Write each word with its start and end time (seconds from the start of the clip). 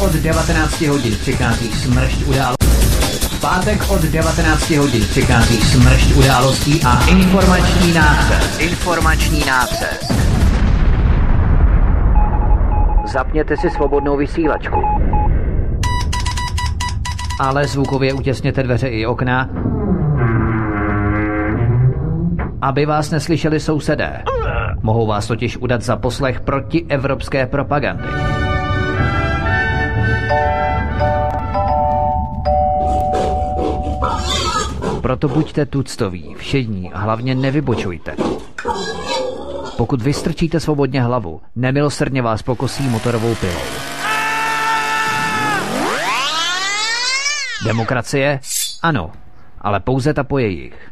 od 0.00 0.12
19 0.12 0.80
hodin 0.80 1.16
přichází 1.20 1.72
smršť 1.72 2.26
událostí. 2.26 2.66
V 3.36 3.40
pátek 3.40 3.90
od 3.90 4.02
19 4.02 4.70
hodin 4.70 5.02
přichází 5.02 5.60
smršť 5.60 6.16
událostí 6.16 6.80
a 6.86 7.06
informační 7.06 7.92
nácest. 7.92 8.60
Informační 8.60 9.44
nácest. 9.46 10.12
Zapněte 13.12 13.56
si 13.56 13.70
svobodnou 13.70 14.16
vysílačku. 14.16 14.82
Ale 17.40 17.66
zvukově 17.66 18.12
utěsněte 18.12 18.62
dveře 18.62 18.88
i 18.88 19.06
okna, 19.06 19.50
aby 22.62 22.86
vás 22.86 23.10
neslyšeli 23.10 23.60
sousedé. 23.60 24.22
Mohou 24.82 25.06
vás 25.06 25.26
totiž 25.26 25.56
udat 25.56 25.82
za 25.82 25.96
poslech 25.96 26.40
proti 26.40 26.86
evropské 26.88 27.46
propagandy. 27.46 28.37
Proto 35.08 35.28
buďte 35.28 35.66
tuctoví, 35.66 36.34
všední 36.38 36.92
a 36.92 36.98
hlavně 36.98 37.34
nevybočujte. 37.34 38.16
Pokud 39.76 40.02
vystrčíte 40.02 40.60
svobodně 40.60 41.02
hlavu, 41.02 41.40
nemilosrdně 41.56 42.22
vás 42.22 42.42
pokosí 42.42 42.88
motorovou 42.88 43.34
pilou. 43.34 43.60
Demokracie? 47.64 48.40
Ano, 48.82 49.12
ale 49.60 49.80
pouze 49.80 50.14
ta 50.14 50.24
po 50.24 50.38
jejich. 50.38 50.88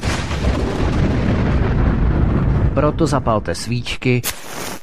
Proto 2.75 3.07
zapalte 3.07 3.55
svíčky, 3.55 4.23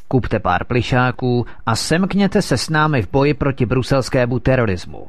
kupte 0.07 0.39
pár 0.39 0.63
plišáků 0.63 1.45
a 1.65 1.75
semkněte 1.75 2.41
se 2.41 2.57
s 2.57 2.69
námi 2.69 3.01
v 3.01 3.11
boji 3.11 3.33
proti 3.33 3.65
bruselskému 3.65 4.39
terorismu. 4.39 5.07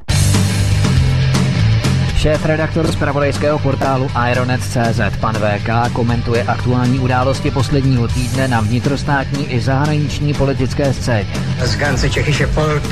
Šéf-redaktor 2.24 2.86
z 2.86 2.96
pravodejského 2.96 3.58
portálu 3.58 4.10
Ironet.cz 4.30 5.00
pan 5.20 5.34
VK 5.34 5.92
komentuje 5.92 6.42
aktuální 6.42 6.98
události 6.98 7.50
posledního 7.50 8.08
týdne 8.08 8.48
na 8.48 8.60
vnitrostátní 8.60 9.52
i 9.52 9.60
zahraniční 9.60 10.34
politické 10.34 10.92
scéně. 10.92 11.32
Z 11.64 11.76
ganze 11.76 12.10
Čechische 12.10 12.46
Volk 12.46 12.82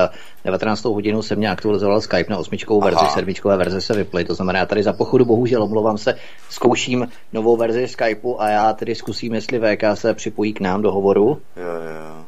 19. 0.45 0.84
hodinou 0.84 1.22
jsem 1.22 1.39
mě 1.39 1.50
aktualizoval 1.50 2.00
Skype 2.00 2.33
na 2.33 2.39
osmičkovou 2.39 2.81
verzi, 2.81 3.00
Aha. 3.00 3.15
sedmičkové 3.15 3.56
verze 3.56 3.81
se 3.81 3.95
vyply, 3.95 4.25
to 4.25 4.34
znamená, 4.34 4.59
já 4.59 4.66
tady 4.66 4.83
za 4.83 4.93
pochodu 4.93 5.25
bohužel 5.25 5.62
omlouvám 5.62 5.99
se, 5.99 6.15
zkouším 6.50 7.09
novou 7.33 7.56
verzi 7.56 7.89
Skypeu 7.89 8.37
a 8.41 8.49
já 8.49 8.72
tedy 8.72 8.95
zkusím, 8.95 9.34
jestli 9.34 9.59
VK 9.59 9.83
se 9.95 10.15
připojí 10.15 10.53
k 10.53 10.61
nám 10.61 10.83
do 10.83 10.93
hovoru. 10.93 11.41
Jo, 11.56 11.65
jo. 11.65 12.25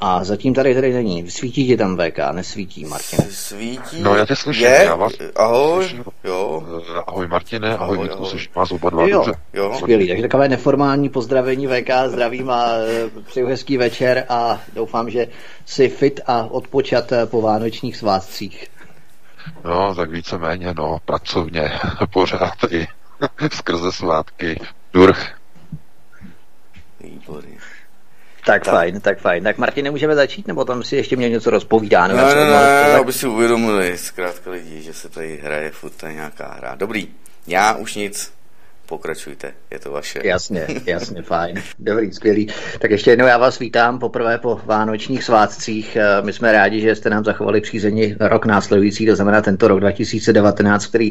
A 0.00 0.24
zatím 0.24 0.54
tady 0.54 0.74
tady 0.74 0.92
není. 0.92 1.30
Svítí 1.30 1.66
ti 1.66 1.76
tam 1.76 1.96
VK, 1.96 2.18
nesvítí, 2.32 2.84
Martin. 2.84 3.18
Svítí? 3.30 4.02
No 4.02 4.14
já 4.14 4.26
tě 4.26 4.36
slyším, 4.36 4.64
Je? 4.66 4.82
já 4.84 4.94
vás 4.94 5.12
Ahoj, 5.36 5.84
slyším. 5.88 6.04
jo. 6.24 6.62
Ahoj 7.06 7.26
Martine, 7.28 7.68
ahoj, 7.68 7.78
Ahoj, 7.84 7.96
ahoj 7.96 8.08
Vítku, 8.08 8.24
slyším 8.24 8.52
vás 8.54 8.70
oba 8.72 8.90
dva 8.90 9.02
Jo, 9.08 9.16
dobře. 9.18 9.32
jo. 9.54 9.74
Skvělý, 9.78 10.08
takže 10.08 10.22
takové 10.22 10.48
neformální 10.48 11.08
pozdravení 11.08 11.66
VK, 11.66 11.90
zdravím 12.06 12.50
a 12.50 12.68
e, 12.72 13.10
přeju 13.26 13.46
hezký 13.46 13.76
večer 13.76 14.24
a 14.28 14.60
doufám, 14.74 15.10
že 15.10 15.26
si 15.66 15.88
fit 15.88 16.20
a 16.26 16.42
odpočat 16.50 17.12
e, 17.12 17.26
po 17.26 17.42
vánočních 17.42 17.96
svátcích. 17.96 18.66
No, 19.64 19.94
tak 19.94 20.10
víceméně, 20.10 20.74
no, 20.76 20.98
pracovně, 21.04 21.72
pořád 22.12 22.54
i 22.70 22.86
skrze 23.52 23.92
svátky. 23.92 24.60
Durch. 24.92 25.28
Výborně. 27.00 27.56
Tak, 28.48 28.64
Tak. 28.64 28.74
fajn, 28.74 29.00
tak 29.00 29.18
fajn. 29.18 29.44
Tak 29.44 29.58
Martin, 29.58 29.84
nemůžeme 29.84 30.14
začít, 30.14 30.46
nebo 30.48 30.64
tam 30.64 30.82
si 30.82 30.96
ještě 30.96 31.16
mě 31.16 31.28
něco 31.28 31.50
rozpovídá? 31.50 32.06
Ne, 32.06 32.14
ne, 32.14 32.22
No, 32.22 32.28
ne, 32.34 32.84
tak- 32.92 33.00
aby 33.00 33.12
si 33.12 33.26
uvědomili 33.26 33.98
zkrátka 33.98 34.50
lidi, 34.50 34.82
že 34.82 34.92
se 34.92 35.08
tady 35.08 35.40
hraje 35.42 35.70
furt 35.70 35.90
tady 35.90 36.14
nějaká 36.14 36.54
hra. 36.58 36.74
Dobrý, 36.74 37.08
já 37.46 37.74
už 37.74 37.94
nic, 37.94 38.32
pokračujte, 38.86 39.52
je 39.70 39.78
to 39.78 39.90
vaše. 39.92 40.20
Jasně, 40.24 40.66
jasně, 40.86 41.22
fajn. 41.22 41.62
Dobrý, 41.78 42.12
skvělý. 42.12 42.48
Tak 42.78 42.90
ještě 42.90 43.10
jednou 43.10 43.26
já 43.26 43.38
vás 43.38 43.58
vítám 43.58 43.98
poprvé 43.98 44.38
po 44.38 44.60
vánočních 44.64 45.24
svátcích. 45.24 45.96
Eh, 45.96 46.22
My 46.22 46.32
jsme 46.32 46.52
rádi, 46.52 46.80
že 46.80 46.94
jste 46.94 47.10
nám 47.10 47.24
zachovali 47.24 47.60
přízeň 47.60 48.16
rok 48.20 48.46
následující, 48.46 49.06
to 49.06 49.16
znamená 49.16 49.40
tento 49.42 49.68
rok 49.68 49.80
2019, 49.80 50.86
který 50.86 51.10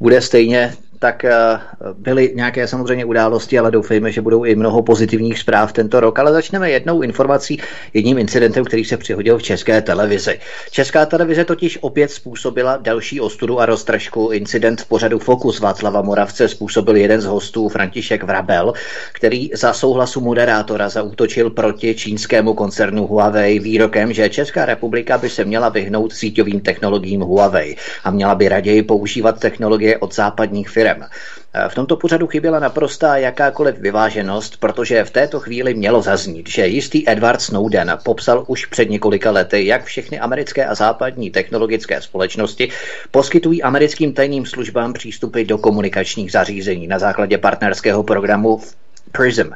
bude 0.00 0.20
stejně 0.20 0.74
tak 1.04 1.24
eh, 1.24 1.58
byly 1.98 2.32
nějaké 2.34 2.66
samozřejmě 2.68 3.04
události, 3.04 3.58
ale 3.58 3.70
doufejme, 3.70 4.12
že 4.12 4.20
budou 4.20 4.44
i 4.44 4.54
mnoho 4.54 4.82
pozitivních 4.82 5.38
zpráv 5.38 5.72
tento 5.72 6.00
rok. 6.00 6.18
Ale 6.18 6.32
začneme 6.32 6.70
jednou 6.70 7.02
informací, 7.02 7.60
jedním 7.94 8.18
incidentem, 8.18 8.64
který 8.64 8.84
se 8.84 8.96
přihodil 8.96 9.38
v 9.38 9.42
české 9.42 9.82
televizi. 9.82 10.40
Česká 10.70 11.06
televize 11.06 11.44
totiž 11.44 11.78
opět 11.80 12.10
způsobila 12.10 12.76
další 12.76 13.20
ostudu 13.20 13.60
a 13.60 13.66
roztržku. 13.66 14.30
Incident 14.32 14.80
v 14.80 14.86
pořadu 14.86 15.18
Fokus 15.18 15.60
Václava 15.60 16.02
Moravce 16.02 16.48
způsobil 16.48 16.96
jeden 16.96 17.20
z 17.20 17.24
hostů, 17.24 17.68
František 17.68 18.24
Vrabel, 18.24 18.72
který 19.12 19.50
za 19.54 19.72
souhlasu 19.72 20.20
moderátora 20.20 20.88
zaútočil 20.88 21.50
proti 21.50 21.94
čínskému 21.94 22.54
koncernu 22.54 23.06
Huawei 23.06 23.58
výrokem, 23.58 24.12
že 24.12 24.28
Česká 24.28 24.64
republika 24.64 25.18
by 25.18 25.30
se 25.30 25.44
měla 25.44 25.68
vyhnout 25.68 26.12
síťovým 26.12 26.60
technologiím 26.60 27.20
Huawei 27.20 27.76
a 28.04 28.10
měla 28.10 28.34
by 28.34 28.48
raději 28.48 28.82
používat 28.82 29.40
technologie 29.40 29.98
od 29.98 30.14
západních 30.14 30.68
firm. 30.68 30.93
V 31.68 31.74
tomto 31.74 31.96
pořadu 31.96 32.26
chyběla 32.26 32.58
naprostá 32.58 33.16
jakákoliv 33.16 33.78
vyváženost, 33.78 34.56
protože 34.60 35.04
v 35.04 35.10
této 35.10 35.40
chvíli 35.40 35.74
mělo 35.74 36.02
zaznít, 36.02 36.48
že 36.48 36.66
jistý 36.66 37.10
Edward 37.10 37.40
Snowden 37.40 37.98
popsal 38.04 38.44
už 38.46 38.66
před 38.66 38.90
několika 38.90 39.30
lety, 39.30 39.66
jak 39.66 39.84
všechny 39.84 40.20
americké 40.20 40.66
a 40.66 40.74
západní 40.74 41.30
technologické 41.30 42.02
společnosti 42.02 42.70
poskytují 43.10 43.62
americkým 43.62 44.12
tajným 44.12 44.46
službám 44.46 44.92
přístupy 44.92 45.44
do 45.44 45.58
komunikačních 45.58 46.32
zařízení 46.32 46.86
na 46.86 46.98
základě 46.98 47.38
partnerského 47.38 48.02
programu 48.02 48.60
PRISM. 49.12 49.52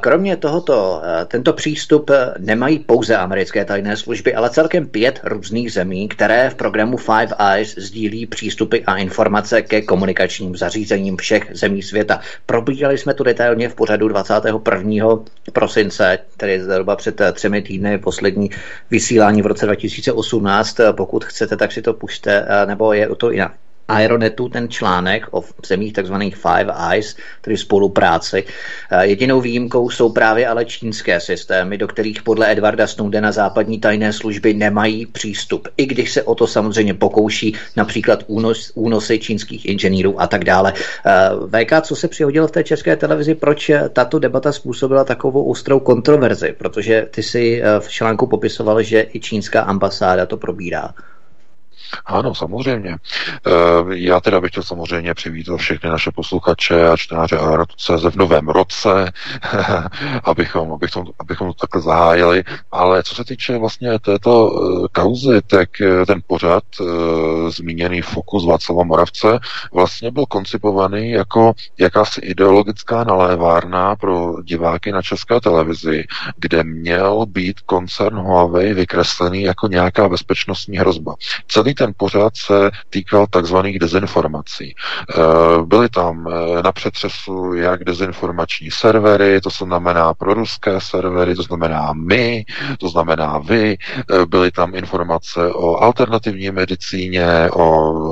Kromě 0.00 0.36
tohoto, 0.36 1.02
tento 1.26 1.52
přístup 1.52 2.10
nemají 2.38 2.78
pouze 2.78 3.16
americké 3.16 3.64
tajné 3.64 3.96
služby, 3.96 4.34
ale 4.34 4.50
celkem 4.50 4.86
pět 4.86 5.20
různých 5.24 5.72
zemí, 5.72 6.08
které 6.08 6.50
v 6.50 6.54
programu 6.54 6.96
Five 6.96 7.34
Eyes 7.52 7.74
sdílí 7.78 8.26
přístupy 8.26 8.78
a 8.86 8.96
informace 8.96 9.62
ke 9.62 9.82
komunikačním 9.82 10.56
zařízením 10.56 11.16
všech 11.16 11.48
zemí 11.52 11.82
světa. 11.82 12.20
Probíhali 12.46 12.98
jsme 12.98 13.14
to 13.14 13.24
detailně 13.24 13.68
v 13.68 13.74
pořadu 13.74 14.08
21. 14.08 15.06
prosince, 15.52 16.18
tedy 16.36 16.60
zhruba 16.60 16.96
před 16.96 17.20
třemi 17.32 17.62
týdny, 17.62 17.98
poslední 17.98 18.50
vysílání 18.90 19.42
v 19.42 19.46
roce 19.46 19.66
2018. 19.66 20.76
Pokud 20.92 21.24
chcete, 21.24 21.56
tak 21.56 21.72
si 21.72 21.82
to 21.82 21.94
pušte, 21.94 22.46
nebo 22.66 22.92
je 22.92 23.08
to 23.16 23.32
i 23.32 23.38
na 23.38 23.54
Aeronetu 23.90 24.48
ten 24.48 24.68
článek 24.68 25.26
o 25.30 25.44
zemích 25.66 25.92
tzv. 25.92 26.14
Five 26.14 26.72
Eyes, 26.90 27.16
tedy 27.40 27.56
spolupráci. 27.56 28.44
Eh, 28.90 29.06
jedinou 29.06 29.40
výjimkou 29.40 29.90
jsou 29.90 30.12
právě 30.12 30.48
ale 30.48 30.64
čínské 30.64 31.20
systémy, 31.20 31.78
do 31.78 31.88
kterých 31.88 32.22
podle 32.22 32.52
Edvarda 32.52 32.86
Snowdena 32.86 33.32
západní 33.32 33.80
tajné 33.80 34.12
služby 34.12 34.54
nemají 34.54 35.06
přístup, 35.06 35.68
i 35.76 35.86
když 35.86 36.12
se 36.12 36.22
o 36.22 36.34
to 36.34 36.46
samozřejmě 36.46 36.94
pokouší 36.94 37.56
například 37.76 38.24
únos, 38.26 38.72
únosy 38.74 39.18
čínských 39.18 39.66
inženýrů 39.66 40.20
a 40.20 40.26
tak 40.26 40.44
dále. 40.44 40.72
Eh, 41.06 41.64
VK, 41.64 41.82
co 41.82 41.96
se 41.96 42.08
přihodilo 42.08 42.48
v 42.48 42.50
té 42.50 42.64
české 42.64 42.96
televizi, 42.96 43.34
proč 43.34 43.70
tato 43.92 44.18
debata 44.18 44.52
způsobila 44.52 45.04
takovou 45.04 45.44
ostrou 45.44 45.80
kontroverzi? 45.80 46.54
Protože 46.58 47.08
ty 47.10 47.22
si 47.22 47.62
v 47.78 47.88
článku 47.88 48.26
popisoval, 48.26 48.82
že 48.82 49.06
i 49.12 49.20
čínská 49.20 49.60
ambasáda 49.60 50.26
to 50.26 50.36
probírá. 50.36 50.94
Ano, 52.06 52.34
samozřejmě. 52.34 52.96
Eh, 53.46 53.50
já 53.88 54.20
teda 54.20 54.40
bych 54.40 54.50
chtěl 54.50 54.62
samozřejmě 54.62 55.14
přivítat 55.14 55.60
všechny 55.60 55.90
naše 55.90 56.10
posluchače 56.10 56.88
a 56.88 56.96
čtenáře 56.96 57.38
CZ 57.76 58.04
v 58.04 58.16
novém 58.16 58.48
roce, 58.48 59.12
abychom, 60.24 60.72
abychom, 60.72 61.06
abychom 61.18 61.48
to 61.48 61.54
takhle 61.54 61.82
zahájili. 61.82 62.44
Ale 62.70 63.02
co 63.02 63.14
se 63.14 63.24
týče 63.24 63.58
vlastně 63.58 63.98
této 63.98 64.50
eh, 64.50 64.88
kauzy, 64.92 65.40
tak 65.46 65.80
eh, 65.80 66.06
ten 66.06 66.20
pořad, 66.26 66.64
zmíněný 67.48 68.02
Fokus 68.02 68.46
Václava 68.46 68.84
Moravce, 68.84 69.38
vlastně 69.72 70.10
byl 70.10 70.26
koncipovaný 70.26 71.10
jako 71.10 71.52
jakási 71.78 72.20
ideologická 72.20 73.04
nalévárna 73.04 73.96
pro 73.96 74.42
diváky 74.42 74.92
na 74.92 75.02
české 75.02 75.40
televizi, 75.40 76.04
kde 76.36 76.64
měl 76.64 77.26
být 77.26 77.60
koncern 77.60 78.16
Huawei 78.16 78.74
vykreslený 78.74 79.42
jako 79.42 79.68
nějaká 79.68 80.08
bezpečnostní 80.08 80.78
hrozba. 80.78 81.14
Celý 81.48 81.74
ten 81.80 81.92
pořad 81.96 82.32
se 82.36 82.70
týkal 82.90 83.26
takzvaných 83.26 83.78
dezinformací. 83.78 84.74
Eh, 84.74 85.14
byly 85.64 85.88
tam 85.88 86.28
eh, 86.28 86.62
na 86.62 86.72
přetřesu 86.72 87.54
jak 87.54 87.84
dezinformační 87.84 88.70
servery, 88.70 89.40
to 89.40 89.50
znamená 89.50 90.14
pro 90.14 90.34
ruské 90.34 90.80
servery, 90.80 91.34
to 91.34 91.42
znamená 91.42 91.92
my, 91.92 92.44
to 92.78 92.88
znamená 92.88 93.38
vy, 93.38 93.76
eh, 93.78 94.26
byly 94.26 94.50
tam 94.50 94.74
informace 94.74 95.52
o 95.52 95.76
alternativní 95.76 96.50
medicíně, 96.50 97.50
o 97.52 97.64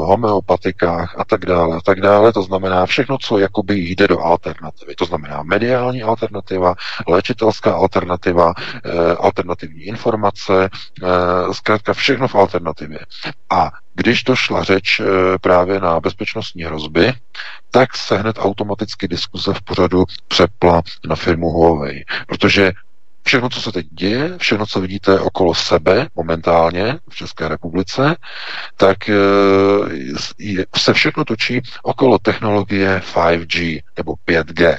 homeopatikách 0.06 1.14
a 1.18 1.24
tak 1.24 1.46
dále 1.46 1.76
a 1.76 1.80
tak 1.84 2.00
dále, 2.00 2.32
to 2.32 2.42
znamená 2.42 2.86
všechno, 2.86 3.18
co 3.18 3.38
jakoby 3.38 3.78
jde 3.78 4.08
do 4.08 4.20
alternativy. 4.20 4.94
To 4.94 5.04
znamená 5.04 5.42
mediální 5.42 6.02
alternativa, 6.02 6.74
léčitelská 7.08 7.72
alternativa, 7.72 8.52
alternativní 9.18 9.82
informace, 9.82 10.68
zkrátka 11.52 11.92
všechno 11.92 12.28
v 12.28 12.34
alternativě. 12.34 12.98
A 13.50 13.57
a 13.58 13.70
když 13.94 14.24
došla 14.24 14.62
řeč 14.62 15.00
eh, 15.00 15.04
právě 15.40 15.80
na 15.80 16.00
bezpečnostní 16.00 16.62
hrozby, 16.62 17.12
tak 17.70 17.96
se 17.96 18.18
hned 18.18 18.36
automaticky 18.38 19.08
diskuze 19.08 19.54
v 19.54 19.62
pořadu 19.62 20.04
přepla 20.28 20.82
na 21.08 21.16
firmu 21.16 21.50
Huawei. 21.50 22.04
Protože 22.26 22.72
všechno, 23.24 23.48
co 23.48 23.60
se 23.60 23.72
teď 23.72 23.86
děje, 23.90 24.38
všechno, 24.38 24.66
co 24.66 24.80
vidíte 24.80 25.20
okolo 25.20 25.54
sebe 25.54 26.06
momentálně 26.16 26.98
v 27.10 27.16
České 27.16 27.48
republice, 27.48 28.16
tak 28.76 29.08
eh, 29.08 29.14
se 30.76 30.92
všechno 30.92 31.24
točí 31.24 31.60
okolo 31.82 32.18
technologie 32.18 33.02
5G 33.14 33.82
nebo 33.96 34.14
5G. 34.28 34.78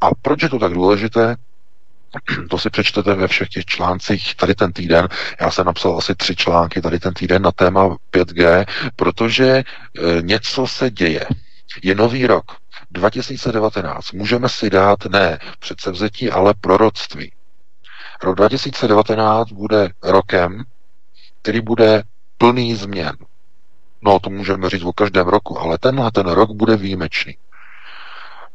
A 0.00 0.10
proč 0.22 0.42
je 0.42 0.48
to 0.48 0.58
tak 0.58 0.72
důležité? 0.72 1.36
To 2.50 2.58
si 2.58 2.70
přečtete 2.70 3.14
ve 3.14 3.28
všech 3.28 3.48
těch 3.48 3.64
článcích 3.64 4.34
tady 4.34 4.54
ten 4.54 4.72
týden. 4.72 5.08
Já 5.40 5.50
jsem 5.50 5.66
napsal 5.66 5.98
asi 5.98 6.14
tři 6.14 6.36
články 6.36 6.80
tady 6.80 6.98
ten 6.98 7.14
týden 7.14 7.42
na 7.42 7.52
téma 7.52 7.96
5G, 8.12 8.66
protože 8.96 9.46
e, 9.48 9.62
něco 10.20 10.66
se 10.66 10.90
děje. 10.90 11.26
Je 11.82 11.94
nový 11.94 12.26
rok, 12.26 12.44
2019. 12.90 14.12
Můžeme 14.12 14.48
si 14.48 14.70
dát 14.70 15.04
ne 15.06 15.38
předsevzetí, 15.58 16.30
ale 16.30 16.54
proroctví. 16.60 17.32
Rok 18.22 18.36
2019 18.36 19.52
bude 19.52 19.88
rokem, 20.02 20.64
který 21.42 21.60
bude 21.60 22.02
plný 22.38 22.74
změn. 22.74 23.16
No, 24.02 24.20
to 24.20 24.30
můžeme 24.30 24.70
říct 24.70 24.82
o 24.84 24.92
každém 24.92 25.28
roku, 25.28 25.58
ale 25.58 25.78
tenhle 25.78 26.10
ten 26.12 26.26
rok 26.26 26.50
bude 26.50 26.76
výjimečný. 26.76 27.36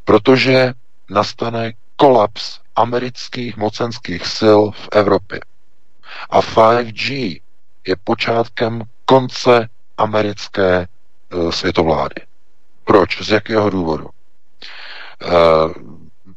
Protože 0.03 0.73
nastane 1.09 1.73
kolaps 1.95 2.59
amerických 2.77 3.57
mocenských 3.57 4.27
sil 4.37 4.61
v 4.71 4.89
Evropě. 4.91 5.39
A 6.29 6.39
5G 6.41 7.41
je 7.87 7.95
počátkem 8.03 8.81
konce 9.05 9.69
americké 9.97 10.75
e, 10.77 11.51
světovlády. 11.51 12.15
Proč? 12.83 13.21
Z 13.21 13.29
jakého 13.29 13.69
důvodu? 13.69 14.07
E, 14.07 15.27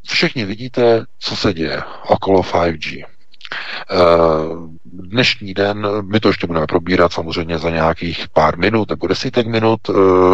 všichni 0.09 0.45
vidíte, 0.45 1.05
co 1.19 1.37
se 1.37 1.55
děje 1.55 1.83
okolo 2.07 2.43
5G. 2.43 3.05
E, 3.05 3.07
dnešní 4.85 5.55
den, 5.55 5.89
my 6.13 6.21
to 6.21 6.29
ještě 6.29 6.47
budeme 6.47 6.67
probírat 6.67 7.13
samozřejmě 7.13 7.59
za 7.59 7.71
nějakých 7.71 8.29
pár 8.29 8.59
minut 8.59 8.91
nebo 8.91 9.07
desítek 9.07 9.47
minut, 9.47 9.81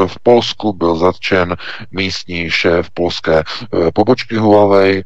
v 0.06 0.18
Polsku 0.22 0.72
byl 0.72 0.96
zatčen 0.96 1.56
místní 1.90 2.50
šéf 2.50 2.90
polské 2.90 3.42
pobočky 3.94 4.36
Huawei, 4.36 5.02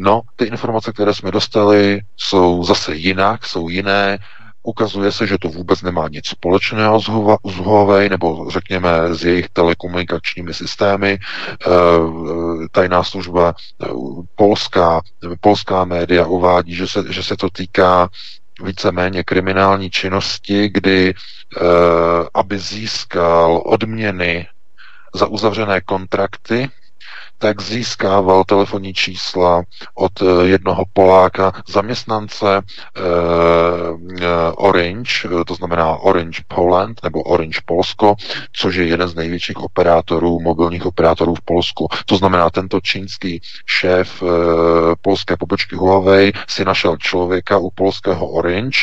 No, 0.00 0.20
ty 0.36 0.44
informace, 0.44 0.92
které 0.92 1.14
jsme 1.14 1.30
dostali, 1.30 2.00
jsou 2.16 2.64
zase 2.64 2.94
jinak, 2.94 3.46
jsou 3.46 3.68
jiné. 3.68 4.18
Ukazuje 4.62 5.12
se, 5.12 5.26
že 5.26 5.38
to 5.38 5.48
vůbec 5.48 5.82
nemá 5.82 6.08
nic 6.08 6.26
společného 6.26 7.00
s 7.46 7.56
Huawei, 7.56 8.08
nebo 8.08 8.50
řekněme 8.50 9.14
s 9.14 9.24
jejich 9.24 9.48
telekomunikačními 9.48 10.54
systémy. 10.54 11.18
Eh, 11.18 11.68
tajná 12.70 13.02
služba 13.02 13.54
eh, 13.82 13.86
polská, 14.34 15.00
polská 15.40 15.84
média 15.84 16.26
uvádí, 16.26 16.74
že 16.74 16.86
se, 16.86 17.12
že 17.12 17.22
se 17.22 17.36
to 17.36 17.50
týká 17.50 18.08
víceméně 18.62 19.24
kriminální 19.24 19.90
činnosti, 19.90 20.68
kdy 20.68 21.14
eh, 21.14 21.60
aby 22.34 22.58
získal 22.58 23.62
odměny 23.64 24.46
za 25.14 25.26
uzavřené 25.26 25.80
kontrakty, 25.80 26.70
tak 27.38 27.62
získával 27.62 28.44
telefonní 28.44 28.94
čísla 28.94 29.62
od 29.94 30.12
eh, 30.22 30.46
jednoho 30.46 30.84
Poláka, 30.92 31.52
zaměstnance 31.68 32.62
eh, 32.62 33.02
Orange, 34.56 35.12
eh, 35.24 35.44
to 35.44 35.54
znamená 35.54 35.96
Orange 35.96 36.42
Poland 36.48 37.00
nebo 37.02 37.22
Orange 37.22 37.60
Polsko, 37.64 38.14
což 38.52 38.74
je 38.74 38.86
jeden 38.86 39.08
z 39.08 39.14
největších 39.14 39.56
operátorů, 39.56 40.40
mobilních 40.40 40.86
operátorů 40.86 41.34
v 41.34 41.40
Polsku. 41.40 41.88
To 42.06 42.16
znamená, 42.16 42.50
tento 42.50 42.80
čínský 42.80 43.40
šéf 43.66 44.22
polské 45.02 45.36
pobočky 45.36 45.76
Huawei 45.76 46.32
si 46.48 46.64
našel 46.64 46.96
člověka 46.96 47.58
u 47.58 47.70
polského 47.70 48.28
Orange 48.28 48.78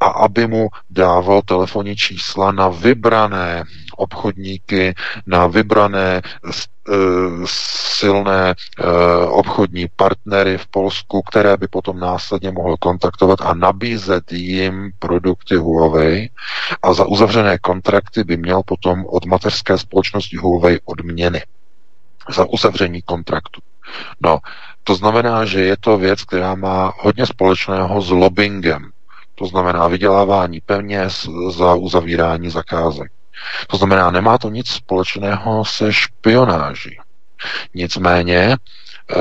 a 0.00 0.06
aby 0.06 0.46
mu 0.46 0.68
dával 0.90 1.42
telefonní 1.42 1.96
čísla 1.96 2.52
na 2.52 2.68
vybrané 2.68 3.64
obchodníky, 3.96 4.94
na 5.26 5.46
vybrané 5.46 6.22
silné 7.44 8.54
eh, 8.54 8.84
obchodní 9.26 9.86
partnery 9.96 10.58
v 10.58 10.66
Polsku, 10.66 11.22
které 11.22 11.56
by 11.56 11.68
potom 11.68 12.00
následně 12.00 12.50
mohl 12.50 12.76
kontaktovat 12.76 13.40
a 13.42 13.54
nabízet 13.54 14.32
jim 14.32 14.90
produkty 14.98 15.56
Huawei 15.56 16.30
a 16.82 16.92
za 16.92 17.04
uzavřené 17.06 17.58
kontrakty 17.58 18.24
by 18.24 18.36
měl 18.36 18.62
potom 18.66 19.04
od 19.08 19.26
mateřské 19.26 19.78
společnosti 19.78 20.36
Huawei 20.36 20.78
odměny 20.84 21.42
za 22.28 22.44
uzavření 22.44 23.02
kontraktu. 23.02 23.60
No, 24.20 24.38
to 24.84 24.94
znamená, 24.94 25.44
že 25.44 25.60
je 25.62 25.76
to 25.80 25.98
věc, 25.98 26.24
která 26.24 26.54
má 26.54 26.92
hodně 26.98 27.26
společného 27.26 28.02
s 28.02 28.10
lobbyingem. 28.10 28.90
To 29.34 29.46
znamená 29.46 29.88
vydělávání 29.88 30.60
peněz 30.60 31.28
za 31.50 31.74
uzavírání 31.74 32.50
zakázek. 32.50 33.12
To 33.66 33.76
znamená, 33.76 34.10
nemá 34.10 34.38
to 34.38 34.50
nic 34.50 34.68
společného 34.68 35.64
se 35.64 35.92
špionáží. 35.92 36.98
Nicméně 37.74 38.56
eh, 38.56 39.16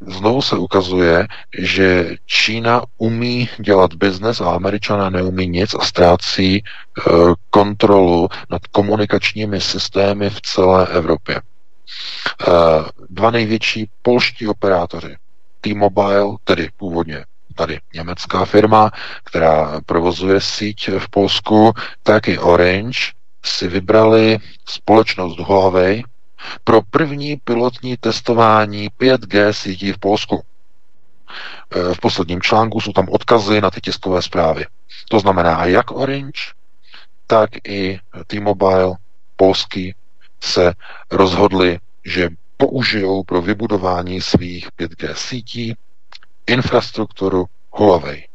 znovu 0.00 0.42
se 0.42 0.56
ukazuje, 0.56 1.26
že 1.58 2.16
Čína 2.26 2.82
umí 2.98 3.48
dělat 3.58 3.94
biznes 3.94 4.40
a 4.40 4.50
američané 4.50 5.10
neumí 5.10 5.46
nic 5.46 5.74
a 5.74 5.84
ztrácí 5.84 6.62
eh, 6.62 7.02
kontrolu 7.50 8.28
nad 8.50 8.66
komunikačními 8.66 9.60
systémy 9.60 10.30
v 10.30 10.40
celé 10.40 10.86
Evropě. 10.86 11.40
Eh, 11.40 12.52
dva 13.10 13.30
největší 13.30 13.90
polští 14.02 14.48
operátoři, 14.48 15.16
T-Mobile, 15.60 16.36
tedy 16.44 16.68
původně 16.76 17.24
tady 17.54 17.80
německá 17.94 18.44
firma, 18.44 18.90
která 19.24 19.80
provozuje 19.86 20.40
síť 20.40 20.88
v 20.98 21.08
Polsku, 21.08 21.72
tak 22.02 22.28
i 22.28 22.38
Orange 22.38 22.98
si 23.44 23.68
vybrali 23.68 24.38
společnost 24.64 25.38
Huawei 25.38 26.04
pro 26.64 26.82
první 26.82 27.36
pilotní 27.36 27.96
testování 27.96 28.88
5G 29.00 29.50
sítí 29.50 29.92
v 29.92 29.98
Polsku. 29.98 30.42
E, 31.70 31.94
v 31.94 31.98
posledním 32.00 32.42
článku 32.42 32.80
jsou 32.80 32.92
tam 32.92 33.08
odkazy 33.08 33.60
na 33.60 33.70
ty 33.70 33.80
tiskové 33.80 34.22
zprávy. 34.22 34.66
To 35.08 35.20
znamená, 35.20 35.64
jak 35.64 35.90
Orange, 35.90 36.40
tak 37.26 37.50
i 37.68 37.98
T-Mobile 38.26 38.94
polský 39.36 39.94
se 40.40 40.72
rozhodli, 41.10 41.78
že 42.04 42.28
použijou 42.56 43.22
pro 43.22 43.42
vybudování 43.42 44.20
svých 44.20 44.68
5G 44.78 45.12
sítí 45.14 45.74
infrastrukturu 46.46 47.44
Huawei. 47.70 48.28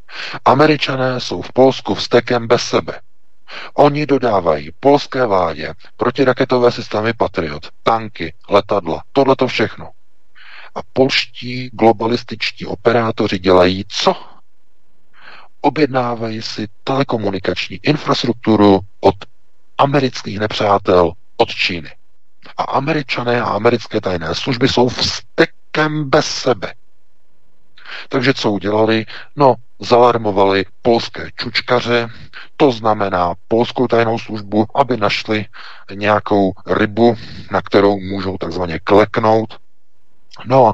Američané 0.45 1.19
jsou 1.19 1.41
v 1.41 1.53
Polsku 1.53 1.95
vstekem 1.95 2.47
bez 2.47 2.61
sebe. 2.63 2.99
Oni 3.73 4.05
dodávají 4.05 4.71
polské 4.79 5.25
vládě 5.25 5.73
protiraketové 5.97 6.71
systémy 6.71 7.13
Patriot, 7.13 7.69
tanky, 7.83 8.33
letadla, 8.49 9.03
tohle 9.11 9.35
to 9.35 9.47
všechno. 9.47 9.89
A 10.75 10.79
polští 10.93 11.69
globalističtí 11.73 12.65
operátoři 12.65 13.39
dělají 13.39 13.85
co? 13.87 14.15
Objednávají 15.61 16.41
si 16.41 16.67
telekomunikační 16.83 17.79
infrastrukturu 17.83 18.79
od 18.99 19.15
amerických 19.77 20.39
nepřátel 20.39 21.11
od 21.37 21.49
Číny. 21.49 21.89
A 22.57 22.63
američané 22.63 23.41
a 23.41 23.45
americké 23.45 24.01
tajné 24.01 24.35
služby 24.35 24.67
jsou 24.67 24.89
vstekem 24.89 26.09
bez 26.09 26.25
sebe. 26.25 26.73
Takže 28.09 28.33
co 28.33 28.51
udělali? 28.51 29.05
No, 29.35 29.55
zalarmovali 29.79 30.65
polské 30.81 31.29
čučkaře, 31.35 32.07
to 32.57 32.71
znamená 32.71 33.33
polskou 33.47 33.87
tajnou 33.87 34.19
službu, 34.19 34.65
aby 34.75 34.97
našli 34.97 35.45
nějakou 35.93 36.51
rybu, 36.67 37.15
na 37.51 37.61
kterou 37.61 37.99
můžou 37.99 38.37
takzvaně 38.37 38.79
kleknout, 38.79 39.57
No 40.45 40.67
a 40.67 40.73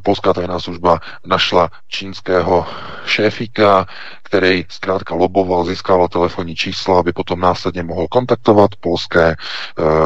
polská 0.00 0.32
tajná 0.32 0.60
služba 0.60 1.00
našla 1.26 1.70
čínského 1.88 2.66
šéfíka, 3.06 3.86
který 4.26 4.64
zkrátka 4.68 5.14
loboval, 5.14 5.64
získával 5.64 6.08
telefonní 6.08 6.56
čísla, 6.56 6.98
aby 7.00 7.12
potom 7.12 7.40
následně 7.40 7.82
mohl 7.82 8.06
kontaktovat 8.10 8.70
polské 8.80 9.26
e, 9.30 9.36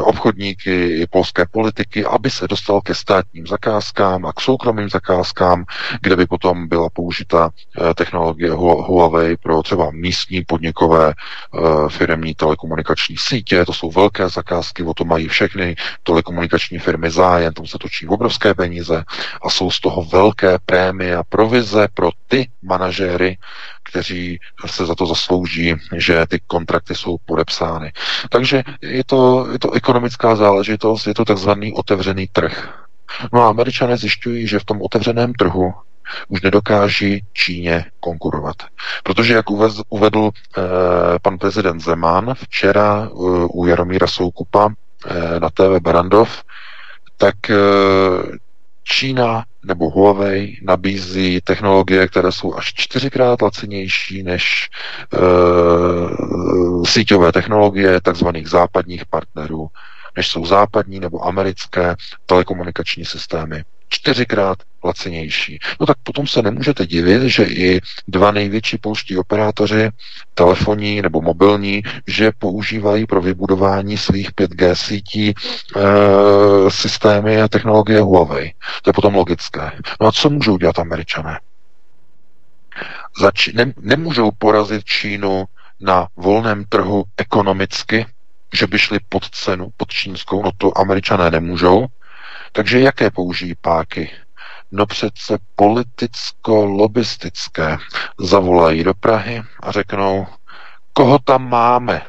obchodníky 0.01 1.01
i 1.01 1.07
polské 1.07 1.47
politiky, 1.51 2.05
aby 2.05 2.31
se 2.31 2.49
dostal 2.49 2.81
ke 2.81 2.95
státním 2.95 3.47
zakázkám 3.47 4.27
a 4.27 4.33
k 4.33 4.41
soukromým 4.41 4.91
zakázkám, 4.91 5.65
kde 6.03 6.17
by 6.17 6.27
potom 6.27 6.69
byla 6.69 6.89
použita 6.93 7.51
e, 7.91 7.95
technologie 7.95 8.51
Huawei 8.53 9.37
pro 9.37 9.63
třeba 9.63 9.91
místní 9.91 10.45
podnikové 10.45 11.09
e, 11.09 11.15
firmní 11.89 12.35
telekomunikační 12.35 13.17
sítě. 13.17 13.65
To 13.65 13.73
jsou 13.73 13.91
velké 13.91 14.29
zakázky, 14.29 14.83
o 14.83 14.95
to 14.95 15.05
mají 15.05 15.29
všechny 15.29 15.77
telekomunikační 16.03 16.79
firmy 16.79 17.11
zájem, 17.11 17.53
tam 17.53 17.67
se 17.67 17.79
točí 17.79 18.07
obrovské 18.09 18.55
peníze 18.55 19.05
a 19.43 19.51
jsou 19.51 19.71
z 19.71 19.81
toho 19.81 20.05
velké 20.05 20.59
prémie 20.67 21.17
a 21.17 21.23
provize 21.25 21.89
pro 21.95 22.11
ty 22.29 22.49
manažéry, 22.63 23.37
kteří 23.91 24.39
se 24.67 24.87
za 24.87 24.95
to 24.95 25.07
zaslouží, 25.07 25.75
že 25.97 26.27
ty 26.27 26.41
kontrakty 26.47 26.95
jsou 26.95 27.17
podepsány. 27.25 27.93
Takže 28.31 28.63
je 28.83 29.05
to, 29.05 29.49
je 29.53 29.59
to 29.59 29.73
ekonomická 29.73 30.37
záležitost, 30.37 31.07
je 31.07 31.15
to 31.15 31.25
takzvaný 31.25 31.73
otevřený 31.73 32.29
trh. 32.33 32.75
No 33.33 33.43
a 33.43 33.49
američané 33.49 33.97
zjišťují, 33.97 34.47
že 34.47 34.59
v 34.59 34.65
tom 34.65 34.83
otevřeném 34.83 35.33
trhu 35.33 35.75
už 36.29 36.43
nedokáží 36.43 37.25
Číně 37.33 37.85
konkurovat. 38.01 38.57
Protože, 39.03 39.35
jak 39.35 39.47
uvedl 39.89 40.31
eh, 40.31 40.61
pan 41.23 41.39
prezident 41.39 41.81
Zeman 41.81 42.35
včera 42.35 43.03
eh, 43.05 43.11
u 43.51 43.67
Jaromíra 43.67 44.07
Soukupa 44.07 44.69
eh, 45.07 45.41
na 45.41 45.51
TV 45.51 45.83
Barandov, 45.83 46.43
tak 47.17 47.51
eh, 47.51 47.57
Čína 48.91 49.45
nebo 49.65 49.91
Huawei 49.91 50.57
nabízí 50.63 51.41
technologie, 51.41 52.09
které 52.09 52.33
jsou 52.33 52.55
až 52.55 52.73
čtyřikrát 52.75 53.43
lacinější 53.43 54.23
než 54.23 54.69
e, 55.15 55.19
síťové 56.87 57.33
technologie 57.33 58.01
takzvaných 58.01 58.49
západních 58.49 59.07
partnerů, 59.07 59.67
než 60.17 60.29
jsou 60.29 60.47
západní 60.47 61.01
nebo 61.01 61.25
americké 61.27 61.95
telekomunikační 62.27 63.05
systémy 63.05 63.65
čtyřikrát 63.91 64.59
lacinější. 64.85 65.59
No 65.81 65.87
tak 65.87 65.97
potom 66.03 66.27
se 66.27 66.43
nemůžete 66.43 66.87
divit, 66.87 67.23
že 67.23 67.45
i 67.45 67.81
dva 68.09 68.31
největší 68.31 68.79
polští 68.79 69.19
operátoři 69.19 69.91
telefonní 70.35 71.03
nebo 71.03 71.23
mobilní, 71.23 71.83
že 72.07 72.33
používají 72.39 73.07
pro 73.07 73.21
vybudování 73.21 73.97
svých 73.99 74.33
5G 74.33 74.75
sítí 74.75 75.29
e, 75.29 75.35
systémy 76.71 77.43
a 77.43 77.49
technologie 77.49 78.01
Huawei. 78.01 78.53
To 78.83 78.91
je 78.91 78.95
potom 78.95 79.15
logické. 79.15 79.73
No 80.01 80.07
a 80.07 80.13
co 80.13 80.31
můžou 80.31 80.59
dělat 80.59 80.79
američané? 80.79 81.41
Zač- 83.21 83.53
ne- 83.53 83.75
nemůžou 83.81 84.31
porazit 84.39 84.85
Čínu 84.85 85.45
na 85.81 86.09
volném 86.17 86.65
trhu 86.69 87.05
ekonomicky, 87.17 88.07
že 88.53 88.67
by 88.67 88.79
šli 88.79 88.99
pod 89.09 89.31
cenu, 89.31 89.69
pod 89.77 89.89
čínskou, 89.91 90.43
no 90.43 90.51
to 90.59 90.79
američané 90.79 91.31
nemůžou, 91.31 91.87
takže 92.53 92.81
jaké 92.81 93.11
použijí 93.11 93.55
páky? 93.61 94.11
No 94.73 94.87
přece 94.87 95.39
politicko-lobistické. 95.57 97.79
Zavolají 98.21 98.85
do 98.85 98.95
Prahy 98.95 99.43
a 99.61 99.73
řeknou, 99.73 100.27
koho 100.93 101.19
tam 101.19 101.49
máme 101.49 102.03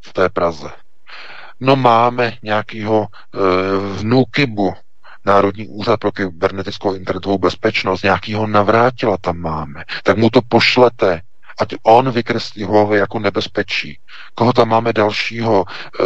v 0.00 0.12
té 0.12 0.28
Praze? 0.28 0.68
No 1.60 1.76
máme 1.76 2.32
nějakého 2.42 3.06
e, 3.06 3.08
vnukybu, 3.98 4.74
Národní 5.26 5.68
úřad 5.68 6.00
pro 6.00 6.12
kybernetickou 6.12 6.94
internetovou 6.94 7.38
bezpečnost, 7.38 8.02
nějakýho 8.02 8.46
navrátila 8.46 9.16
tam 9.16 9.38
máme, 9.38 9.84
tak 10.02 10.16
mu 10.16 10.30
to 10.30 10.40
pošlete, 10.48 11.20
ať 11.58 11.74
on 11.82 12.10
vykreslí 12.10 12.62
Huawei 12.64 12.98
jako 12.98 13.18
nebezpečí. 13.18 13.98
Koho 14.34 14.52
tam 14.52 14.68
máme 14.68 14.92
dalšího? 14.92 15.64
E, 15.64 16.04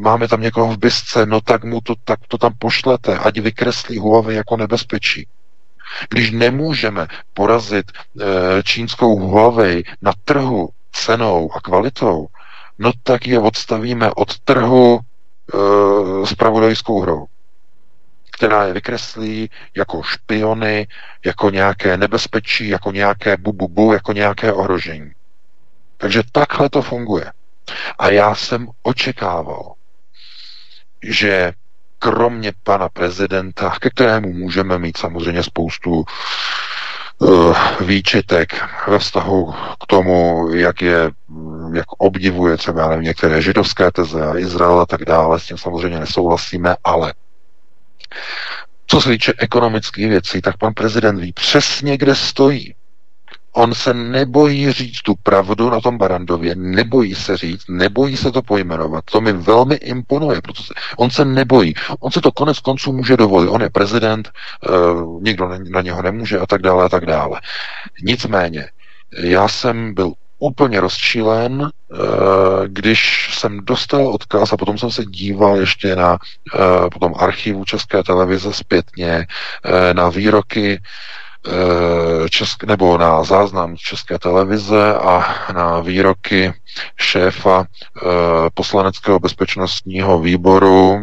máme 0.00 0.28
tam 0.28 0.40
někoho 0.40 0.72
v 0.72 0.78
bisce, 0.78 1.26
no 1.26 1.40
tak 1.40 1.64
mu 1.64 1.80
to, 1.80 1.94
tak 2.04 2.20
to 2.28 2.38
tam 2.38 2.52
pošlete, 2.58 3.18
ať 3.18 3.38
vykreslí 3.38 3.98
Huawei 3.98 4.36
jako 4.36 4.56
nebezpečí. 4.56 5.26
Když 6.08 6.30
nemůžeme 6.30 7.06
porazit 7.34 7.92
e, 7.92 8.24
čínskou 8.62 9.18
Huawei 9.18 9.82
na 10.02 10.12
trhu 10.24 10.68
cenou 10.92 11.50
a 11.56 11.60
kvalitou, 11.60 12.26
no 12.78 12.92
tak 13.02 13.26
je 13.26 13.38
odstavíme 13.38 14.10
od 14.12 14.38
trhu 14.38 14.98
e, 14.98 16.26
s 16.26 16.34
pravodajskou 16.34 17.00
hrou 17.00 17.26
která 18.40 18.64
je 18.64 18.72
vykreslí 18.72 19.50
jako 19.76 20.02
špiony, 20.02 20.86
jako 21.24 21.50
nějaké 21.50 21.96
nebezpečí, 21.96 22.68
jako 22.68 22.92
nějaké 22.92 23.36
bububu, 23.36 23.92
jako 23.92 24.12
nějaké 24.12 24.52
ohrožení. 24.52 25.12
Takže 25.96 26.22
takhle 26.32 26.70
to 26.70 26.82
funguje. 26.82 27.32
A 27.98 28.08
já 28.08 28.34
jsem 28.34 28.68
očekával, 28.82 29.72
že 31.02 31.52
kromě 31.98 32.52
pana 32.62 32.88
prezidenta, 32.88 33.76
ke 33.80 33.90
kterému 33.90 34.32
můžeme 34.32 34.78
mít 34.78 34.96
samozřejmě 34.96 35.42
spoustu 35.42 36.04
uh, 37.18 37.56
výčitek 37.80 38.64
ve 38.88 38.98
vztahu 38.98 39.54
k 39.82 39.86
tomu, 39.86 40.48
jak 40.54 40.82
je, 40.82 41.10
jak 41.74 41.86
obdivuje 41.98 42.56
třeba 42.56 42.88
nevím, 42.88 43.04
některé 43.04 43.42
židovské 43.42 43.90
teze 43.92 44.26
a 44.26 44.38
Izrael 44.38 44.80
a 44.80 44.86
tak 44.86 45.04
dále, 45.04 45.40
s 45.40 45.46
tím 45.46 45.58
samozřejmě 45.58 46.00
nesouhlasíme, 46.00 46.76
ale 46.84 47.12
co 48.86 49.00
se 49.00 49.08
týče 49.08 49.32
ekonomických 49.38 50.08
věcí, 50.08 50.40
tak 50.40 50.56
pan 50.56 50.74
prezident 50.74 51.18
ví 51.18 51.32
přesně, 51.32 51.96
kde 51.96 52.14
stojí. 52.14 52.74
On 53.52 53.74
se 53.74 53.94
nebojí 53.94 54.72
říct 54.72 55.02
tu 55.02 55.14
pravdu 55.22 55.70
na 55.70 55.80
tom 55.80 55.98
Barandově, 55.98 56.54
nebojí 56.54 57.14
se 57.14 57.36
říct, 57.36 57.64
nebojí 57.68 58.16
se 58.16 58.32
to 58.32 58.42
pojmenovat. 58.42 59.04
To 59.04 59.20
mi 59.20 59.32
velmi 59.32 59.74
imponuje, 59.74 60.42
protože 60.42 60.68
on 60.96 61.10
se 61.10 61.24
nebojí. 61.24 61.74
On 62.00 62.10
se 62.10 62.20
to 62.20 62.32
konec 62.32 62.58
konců 62.58 62.92
může 62.92 63.16
dovolit. 63.16 63.48
On 63.48 63.62
je 63.62 63.70
prezident, 63.70 64.30
uh, 64.68 65.22
nikdo 65.22 65.48
na 65.70 65.82
něho 65.82 66.02
nemůže 66.02 66.38
a 66.38 66.46
tak 66.46 66.62
dále 66.62 66.84
a 66.84 66.88
tak 66.88 67.06
dále. 67.06 67.40
Nicméně, 68.02 68.68
já 69.18 69.48
jsem 69.48 69.94
byl 69.94 70.12
úplně 70.40 70.80
rozčílen, 70.80 71.70
eh, 71.70 71.96
když 72.66 73.30
jsem 73.38 73.60
dostal 73.64 74.08
odkaz 74.08 74.52
a 74.52 74.56
potom 74.56 74.78
jsem 74.78 74.90
se 74.90 75.04
díval 75.04 75.56
ještě 75.56 75.96
na 75.96 76.18
eh, 76.54 76.90
potom 76.92 77.14
archivu 77.16 77.64
České 77.64 78.02
televize 78.02 78.52
zpětně 78.52 79.26
eh, 79.64 79.94
na 79.94 80.08
výroky 80.08 80.80
Česk, 82.30 82.64
nebo 82.64 82.98
na 82.98 83.24
záznam 83.24 83.76
České 83.76 84.18
televize 84.18 84.94
a 84.94 85.34
na 85.52 85.80
výroky 85.80 86.52
šéfa 86.96 87.64
poslaneckého 88.54 89.18
bezpečnostního 89.18 90.18
výboru. 90.18 91.00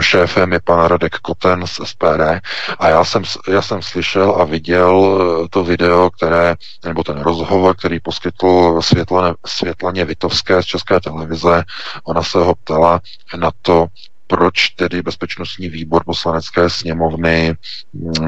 Šéfem 0.00 0.52
je 0.52 0.60
pan 0.64 0.84
Radek 0.84 1.18
Koten 1.18 1.66
z 1.66 1.80
SPD 1.84 2.40
a 2.78 2.88
já 2.88 3.04
jsem, 3.04 3.22
já 3.48 3.62
jsem 3.62 3.82
slyšel 3.82 4.30
a 4.40 4.44
viděl 4.44 5.18
to 5.50 5.64
video, 5.64 6.10
které, 6.10 6.54
nebo 6.84 7.04
ten 7.04 7.20
rozhovor, 7.20 7.76
který 7.76 8.00
poskytl 8.00 8.82
Světlaně, 8.82 9.34
Světlaně 9.46 10.04
Vitovské 10.04 10.62
z 10.62 10.66
České 10.66 11.00
televize. 11.00 11.64
Ona 12.04 12.22
se 12.22 12.38
ho 12.38 12.54
ptala 12.54 13.00
na 13.36 13.50
to, 13.62 13.86
proč 14.26 14.68
tedy 14.68 15.02
bezpečnostní 15.02 15.68
výbor 15.68 16.04
poslanecké 16.04 16.70
sněmovny 16.70 17.54
eh, 17.54 18.26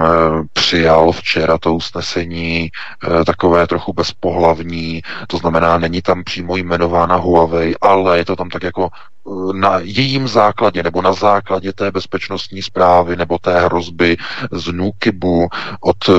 přijal 0.53 1.13
včera 1.13 1.59
to 1.59 1.75
usnesení 1.75 2.71
eh, 2.71 3.25
takové 3.25 3.67
trochu 3.67 3.93
bezpohlavní, 3.93 5.03
to 5.27 5.37
znamená, 5.37 5.79
není 5.79 6.03
tam 6.03 6.25
přímo 6.25 6.57
jmenována 6.57 7.17
Huawei, 7.17 7.75
ale 7.81 8.19
je 8.19 8.25
to 8.25 8.37
tam 8.37 8.51
tak 8.51 8.63
jako 8.63 8.89
na 9.53 9.79
jejím 9.83 10.29
základě 10.29 10.83
nebo 10.83 11.03
na 11.03 11.13
základě 11.13 11.73
té 11.73 11.91
bezpečnostní 11.91 12.63
zprávy 12.63 13.17
nebo 13.17 13.39
té 13.39 13.61
hrozby 13.61 14.17
z 14.53 14.73
Nukibu 14.73 15.49
od 15.81 16.09
uh, 16.09 16.17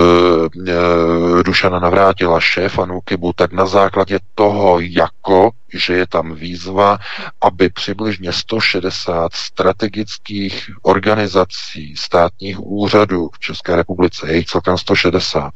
Dušana 1.43 1.79
Navrátila, 1.79 2.39
šéfa 2.39 2.85
Nukibu, 2.85 3.33
tak 3.33 3.51
na 3.51 3.65
základě 3.65 4.19
toho, 4.35 4.79
jako 4.79 5.49
že 5.73 5.93
je 5.93 6.07
tam 6.07 6.35
výzva, 6.35 6.97
aby 7.41 7.69
přibližně 7.69 8.33
160 8.33 9.33
strategických 9.33 10.69
organizací, 10.81 11.95
státních 11.95 12.59
úřadů 12.59 13.29
v 13.33 13.39
České 13.39 13.75
republice, 13.75 14.27
je 14.27 14.37
jich 14.37 14.45
celkem 14.45 14.77
160, 14.77 15.53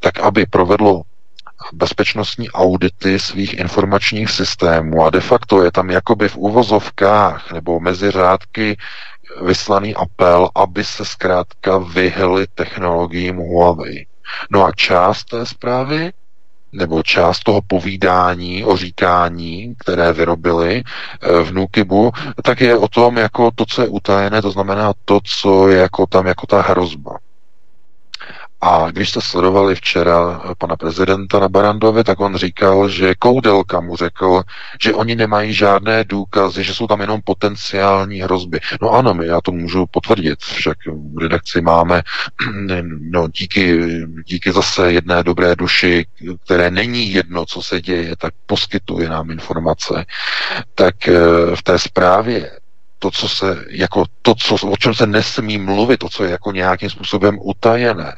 tak 0.00 0.20
aby 0.20 0.46
provedlo 0.46 1.02
bezpečnostní 1.72 2.50
audity 2.50 3.18
svých 3.18 3.54
informačních 3.58 4.30
systémů 4.30 5.04
a 5.04 5.10
de 5.10 5.20
facto 5.20 5.62
je 5.64 5.72
tam 5.72 5.90
jakoby 5.90 6.28
v 6.28 6.36
uvozovkách 6.36 7.52
nebo 7.52 7.80
mezi 7.80 8.10
řádky 8.10 8.76
vyslaný 9.42 9.94
apel, 9.94 10.50
aby 10.54 10.84
se 10.84 11.04
zkrátka 11.04 11.78
vyhly 11.78 12.46
technologiím 12.54 13.36
Huawei. 13.36 14.06
No 14.50 14.64
a 14.64 14.72
část 14.72 15.24
té 15.24 15.46
zprávy 15.46 16.12
nebo 16.72 17.02
část 17.02 17.40
toho 17.40 17.60
povídání, 17.66 18.64
o 18.64 18.76
říkání, 18.76 19.74
které 19.78 20.12
vyrobili 20.12 20.82
eh, 20.82 21.42
v 21.42 21.52
Nukibu, 21.52 22.12
tak 22.42 22.60
je 22.60 22.76
o 22.76 22.88
tom 22.88 23.16
jako 23.16 23.50
to, 23.54 23.64
co 23.66 23.82
je 23.82 23.88
utajené, 23.88 24.42
to 24.42 24.50
znamená 24.50 24.92
to, 25.04 25.20
co 25.24 25.68
je 25.68 25.78
jako 25.78 26.06
tam 26.06 26.26
jako 26.26 26.46
ta 26.46 26.62
hrozba. 26.62 27.18
A 28.68 28.90
když 28.90 29.10
jste 29.10 29.20
sledovali 29.20 29.74
včera 29.74 30.40
pana 30.58 30.76
prezidenta 30.76 31.38
na 31.38 31.48
Barandově, 31.48 32.04
tak 32.04 32.20
on 32.20 32.36
říkal, 32.36 32.88
že 32.88 33.14
Koudelka 33.14 33.80
mu 33.80 33.96
řekl, 33.96 34.42
že 34.80 34.94
oni 34.94 35.14
nemají 35.14 35.52
žádné 35.52 36.04
důkazy, 36.04 36.64
že 36.64 36.74
jsou 36.74 36.86
tam 36.86 37.00
jenom 37.00 37.20
potenciální 37.24 38.20
hrozby. 38.20 38.60
No 38.82 38.90
ano, 38.90 39.14
my 39.14 39.26
já 39.26 39.40
to 39.40 39.52
můžu 39.52 39.86
potvrdit, 39.86 40.38
však 40.40 40.78
v 41.14 41.18
redakci 41.18 41.60
máme, 41.60 42.02
no 43.10 43.28
díky, 43.28 43.80
díky 44.26 44.52
zase 44.52 44.92
jedné 44.92 45.22
dobré 45.22 45.56
duši, 45.56 46.06
které 46.44 46.70
není 46.70 47.12
jedno, 47.12 47.46
co 47.46 47.62
se 47.62 47.80
děje, 47.80 48.16
tak 48.16 48.34
poskytuje 48.46 49.08
nám 49.08 49.30
informace. 49.30 50.04
Tak 50.74 51.08
eh, 51.08 51.12
v 51.56 51.62
té 51.62 51.78
zprávě 51.78 52.50
to, 52.98 53.10
co 53.10 53.28
se, 53.28 53.64
jako 53.70 54.04
to, 54.22 54.34
co, 54.34 54.54
o 54.54 54.76
čem 54.76 54.94
se 54.94 55.06
nesmí 55.06 55.58
mluvit, 55.58 55.96
to, 55.96 56.08
co 56.08 56.24
je 56.24 56.30
jako 56.30 56.52
nějakým 56.52 56.90
způsobem 56.90 57.38
utajené, 57.42 58.16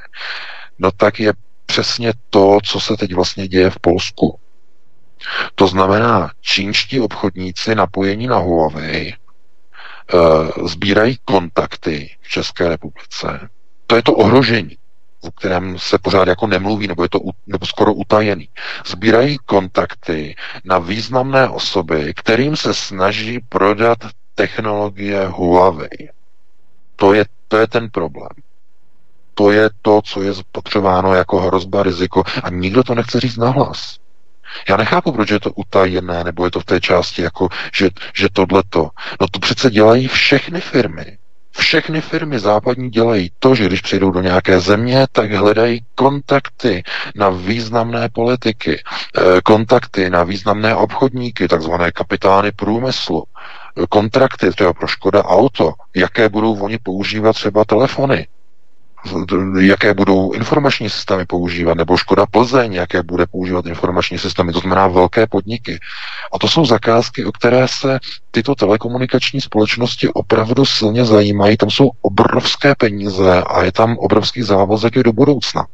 no 0.78 0.90
tak 0.92 1.20
je 1.20 1.32
přesně 1.66 2.12
to, 2.30 2.58
co 2.64 2.80
se 2.80 2.96
teď 2.96 3.14
vlastně 3.14 3.48
děje 3.48 3.70
v 3.70 3.78
Polsku. 3.80 4.38
To 5.54 5.66
znamená, 5.66 6.30
čínští 6.40 7.00
obchodníci 7.00 7.74
napojení 7.74 8.26
na 8.26 8.36
Huawei 8.36 9.08
e, 9.08 9.16
sbírají 10.68 11.18
kontakty 11.24 12.16
v 12.20 12.28
České 12.28 12.68
republice. 12.68 13.48
To 13.86 13.96
je 13.96 14.02
to 14.02 14.12
ohrožení, 14.12 14.76
o 15.20 15.30
kterém 15.30 15.78
se 15.78 15.98
pořád 15.98 16.28
jako 16.28 16.46
nemluví, 16.46 16.86
nebo 16.86 17.02
je 17.02 17.08
to 17.08 17.20
nebo 17.46 17.66
skoro 17.66 17.94
utajený. 17.94 18.48
Sbírají 18.86 19.38
kontakty 19.46 20.36
na 20.64 20.78
významné 20.78 21.48
osoby, 21.48 22.12
kterým 22.16 22.56
se 22.56 22.74
snaží 22.74 23.40
prodat 23.48 23.98
technologie 24.38 25.26
Huawei. 25.26 26.08
To 26.96 27.12
je, 27.14 27.24
to 27.48 27.56
je 27.58 27.66
ten 27.66 27.90
problém. 27.90 28.30
To 29.34 29.50
je 29.50 29.70
to, 29.82 30.02
co 30.02 30.22
je 30.22 30.32
potřebováno 30.52 31.14
jako 31.14 31.40
hrozba, 31.40 31.82
riziko 31.82 32.22
a 32.42 32.50
nikdo 32.50 32.84
to 32.84 32.94
nechce 32.94 33.20
říct 33.20 33.36
nahlas. 33.36 33.98
Já 34.68 34.76
nechápu, 34.76 35.12
proč 35.12 35.30
je 35.30 35.40
to 35.40 35.52
utajené, 35.52 36.24
nebo 36.24 36.44
je 36.44 36.50
to 36.50 36.60
v 36.60 36.64
té 36.64 36.80
části, 36.80 37.22
jako, 37.22 37.48
že, 37.74 37.90
že 38.14 38.28
tohleto. 38.32 38.90
No 39.20 39.26
to 39.30 39.38
přece 39.38 39.70
dělají 39.70 40.08
všechny 40.08 40.60
firmy. 40.60 41.18
Všechny 41.58 42.00
firmy 42.00 42.38
západní 42.38 42.90
dělají 42.90 43.30
to, 43.38 43.54
že 43.54 43.66
když 43.66 43.80
přijdou 43.80 44.10
do 44.10 44.20
nějaké 44.20 44.60
země, 44.60 45.06
tak 45.12 45.32
hledají 45.32 45.80
kontakty 45.94 46.82
na 47.16 47.28
významné 47.30 48.08
politiky, 48.08 48.82
eh, 49.18 49.40
kontakty 49.44 50.10
na 50.10 50.24
významné 50.24 50.74
obchodníky, 50.74 51.48
takzvané 51.48 51.92
kapitány 51.92 52.52
průmyslu, 52.52 53.24
kontrakty 53.86 54.50
třeba 54.50 54.72
pro 54.72 54.86
Škoda 54.86 55.24
Auto, 55.24 55.72
jaké 55.96 56.28
budou 56.28 56.60
oni 56.60 56.78
používat 56.78 57.32
třeba 57.32 57.64
telefony, 57.64 58.26
jaké 59.60 59.94
budou 59.94 60.32
informační 60.32 60.90
systémy 60.90 61.26
používat, 61.26 61.74
nebo 61.74 61.96
Škoda 61.96 62.26
Plzeň, 62.26 62.72
jaké 62.72 63.02
bude 63.02 63.26
používat 63.26 63.66
informační 63.66 64.18
systémy, 64.18 64.52
to 64.52 64.60
znamená 64.60 64.86
velké 64.88 65.26
podniky. 65.26 65.78
A 66.32 66.38
to 66.38 66.48
jsou 66.48 66.64
zakázky, 66.64 67.24
o 67.24 67.32
které 67.32 67.68
se 67.68 67.98
tyto 68.30 68.54
telekomunikační 68.54 69.40
společnosti 69.40 70.08
opravdu 70.08 70.64
silně 70.64 71.04
zajímají. 71.04 71.56
Tam 71.56 71.70
jsou 71.70 71.90
obrovské 72.02 72.74
peníze 72.74 73.42
a 73.42 73.62
je 73.62 73.72
tam 73.72 73.96
obrovský 73.98 74.42
závazek 74.42 74.96
i 74.96 75.02
do 75.02 75.12
budoucna. 75.12 75.66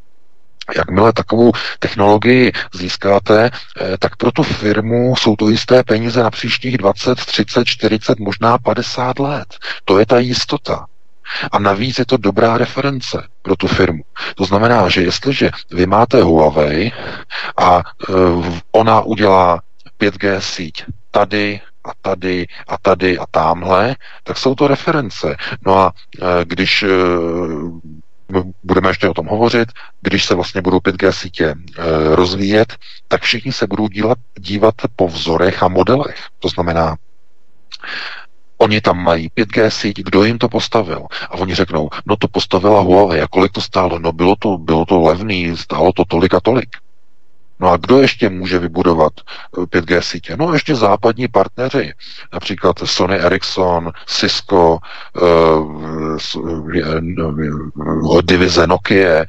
Jakmile 0.77 1.12
takovou 1.12 1.53
technologii 1.79 2.53
získáte, 2.74 3.50
eh, 3.50 3.98
tak 3.98 4.16
pro 4.16 4.33
tu 4.33 4.42
firmu 4.42 5.16
jsou 5.16 5.37
to 5.37 5.48
jisté 5.48 5.83
peníze 5.83 6.22
na 6.22 6.31
příštích 6.31 6.79
20, 6.79 7.14
30, 7.14 7.64
40, 7.64 8.18
možná 8.18 8.59
50 8.59 9.18
let. 9.18 9.46
To 9.85 9.98
je 9.98 10.07
ta 10.07 10.18
jistota. 10.18 10.87
A 11.53 11.59
navíc 11.59 11.98
je 11.98 12.07
to 12.07 12.16
dobrá 12.16 12.59
reference 12.59 13.29
pro 13.42 13.57
tu 13.57 13.66
firmu. 13.66 14.03
To 14.35 14.44
znamená, 14.44 14.88
že 14.88 15.03
jestliže 15.03 15.50
vy 15.70 15.87
máte 15.87 16.22
Huawei 16.22 16.92
a 17.57 17.83
uh, 18.09 18.59
ona 18.72 19.00
udělá 19.00 19.61
5G 20.00 20.38
síť 20.38 20.85
tady 21.11 21.61
a 21.85 21.90
tady 22.03 22.46
a 22.68 22.79
tady 22.79 23.18
a 23.18 23.24
tamhle, 23.31 23.96
tak 24.22 24.38
jsou 24.38 24.55
to 24.55 24.68
reference. 24.68 25.37
No 25.66 25.79
a 25.79 25.92
uh, 25.92 26.29
když 26.44 26.85
budeme 28.62 28.90
ještě 28.90 29.09
o 29.09 29.14
tom 29.14 29.27
hovořit, 29.27 29.68
když 30.01 30.25
se 30.25 30.35
vlastně 30.35 30.62
budou 30.62 30.79
5G 30.79 31.11
sítě 31.11 31.47
e, 31.47 31.55
rozvíjet, 32.16 32.77
tak 33.09 33.23
všichni 33.23 33.53
se 33.53 33.66
budou 33.66 33.88
dívat, 33.88 34.18
dívat 34.38 34.75
po 34.97 35.09
vzorech 35.09 35.62
a 35.62 35.68
modelech. 35.68 36.20
To 36.38 36.49
znamená, 36.49 36.97
Oni 38.59 38.81
tam 38.81 38.99
mají 38.99 39.29
5G 39.29 39.68
síť, 39.68 40.03
kdo 40.03 40.25
jim 40.25 40.38
to 40.38 40.49
postavil? 40.49 41.07
A 41.31 41.35
oni 41.35 41.55
řeknou, 41.55 41.90
no 42.07 42.16
to 42.16 42.29
postavila 42.29 42.81
Huawei, 42.81 43.20
a 43.20 43.27
kolik 43.29 43.53
to 43.53 43.61
stálo? 43.61 43.99
No 43.99 44.12
bylo 44.12 44.37
to, 44.38 44.59
bylo 44.59 44.85
to 44.85 45.01
levný, 45.01 45.57
stálo 45.57 45.92
to 45.92 46.05
tolik 46.05 46.35
a 46.35 46.40
tolik. 46.40 46.77
No 47.64 47.70
a 47.70 47.77
kdo 47.77 48.00
ještě 48.00 48.29
může 48.29 48.59
vybudovat 48.59 49.12
5G 49.57 49.96
eh, 49.96 50.03
sítě? 50.03 50.37
No 50.37 50.53
ještě 50.53 50.74
západní 50.74 51.29
partneři, 51.29 51.92
například 52.33 52.79
Sony 52.85 53.16
Ericsson, 53.16 53.92
Cisco, 54.07 54.79
uh, 55.22 55.81
divize 58.22 58.66
Nokia, 58.66 59.24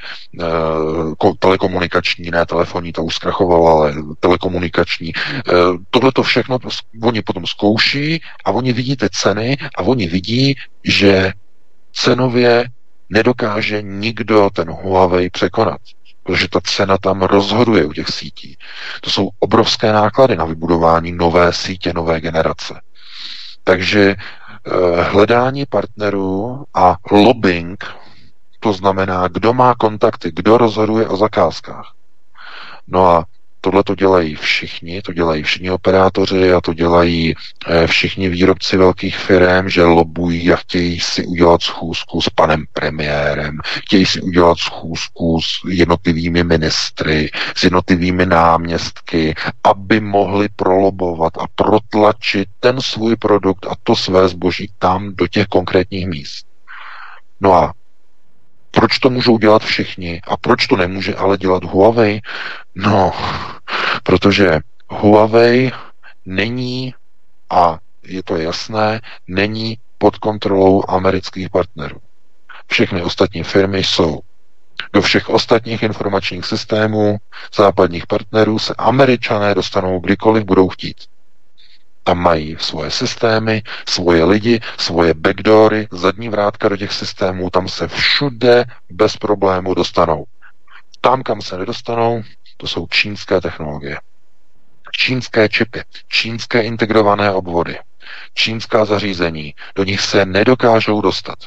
telekomunikační, 1.39 2.31
ne 2.31 2.45
telefonní, 2.45 2.93
to 2.93 3.03
už 3.03 3.15
zkrachovala, 3.15 3.71
ale 3.71 3.93
telekomunikační. 4.19 5.13
Tohle 5.89 6.11
to 6.11 6.23
všechno 6.23 6.57
oni 7.03 7.21
potom 7.21 7.45
zkouší 7.45 8.21
a 8.45 8.51
oni 8.51 8.73
vidí 8.73 8.95
ty 8.95 9.09
ceny 9.11 9.57
a 9.77 9.81
oni 9.81 10.07
vidí, 10.07 10.55
že 10.83 11.33
cenově 11.93 12.65
nedokáže 13.09 13.81
nikdo 13.81 14.49
ten 14.53 14.69
Huawei 14.69 15.29
překonat 15.29 15.79
protože 16.25 16.47
ta 16.47 16.59
cena 16.61 16.97
tam 16.97 17.21
rozhoduje 17.21 17.85
u 17.85 17.93
těch 17.93 18.09
sítí. 18.09 18.57
To 19.01 19.09
jsou 19.09 19.29
obrovské 19.39 19.91
náklady 19.93 20.35
na 20.35 20.45
vybudování 20.45 21.11
nové 21.11 21.53
sítě, 21.53 21.93
nové 21.93 22.21
generace. 22.21 22.81
Takže 23.63 24.15
eh, 24.15 25.01
hledání 25.03 25.65
partnerů 25.65 26.65
a 26.73 26.97
lobbying, 27.11 27.83
to 28.59 28.73
znamená, 28.73 29.27
kdo 29.27 29.53
má 29.53 29.75
kontakty, 29.75 30.31
kdo 30.35 30.57
rozhoduje 30.57 31.07
o 31.07 31.17
zakázkách. 31.17 31.93
No 32.87 33.07
a 33.07 33.25
Tohle 33.65 33.83
to 33.83 33.95
dělají 33.95 34.35
všichni, 34.35 35.01
to 35.01 35.13
dělají 35.13 35.43
všichni 35.43 35.71
operátoři 35.71 36.53
a 36.53 36.61
to 36.61 36.73
dělají 36.73 37.33
eh, 37.67 37.87
všichni 37.87 38.29
výrobci 38.29 38.77
velkých 38.77 39.17
firm, 39.17 39.69
že 39.69 39.83
lobují 39.83 40.53
a 40.53 40.55
chtějí 40.55 40.99
si 40.99 41.25
udělat 41.25 41.61
schůzku 41.61 42.21
s 42.21 42.29
panem 42.29 42.65
premiérem, 42.73 43.59
chtějí 43.65 44.05
si 44.05 44.21
udělat 44.21 44.57
schůzku 44.57 45.41
s 45.41 45.61
jednotlivými 45.69 46.43
ministry, 46.43 47.29
s 47.57 47.63
jednotlivými 47.63 48.25
náměstky, 48.25 49.35
aby 49.63 49.99
mohli 49.99 50.49
prolobovat 50.55 51.33
a 51.37 51.45
protlačit 51.55 52.47
ten 52.59 52.81
svůj 52.81 53.15
produkt 53.15 53.65
a 53.69 53.73
to 53.83 53.95
své 53.95 54.27
zboží 54.27 54.71
tam 54.79 55.15
do 55.15 55.27
těch 55.27 55.47
konkrétních 55.47 56.07
míst. 56.07 56.45
No 57.41 57.53
a 57.53 57.73
proč 58.75 58.99
to 58.99 59.09
můžou 59.09 59.37
dělat 59.37 59.63
všichni 59.63 60.21
a 60.27 60.37
proč 60.37 60.67
to 60.67 60.75
nemůže 60.75 61.15
ale 61.15 61.37
dělat 61.37 61.63
Huawei? 61.63 62.21
No, 62.75 63.13
protože 64.03 64.59
Huawei 64.89 65.71
není, 66.25 66.93
a 67.49 67.79
je 68.03 68.23
to 68.23 68.35
jasné, 68.35 69.01
není 69.27 69.77
pod 69.97 70.17
kontrolou 70.17 70.83
amerických 70.87 71.49
partnerů. 71.49 71.97
Všechny 72.67 73.01
ostatní 73.01 73.43
firmy 73.43 73.83
jsou. 73.83 74.19
Do 74.93 75.01
všech 75.01 75.29
ostatních 75.29 75.83
informačních 75.83 76.45
systémů 76.45 77.17
západních 77.55 78.07
partnerů 78.07 78.59
se 78.59 78.73
američané 78.77 79.55
dostanou 79.55 79.99
kdykoliv 79.99 80.43
budou 80.43 80.69
chtít. 80.69 80.97
Tam 82.03 82.17
mají 82.17 82.55
svoje 82.59 82.91
systémy, 82.91 83.63
svoje 83.89 84.23
lidi, 84.23 84.59
svoje 84.77 85.13
backdoory, 85.13 85.87
zadní 85.91 86.29
vrátka 86.29 86.69
do 86.69 86.77
těch 86.77 86.93
systémů, 86.93 87.49
tam 87.49 87.67
se 87.67 87.87
všude 87.87 88.65
bez 88.89 89.17
problému 89.17 89.73
dostanou. 89.73 90.25
Tam, 91.01 91.23
kam 91.23 91.41
se 91.41 91.57
nedostanou, 91.57 92.23
to 92.57 92.67
jsou 92.67 92.87
čínské 92.87 93.41
technologie. 93.41 93.99
Čínské 94.91 95.49
čipy, 95.49 95.83
čínské 96.07 96.61
integrované 96.61 97.31
obvody, 97.31 97.79
čínská 98.33 98.85
zařízení, 98.85 99.53
do 99.75 99.83
nich 99.83 100.01
se 100.01 100.25
nedokážou 100.25 101.01
dostat. 101.01 101.37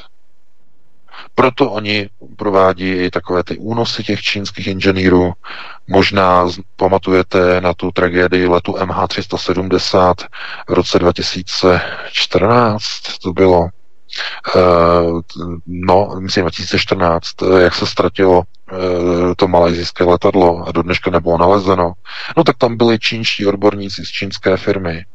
Proto 1.35 1.71
oni 1.71 2.09
provádí 2.37 2.89
i 2.91 3.09
takové 3.09 3.43
ty 3.43 3.57
únosy 3.57 4.03
těch 4.03 4.21
čínských 4.21 4.67
inženýrů. 4.67 5.33
Možná 5.87 6.47
pamatujete 6.75 7.61
na 7.61 7.73
tu 7.73 7.91
tragédii 7.91 8.47
letu 8.47 8.73
MH370 8.73 10.13
v 10.69 10.73
roce 10.73 10.99
2014, 10.99 13.17
to 13.21 13.33
bylo 13.33 13.69
no, 15.67 16.15
myslím 16.19 16.43
2014, 16.43 17.27
jak 17.59 17.75
se 17.75 17.85
ztratilo 17.85 18.39
uh, 18.39 19.33
to 19.37 19.47
malajzijské 19.47 20.03
letadlo 20.03 20.67
a 20.67 20.71
do 20.71 20.81
dneška 20.81 21.11
nebylo 21.11 21.37
nalezeno. 21.37 21.93
No 22.37 22.43
tak 22.43 22.57
tam 22.57 22.77
byli 22.77 22.99
čínští 22.99 23.45
odborníci 23.45 24.05
z 24.05 24.09
čínské 24.09 24.57
firmy, 24.57 25.05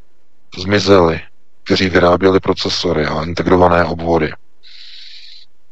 zmizeli, 0.58 1.20
kteří 1.64 1.88
vyráběli 1.88 2.40
procesory 2.40 3.06
a 3.06 3.22
integrované 3.22 3.84
obvody. 3.84 4.32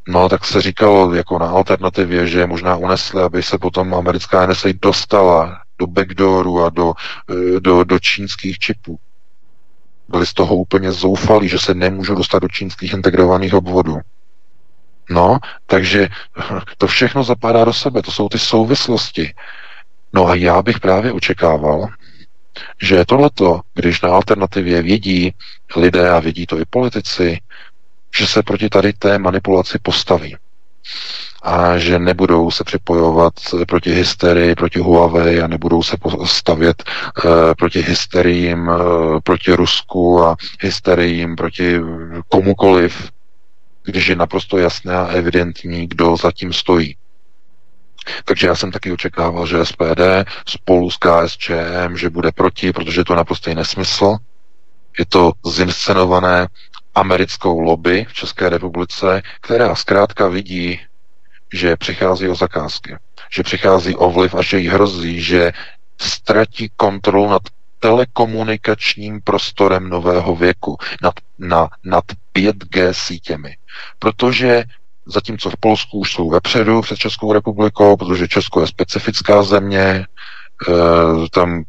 No, 0.08 0.28
tak 0.28 0.44
se 0.44 0.62
říkalo 0.62 1.14
jako 1.14 1.38
na 1.38 1.46
alternativě, 1.46 2.26
že 2.26 2.46
možná 2.46 2.76
unesli, 2.76 3.22
aby 3.22 3.42
se 3.42 3.58
potom 3.58 3.94
americká 3.94 4.46
NSA 4.46 4.68
dostala 4.82 5.62
do 5.78 5.86
backdooru 5.86 6.64
a 6.64 6.70
do, 6.70 6.92
do, 7.58 7.84
do 7.84 7.98
čínských 7.98 8.58
čipů. 8.58 8.98
Byli 10.08 10.26
z 10.26 10.34
toho 10.34 10.56
úplně 10.56 10.92
zoufalí, 10.92 11.48
že 11.48 11.58
se 11.58 11.74
nemůžou 11.74 12.14
dostat 12.14 12.38
do 12.38 12.48
čínských 12.48 12.92
integrovaných 12.92 13.54
obvodů. 13.54 13.98
No, 15.10 15.38
takže 15.66 16.08
to 16.78 16.86
všechno 16.86 17.24
zapadá 17.24 17.64
do 17.64 17.72
sebe, 17.72 18.02
to 18.02 18.10
jsou 18.10 18.28
ty 18.28 18.38
souvislosti. 18.38 19.34
No 20.12 20.26
a 20.26 20.34
já 20.34 20.62
bych 20.62 20.80
právě 20.80 21.12
očekával, 21.12 21.88
že 22.82 23.04
tohleto, 23.04 23.60
když 23.74 24.00
na 24.00 24.08
alternativě 24.10 24.82
vědí 24.82 25.34
lidé 25.76 26.10
a 26.10 26.20
vědí 26.20 26.46
to 26.46 26.58
i 26.58 26.64
politici, 26.64 27.40
že 28.18 28.26
se 28.26 28.42
proti 28.42 28.68
tady 28.68 28.92
té 28.92 29.18
manipulaci 29.18 29.78
postaví 29.82 30.36
a 31.42 31.78
že 31.78 31.98
nebudou 31.98 32.50
se 32.50 32.64
připojovat 32.64 33.32
proti 33.68 33.90
hysterii, 33.92 34.54
proti 34.54 34.78
Huawei 34.78 35.40
a 35.40 35.46
nebudou 35.46 35.82
se 35.82 35.96
stavět 36.24 36.82
uh, 37.24 37.30
proti 37.58 37.80
hysteriím, 37.80 38.68
uh, 38.68 39.20
proti 39.24 39.52
Rusku 39.52 40.24
a 40.24 40.36
hysteriím 40.60 41.36
proti 41.36 41.80
komukoliv, 42.28 43.10
když 43.84 44.06
je 44.06 44.16
naprosto 44.16 44.58
jasné 44.58 44.96
a 44.96 45.06
evidentní, 45.06 45.86
kdo 45.86 46.16
zatím 46.16 46.52
stojí. 46.52 46.96
Takže 48.24 48.46
já 48.46 48.54
jsem 48.54 48.70
taky 48.70 48.92
očekával, 48.92 49.46
že 49.46 49.64
SPD 49.64 50.00
spolu 50.48 50.90
s 50.90 50.96
KSČM, 50.96 51.96
že 51.96 52.10
bude 52.10 52.32
proti, 52.32 52.72
protože 52.72 53.00
je 53.00 53.04
to 53.04 53.14
naprosto 53.14 53.54
nesmysl. 53.54 54.16
Je 54.98 55.06
to 55.06 55.32
zinscenované 55.46 56.46
americkou 56.94 57.60
lobby 57.60 58.06
v 58.08 58.12
České 58.14 58.48
republice, 58.48 59.22
která 59.40 59.74
zkrátka 59.74 60.28
vidí, 60.28 60.80
že 61.52 61.76
přichází 61.76 62.28
o 62.28 62.34
zakázky, 62.34 62.96
že 63.32 63.42
přichází 63.42 63.96
o 63.96 64.10
vliv 64.10 64.34
a 64.34 64.42
že 64.42 64.58
jí 64.58 64.68
hrozí, 64.68 65.22
že 65.22 65.52
ztratí 66.00 66.70
kontrolu 66.76 67.28
nad 67.30 67.42
telekomunikačním 67.80 69.20
prostorem 69.20 69.88
nového 69.88 70.36
věku, 70.36 70.76
nad, 71.02 71.14
na, 71.38 71.68
nad 71.84 72.04
5G 72.34 72.90
sítěmi. 72.92 73.56
Protože 73.98 74.64
zatímco 75.06 75.50
v 75.50 75.56
Polsku 75.60 75.98
už 75.98 76.12
jsou 76.12 76.30
vepředu 76.30 76.82
před 76.82 76.98
Českou 76.98 77.32
republikou, 77.32 77.96
protože 77.96 78.28
Česko 78.28 78.60
je 78.60 78.66
specifická 78.66 79.42
země, 79.42 79.80
e, 79.82 80.06
tam 81.30 81.64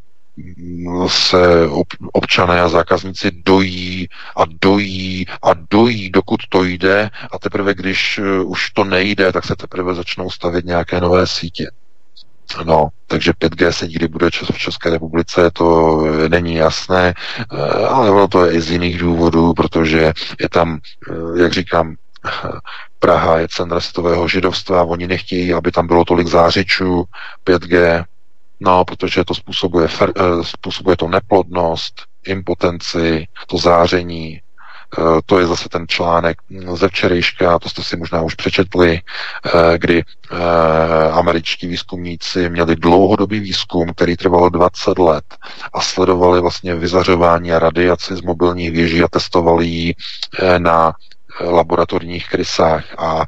se 1.06 1.68
občané 2.12 2.60
a 2.60 2.68
zákazníci 2.68 3.30
dojí 3.30 4.08
a 4.36 4.42
dojí 4.60 5.26
a 5.42 5.50
dojí, 5.70 6.10
dokud 6.10 6.40
to 6.48 6.64
jde 6.64 7.10
a 7.32 7.38
teprve, 7.38 7.74
když 7.74 8.18
eh, 8.18 8.40
už 8.40 8.70
to 8.70 8.84
nejde, 8.84 9.32
tak 9.32 9.44
se 9.44 9.56
teprve 9.56 9.94
začnou 9.94 10.30
stavět 10.30 10.64
nějaké 10.64 11.00
nové 11.00 11.26
sítě. 11.26 11.70
No, 12.64 12.88
takže 13.06 13.32
5G 13.32 13.68
se 13.68 13.88
kdy 13.88 14.08
bude 14.08 14.30
v 14.30 14.58
České 14.58 14.90
republice, 14.90 15.50
to 15.50 15.98
není 16.28 16.54
jasné, 16.54 17.14
eh, 17.52 17.86
ale 17.86 18.10
ono 18.10 18.28
to 18.28 18.44
je 18.44 18.52
i 18.52 18.60
z 18.60 18.70
jiných 18.70 18.98
důvodů, 18.98 19.54
protože 19.54 20.12
je 20.40 20.48
tam, 20.48 20.78
eh, 21.10 21.42
jak 21.42 21.52
říkám, 21.52 21.94
Praha 22.98 23.38
je 23.38 23.48
centra 23.48 23.80
světového 23.80 24.28
židovstva, 24.28 24.84
oni 24.84 25.06
nechtějí, 25.06 25.52
aby 25.54 25.70
tam 25.70 25.86
bylo 25.86 26.04
tolik 26.04 26.26
zářičů 26.28 27.04
5G, 27.44 28.04
No, 28.64 28.84
protože 28.84 29.24
to 29.24 29.34
způsobuje, 29.34 29.88
fer, 29.88 30.12
eh, 30.16 30.44
způsobuje 30.44 30.96
to 30.96 31.08
neplodnost, 31.08 31.94
impotenci, 32.26 33.26
to 33.46 33.58
záření. 33.58 34.40
Eh, 34.98 35.02
to 35.26 35.38
je 35.38 35.46
zase 35.46 35.68
ten 35.68 35.88
článek 35.88 36.36
ze 36.74 36.88
včerejška, 36.88 37.58
to 37.58 37.68
jste 37.68 37.82
si 37.82 37.96
možná 37.96 38.22
už 38.22 38.34
přečetli, 38.34 39.00
eh, 39.00 39.78
kdy 39.78 40.02
američtí 41.12 41.66
výzkumníci 41.66 42.48
měli 42.50 42.76
dlouhodobý 42.76 43.40
výzkum, 43.40 43.92
který 43.94 44.16
trval 44.16 44.50
20 44.50 44.98
let 44.98 45.24
a 45.72 45.80
sledovali 45.80 46.40
vlastně 46.40 46.74
vyzařování 46.74 47.52
a 47.52 47.58
radiaci 47.58 48.16
z 48.16 48.22
mobilních 48.22 48.72
věží 48.72 49.02
a 49.02 49.08
testovali 49.08 49.66
ji 49.66 49.94
na 50.58 50.92
laboratorních 51.40 52.28
krysách 52.28 52.84
a 52.98 53.24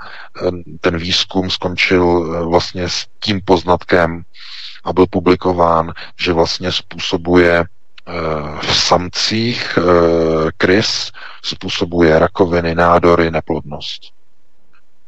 ten 0.81 0.96
výzkum 0.99 1.51
skončil 1.51 2.05
vlastně 2.49 2.88
s 2.88 3.07
tím 3.20 3.40
poznatkem, 3.44 4.25
a 4.87 4.92
byl 4.92 5.07
publikován, 5.11 5.92
že 6.18 6.33
vlastně 6.33 6.72
způsobuje 6.72 7.61
eh, 7.61 8.12
v 8.61 8.77
samcích 8.77 9.79
eh, 9.79 9.83
krys 10.57 11.12
způsobuje 11.42 12.18
rakoviny, 12.18 12.75
nádory, 12.75 13.31
neplodnost. 13.31 14.03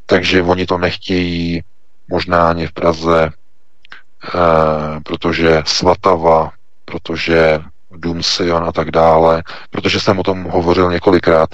Takže 0.05 0.41
oni 0.41 0.65
to 0.65 0.77
nechtějí 0.77 1.63
možná 2.07 2.49
ani 2.49 2.67
v 2.67 2.71
Praze, 2.71 3.29
eh, 3.29 4.99
protože 5.05 5.63
Svatava, 5.65 6.51
protože 6.85 7.59
Dům 7.91 8.23
Sion 8.23 8.63
a 8.63 8.71
tak 8.71 8.91
dále, 8.91 9.43
protože 9.69 9.99
jsem 9.99 10.19
o 10.19 10.23
tom 10.23 10.43
hovořil 10.43 10.91
několikrát. 10.91 11.49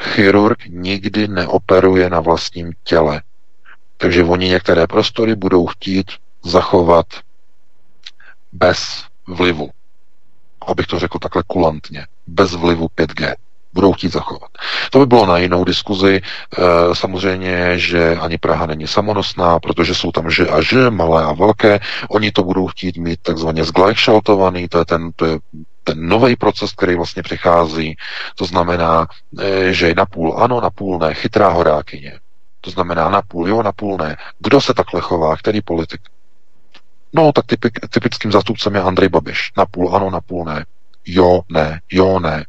Chirurg 0.00 0.58
nikdy 0.68 1.28
neoperuje 1.28 2.10
na 2.10 2.20
vlastním 2.20 2.72
těle. 2.84 3.22
Takže 3.96 4.24
oni 4.24 4.48
některé 4.48 4.86
prostory 4.86 5.34
budou 5.34 5.66
chtít 5.66 6.06
zachovat 6.44 7.06
bez 8.52 9.04
vlivu. 9.28 9.70
Abych 10.66 10.86
to 10.86 10.98
řekl 10.98 11.18
takhle 11.18 11.42
kulantně. 11.46 12.06
Bez 12.26 12.54
vlivu 12.54 12.88
5G. 12.96 13.34
Budou 13.72 13.92
chtít 13.92 14.12
zachovat. 14.12 14.50
To 14.90 14.98
by 14.98 15.06
bylo 15.06 15.26
na 15.26 15.38
jinou 15.38 15.64
diskuzi. 15.64 16.20
E, 16.20 16.94
samozřejmě, 16.94 17.78
že 17.78 18.16
ani 18.16 18.38
Praha 18.38 18.66
není 18.66 18.86
samonosná, 18.86 19.60
protože 19.60 19.94
jsou 19.94 20.12
tam 20.12 20.30
že 20.30 20.48
a 20.48 20.62
že, 20.62 20.90
malé 20.90 21.24
a 21.24 21.32
velké. 21.32 21.80
Oni 22.08 22.32
to 22.32 22.42
budou 22.44 22.66
chtít 22.66 22.96
mít 22.96 23.20
takzvaně 23.22 23.64
zglajšaltovaný, 23.64 24.68
to 24.68 24.78
je 24.78 24.84
ten, 24.84 25.10
to 25.16 25.26
je 25.26 25.38
ten 25.84 26.08
nový 26.08 26.36
proces, 26.36 26.72
který 26.72 26.94
vlastně 26.94 27.22
přichází, 27.22 27.96
to 28.34 28.44
znamená, 28.44 29.06
e, 29.40 29.72
že 29.72 29.88
je 29.88 29.94
napůl 29.94 30.34
ano, 30.38 30.60
napůl 30.60 30.98
ne, 30.98 31.14
chytrá 31.14 31.48
horákyně. 31.48 32.20
To 32.60 32.70
znamená 32.70 33.08
napůl 33.08 33.48
jo, 33.48 33.62
napůl 33.62 33.96
ne. 33.96 34.16
Kdo 34.38 34.60
se 34.60 34.74
takhle 34.74 35.00
chová, 35.00 35.36
který 35.36 35.60
politik? 35.60 36.00
No, 37.16 37.32
tak 37.32 37.46
typik, 37.46 37.78
typickým 37.90 38.32
zástupcem 38.32 38.74
je 38.74 38.82
Andrej 38.82 39.08
Babiš. 39.08 39.52
Na 39.56 39.66
půl 39.66 39.96
ano, 39.96 40.10
na 40.10 40.20
půl 40.20 40.44
ne. 40.44 40.64
Jo, 41.06 41.40
ne, 41.48 41.80
jo, 41.92 42.18
ne. 42.18 42.46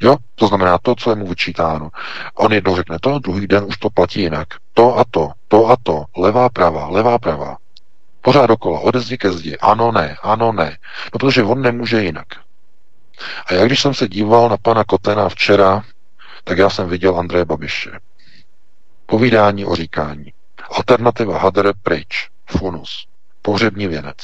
Jo, 0.00 0.16
to 0.34 0.48
znamená 0.48 0.78
to, 0.78 0.94
co 0.94 1.10
je 1.10 1.16
mu 1.16 1.26
vyčítáno. 1.26 1.90
On 2.34 2.52
jednou 2.52 2.76
řekne 2.76 2.98
to, 3.00 3.18
druhý 3.18 3.46
den 3.46 3.64
už 3.64 3.76
to 3.76 3.90
platí 3.90 4.20
jinak. 4.20 4.48
To 4.74 4.98
a 4.98 5.04
to, 5.10 5.30
to 5.48 5.66
a 5.66 5.76
to, 5.82 6.04
levá, 6.16 6.48
pravá, 6.48 6.88
levá, 6.88 7.18
pravá. 7.18 7.56
Pořád 8.20 8.46
dokola, 8.46 8.80
ode 8.80 9.00
zdi 9.00 9.18
ke 9.18 9.32
zdi. 9.32 9.58
Ano, 9.58 9.92
ne, 9.92 10.16
ano, 10.22 10.52
ne. 10.52 10.76
No, 11.14 11.18
protože 11.18 11.42
on 11.42 11.62
nemůže 11.62 12.02
jinak. 12.02 12.26
A 13.46 13.54
já 13.54 13.66
když 13.66 13.82
jsem 13.82 13.94
se 13.94 14.08
díval 14.08 14.48
na 14.48 14.56
pana 14.56 14.84
Kotena 14.84 15.28
včera, 15.28 15.82
tak 16.44 16.58
já 16.58 16.70
jsem 16.70 16.88
viděl 16.88 17.18
Andreje 17.18 17.44
Babiše. 17.44 17.90
Povídání 19.06 19.64
o 19.64 19.76
říkání. 19.76 20.32
Alternativa 20.70 21.38
Hader 21.38 21.72
pryč. 21.82 22.28
Funus 22.46 23.08
pohřební 23.42 23.86
věnec. 23.86 24.16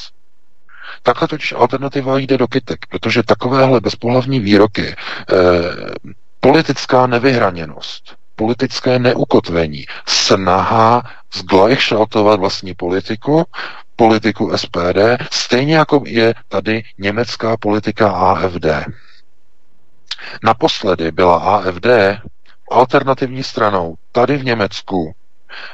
Takhle 1.02 1.28
totiž 1.28 1.52
alternativa 1.52 2.18
jde 2.18 2.38
do 2.38 2.48
kytek, 2.48 2.78
protože 2.90 3.22
takovéhle 3.22 3.80
bezpohlavní 3.80 4.40
výroky, 4.40 4.86
eh, 4.88 5.34
politická 6.40 7.06
nevyhraněnost, 7.06 8.16
politické 8.36 8.98
neukotvení, 8.98 9.86
snaha 10.08 11.02
zglajšaltovat 11.34 12.40
vlastní 12.40 12.74
politiku, 12.74 13.44
politiku 13.96 14.52
SPD, 14.56 15.18
stejně 15.30 15.76
jako 15.76 16.02
je 16.06 16.34
tady 16.48 16.82
německá 16.98 17.56
politika 17.56 18.10
AFD. 18.10 18.66
Naposledy 20.44 21.12
byla 21.12 21.38
AFD 21.38 21.86
alternativní 22.70 23.42
stranou 23.42 23.94
tady 24.12 24.36
v 24.36 24.44
Německu 24.44 25.14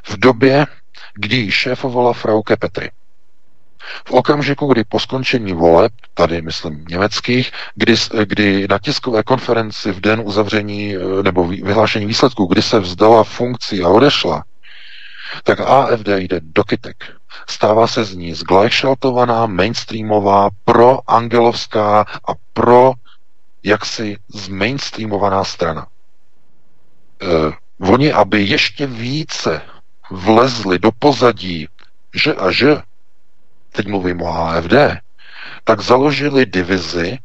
v 0.04 0.16
době, 0.16 0.66
kdy 1.14 1.50
šéfovala 1.50 2.12
Frauke 2.12 2.56
Petry. 2.56 2.90
V 4.08 4.10
okamžiku, 4.10 4.66
kdy 4.66 4.84
po 4.84 4.98
skončení 4.98 5.52
voleb, 5.52 5.92
tady 6.14 6.42
myslím 6.42 6.84
německých, 6.88 7.52
kdy, 7.74 7.94
kdy 8.24 8.66
na 8.70 8.78
tiskové 8.78 9.22
konferenci 9.22 9.92
v 9.92 10.00
den 10.00 10.22
uzavření 10.24 10.96
eh, 10.96 11.22
nebo 11.22 11.44
vyhlášení 11.44 12.06
výsledků, 12.06 12.46
kdy 12.46 12.62
se 12.62 12.80
vzdala 12.80 13.24
funkcí 13.24 13.82
a 13.82 13.88
odešla, 13.88 14.44
tak 15.44 15.60
AFD 15.60 16.08
jde 16.08 16.40
do 16.42 16.64
kytek. 16.64 17.04
Stává 17.48 17.86
se 17.86 18.04
z 18.04 18.14
ní 18.14 18.34
zglajšaltovaná, 18.34 19.46
mainstreamová, 19.46 20.48
pro 20.64 21.10
angelovská 21.10 22.00
a 22.00 22.32
pro 22.52 22.92
jaksi 23.62 24.16
zmainstreamovaná 24.28 25.44
strana. 25.44 25.86
Eh, 27.22 27.52
oni, 27.80 28.12
aby 28.12 28.42
ještě 28.42 28.86
více 28.86 29.62
vlezli 30.10 30.78
do 30.78 30.90
pozadí, 30.98 31.68
že 32.14 32.34
a 32.34 32.50
že, 32.50 32.82
teď 33.72 33.86
mluvím 33.86 34.22
o 34.22 34.28
AFD, 34.34 34.72
tak 35.64 35.80
založili 35.80 36.46
divizi, 36.46 37.18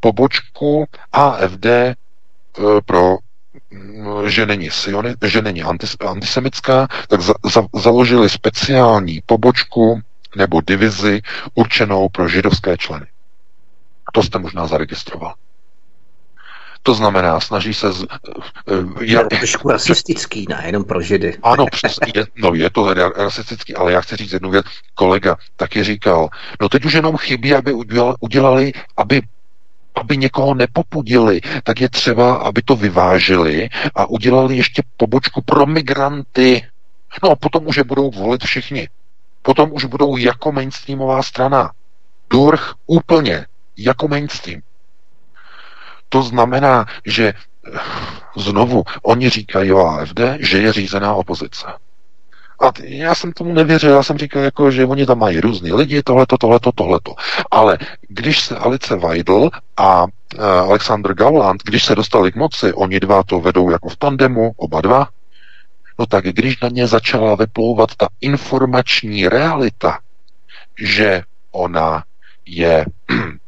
pobočku 0.00 0.86
AFD 1.12 1.66
e, 1.66 1.94
pro 2.84 3.16
že 4.26 4.46
není, 4.46 4.70
sioni, 4.70 5.14
že 5.26 5.42
není 5.42 5.62
antis, 5.62 5.96
antisemická, 6.00 6.88
tak 7.08 7.20
za, 7.20 7.34
za, 7.44 7.62
založili 7.74 8.28
speciální 8.28 9.22
pobočku 9.26 10.00
nebo 10.36 10.60
divizi 10.60 11.20
určenou 11.54 12.08
pro 12.08 12.28
židovské 12.28 12.76
členy. 12.76 13.06
To 14.14 14.22
jste 14.22 14.38
možná 14.38 14.66
zaregistroval. 14.66 15.34
To 16.88 16.94
znamená, 16.94 17.40
snaží 17.40 17.74
se... 17.74 17.92
Z, 17.92 18.04
eh, 18.04 19.04
je, 19.04 19.18
je 19.18 19.24
trošku 19.24 19.70
rasistický, 19.70 20.46
ne, 20.48 20.62
jenom 20.66 20.84
pro 20.84 21.02
židy. 21.02 21.36
Ano, 21.42 21.66
přesně, 21.66 22.12
je, 22.14 22.26
no 22.36 22.54
je 22.54 22.70
to 22.70 22.94
rasistický, 22.94 23.74
ale 23.74 23.92
já 23.92 24.00
chci 24.00 24.16
říct 24.16 24.32
jednu 24.32 24.50
věc. 24.50 24.66
Kolega 24.94 25.36
taky 25.56 25.84
říkal, 25.84 26.28
no 26.60 26.68
teď 26.68 26.84
už 26.84 26.92
jenom 26.92 27.16
chybí, 27.16 27.54
aby 27.54 27.72
udělali, 27.72 28.14
udělali 28.20 28.72
aby 28.96 29.22
aby 29.94 30.16
někoho 30.16 30.54
nepopudili, 30.54 31.40
tak 31.62 31.80
je 31.80 31.88
třeba, 31.88 32.34
aby 32.34 32.62
to 32.62 32.76
vyvážili 32.76 33.68
a 33.94 34.06
udělali 34.06 34.56
ještě 34.56 34.82
pobočku 34.96 35.42
pro 35.42 35.66
migranty. 35.66 36.66
No 37.22 37.30
a 37.30 37.36
potom 37.36 37.66
už 37.66 37.76
je 37.76 37.84
budou 37.84 38.10
volit 38.10 38.44
všichni. 38.44 38.88
Potom 39.42 39.72
už 39.72 39.84
budou 39.84 40.16
jako 40.16 40.52
mainstreamová 40.52 41.22
strana. 41.22 41.70
Durch 42.30 42.74
úplně 42.86 43.46
jako 43.76 44.08
mainstream. 44.08 44.60
To 46.08 46.22
znamená, 46.22 46.86
že 47.06 47.28
eh, 47.28 47.78
znovu, 48.36 48.84
oni 49.02 49.28
říkají 49.28 49.72
o 49.72 49.86
AFD, 49.86 50.20
že 50.38 50.58
je 50.58 50.72
řízená 50.72 51.14
opozice. 51.14 51.66
A 52.60 52.72
já 52.82 53.14
jsem 53.14 53.32
tomu 53.32 53.52
nevěřil, 53.52 53.90
já 53.90 54.02
jsem 54.02 54.18
říkal, 54.18 54.42
jako, 54.42 54.70
že 54.70 54.86
oni 54.86 55.06
tam 55.06 55.18
mají 55.18 55.40
různý 55.40 55.72
lidi, 55.72 56.02
tohleto, 56.02 56.38
tohleto, 56.38 56.72
tohleto. 56.72 57.14
Ale 57.50 57.78
když 58.08 58.40
se 58.40 58.56
Alice 58.56 58.96
Weidel 58.96 59.50
a 59.76 60.04
uh, 60.04 60.44
Alexander 60.44 61.14
Gauland, 61.14 61.62
když 61.64 61.84
se 61.84 61.94
dostali 61.94 62.32
k 62.32 62.36
moci, 62.36 62.72
oni 62.72 63.00
dva 63.00 63.22
to 63.22 63.40
vedou 63.40 63.70
jako 63.70 63.88
v 63.88 63.96
tandemu, 63.96 64.52
oba 64.56 64.80
dva, 64.80 65.08
no 65.98 66.06
tak 66.06 66.24
když 66.24 66.60
na 66.60 66.68
ně 66.68 66.86
začala 66.86 67.34
vyplouvat 67.34 67.94
ta 67.96 68.08
informační 68.20 69.28
realita, 69.28 69.98
že 70.78 71.22
ona 71.52 72.04
je 72.46 72.86
Eh, 73.10 73.38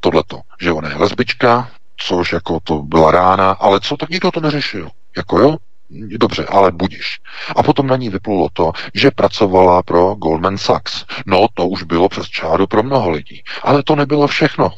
tohleto, 0.00 0.40
že 0.60 0.72
ona 0.72 0.88
je 0.88 0.96
lesbička, 0.96 1.70
což 1.96 2.32
jako 2.32 2.58
to 2.64 2.82
byla 2.82 3.10
rána, 3.10 3.50
ale 3.50 3.80
co, 3.80 3.96
tak 3.96 4.10
nikdo 4.10 4.30
to 4.30 4.40
neřešil. 4.40 4.90
Jako 5.16 5.38
jo, 5.38 5.56
Dobře, 5.92 6.46
ale 6.46 6.72
budiš. 6.72 7.20
A 7.56 7.62
potom 7.62 7.86
na 7.86 7.96
ní 7.96 8.08
vyplulo 8.08 8.48
to, 8.52 8.72
že 8.94 9.10
pracovala 9.10 9.82
pro 9.82 10.14
Goldman 10.14 10.58
Sachs. 10.58 11.04
No, 11.26 11.46
to 11.54 11.66
už 11.66 11.82
bylo 11.82 12.08
přes 12.08 12.26
čáru 12.26 12.66
pro 12.66 12.82
mnoho 12.82 13.10
lidí. 13.10 13.42
Ale 13.62 13.82
to 13.82 13.96
nebylo 13.96 14.26
všechno. 14.26 14.70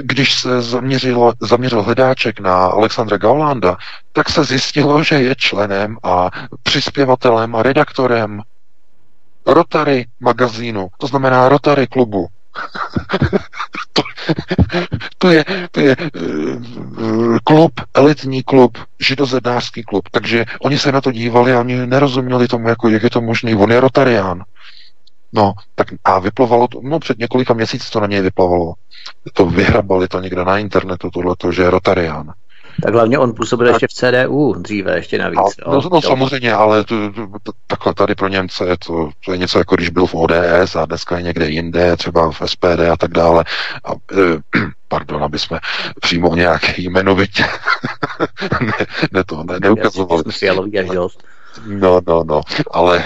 Když 0.00 0.34
se 0.34 0.62
zaměřil, 0.62 1.32
zaměřil 1.40 1.82
hledáček 1.82 2.40
na 2.40 2.56
Alexandra 2.56 3.16
Gaulanda, 3.16 3.76
tak 4.12 4.30
se 4.30 4.44
zjistilo, 4.44 5.02
že 5.02 5.14
je 5.14 5.34
členem 5.34 5.98
a 6.02 6.30
přispěvatelem 6.62 7.56
a 7.56 7.62
redaktorem 7.62 8.42
Rotary 9.46 10.06
magazínu, 10.20 10.88
to 10.98 11.06
znamená 11.06 11.48
Rotary 11.48 11.86
klubu. 11.86 12.26
To, 13.92 14.02
to 15.18 15.30
je, 15.30 15.44
to 15.70 15.80
je 15.80 15.96
uh, 15.96 17.38
klub, 17.44 17.72
elitní 17.94 18.42
klub, 18.42 18.78
židozednářský 19.00 19.82
klub. 19.82 20.08
Takže 20.10 20.44
oni 20.60 20.78
se 20.78 20.92
na 20.92 21.00
to 21.00 21.12
dívali 21.12 21.52
a 21.52 21.60
oni 21.60 21.86
nerozuměli 21.86 22.48
tomu, 22.48 22.68
jako, 22.68 22.88
jak 22.88 23.02
je 23.02 23.10
to 23.10 23.20
možné. 23.20 23.56
On 23.56 23.72
je 23.72 23.80
rotarián. 23.80 24.44
No, 25.32 25.52
tak 25.74 25.88
a 26.04 26.18
vyplovalo 26.18 26.68
to, 26.68 26.80
no 26.82 26.98
před 26.98 27.18
několika 27.18 27.54
měsíci 27.54 27.90
to 27.90 28.00
na 28.00 28.06
něj 28.06 28.20
vyplovalo. 28.20 28.74
To 29.32 29.46
vyhrabali 29.46 30.08
to 30.08 30.20
někde 30.20 30.44
na 30.44 30.58
internetu, 30.58 31.10
tohleto, 31.10 31.52
že 31.52 31.62
je 31.62 31.70
rotarián. 31.70 32.32
Tak 32.82 32.94
hlavně 32.94 33.18
on 33.18 33.34
působil 33.34 33.66
ještě 33.66 33.86
v 33.86 33.92
CDU 33.92 34.54
dříve, 34.58 34.96
ještě 34.96 35.18
navíc. 35.18 35.38
A, 35.66 35.70
no, 35.70 35.80
no, 35.92 36.02
samozřejmě, 36.02 36.52
ale 36.52 36.84
to, 36.84 37.12
to, 37.42 37.52
takhle 37.66 37.94
tady 37.94 38.14
pro 38.14 38.28
Němce 38.28 38.66
je 38.66 38.76
to, 38.86 39.10
to 39.24 39.32
je 39.32 39.38
něco 39.38 39.58
jako 39.58 39.76
když 39.76 39.90
byl 39.90 40.06
v 40.06 40.14
ODS 40.14 40.76
a 40.76 40.86
dneska 40.86 41.16
je 41.16 41.22
někde 41.22 41.48
jinde, 41.48 41.96
třeba 41.96 42.30
v 42.30 42.42
SPD 42.46 42.80
a 42.92 42.96
tak 42.96 43.10
dále. 43.10 43.44
A, 43.84 43.92
e, 43.92 44.58
pardon, 44.88 45.24
aby 45.24 45.38
jsme 45.38 45.58
přímo 46.00 46.34
nějaký 46.34 46.84
jmenovitě 46.84 47.44
ne, 48.60 48.86
ne 49.12 49.24
to 49.24 49.44
ne, 49.44 49.60
neukazovali. 49.60 50.22
Fialový 50.30 50.78
až 50.78 50.88
dost. 50.88 51.22
No, 51.66 52.00
no, 52.06 52.24
no, 52.24 52.40
ale 52.70 53.04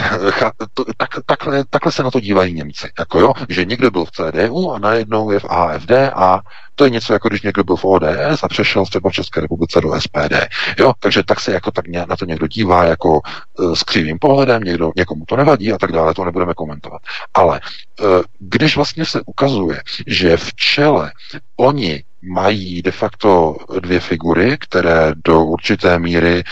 to, 0.74 0.84
tak, 0.96 1.08
takhle, 1.26 1.64
takhle 1.70 1.92
se 1.92 2.02
na 2.02 2.10
to 2.10 2.20
dívají 2.20 2.54
Němci, 2.54 2.88
jako 2.98 3.20
jo, 3.20 3.32
že 3.48 3.64
někdo 3.64 3.90
byl 3.90 4.04
v 4.04 4.10
CDU 4.10 4.72
a 4.72 4.78
najednou 4.78 5.30
je 5.30 5.40
v 5.40 5.44
AFD 5.44 5.90
a 6.14 6.40
to 6.74 6.84
je 6.84 6.90
něco 6.90 7.12
jako 7.12 7.28
když 7.28 7.42
někdo 7.42 7.64
byl 7.64 7.76
v 7.76 7.84
ODS 7.84 8.42
a 8.42 8.48
přešel 8.48 8.84
třeba 8.86 9.10
v 9.10 9.12
České 9.12 9.40
republice 9.40 9.80
do 9.80 10.00
SPD. 10.00 10.34
Jo? 10.78 10.92
Takže 10.98 11.22
tak 11.22 11.40
se 11.40 11.52
jako 11.52 11.70
tak 11.70 11.88
na 11.88 12.16
to 12.16 12.24
někdo 12.24 12.46
dívá 12.46 12.84
jako 12.84 13.20
uh, 13.58 13.74
s 13.74 13.82
křivým 13.82 14.18
pohledem, 14.18 14.62
někdo, 14.62 14.92
někomu 14.96 15.24
to 15.24 15.36
nevadí 15.36 15.72
a 15.72 15.78
tak 15.78 15.92
dále, 15.92 16.14
to 16.14 16.24
nebudeme 16.24 16.54
komentovat. 16.54 17.02
Ale 17.34 17.60
uh, 18.00 18.06
když 18.38 18.76
vlastně 18.76 19.04
se 19.04 19.20
ukazuje, 19.26 19.82
že 20.06 20.36
v 20.36 20.54
čele 20.54 21.12
oni 21.56 22.04
mají 22.22 22.82
de 22.82 22.90
facto 22.90 23.56
dvě 23.80 24.00
figury, 24.00 24.58
které 24.60 25.12
do 25.24 25.44
určité 25.44 25.98
míry 25.98 26.44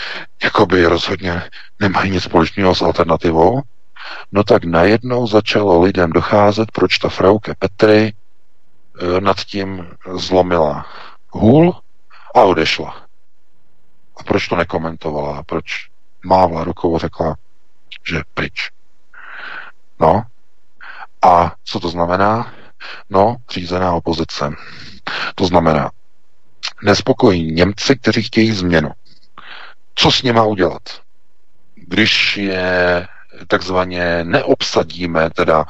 jakoby 0.43 0.85
rozhodně 0.85 1.43
nemají 1.79 2.11
nic 2.11 2.23
společného 2.23 2.75
s 2.75 2.81
alternativou, 2.81 3.61
no 4.31 4.43
tak 4.43 4.63
najednou 4.63 5.27
začalo 5.27 5.81
lidem 5.81 6.09
docházet, 6.09 6.71
proč 6.71 6.97
ta 6.97 7.09
Frauke 7.09 7.53
Petry 7.59 8.13
Eh, 9.01 9.21
nad 9.21 9.37
tím 9.37 9.87
zlomila 10.15 10.85
hůl 11.29 11.75
a 12.35 12.41
odešla. 12.41 13.05
A 14.17 14.23
proč 14.23 14.47
to 14.47 14.55
nekomentovala? 14.55 15.43
Proč 15.43 15.89
mávla 16.25 16.63
rukou 16.63 16.95
a 16.95 16.99
řekla, 16.99 17.35
že 18.07 18.21
pryč? 18.33 18.71
No. 19.99 20.23
A 21.21 21.55
co 21.63 21.79
to 21.79 21.89
znamená? 21.89 22.53
No, 23.09 23.35
řízená 23.49 23.93
opozice. 23.93 24.51
To 25.35 25.45
znamená, 25.45 25.91
nespokojí 26.83 27.51
Němci, 27.51 27.95
kteří 27.95 28.23
chtějí 28.23 28.51
změnu. 28.51 28.91
Co 29.95 30.11
s 30.11 30.23
něma 30.23 30.43
udělat? 30.43 30.81
Když 31.75 32.37
je 32.37 33.07
takzvaně 33.47 34.23
neobsadíme, 34.23 35.29
teda 35.29 35.65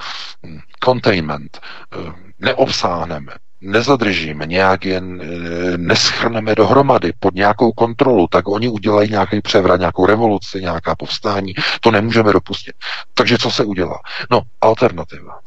containment, 0.83 1.59
eh, 1.93 2.13
neobsáhneme, 2.39 3.33
nezadržíme, 3.61 4.45
nějak 4.45 4.85
jen 4.85 5.21
e, 5.21 5.77
neschrneme 5.77 6.55
dohromady 6.55 7.13
pod 7.19 7.35
nějakou 7.35 7.71
kontrolu, 7.71 8.27
tak 8.27 8.47
oni 8.47 8.69
udělají 8.69 9.09
nějaký 9.09 9.41
převrat, 9.41 9.79
nějakou 9.79 10.05
revoluci, 10.05 10.61
nějaká 10.61 10.95
povstání. 10.95 11.53
To 11.81 11.91
nemůžeme 11.91 12.33
dopustit. 12.33 12.75
Takže 13.13 13.37
co 13.37 13.51
se 13.51 13.63
udělá? 13.63 13.99
No, 14.31 14.41
alternativa. 14.61 15.39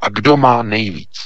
A 0.00 0.08
kdo 0.08 0.36
má 0.36 0.62
nejvíc? 0.62 1.18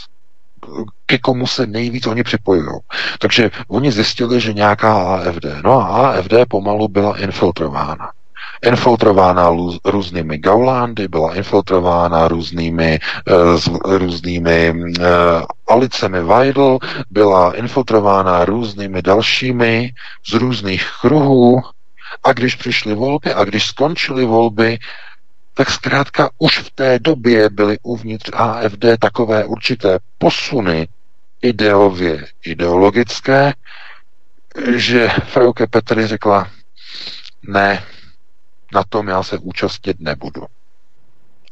Ke 1.07 1.19
komu 1.19 1.47
se 1.47 1.67
nejvíc 1.67 2.07
oni 2.07 2.23
připojují. 2.23 2.79
Takže 3.19 3.51
oni 3.69 3.93
zjistili, 3.93 4.41
že 4.41 4.53
nějaká 4.53 5.15
AFD, 5.15 5.47
no 5.65 5.73
a 5.81 6.11
AFD 6.11 6.35
pomalu 6.49 6.89
byla 6.89 7.19
infiltrována 7.19 8.11
infiltrována 8.63 9.51
různými 9.85 10.39
gaulándy, 10.39 11.09
byla 11.09 11.35
infiltrována 11.35 12.29
různými, 12.29 12.99
uh, 13.85 13.99
různými 13.99 14.73
uh, 14.73 15.05
Alicemi 15.69 16.23
Weidl, 16.23 16.79
byla 17.11 17.57
infiltrována 17.57 18.45
různými 18.45 19.03
dalšími 19.03 19.91
z 20.29 20.33
různých 20.33 20.91
kruhů 21.01 21.61
a 22.25 22.33
když 22.33 22.55
přišly 22.55 22.95
volby 22.95 23.35
a 23.35 23.45
když 23.45 23.67
skončily 23.67 24.25
volby, 24.25 24.79
tak 25.57 25.71
zkrátka 25.71 26.31
už 26.39 26.59
v 26.59 26.71
té 26.71 26.99
době 26.99 27.51
byly 27.51 27.79
uvnitř 27.83 28.31
AFD 28.33 28.85
takové 29.01 29.45
určité 29.45 29.99
posuny 30.19 30.89
ideově 31.43 32.27
ideologické, 32.45 33.55
že 34.77 35.09
Frauke 35.09 35.67
Petry 35.67 36.07
řekla, 36.07 36.51
ne, 37.43 37.85
na 38.75 38.85
tom 38.89 39.09
já 39.09 39.23
se 39.23 39.39
účastnit 39.39 40.01
nebudu. 40.01 40.43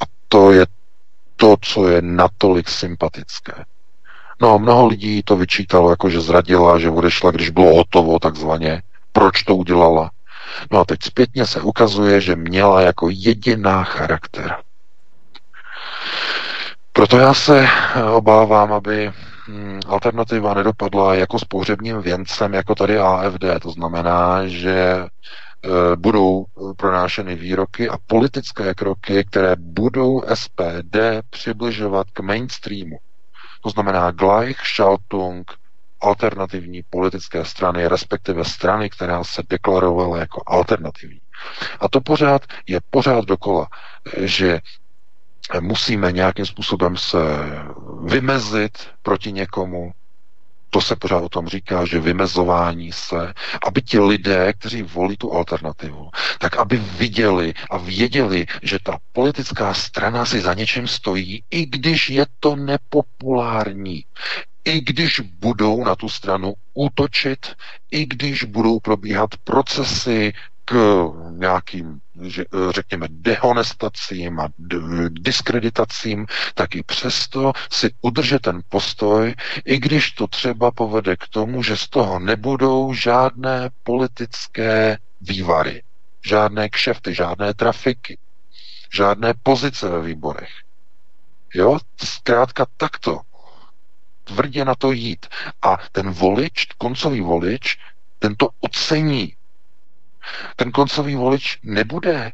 A 0.00 0.04
to 0.28 0.52
je 0.52 0.66
to, 1.36 1.56
co 1.60 1.88
je 1.88 2.02
natolik 2.02 2.68
sympatické. 2.68 3.64
No, 4.40 4.58
mnoho 4.58 4.86
lidí 4.86 5.22
to 5.22 5.36
vyčítalo, 5.36 5.90
jako 5.90 6.10
že 6.10 6.20
zradila, 6.20 6.78
že 6.78 6.90
odešla, 6.90 7.30
když 7.30 7.50
bylo 7.50 7.74
hotovo, 7.74 8.18
takzvaně. 8.18 8.82
Proč 9.12 9.42
to 9.42 9.56
udělala? 9.56 10.10
No 10.70 10.80
a 10.80 10.84
teď 10.84 10.98
zpětně 11.02 11.46
se 11.46 11.60
ukazuje, 11.60 12.20
že 12.20 12.36
měla 12.36 12.80
jako 12.80 13.08
jediná 13.10 13.84
charakter. 13.84 14.56
Proto 16.92 17.18
já 17.18 17.34
se 17.34 17.66
obávám, 18.12 18.72
aby 18.72 19.12
hm, 19.48 19.80
alternativa 19.86 20.54
nedopadla 20.54 21.14
jako 21.14 21.38
s 21.38 21.44
pohřebním 21.44 22.02
věncem, 22.02 22.54
jako 22.54 22.74
tady 22.74 22.98
AFD. 22.98 23.44
To 23.62 23.70
znamená, 23.70 24.46
že 24.46 24.72
e, 24.72 25.06
budou 25.96 26.44
pronášeny 26.76 27.34
výroky 27.34 27.88
a 27.88 27.98
politické 28.06 28.74
kroky, 28.74 29.24
které 29.24 29.56
budou 29.58 30.22
SPD 30.34 30.96
přibližovat 31.30 32.06
k 32.12 32.20
mainstreamu. 32.20 32.98
To 33.62 33.70
znamená 33.70 34.10
Gleichschaltung 34.10 35.52
alternativní 36.04 36.82
politické 36.90 37.44
strany, 37.44 37.88
respektive 37.88 38.44
strany, 38.44 38.90
která 38.90 39.24
se 39.24 39.42
deklarovala 39.48 40.18
jako 40.18 40.42
alternativní. 40.46 41.20
A 41.80 41.88
to 41.88 42.00
pořád 42.00 42.42
je 42.66 42.80
pořád 42.90 43.24
dokola, 43.24 43.68
že 44.20 44.60
musíme 45.60 46.12
nějakým 46.12 46.46
způsobem 46.46 46.96
se 46.96 47.18
vymezit 48.04 48.78
proti 49.02 49.32
někomu, 49.32 49.92
to 50.70 50.80
se 50.80 50.96
pořád 50.96 51.22
o 51.22 51.28
tom 51.28 51.48
říká, 51.48 51.84
že 51.84 52.00
vymezování 52.00 52.92
se, 52.92 53.34
aby 53.66 53.82
ti 53.82 53.98
lidé, 54.00 54.52
kteří 54.52 54.82
volí 54.82 55.16
tu 55.16 55.32
alternativu, 55.32 56.10
tak 56.38 56.56
aby 56.56 56.76
viděli 56.76 57.54
a 57.70 57.78
věděli, 57.78 58.46
že 58.62 58.78
ta 58.82 58.98
politická 59.12 59.74
strana 59.74 60.24
si 60.24 60.40
za 60.40 60.54
něčím 60.54 60.88
stojí, 60.88 61.42
i 61.50 61.66
když 61.66 62.10
je 62.10 62.26
to 62.40 62.56
nepopulární 62.56 64.04
i 64.64 64.81
když 64.81 65.20
budou 65.20 65.85
na 65.85 65.96
tu 65.96 66.09
stranu 66.09 66.55
útočit, 66.74 67.46
i 67.90 68.07
když 68.07 68.44
budou 68.44 68.81
probíhat 68.81 69.31
procesy 69.44 70.33
k 70.64 71.05
nějakým, 71.31 72.00
řekněme, 72.70 73.07
dehonestacím 73.11 74.40
a 74.40 74.48
diskreditacím, 75.09 76.27
tak 76.55 76.74
i 76.74 76.83
přesto 76.83 77.53
si 77.72 77.90
udržet 78.00 78.42
ten 78.42 78.61
postoj, 78.68 79.35
i 79.64 79.79
když 79.79 80.11
to 80.11 80.27
třeba 80.27 80.70
povede 80.70 81.16
k 81.16 81.29
tomu, 81.29 81.62
že 81.62 81.77
z 81.77 81.88
toho 81.88 82.18
nebudou 82.18 82.94
žádné 82.94 83.70
politické 83.83 84.98
vývary, 85.20 85.83
žádné 86.27 86.68
kšefty, 86.68 87.14
žádné 87.14 87.55
trafiky, 87.55 88.18
žádné 88.92 89.35
pozice 89.42 89.88
ve 89.88 90.03
výborech. 90.03 90.50
Jo, 91.55 91.79
zkrátka 92.05 92.66
takto 92.77 93.20
tvrdě 94.24 94.64
na 94.64 94.74
to 94.74 94.92
jít. 94.92 95.26
A 95.62 95.78
ten 95.92 96.10
volič, 96.10 96.66
koncový 96.78 97.20
volič, 97.20 97.78
ten 98.18 98.34
to 98.34 98.48
ocení. 98.60 99.37
Ten 100.56 100.72
koncový 100.72 101.14
volič 101.14 101.58
nebude 101.62 102.14
e, 102.14 102.32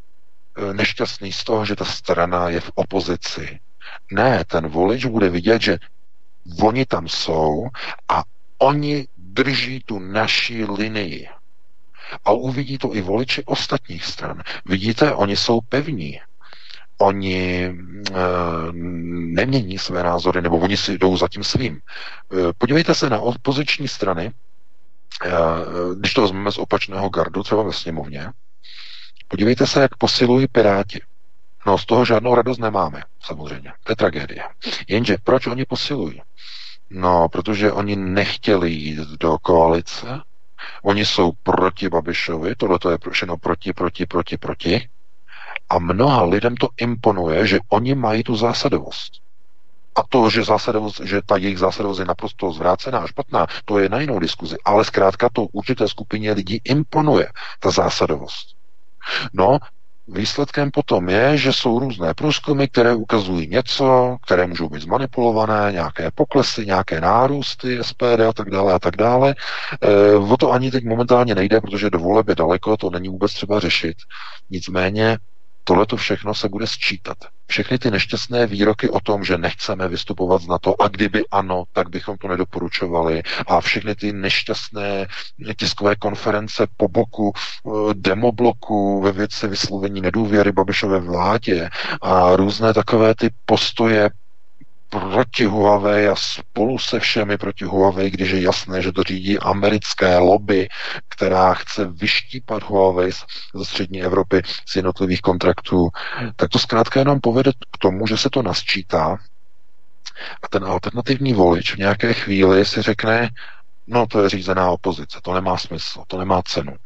nešťastný 0.74 1.32
z 1.32 1.44
toho, 1.44 1.64
že 1.64 1.76
ta 1.76 1.84
strana 1.84 2.48
je 2.48 2.60
v 2.60 2.70
opozici. 2.74 3.60
Ne, 4.12 4.44
ten 4.44 4.68
volič 4.68 5.06
bude 5.06 5.28
vidět, 5.28 5.62
že 5.62 5.78
oni 6.62 6.86
tam 6.86 7.08
jsou 7.08 7.66
a 8.08 8.22
oni 8.58 9.06
drží 9.16 9.82
tu 9.86 9.98
naší 9.98 10.64
linii. 10.64 11.28
A 12.24 12.30
uvidí 12.32 12.78
to 12.78 12.94
i 12.96 13.00
voliči 13.00 13.44
ostatních 13.44 14.04
stran. 14.04 14.42
Vidíte, 14.66 15.14
oni 15.14 15.36
jsou 15.36 15.60
pevní 15.60 16.20
oni 17.00 17.64
e, 17.64 17.72
nemění 18.72 19.78
své 19.78 20.02
názory, 20.02 20.42
nebo 20.42 20.58
oni 20.58 20.76
si 20.76 20.98
jdou 20.98 21.16
za 21.16 21.28
tím 21.28 21.44
svým. 21.44 21.76
E, 21.76 22.52
podívejte 22.58 22.94
se 22.94 23.10
na 23.10 23.18
opoziční 23.20 23.88
strany, 23.88 24.26
e, 24.26 25.30
když 25.98 26.14
to 26.14 26.22
vezmeme 26.22 26.52
z 26.52 26.58
opačného 26.58 27.08
gardu, 27.08 27.42
třeba 27.42 27.62
ve 27.62 27.72
sněmovně, 27.72 28.32
podívejte 29.28 29.66
se, 29.66 29.82
jak 29.82 29.96
posilují 29.96 30.46
Piráti. 30.46 31.00
No, 31.66 31.78
z 31.78 31.86
toho 31.86 32.04
žádnou 32.04 32.34
radost 32.34 32.58
nemáme, 32.58 33.02
samozřejmě. 33.22 33.72
To 33.84 33.92
je 33.92 33.96
tragédie. 33.96 34.42
Jenže 34.88 35.16
proč 35.24 35.46
oni 35.46 35.64
posilují? 35.64 36.22
No, 36.90 37.28
protože 37.28 37.72
oni 37.72 37.96
nechtěli 37.96 38.70
jít 38.70 38.98
do 38.98 39.38
koalice, 39.38 40.06
oni 40.82 41.06
jsou 41.06 41.32
proti 41.42 41.88
Babišovi, 41.88 42.54
tohle 42.54 42.78
to 42.78 42.90
je 42.90 42.98
všechno 43.10 43.36
proti, 43.36 43.72
proti, 43.72 44.06
proti, 44.06 44.36
proti. 44.36 44.88
A 45.70 45.78
mnoha 45.78 46.24
lidem 46.24 46.56
to 46.56 46.68
imponuje, 46.76 47.46
že 47.46 47.58
oni 47.68 47.94
mají 47.94 48.22
tu 48.22 48.36
zásadovost. 48.36 49.12
A 49.94 50.02
to, 50.08 50.30
že, 50.30 50.44
zásadovost, 50.44 51.00
že 51.00 51.20
ta 51.26 51.36
jejich 51.36 51.58
zásadovost 51.58 51.98
je 51.98 52.04
naprosto 52.04 52.52
zvrácená 52.52 52.98
a 52.98 53.06
špatná, 53.06 53.46
to 53.64 53.78
je 53.78 53.88
na 53.88 54.00
jinou 54.00 54.18
diskuzi. 54.18 54.56
Ale 54.64 54.84
zkrátka 54.84 55.28
to 55.32 55.42
určité 55.52 55.88
skupině 55.88 56.32
lidí 56.32 56.60
imponuje, 56.64 57.28
ta 57.60 57.70
zásadovost. 57.70 58.54
No, 59.32 59.58
Výsledkem 60.12 60.70
potom 60.70 61.08
je, 61.08 61.36
že 61.36 61.52
jsou 61.52 61.78
různé 61.78 62.14
průzkumy, 62.14 62.66
které 62.66 62.94
ukazují 62.94 63.48
něco, 63.48 64.16
které 64.26 64.46
můžou 64.46 64.68
být 64.68 64.82
zmanipulované, 64.82 65.72
nějaké 65.72 66.10
poklesy, 66.10 66.66
nějaké 66.66 67.00
nárůsty 67.00 67.78
SPD 67.82 68.20
a 68.28 68.32
tak 68.32 68.50
dále 68.50 68.72
a 68.72 68.78
tak 68.78 68.96
dále. 68.96 69.34
E, 69.82 70.14
o 70.16 70.36
to 70.36 70.52
ani 70.52 70.70
teď 70.70 70.84
momentálně 70.84 71.34
nejde, 71.34 71.60
protože 71.60 71.90
do 71.90 71.98
voleb 71.98 72.28
je 72.28 72.34
daleko, 72.34 72.76
to 72.76 72.90
není 72.90 73.08
vůbec 73.08 73.32
třeba 73.32 73.60
řešit. 73.60 73.96
Nicméně 74.50 75.18
Tohle 75.64 75.86
to 75.86 75.96
všechno 75.96 76.34
se 76.34 76.48
bude 76.48 76.66
sčítat. 76.66 77.16
Všechny 77.50 77.78
ty 77.78 77.90
nešťastné 77.90 78.46
výroky 78.46 78.88
o 78.88 79.00
tom, 79.00 79.24
že 79.24 79.38
nechceme 79.38 79.88
vystupovat 79.88 80.42
z 80.42 80.46
NATO 80.46 80.82
a 80.82 80.88
kdyby 80.88 81.22
ano, 81.30 81.64
tak 81.72 81.88
bychom 81.88 82.16
to 82.16 82.28
nedoporučovali 82.28 83.22
a 83.46 83.60
všechny 83.60 83.94
ty 83.94 84.12
nešťastné 84.12 85.06
tiskové 85.56 85.96
konference 85.96 86.66
po 86.76 86.88
boku 86.88 87.32
eh, 87.34 87.70
demobloku 87.94 89.00
ve 89.00 89.12
věci 89.12 89.48
vyslovení 89.48 90.00
nedůvěry 90.00 90.52
Babišové 90.52 91.00
vládě 91.00 91.68
a 92.02 92.36
různé 92.36 92.74
takové 92.74 93.14
ty 93.14 93.30
postoje 93.46 94.10
proti 94.90 95.44
Huawei 95.44 96.08
a 96.08 96.16
spolu 96.16 96.78
se 96.78 97.00
všemi 97.00 97.38
proti 97.38 97.64
Huawei, 97.64 98.10
když 98.10 98.30
je 98.30 98.42
jasné, 98.42 98.82
že 98.82 98.92
to 98.92 99.02
řídí 99.02 99.38
americké 99.38 100.18
lobby, 100.18 100.68
která 101.08 101.54
chce 101.54 101.84
vyštípat 101.84 102.62
Huawei 102.62 103.12
ze 103.54 103.64
střední 103.64 104.02
Evropy 104.02 104.42
z 104.66 104.76
jednotlivých 104.76 105.20
kontraktů, 105.20 105.88
tak 106.36 106.48
to 106.48 106.58
zkrátka 106.58 107.00
jenom 107.00 107.20
povede 107.20 107.52
k 107.52 107.78
tomu, 107.78 108.06
že 108.06 108.16
se 108.16 108.30
to 108.30 108.42
nasčítá 108.42 109.18
a 110.42 110.48
ten 110.48 110.64
alternativní 110.64 111.32
volič 111.32 111.74
v 111.74 111.78
nějaké 111.78 112.12
chvíli 112.12 112.64
si 112.64 112.82
řekne, 112.82 113.30
no 113.86 114.06
to 114.06 114.22
je 114.22 114.28
řízená 114.28 114.70
opozice, 114.70 115.18
to 115.22 115.34
nemá 115.34 115.56
smysl, 115.56 116.02
to 116.06 116.18
nemá 116.18 116.42
cenu. 116.42 116.76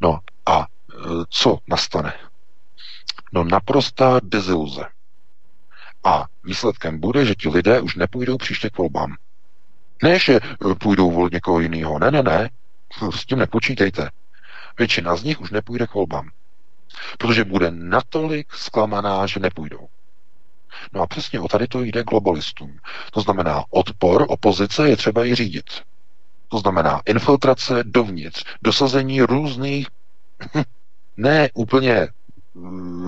No 0.00 0.18
a 0.46 0.60
e, 0.60 0.94
co 1.28 1.58
nastane? 1.68 2.12
No 3.32 3.44
naprostá 3.44 4.20
deziluze. 4.22 4.84
A 6.08 6.26
výsledkem 6.44 7.00
bude, 7.00 7.26
že 7.26 7.34
ti 7.34 7.48
lidé 7.48 7.80
už 7.80 7.94
nepůjdou 7.96 8.36
příště 8.36 8.70
k 8.70 8.78
volbám. 8.78 9.16
Ne, 10.02 10.18
že 10.18 10.34
eh, 10.42 10.74
půjdou 10.74 11.10
volit 11.10 11.32
někoho 11.32 11.60
jiného. 11.60 11.98
Ne, 11.98 12.10
ne, 12.10 12.22
ne. 12.22 12.50
S 13.14 13.26
tím 13.26 13.38
nepočítejte. 13.38 14.10
Většina 14.78 15.16
z 15.16 15.24
nich 15.24 15.40
už 15.40 15.50
nepůjde 15.50 15.86
k 15.86 15.94
volbám. 15.94 16.28
Protože 17.18 17.44
bude 17.44 17.70
natolik 17.70 18.52
zklamaná, 18.54 19.26
že 19.26 19.40
nepůjdou. 19.40 19.88
No 20.92 21.02
a 21.02 21.06
přesně 21.06 21.40
o 21.40 21.48
tady 21.48 21.66
to 21.66 21.82
jde 21.82 22.04
globalistům. 22.04 22.78
To 23.12 23.20
znamená, 23.20 23.64
odpor 23.70 24.26
opozice 24.28 24.88
je 24.88 24.96
třeba 24.96 25.24
i 25.24 25.34
řídit. 25.34 25.70
To 26.48 26.58
znamená 26.58 27.02
infiltrace 27.06 27.84
dovnitř, 27.84 28.44
dosazení 28.62 29.22
různých, 29.22 29.86
ne 31.16 31.48
úplně 31.54 32.08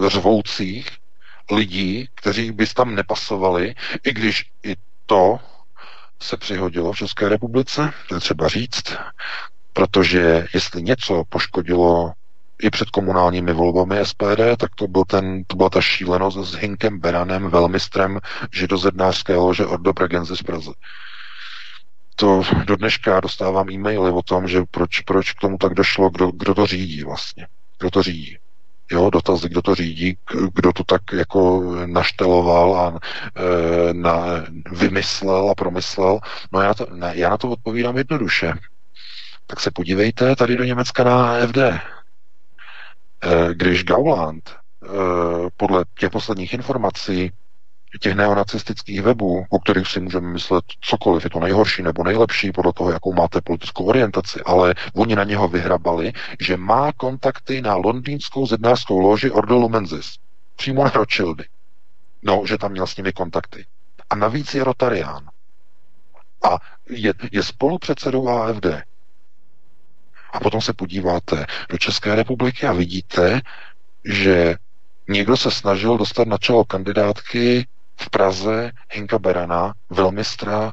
řvoucích, 0.08 0.99
lidí, 1.50 2.08
kteří 2.14 2.52
by 2.52 2.66
tam 2.66 2.94
nepasovali, 2.94 3.74
i 4.04 4.12
když 4.12 4.50
i 4.62 4.76
to 5.06 5.38
se 6.22 6.36
přihodilo 6.36 6.92
v 6.92 6.96
České 6.96 7.28
republice, 7.28 7.92
to 8.08 8.14
je 8.14 8.20
třeba 8.20 8.48
říct, 8.48 8.96
protože 9.72 10.46
jestli 10.54 10.82
něco 10.82 11.22
poškodilo 11.28 12.12
i 12.62 12.70
před 12.70 12.90
komunálními 12.90 13.52
volbami 13.52 14.06
SPD, 14.06 14.40
tak 14.58 14.74
to, 14.74 14.88
byl 14.88 15.04
ten, 15.04 15.44
to 15.44 15.56
byla 15.56 15.70
ta 15.70 15.80
šílenost 15.80 16.38
s 16.38 16.54
Hinkem 16.54 16.98
Beranem, 16.98 17.50
velmistrem 17.50 18.20
židozednářské 18.52 19.36
lože 19.36 19.66
Ordo 19.66 19.94
Pregenzy 19.94 20.36
z 20.36 20.42
Praze. 20.42 20.70
To 22.16 22.42
do 22.64 22.76
dneška 22.76 23.20
dostávám 23.20 23.70
e-maily 23.70 24.10
o 24.10 24.22
tom, 24.22 24.48
že 24.48 24.62
proč, 24.70 25.00
proč 25.00 25.32
k 25.32 25.40
tomu 25.40 25.58
tak 25.58 25.74
došlo, 25.74 26.10
kdo, 26.10 26.30
kdo 26.30 26.54
to 26.54 26.66
řídí 26.66 27.04
vlastně. 27.04 27.46
Kdo 27.78 27.90
to 27.90 28.02
řídí. 28.02 28.38
Jo, 28.90 29.10
dotazy, 29.10 29.48
kdo 29.48 29.62
to 29.62 29.74
řídí, 29.74 30.16
kdo 30.54 30.72
to 30.72 30.84
tak 30.84 31.02
jako 31.12 31.72
našteloval 31.86 32.76
a 32.76 33.00
e, 33.36 33.94
na, 33.94 34.24
vymyslel 34.72 35.50
a 35.50 35.54
promyslel. 35.54 36.20
No 36.52 36.60
já, 36.60 36.74
to, 36.74 36.86
ne, 36.90 37.12
já 37.14 37.30
na 37.30 37.36
to 37.36 37.50
odpovídám 37.50 37.96
jednoduše. 37.96 38.52
Tak 39.46 39.60
se 39.60 39.70
podívejte 39.70 40.36
tady 40.36 40.56
do 40.56 40.64
Německa 40.64 41.04
na 41.04 41.32
AFD. 41.32 41.58
E, 41.58 41.80
když 43.52 43.84
Gauland 43.84 44.50
e, 44.50 44.56
podle 45.56 45.84
těch 45.98 46.10
posledních 46.10 46.54
informací 46.54 47.32
těch 47.98 48.14
neonacistických 48.14 49.02
webů, 49.02 49.44
o 49.50 49.58
kterých 49.58 49.88
si 49.88 50.00
můžeme 50.00 50.28
myslet 50.28 50.64
cokoliv, 50.80 51.24
je 51.24 51.30
to 51.30 51.40
nejhorší 51.40 51.82
nebo 51.82 52.04
nejlepší 52.04 52.52
podle 52.52 52.72
toho, 52.72 52.90
jakou 52.90 53.12
máte 53.12 53.40
politickou 53.40 53.84
orientaci, 53.84 54.40
ale 54.46 54.74
oni 54.94 55.16
na 55.16 55.24
něho 55.24 55.48
vyhrabali, 55.48 56.12
že 56.40 56.56
má 56.56 56.92
kontakty 56.92 57.62
na 57.62 57.74
londýnskou 57.74 58.46
zednářskou 58.46 58.98
loži 58.98 59.30
Ordolu 59.30 59.68
Menzis, 59.68 60.14
přímo 60.56 60.84
na 60.84 60.90
Rothschildy. 60.90 61.44
No, 62.22 62.42
že 62.46 62.58
tam 62.58 62.72
měl 62.72 62.86
s 62.86 62.96
nimi 62.96 63.12
kontakty. 63.12 63.66
A 64.10 64.14
navíc 64.14 64.54
je 64.54 64.64
Rotarián. 64.64 65.28
A 66.42 66.58
je, 66.88 67.14
je 67.32 67.42
spolupředsedou 67.42 68.28
AFD. 68.28 68.66
A 70.32 70.40
potom 70.40 70.60
se 70.60 70.72
podíváte 70.72 71.46
do 71.68 71.78
České 71.78 72.14
republiky 72.14 72.66
a 72.66 72.72
vidíte, 72.72 73.40
že 74.04 74.54
někdo 75.08 75.36
se 75.36 75.50
snažil 75.50 75.98
dostat 75.98 76.28
na 76.28 76.38
čelo 76.38 76.64
kandidátky 76.64 77.66
v 78.00 78.10
Praze 78.10 78.72
Hinka 78.90 79.18
Berana, 79.18 79.74
velmistra 79.90 80.72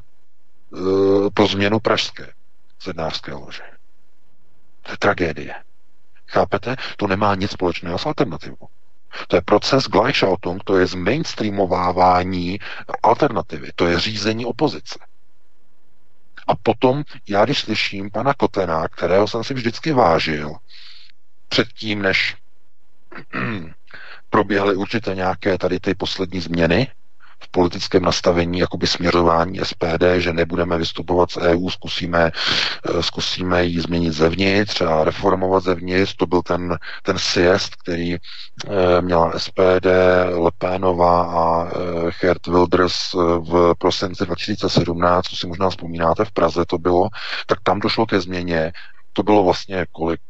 pro 1.34 1.46
změnu 1.46 1.80
pražské 1.80 2.32
zednářské 2.82 3.32
lože. 3.32 3.62
To 4.82 4.92
je 4.92 4.96
tragédie. 4.98 5.54
Chápete? 6.26 6.76
To 6.96 7.06
nemá 7.06 7.34
nic 7.34 7.50
společného 7.50 7.98
s 7.98 8.06
alternativou. 8.06 8.68
To 9.28 9.36
je 9.36 9.42
proces 9.42 9.84
Gleichschaltung, 9.84 10.64
to 10.64 10.78
je 10.78 10.86
zmainstreamovávání 10.86 12.58
alternativy, 13.02 13.70
to 13.74 13.86
je 13.86 14.00
řízení 14.00 14.46
opozice. 14.46 14.98
A 16.46 16.54
potom, 16.54 17.04
já 17.28 17.44
když 17.44 17.60
slyším 17.60 18.10
pana 18.10 18.34
Kotena, 18.34 18.88
kterého 18.88 19.28
jsem 19.28 19.44
si 19.44 19.54
vždycky 19.54 19.92
vážil, 19.92 20.54
předtím, 21.48 22.02
než 22.02 22.36
proběhly 24.30 24.76
určitě 24.76 25.14
nějaké 25.14 25.58
tady 25.58 25.80
ty 25.80 25.94
poslední 25.94 26.40
změny, 26.40 26.92
v 27.42 27.50
politickém 27.50 28.02
nastavení 28.02 28.58
jakoby 28.58 28.86
směřování 28.86 29.58
SPD, 29.62 30.04
že 30.18 30.32
nebudeme 30.32 30.78
vystupovat 30.78 31.30
z 31.30 31.36
EU, 31.36 31.70
zkusíme, 31.70 32.30
eh, 32.98 33.02
zkusíme 33.02 33.64
ji 33.64 33.80
změnit 33.80 34.12
zevnitř 34.12 34.80
a 34.80 35.04
reformovat 35.04 35.62
zevnitř. 35.64 36.14
To 36.16 36.26
byl 36.26 36.42
ten, 36.42 36.78
ten 37.02 37.18
siest, 37.18 37.76
který 37.76 38.14
e, 38.14 38.18
měla 39.00 39.32
SPD, 39.38 39.86
Lepénová 40.34 41.22
a 41.22 41.66
e, 41.66 41.70
Gert 42.20 42.46
Wilders 42.46 43.12
v 43.38 43.74
prosinci 43.78 44.26
2017, 44.26 45.26
co 45.28 45.36
si 45.36 45.46
možná 45.46 45.70
vzpomínáte, 45.70 46.24
v 46.24 46.32
Praze 46.32 46.64
to 46.66 46.78
bylo, 46.78 47.08
tak 47.46 47.58
tam 47.62 47.80
došlo 47.80 48.06
ke 48.06 48.20
změně. 48.20 48.72
To 49.12 49.22
bylo 49.22 49.44
vlastně 49.44 49.86
kolik 49.92 50.20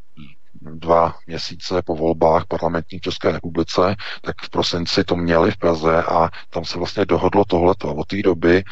dva 0.60 1.14
měsíce 1.26 1.82
po 1.82 1.96
volbách 1.96 2.46
parlamentní 2.46 3.00
České 3.00 3.32
republice, 3.32 3.96
tak 4.22 4.36
v 4.42 4.50
prosinci 4.50 5.04
to 5.04 5.16
měli 5.16 5.50
v 5.50 5.56
Praze 5.56 6.02
a 6.02 6.30
tam 6.50 6.64
se 6.64 6.78
vlastně 6.78 7.04
dohodlo 7.04 7.44
tohleto. 7.44 7.94
Od 7.94 8.06
té 8.08 8.22
doby 8.22 8.64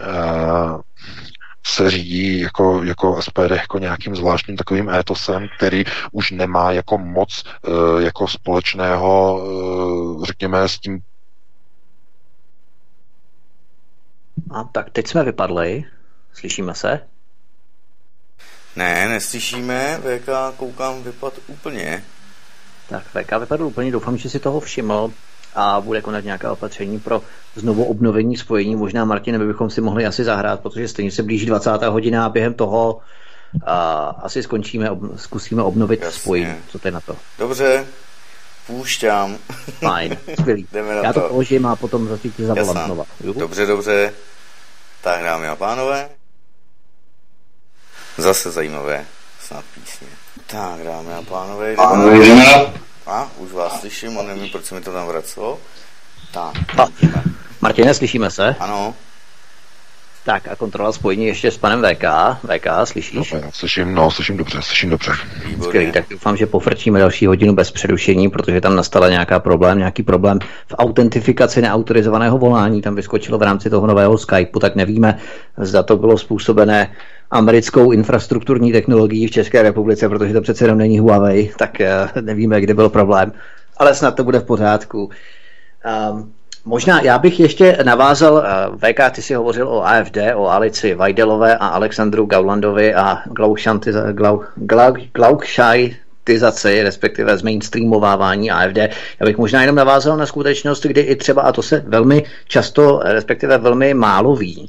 uh, 0.00 0.80
se 1.66 1.90
řídí 1.90 2.40
jako, 2.40 2.82
jako 2.82 3.22
SPD 3.22 3.50
jako 3.50 3.78
nějakým 3.78 4.16
zvláštním 4.16 4.56
takovým 4.56 4.90
étosem, 4.90 5.48
který 5.56 5.84
už 6.12 6.30
nemá 6.30 6.72
jako 6.72 6.98
moc 6.98 7.44
uh, 7.68 8.00
jako 8.00 8.28
společného, 8.28 9.40
uh, 9.44 10.24
řekněme, 10.24 10.68
s 10.68 10.78
tím. 10.78 11.00
A 14.50 14.64
tak 14.64 14.90
teď 14.90 15.06
jsme 15.06 15.24
vypadli. 15.24 15.84
Slyšíme 16.32 16.74
se? 16.74 17.11
Ne, 18.76 19.08
neslyšíme, 19.08 20.00
VK 20.02 20.56
koukám 20.56 21.02
vypad 21.02 21.34
úplně. 21.46 22.04
Tak 22.88 23.02
VK 23.04 23.32
vypadl 23.40 23.64
úplně, 23.64 23.92
doufám, 23.92 24.16
že 24.16 24.30
si 24.30 24.38
toho 24.38 24.60
všiml 24.60 25.12
a 25.54 25.80
bude 25.80 26.02
konat 26.02 26.24
nějaké 26.24 26.48
opatření 26.48 27.00
pro 27.00 27.22
znovu 27.54 27.84
obnovení 27.84 28.36
spojení. 28.36 28.76
Možná, 28.76 29.04
Martin, 29.04 29.46
bychom 29.46 29.70
si 29.70 29.80
mohli 29.80 30.06
asi 30.06 30.24
zahrát, 30.24 30.60
protože 30.60 30.88
stejně 30.88 31.10
se 31.10 31.22
blíží 31.22 31.46
20. 31.46 31.70
hodina 31.82 32.26
a 32.26 32.28
během 32.28 32.54
toho 32.54 33.00
a 33.66 34.04
asi 34.22 34.42
skončíme, 34.42 34.90
ob, 34.90 34.98
zkusíme 35.16 35.62
obnovit 35.62 36.02
Jasně. 36.02 36.20
spojení. 36.20 36.54
Co 36.68 36.78
to 36.78 36.88
je 36.88 36.92
na 36.92 37.00
to? 37.00 37.16
Dobře, 37.38 37.86
půjšťám. 38.66 39.38
Fajn, 39.80 40.16
skvělý. 40.40 40.66
Já 41.02 41.12
to 41.12 41.20
to 41.20 41.28
položím 41.28 41.66
a 41.66 41.76
potom 41.76 42.08
zase 42.08 42.28
ti 42.28 42.44
zavolám 42.44 42.84
znova. 42.86 43.04
Dobře, 43.20 43.66
dobře. 43.66 44.12
Tak 45.02 45.22
dámy 45.22 45.48
a 45.48 45.56
pánové, 45.56 46.08
Zase 48.18 48.50
zajímavé 48.50 49.04
snad 49.40 49.64
písně. 49.74 50.06
Tak, 50.46 50.84
dámy 50.84 51.14
a 51.14 51.22
pánové, 51.22 51.72
jdeme. 51.72 52.72
A, 53.06 53.30
už 53.36 53.52
vás 53.52 53.80
slyším 53.80 54.18
a 54.18 54.22
nevím, 54.22 54.50
proč 54.50 54.64
se 54.64 54.74
mi 54.74 54.80
to 54.80 54.92
tam 54.92 55.06
vracelo. 55.06 55.58
Tak, 56.32 56.54
a, 56.78 56.86
Martine, 57.60 57.94
slyšíme 57.94 58.30
se? 58.30 58.56
Ano. 58.58 58.94
Tak 60.24 60.48
a 60.48 60.56
kontrola 60.56 60.92
spojení 60.92 61.26
ještě 61.26 61.50
s 61.50 61.58
panem 61.58 61.82
VK. 61.82 62.04
VK, 62.44 62.66
slyšíš? 62.84 63.32
No, 63.32 63.40
slyším, 63.52 63.94
no, 63.94 64.10
slyším 64.10 64.36
dobře, 64.36 64.62
slyším 64.62 64.90
dobře. 64.90 65.12
Skvělý, 65.62 65.92
tak 65.92 66.04
doufám, 66.10 66.36
že 66.36 66.46
pofrčíme 66.46 66.98
další 66.98 67.26
hodinu 67.26 67.54
bez 67.54 67.70
přerušení, 67.70 68.28
protože 68.28 68.60
tam 68.60 68.76
nastala 68.76 69.08
nějaká 69.08 69.40
problém, 69.40 69.78
nějaký 69.78 70.02
problém 70.02 70.38
v 70.66 70.74
autentifikaci 70.78 71.62
neautorizovaného 71.62 72.38
volání, 72.38 72.82
tam 72.82 72.94
vyskočilo 72.94 73.38
v 73.38 73.42
rámci 73.42 73.70
toho 73.70 73.86
nového 73.86 74.18
Skypeu, 74.18 74.58
tak 74.58 74.74
nevíme, 74.74 75.18
zda 75.56 75.82
to 75.82 75.96
bylo 75.96 76.18
způsobené 76.18 76.92
americkou 77.30 77.92
infrastrukturní 77.92 78.72
technologií 78.72 79.26
v 79.26 79.30
České 79.30 79.62
republice, 79.62 80.08
protože 80.08 80.32
to 80.32 80.40
přece 80.40 80.64
jenom 80.64 80.78
není 80.78 80.98
Huawei, 80.98 81.52
tak 81.58 81.80
eh, 81.80 82.08
nevíme, 82.20 82.60
kde 82.60 82.74
byl 82.74 82.88
problém, 82.88 83.32
ale 83.76 83.94
snad 83.94 84.16
to 84.16 84.24
bude 84.24 84.38
v 84.38 84.44
pořádku. 84.44 85.10
Um, 86.10 86.32
Možná 86.64 87.00
já 87.00 87.18
bych 87.18 87.40
ještě 87.40 87.78
navázal, 87.84 88.34
uh, 88.34 88.76
VK, 88.76 89.14
ty 89.14 89.22
si 89.22 89.34
hovořil 89.34 89.68
o 89.68 89.86
AFD, 89.86 90.16
o 90.34 90.48
Alici 90.48 90.94
Vajdelové 90.94 91.56
a 91.56 91.66
Alexandru 91.66 92.26
Gaulandovi 92.26 92.94
a 92.94 93.22
Glaukšaj, 93.24 93.78
Glau, 94.12 94.40
Glau, 95.12 95.40
respektive 96.82 97.38
zmainstreamovávání 97.38 98.50
AFD. 98.50 98.76
Já 99.20 99.26
bych 99.26 99.38
možná 99.38 99.60
jenom 99.60 99.76
navázal 99.76 100.16
na 100.16 100.26
skutečnost, 100.26 100.86
kdy 100.86 101.00
i 101.00 101.16
třeba, 101.16 101.42
a 101.42 101.52
to 101.52 101.62
se 101.62 101.84
velmi 101.86 102.24
často, 102.48 103.00
respektive 103.04 103.58
velmi 103.58 103.94
málo 103.94 104.36
ví, 104.36 104.68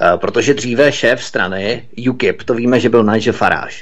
eh, 0.00 0.16
protože 0.16 0.54
dříve 0.54 0.92
šéf 0.92 1.24
strany 1.24 1.88
UKIP, 2.10 2.42
to 2.42 2.54
víme, 2.54 2.80
že 2.80 2.88
byl 2.88 3.04
Nigel 3.04 3.32
Farage, 3.32 3.76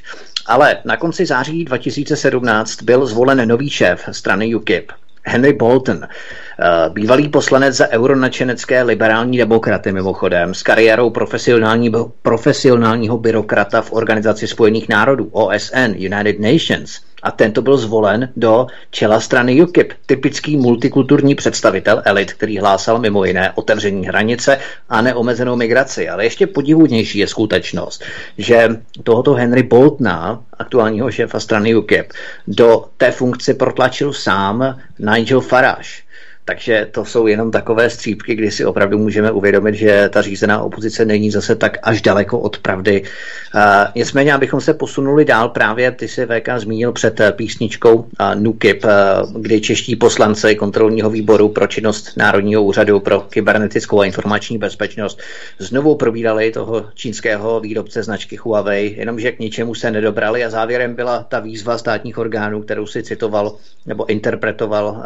ale 0.47 0.79
na 0.85 0.97
konci 0.97 1.27
září 1.27 1.65
2017 1.65 2.83
byl 2.83 3.07
zvolen 3.07 3.49
nový 3.49 3.71
šéf 3.71 4.09
strany 4.13 4.55
UKIP, 4.55 4.93
Henry 5.27 5.53
Bolton, 5.53 6.01
eh, 6.03 6.91
bývalý 6.91 7.29
poslanec 7.29 7.75
za 7.75 7.89
euronačenecké 7.89 8.83
liberální 8.83 9.39
demokraty 9.39 9.93
mimochodem, 9.93 10.55
s 10.55 10.63
kariérou 10.63 11.11
profesionálního, 11.11 12.13
profesionálního 12.23 13.19
byrokrata 13.19 13.83
v 13.83 13.93
Organizaci 13.93 14.47
spojených 14.47 14.89
národů 14.89 15.29
OSN, 15.33 15.95
United 15.97 16.41
Nations– 16.41 17.01
a 17.23 17.31
tento 17.31 17.63
byl 17.63 17.77
zvolen 17.77 18.33
do 18.37 18.67
čela 18.91 19.21
strany 19.21 19.63
UKIP, 19.63 19.93
typický 20.07 20.57
multikulturní 20.57 21.35
představitel 21.35 22.03
elit, 22.05 22.33
který 22.33 22.59
hlásal 22.59 22.99
mimo 22.99 23.25
jiné 23.25 23.53
otevření 23.55 24.07
hranice 24.07 24.59
a 24.89 25.03
neomezenou 25.03 25.57
migraci. 25.57 26.09
Ale 26.09 26.25
ještě 26.25 26.47
podivudnější 26.47 27.19
je 27.19 27.27
skutečnost, 27.27 28.05
že 28.39 28.69
tohoto 29.03 29.35
Henry 29.35 29.63
Boltna, 29.63 30.43
aktuálního 30.59 31.11
šéfa 31.11 31.41
strany 31.41 31.75
UKIP, 31.75 32.13
do 32.49 32.85
té 32.97 33.11
funkce 33.11 33.55
protlačil 33.55 34.13
sám 34.13 34.79
Nigel 34.99 35.41
Farage 35.41 36.12
takže 36.45 36.89
to 36.91 37.05
jsou 37.05 37.27
jenom 37.27 37.51
takové 37.51 37.91
střípky, 37.91 38.35
kdy 38.35 38.51
si 38.51 38.65
opravdu 38.65 38.99
můžeme 38.99 39.31
uvědomit, 39.31 39.75
že 39.75 40.09
ta 40.13 40.23
řízená 40.23 40.63
opozice 40.63 41.05
není 41.05 41.31
zase 41.31 41.57
tak 41.57 41.79
až 41.83 42.03
daleko 42.03 42.39
od 42.39 42.59
pravdy. 42.59 43.03
Uh, 43.03 43.61
nicméně, 43.95 44.35
abychom 44.35 44.61
se 44.61 44.75
posunuli 44.75 45.25
dál, 45.25 45.49
právě 45.49 45.91
ty 45.91 46.09
si 46.09 46.27
VK 46.27 46.49
zmínil 46.57 46.93
před 46.93 47.21
eh, 47.21 47.33
písničkou 47.33 47.95
uh, 47.95 48.07
NUKIP, 48.35 48.85
uh, 48.85 49.43
kdy 49.43 49.61
čeští 49.61 49.97
poslanci 49.97 50.55
kontrolního 50.55 51.11
výboru 51.11 51.49
pro 51.49 51.67
činnost 51.67 52.17
Národního 52.17 52.63
úřadu 52.63 53.01
pro 53.01 53.21
kybernetickou 53.21 54.01
a 54.01 54.05
informační 54.05 54.59
bezpečnost 54.59 55.21
znovu 55.59 55.95
probírali 55.95 56.51
toho 56.51 56.87
čínského 56.95 57.61
výrobce 57.61 58.03
značky 58.03 58.37
Huawei, 58.37 58.95
jenomže 58.99 59.33
k 59.33 59.39
ničemu 59.39 59.75
se 59.75 59.91
nedobrali 59.91 60.45
a 60.45 60.51
závěrem 60.51 60.95
byla 60.95 61.23
ta 61.23 61.41
výzva 61.41 61.79
státních 61.79 62.19
orgánů, 62.19 62.63
kterou 62.63 62.87
si 62.87 63.03
citoval 63.03 63.57
nebo 63.87 64.11
interpretoval 64.11 64.87
uh, 64.87 65.03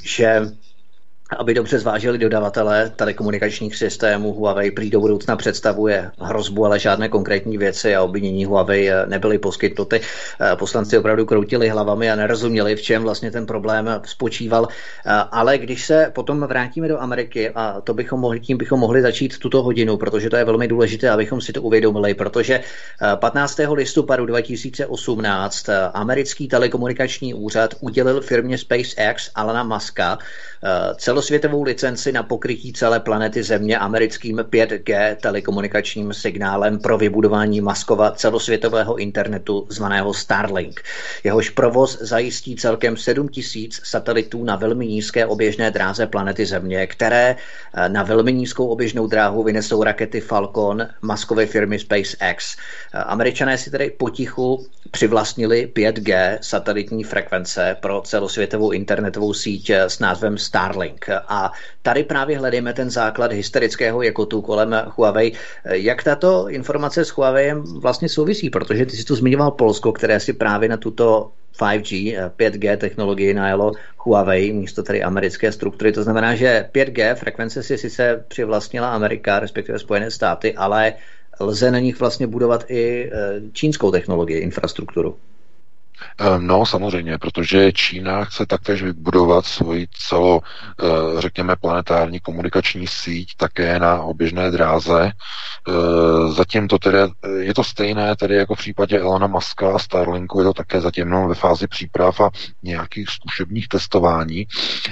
že 0.00 0.56
aby 1.38 1.54
dobře 1.54 1.78
zvážili 1.78 2.18
dodavatele 2.18 2.92
telekomunikačních 2.96 3.76
systémů. 3.76 4.32
Huawei 4.32 4.70
prý 4.70 4.90
do 4.90 5.00
budoucna 5.00 5.36
představuje 5.36 6.10
hrozbu, 6.20 6.66
ale 6.66 6.78
žádné 6.78 7.08
konkrétní 7.08 7.58
věci 7.58 7.96
a 7.96 8.02
obvinění 8.02 8.44
Huawei 8.44 8.90
eh, 8.90 9.06
nebyly 9.06 9.38
poskytnuty. 9.38 10.00
Eh, 10.40 10.56
poslanci 10.56 10.98
opravdu 10.98 11.26
kroutili 11.26 11.68
hlavami 11.68 12.10
a 12.10 12.16
nerozuměli, 12.16 12.76
v 12.76 12.82
čem 12.82 13.02
vlastně 13.02 13.30
ten 13.30 13.46
problém 13.46 14.00
spočíval. 14.04 14.68
Eh, 14.70 15.10
ale 15.30 15.58
když 15.58 15.86
se 15.86 16.10
potom 16.14 16.40
vrátíme 16.40 16.88
do 16.88 17.00
Ameriky, 17.00 17.50
a 17.50 17.80
to 17.80 17.94
bychom 17.94 18.20
mohli, 18.20 18.40
tím 18.40 18.56
bychom 18.56 18.80
mohli 18.80 19.02
začít 19.02 19.38
tuto 19.38 19.62
hodinu, 19.62 19.96
protože 19.96 20.30
to 20.30 20.36
je 20.36 20.44
velmi 20.44 20.68
důležité, 20.68 21.10
abychom 21.10 21.40
si 21.40 21.52
to 21.52 21.62
uvědomili, 21.62 22.14
protože 22.14 22.60
15. 23.16 23.60
listopadu 23.72 24.26
2018 24.26 25.66
americký 25.94 26.48
telekomunikační 26.48 27.34
úřad 27.34 27.74
udělil 27.80 28.20
firmě 28.20 28.58
SpaceX 28.58 29.30
Alana 29.34 29.62
Muska 29.62 30.18
celosvětovou 30.96 31.62
licenci 31.62 32.12
na 32.12 32.22
pokrytí 32.22 32.72
celé 32.72 33.00
planety 33.00 33.42
Země 33.42 33.78
americkým 33.78 34.36
5G 34.36 35.16
telekomunikačním 35.16 36.12
signálem 36.12 36.78
pro 36.78 36.98
vybudování 36.98 37.60
Maskova 37.60 38.10
celosvětového 38.10 38.96
internetu 38.96 39.66
zvaného 39.68 40.14
Starlink. 40.14 40.82
Jehož 41.24 41.50
provoz 41.50 41.98
zajistí 42.00 42.56
celkem 42.56 42.96
7 42.96 43.28
tisíc 43.28 43.80
satelitů 43.84 44.44
na 44.44 44.56
velmi 44.56 44.86
nízké 44.86 45.26
oběžné 45.26 45.70
dráze 45.70 46.06
planety 46.06 46.46
Země, 46.46 46.86
které 46.86 47.36
eh, 47.74 47.88
na 47.88 48.02
velmi 48.02 48.32
nízkou 48.32 48.66
oběžnou 48.66 49.06
dráhu 49.06 49.42
vynesou 49.42 49.82
rakety 49.82 50.20
Falcon 50.20 50.86
Maskovy 51.02 51.46
firmy 51.46 51.78
SpaceX. 51.78 52.56
Eh, 52.94 52.98
Američané 52.98 53.58
si 53.58 53.70
tedy 53.70 53.90
potichu 53.90 54.66
přivlastnili 54.90 55.72
5G 55.74 56.38
satelitní 56.40 57.04
frekvence 57.04 57.76
pro 57.80 58.02
celosvětovou 58.04 58.70
internetovou 58.70 59.34
síť 59.34 59.70
eh, 59.70 59.90
s 59.90 59.98
názvem 59.98 60.38
Starlink. 60.38 60.51
A 61.28 61.52
tady 61.82 62.04
právě 62.04 62.38
hledáme 62.38 62.72
ten 62.72 62.90
základ 62.90 63.32
hysterického 63.32 64.02
jakotu 64.02 64.42
kolem 64.42 64.82
Huawei. 64.96 65.32
Jak 65.64 66.02
tato 66.02 66.48
informace 66.48 67.04
s 67.04 67.08
Huawei 67.08 67.54
vlastně 67.54 68.08
souvisí? 68.08 68.50
Protože 68.50 68.86
ty 68.86 68.96
jsi 68.96 69.04
tu 69.04 69.14
zmiňoval 69.14 69.50
Polsko, 69.50 69.92
které 69.92 70.20
si 70.20 70.32
právě 70.32 70.68
na 70.68 70.76
tuto 70.76 71.32
5G, 71.58 72.30
5G 72.36 72.76
technologii 72.76 73.34
najelo 73.34 73.72
Huawei 73.96 74.52
místo 74.52 74.82
tedy 74.82 75.02
americké 75.02 75.52
struktury. 75.52 75.92
To 75.92 76.02
znamená, 76.02 76.34
že 76.34 76.68
5G 76.74 77.14
frekvence 77.14 77.62
si 77.62 77.78
sice 77.78 78.24
přivlastnila 78.28 78.92
Amerika, 78.92 79.40
respektive 79.40 79.78
Spojené 79.78 80.10
státy, 80.10 80.54
ale 80.54 80.92
lze 81.40 81.70
na 81.70 81.78
nich 81.78 82.00
vlastně 82.00 82.26
budovat 82.26 82.64
i 82.68 83.10
eh, 83.12 83.40
čínskou 83.52 83.90
technologii, 83.90 84.38
infrastrukturu. 84.38 85.18
Ehm, 86.18 86.46
no, 86.46 86.66
samozřejmě, 86.66 87.18
protože 87.18 87.72
Čína 87.72 88.24
chce 88.24 88.46
taktéž 88.46 88.82
vybudovat 88.82 89.46
svoji 89.46 89.86
celo, 89.92 90.40
eh, 90.40 91.20
řekněme, 91.20 91.56
planetární 91.56 92.20
komunikační 92.20 92.86
síť 92.86 93.36
také 93.36 93.78
na 93.78 94.02
oběžné 94.02 94.50
dráze. 94.50 95.12
Eh, 95.68 96.32
zatím 96.32 96.68
to 96.68 96.78
tedy, 96.78 96.98
eh, 96.98 97.28
je 97.38 97.54
to 97.54 97.64
stejné 97.64 98.16
tedy 98.16 98.34
jako 98.36 98.54
v 98.54 98.58
případě 98.58 98.98
Elona 98.98 99.26
Muska 99.26 99.74
a 99.74 99.78
Starlinku, 99.78 100.38
je 100.38 100.44
to 100.44 100.52
také 100.52 100.80
zatím 100.80 101.04
jenom 101.04 101.28
ve 101.28 101.34
fázi 101.34 101.68
příprav 101.68 102.20
a 102.20 102.30
nějakých 102.62 103.08
zkušebních 103.08 103.68
testování. 103.68 104.46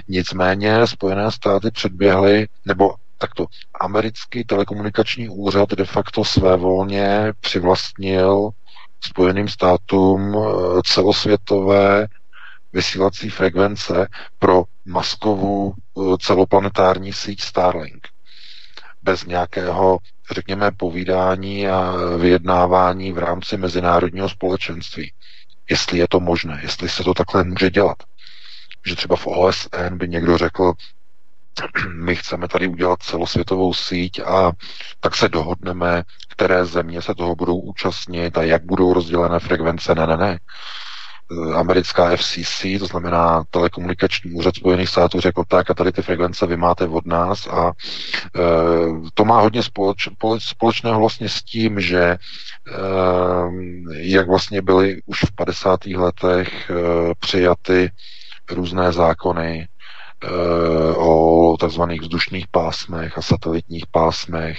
Nicméně 0.08 0.86
Spojené 0.86 1.30
státy 1.30 1.70
předběhly, 1.70 2.46
nebo 2.66 2.94
takto, 3.20 3.46
americký 3.80 4.44
telekomunikační 4.44 5.28
úřad 5.28 5.70
de 5.70 5.84
facto 5.84 6.24
své 6.24 6.56
volně 6.56 7.32
přivlastnil 7.40 8.50
Spojeným 9.04 9.48
státům 9.48 10.36
eh, 10.36 10.80
celosvětové 10.84 12.06
vysílací 12.72 13.30
frekvence 13.30 14.08
pro 14.38 14.64
maskovou 14.84 15.72
eh, 15.74 16.00
celoplanetární 16.20 17.12
síť 17.12 17.40
Starlink. 17.40 18.08
Bez 19.02 19.24
nějakého, 19.24 19.98
řekněme, 20.32 20.70
povídání 20.70 21.68
a 21.68 21.94
vyjednávání 22.18 23.12
v 23.12 23.18
rámci 23.18 23.56
mezinárodního 23.56 24.28
společenství. 24.28 25.12
Jestli 25.70 25.98
je 25.98 26.08
to 26.08 26.20
možné, 26.20 26.60
jestli 26.62 26.88
se 26.88 27.04
to 27.04 27.14
takhle 27.14 27.44
může 27.44 27.70
dělat. 27.70 27.96
Že 28.86 28.96
třeba 28.96 29.16
v 29.16 29.26
OSN 29.26 29.94
by 29.94 30.08
někdo 30.08 30.38
řekl, 30.38 30.72
my 31.94 32.16
chceme 32.16 32.48
tady 32.48 32.68
udělat 32.68 33.02
celosvětovou 33.02 33.74
síť 33.74 34.20
a 34.20 34.52
tak 35.00 35.16
se 35.16 35.28
dohodneme, 35.28 36.02
které 36.28 36.64
země 36.64 37.02
se 37.02 37.14
toho 37.14 37.36
budou 37.36 37.60
účastnit 37.60 38.38
a 38.38 38.42
jak 38.42 38.64
budou 38.64 38.92
rozdělené 38.92 39.38
frekvence. 39.38 39.94
Ne, 39.94 40.06
ne, 40.06 40.16
ne. 40.16 40.38
Americká 41.54 42.16
FCC, 42.16 42.66
to 42.78 42.86
znamená 42.86 43.44
telekomunikační 43.50 44.32
úřad 44.32 44.54
Spojených 44.56 44.88
států, 44.88 45.20
řekl 45.20 45.44
tak 45.48 45.70
a 45.70 45.74
tady 45.74 45.92
ty 45.92 46.02
frekvence 46.02 46.46
vy 46.46 46.56
máte 46.56 46.88
od 46.88 47.06
nás 47.06 47.46
a 47.46 47.70
e, 47.70 48.40
to 49.14 49.24
má 49.24 49.40
hodně 49.40 49.62
společ, 49.62 50.08
společného 50.38 51.00
vlastně 51.00 51.28
s 51.28 51.42
tím, 51.42 51.80
že 51.80 52.02
e, 52.02 52.18
jak 53.90 54.28
vlastně 54.28 54.62
byly 54.62 55.00
už 55.06 55.20
v 55.20 55.34
50. 55.34 55.86
letech 55.86 56.70
e, 56.70 56.74
přijaty 57.20 57.90
různé 58.50 58.92
zákony, 58.92 59.68
Eh, 59.79 59.79
o 60.96 61.56
takzvaných 61.60 62.00
vzdušných 62.00 62.48
pásmech 62.48 63.18
a 63.18 63.22
satelitních 63.22 63.86
pásmech, 63.86 64.58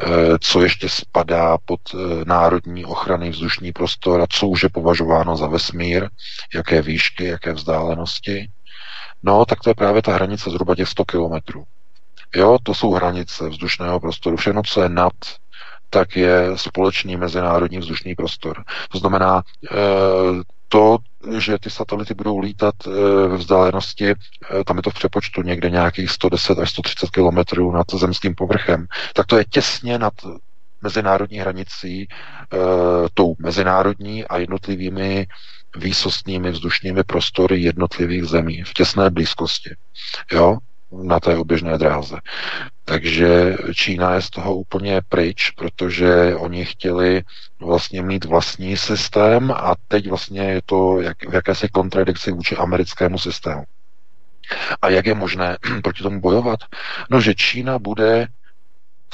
eh, 0.00 0.06
co 0.40 0.62
ještě 0.62 0.88
spadá 0.88 1.58
pod 1.64 1.80
eh, 1.94 2.24
národní 2.24 2.84
ochrany 2.84 3.30
vzdušní 3.30 3.72
prostor 3.72 4.20
a 4.20 4.26
co 4.30 4.46
už 4.46 4.62
je 4.62 4.68
považováno 4.68 5.36
za 5.36 5.46
vesmír, 5.46 6.08
jaké 6.54 6.82
výšky, 6.82 7.24
jaké 7.24 7.52
vzdálenosti. 7.52 8.48
No, 9.22 9.44
tak 9.44 9.60
to 9.60 9.70
je 9.70 9.74
právě 9.74 10.02
ta 10.02 10.14
hranice 10.14 10.50
zhruba 10.50 10.74
těch 10.74 10.88
100 10.88 11.04
kilometrů. 11.04 11.64
Jo, 12.34 12.58
to 12.62 12.74
jsou 12.74 12.92
hranice 12.92 13.48
vzdušného 13.48 14.00
prostoru. 14.00 14.36
Všechno, 14.36 14.62
co 14.62 14.82
je 14.82 14.88
nad, 14.88 15.12
tak 15.90 16.16
je 16.16 16.46
společný 16.56 17.16
mezinárodní 17.16 17.78
vzdušný 17.78 18.14
prostor. 18.14 18.64
To 18.92 18.98
znamená, 18.98 19.42
to, 20.68 20.98
že 21.38 21.58
ty 21.58 21.70
satelity 21.70 22.14
budou 22.14 22.38
lítat 22.38 22.74
eh, 22.86 22.90
ve 23.28 23.36
vzdálenosti, 23.36 24.10
eh, 24.10 24.14
tam 24.66 24.76
je 24.76 24.82
to 24.82 24.90
v 24.90 24.94
přepočtu 24.94 25.42
někde 25.42 25.70
nějakých 25.70 26.10
110 26.10 26.58
až 26.58 26.70
130 26.70 27.10
kilometrů 27.10 27.72
nad 27.72 27.86
zemským 27.94 28.34
povrchem, 28.34 28.86
tak 29.14 29.26
to 29.26 29.38
je 29.38 29.44
těsně 29.44 29.98
nad 29.98 30.12
mezinárodní 30.82 31.38
hranicí, 31.38 32.08
eh, 32.08 32.56
tou 33.14 33.34
mezinárodní 33.38 34.24
a 34.24 34.38
jednotlivými 34.38 35.26
výsostnými 35.76 36.50
vzdušními 36.50 37.04
prostory 37.04 37.62
jednotlivých 37.62 38.24
zemí 38.24 38.62
v 38.62 38.72
těsné 38.72 39.10
blízkosti. 39.10 39.70
Jo? 40.32 40.58
Na 40.92 41.20
té 41.20 41.36
oběžné 41.36 41.78
dráze. 41.78 42.16
Takže 42.84 43.56
Čína 43.74 44.14
je 44.14 44.22
z 44.22 44.30
toho 44.30 44.56
úplně 44.56 45.00
pryč, 45.08 45.50
protože 45.50 46.34
oni 46.34 46.64
chtěli 46.64 47.22
vlastně 47.60 48.02
mít 48.02 48.24
vlastní 48.24 48.76
systém 48.76 49.50
a 49.50 49.74
teď 49.88 50.08
vlastně 50.08 50.42
je 50.42 50.60
to 50.66 51.00
jak, 51.00 51.30
v 51.30 51.34
jakési 51.34 51.68
kontradikci 51.68 52.32
vůči 52.32 52.56
americkému 52.56 53.18
systému. 53.18 53.64
A 54.82 54.88
jak 54.88 55.06
je 55.06 55.14
možné 55.14 55.58
proti 55.82 56.02
tomu 56.02 56.20
bojovat? 56.20 56.60
No, 57.10 57.20
že 57.20 57.34
Čína 57.34 57.78
bude 57.78 58.28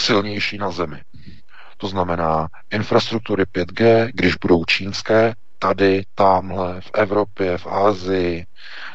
silnější 0.01 0.59
na 0.59 0.70
zemi. 0.70 1.03
To 1.76 1.89
znamená 1.89 2.49
infrastruktury 2.70 3.45
5G, 3.45 4.11
když 4.14 4.35
budou 4.35 4.64
čínské, 4.64 5.35
tady, 5.59 6.03
tamhle, 6.15 6.81
v 6.81 6.91
Evropě, 6.95 7.59
v 7.59 7.67
Ázii, 7.67 8.47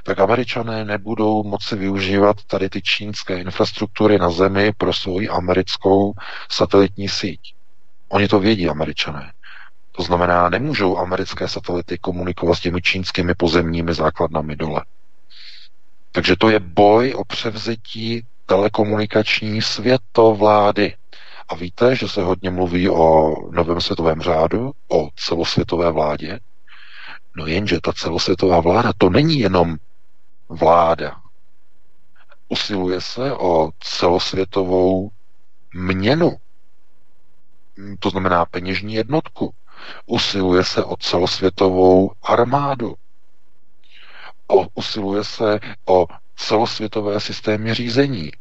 tak 0.03 0.20
američané 0.20 0.86
nebudou 0.86 1.43
moci 1.43 1.76
využívat 1.76 2.38
tady 2.47 2.70
ty 2.70 2.82
čínské 2.82 3.39
infrastruktury 3.39 4.18
na 4.18 4.30
zemi 4.30 4.72
pro 4.78 4.93
svoji 4.93 5.30
americkou 5.30 6.14
satelitní 6.51 7.09
síť. 7.09 7.39
Oni 8.09 8.28
to 8.28 8.39
vědí, 8.39 8.70
američané. 8.70 9.34
To 9.91 10.03
znamená, 10.03 10.49
nemůžou 10.49 10.97
americké 10.97 11.47
satelity 11.47 11.97
komunikovat 11.97 12.55
s 12.55 12.59
těmi 12.59 12.82
čínskými 12.82 13.34
pozemními 13.36 13.93
základnami 13.93 14.55
dole. 14.55 14.86
Takže 16.11 16.36
to 16.36 16.49
je 16.49 16.59
boj 16.59 17.14
o 17.18 17.26
převzetí 17.26 18.26
telekomunikační 18.45 19.61
světovlády. 19.61 20.95
A 21.49 21.55
víte, 21.55 21.95
že 21.95 22.09
se 22.09 22.24
hodně 22.24 22.49
mluví 22.49 22.89
o 22.89 23.34
novém 23.51 23.82
světovém 23.82 24.22
řádu, 24.22 24.72
o 24.91 25.09
celosvětové 25.16 25.91
vládě. 25.91 26.39
No 27.36 27.47
jenže 27.47 27.81
ta 27.81 27.93
celosvětová 27.93 28.59
vláda 28.59 28.93
to 28.97 29.09
není 29.09 29.39
jenom 29.39 29.77
vláda. 30.49 31.21
Usiluje 32.49 33.01
se 33.01 33.34
o 33.34 33.71
celosvětovou 33.79 35.09
měnu, 35.73 36.38
to 37.99 38.09
znamená 38.09 38.45
peněžní 38.45 38.93
jednotku. 38.93 39.53
Usiluje 40.05 40.63
se 40.63 40.84
o 40.84 40.97
celosvětovou 40.97 42.11
armádu. 42.23 42.95
O, 44.47 44.67
usiluje 44.73 45.23
se 45.23 45.59
o 45.86 46.07
celosvětové 46.36 47.19
systémy 47.19 47.73
řízení. 47.73 48.31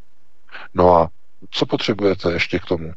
No 0.75 0.97
a 0.97 1.09
co 1.51 1.67
potřebujete 1.67 2.33
ještě 2.33 2.59
k 2.59 2.65
tomu? 2.65 2.93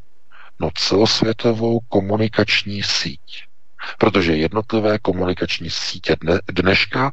No 0.59 0.69
celosvětovou 0.75 1.79
komunikační 1.79 2.83
síť. 2.83 3.45
Protože 3.97 4.35
jednotlivé 4.35 4.99
komunikační 4.99 5.69
sítě 5.69 6.15
dne, 6.21 6.39
dneška 6.51 7.11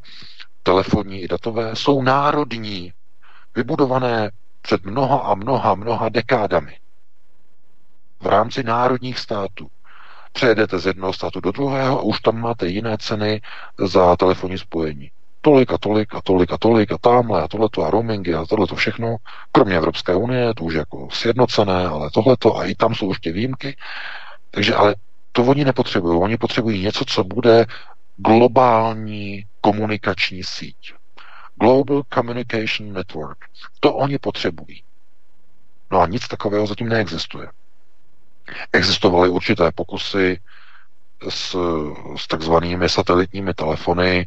telefonní 0.62 1.20
i 1.20 1.28
datové, 1.28 1.76
jsou 1.76 2.02
národní, 2.02 2.92
vybudované 3.56 4.30
před 4.62 4.84
mnoha 4.84 5.18
a 5.18 5.34
mnoha, 5.34 5.74
mnoha 5.74 6.08
dekádami 6.08 6.76
v 8.20 8.26
rámci 8.26 8.62
národních 8.62 9.18
států. 9.18 9.68
Přejedete 10.32 10.78
z 10.78 10.86
jednoho 10.86 11.12
státu 11.12 11.40
do 11.40 11.52
druhého 11.52 11.98
a 11.98 12.02
už 12.02 12.20
tam 12.20 12.40
máte 12.40 12.66
jiné 12.66 12.96
ceny 12.98 13.40
za 13.78 14.16
telefonní 14.16 14.58
spojení. 14.58 15.10
Tolik 15.40 15.72
a 15.72 15.78
tolik 15.78 16.14
a 16.14 16.20
tolik 16.20 16.52
a 16.52 16.58
tolik 16.58 16.92
a 16.92 16.98
tamhle 16.98 17.42
a 17.42 17.48
tohleto 17.48 17.82
a 17.82 17.90
roamingy 17.90 18.34
a 18.34 18.46
tohleto 18.46 18.74
všechno, 18.74 19.16
kromě 19.52 19.76
Evropské 19.76 20.14
unie, 20.14 20.54
to 20.54 20.64
už 20.64 20.74
jako 20.74 21.08
sjednocené, 21.10 21.86
ale 21.86 22.10
tohleto 22.10 22.56
a 22.56 22.64
i 22.64 22.74
tam 22.74 22.94
jsou 22.94 23.08
ještě 23.08 23.32
výjimky. 23.32 23.76
Takže 24.50 24.74
ale 24.74 24.94
to 25.32 25.44
oni 25.44 25.64
nepotřebují. 25.64 26.20
Oni 26.20 26.36
potřebují 26.36 26.82
něco, 26.82 27.04
co 27.04 27.24
bude 27.24 27.66
globální 28.16 29.44
komunikační 29.60 30.44
síť. 30.44 30.94
Global 31.54 32.02
Communication 32.14 32.92
Network. 32.92 33.38
To 33.80 33.94
oni 33.94 34.18
potřebují. 34.18 34.82
No 35.90 36.00
a 36.00 36.06
nic 36.06 36.28
takového 36.28 36.66
zatím 36.66 36.88
neexistuje. 36.88 37.48
Existovaly 38.72 39.28
určité 39.28 39.72
pokusy 39.72 40.40
s, 41.28 41.56
s 42.16 42.26
takzvanými 42.26 42.88
satelitními 42.88 43.54
telefony. 43.54 44.26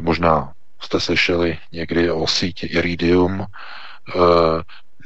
možná 0.00 0.52
jste 0.80 1.00
slyšeli 1.00 1.58
někdy 1.72 2.10
o 2.10 2.26
síti 2.26 2.66
Iridium. 2.66 3.46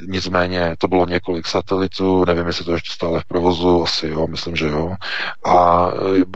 E, 0.00 0.06
nicméně 0.06 0.76
to 0.78 0.88
bylo 0.88 1.06
několik 1.06 1.46
satelitů, 1.46 2.24
nevím, 2.24 2.46
jestli 2.46 2.64
to 2.64 2.72
ještě 2.72 2.92
stále 2.92 3.20
v 3.20 3.24
provozu, 3.24 3.82
asi 3.82 4.08
jo, 4.08 4.26
myslím, 4.26 4.56
že 4.56 4.66
jo. 4.66 4.96
A 5.44 5.86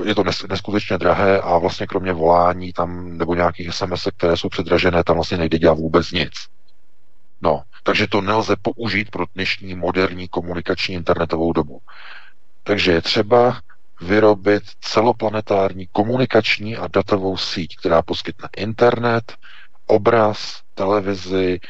je 0.04 0.14
to 0.14 0.24
neskutečně 0.48 0.98
drahé 0.98 1.40
a 1.40 1.58
vlastně 1.58 1.86
kromě 1.86 2.12
volání 2.12 2.72
tam, 2.72 3.18
nebo 3.18 3.34
nějakých 3.34 3.74
SMS, 3.74 4.08
které 4.16 4.36
jsou 4.36 4.48
předražené, 4.48 5.04
tam 5.04 5.16
vlastně 5.16 5.38
nejde 5.38 5.58
dělat 5.58 5.78
vůbec 5.78 6.12
nic. 6.12 6.32
No, 7.42 7.62
takže 7.82 8.06
to 8.06 8.20
nelze 8.20 8.56
použít 8.62 9.10
pro 9.10 9.24
dnešní 9.34 9.74
moderní 9.74 10.28
komunikační 10.28 10.94
internetovou 10.94 11.52
dobu. 11.52 11.80
Takže 12.62 12.92
je 12.92 13.02
třeba 13.02 13.60
vyrobit 14.00 14.62
celoplanetární 14.80 15.88
komunikační 15.92 16.76
a 16.76 16.88
datovou 16.88 17.36
síť, 17.36 17.76
která 17.76 18.02
poskytne 18.02 18.48
internet, 18.56 19.32
obraz, 19.86 20.60
televizi, 20.74 21.60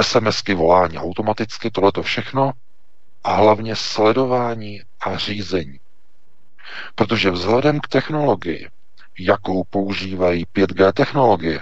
SMSky, 0.00 0.54
volání 0.54 0.98
automaticky, 0.98 1.70
tohleto 1.70 2.02
všechno 2.02 2.52
a 3.24 3.32
hlavně 3.34 3.76
sledování 3.76 4.80
a 5.00 5.16
řízení. 5.16 5.80
Protože 6.94 7.30
vzhledem 7.30 7.80
k 7.80 7.88
technologii, 7.88 8.68
jakou 9.18 9.64
používají 9.64 10.46
5G 10.54 10.92
technologie, 10.92 11.60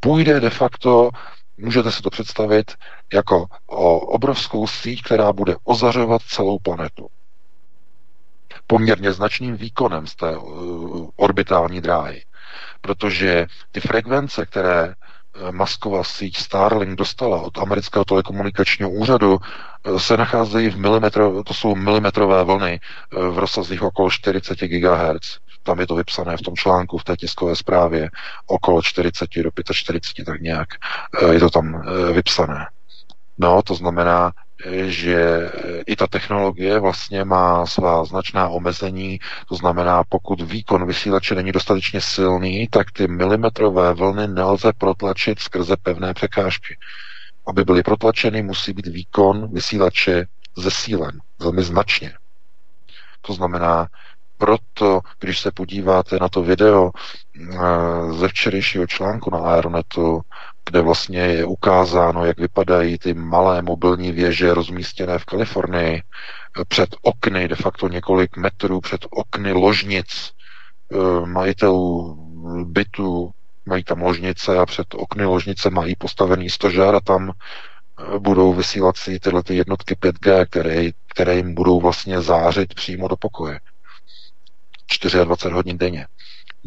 půjde 0.00 0.40
de 0.40 0.50
facto 0.50 1.10
Můžete 1.58 1.92
si 1.92 2.02
to 2.02 2.10
představit 2.10 2.74
jako 3.12 3.46
o 3.66 3.98
obrovskou 3.98 4.66
síť, 4.66 5.02
která 5.02 5.32
bude 5.32 5.56
ozařovat 5.64 6.22
celou 6.22 6.58
planetu. 6.58 7.08
Poměrně 8.66 9.12
značným 9.12 9.56
výkonem 9.56 10.06
z 10.06 10.14
té 10.16 10.36
uh, 10.36 11.10
orbitální 11.16 11.80
dráhy. 11.80 12.24
Protože 12.80 13.46
ty 13.72 13.80
frekvence, 13.80 14.46
které 14.46 14.94
masková 15.50 16.04
síť 16.04 16.36
Starlink 16.36 16.94
dostala 16.98 17.40
od 17.40 17.58
amerického 17.58 18.04
telekomunikačního 18.04 18.90
úřadu, 18.90 19.36
uh, 19.36 19.98
se 19.98 20.16
nacházejí 20.16 20.68
v 20.68 20.78
milimetro, 20.78 21.42
to 21.42 21.54
jsou 21.54 21.74
milimetrové 21.74 22.44
vlny 22.44 22.80
v 23.30 23.38
rozsazích 23.38 23.82
okolo 23.82 24.10
40 24.10 24.58
GHz 24.58 25.38
tam 25.66 25.80
je 25.80 25.86
to 25.86 25.94
vypsané 25.94 26.36
v 26.36 26.42
tom 26.42 26.56
článku, 26.56 26.98
v 26.98 27.04
té 27.04 27.16
tiskové 27.16 27.56
zprávě, 27.56 28.10
okolo 28.46 28.82
40 28.82 29.28
do 29.42 29.50
45, 29.72 30.24
tak 30.24 30.40
nějak 30.40 30.68
eh, 31.22 31.34
je 31.34 31.40
to 31.40 31.50
tam 31.50 31.74
eh, 31.74 32.12
vypsané. 32.12 32.66
No, 33.38 33.62
to 33.62 33.74
znamená, 33.74 34.32
eh, 34.32 34.45
že 34.86 35.50
i 35.86 35.96
ta 35.96 36.06
technologie 36.06 36.78
vlastně 36.78 37.24
má 37.24 37.66
svá 37.66 38.04
značná 38.04 38.48
omezení, 38.48 39.18
to 39.48 39.54
znamená, 39.54 40.04
pokud 40.08 40.40
výkon 40.40 40.86
vysílače 40.86 41.34
není 41.34 41.52
dostatečně 41.52 42.00
silný, 42.00 42.68
tak 42.70 42.90
ty 42.90 43.08
milimetrové 43.08 43.94
vlny 43.94 44.28
nelze 44.28 44.72
protlačit 44.78 45.38
skrze 45.40 45.76
pevné 45.82 46.14
překážky. 46.14 46.78
Aby 47.46 47.64
byly 47.64 47.82
protlačeny, 47.82 48.42
musí 48.42 48.72
být 48.72 48.86
výkon 48.86 49.52
vysílače 49.52 50.26
zesílen 50.56 51.20
velmi 51.40 51.62
značně. 51.62 52.12
To 53.20 53.32
znamená, 53.32 53.88
proto, 54.38 55.00
když 55.20 55.40
se 55.40 55.50
podíváte 55.50 56.18
na 56.20 56.28
to 56.28 56.42
video 56.42 56.90
eh, 56.90 58.12
ze 58.12 58.28
včerejšího 58.28 58.86
článku 58.86 59.30
na 59.30 59.38
Aeronetu, 59.38 60.20
kde 60.70 60.80
vlastně 60.80 61.18
je 61.18 61.44
ukázáno, 61.44 62.24
jak 62.24 62.38
vypadají 62.38 62.98
ty 62.98 63.14
malé 63.14 63.62
mobilní 63.62 64.12
věže 64.12 64.54
rozmístěné 64.54 65.18
v 65.18 65.24
Kalifornii, 65.24 66.02
eh, 66.02 66.64
před 66.68 66.88
okny, 67.02 67.48
de 67.48 67.56
facto 67.56 67.88
několik 67.88 68.36
metrů 68.36 68.80
před 68.80 69.06
okny 69.10 69.52
ložnic 69.52 70.32
eh, 70.92 71.26
majitelů 71.26 72.16
bytu, 72.64 73.30
mají 73.66 73.84
tam 73.84 74.02
ložnice 74.02 74.58
a 74.58 74.66
před 74.66 74.94
okny 74.94 75.24
ložnice 75.24 75.70
mají 75.70 75.96
postavený 75.96 76.50
stožár 76.50 76.94
a 76.94 77.00
tam 77.00 77.32
budou 78.18 78.52
vysílat 78.52 78.96
si 78.96 79.20
tyhle 79.20 79.42
ty 79.42 79.56
jednotky 79.56 79.94
5G, 79.94 80.46
které, 80.46 80.90
které 81.08 81.36
jim 81.36 81.54
budou 81.54 81.80
vlastně 81.80 82.20
zářit 82.22 82.74
přímo 82.74 83.08
do 83.08 83.16
pokoje. 83.16 83.60
24 85.24 85.54
hodin 85.54 85.78
denně. 85.78 86.06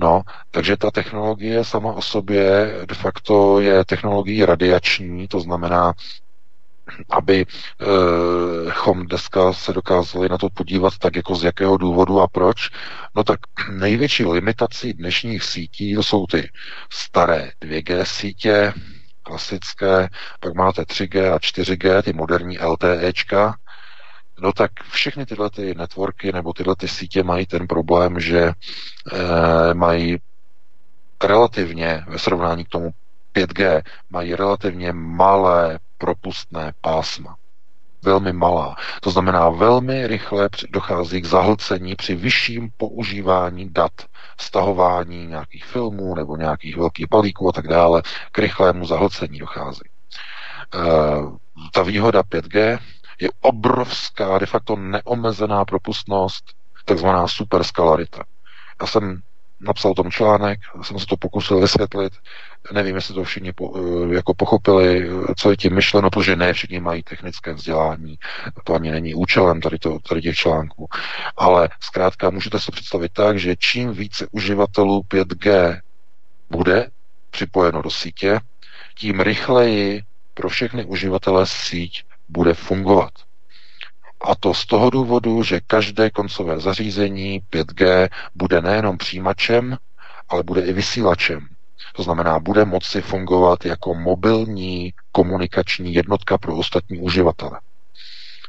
No, 0.02 0.22
takže 0.52 0.78
ta 0.78 0.92
technologie 0.92 1.64
sama 1.64 1.94
o 1.94 2.02
sobě 2.02 2.76
de 2.86 2.96
facto 2.96 3.60
je 3.60 3.86
technologií 3.86 4.46
radiační, 4.46 5.28
to 5.28 5.40
znamená, 5.40 5.94
aby 7.10 7.42
e, 7.42 7.46
chom 8.72 9.08
dneska 9.08 9.54
se 9.54 9.74
dokázali 9.74 10.30
na 10.30 10.38
to 10.38 10.50
podívat 10.50 10.98
tak 10.98 11.16
jako 11.16 11.36
z 11.36 11.44
jakého 11.44 11.78
důvodu 11.78 12.20
a 12.22 12.28
proč, 12.28 12.70
no 13.16 13.24
tak 13.24 13.40
největší 13.72 14.26
limitací 14.26 14.94
dnešních 14.94 15.44
sítí 15.44 15.96
to 15.96 16.04
jsou 16.04 16.28
ty 16.28 16.50
staré 16.90 17.52
2G 17.62 18.04
sítě, 18.04 18.74
klasické, 19.24 20.10
pak 20.40 20.54
máte 20.54 20.82
3G 20.82 21.34
a 21.34 21.38
4G, 21.38 22.02
ty 22.02 22.14
moderní 22.14 22.60
LTEčka, 22.60 23.56
No 24.42 24.54
tak 24.54 24.72
všechny 24.90 25.26
tyhle 25.26 25.50
ty 25.50 25.76
networky 25.76 26.32
nebo 26.32 26.54
tyhle 26.54 26.76
ty 26.76 26.88
sítě 26.88 27.24
mají 27.24 27.46
ten 27.46 27.68
problém, 27.68 28.20
že 28.20 28.40
e, 28.40 28.54
mají 29.74 30.18
relativně 31.24 32.06
ve 32.08 32.20
srovnání 32.20 32.66
k 32.66 32.70
tomu 32.70 32.90
5G 33.36 33.82
mají 34.10 34.36
relativně 34.36 34.94
malé 34.94 35.80
propustné 35.98 36.74
pásma. 36.82 37.36
Velmi 38.02 38.34
malá. 38.34 38.76
To 39.02 39.12
znamená, 39.12 39.50
velmi 39.50 40.08
rychle 40.08 40.50
dochází 40.70 41.22
k 41.22 41.26
zahlcení 41.26 41.96
při 41.96 42.16
vyšším 42.16 42.70
používání 42.78 43.70
dat, 43.70 43.92
stahování 44.40 45.28
nějakých 45.28 45.66
filmů 45.66 46.16
nebo 46.16 46.38
nějakých 46.38 46.78
velkých 46.78 47.10
balíků 47.10 47.50
a 47.50 47.52
tak 47.52 47.68
dále, 47.68 48.02
k 48.32 48.40
rychlému 48.40 48.86
zahlcení 48.86 49.40
dochází. 49.40 49.82
E, 49.84 49.90
ta 51.74 51.84
výhoda 51.84 52.22
5G 52.22 52.80
je 53.20 53.30
obrovská, 53.42 54.38
de 54.38 54.46
facto 54.46 54.76
neomezená 54.76 55.66
propustnost, 55.66 56.44
takzvaná 56.86 57.28
superskalarita. 57.28 58.24
Já 58.82 58.88
jsem 58.88 59.22
napsal 59.60 59.94
tom 59.94 60.12
článek, 60.12 60.60
jsem 60.82 61.00
se 61.00 61.06
to 61.06 61.18
pokusil 61.18 61.60
vysvětlit, 61.60 62.14
nevím, 62.74 62.96
jestli 62.96 63.14
to 63.14 63.24
všichni 63.24 63.54
po, 63.54 63.74
eh, 63.78 64.16
jako 64.16 64.34
pochopili, 64.34 65.10
co 65.38 65.52
je 65.52 65.58
tím 65.58 65.76
myšleno, 65.76 66.10
protože 66.10 66.36
ne 66.36 66.54
všichni 66.54 66.80
mají 66.80 67.04
technické 67.04 67.54
vzdělání, 67.54 68.20
to 68.64 68.74
ani 68.74 68.92
není 68.92 69.14
účelem 69.16 69.62
tady, 69.62 69.80
to, 69.80 70.00
tady 70.00 70.22
těch 70.22 70.36
článků, 70.36 70.88
ale 71.38 71.70
zkrátka 71.80 72.30
můžete 72.30 72.60
se 72.60 72.72
představit 72.72 73.14
tak, 73.14 73.40
že 73.40 73.56
čím 73.56 73.94
více 73.94 74.28
uživatelů 74.32 75.02
5G 75.02 75.80
bude 76.50 76.88
připojeno 77.30 77.82
do 77.82 77.90
sítě, 77.90 78.40
tím 78.96 79.20
rychleji 79.20 80.02
pro 80.34 80.50
všechny 80.50 80.86
uživatele 80.86 81.46
síť 81.46 82.04
bude 82.30 82.54
fungovat. 82.54 83.12
A 84.22 84.36
to 84.36 84.54
z 84.54 84.66
toho 84.66 84.90
důvodu, 84.90 85.44
že 85.44 85.60
každé 85.68 86.10
koncové 86.10 86.60
zařízení 86.60 87.42
5G 87.52 88.10
bude 88.36 88.62
nejenom 88.62 88.98
přijímačem, 88.98 89.78
ale 90.30 90.44
bude 90.44 90.62
i 90.62 90.74
vysílačem. 90.74 91.48
To 91.96 92.04
znamená, 92.04 92.40
bude 92.40 92.66
moci 92.66 93.02
fungovat 93.02 93.66
jako 93.66 93.94
mobilní 93.96 94.94
komunikační 95.12 95.94
jednotka 95.94 96.38
pro 96.38 96.56
ostatní 96.58 97.00
uživatele. 97.00 97.60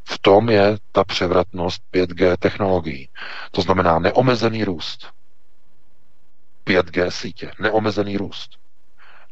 V 0.05 0.19
tom 0.19 0.51
je 0.51 0.77
ta 0.93 1.05
převratnost 1.05 1.83
5G 1.93 2.37
technologií. 2.37 3.09
To 3.51 3.63
znamená 3.63 3.99
neomezený 3.99 4.65
růst. 4.65 5.07
5G 6.67 7.09
sítě, 7.09 7.51
neomezený 7.61 8.17
růst. 8.17 8.51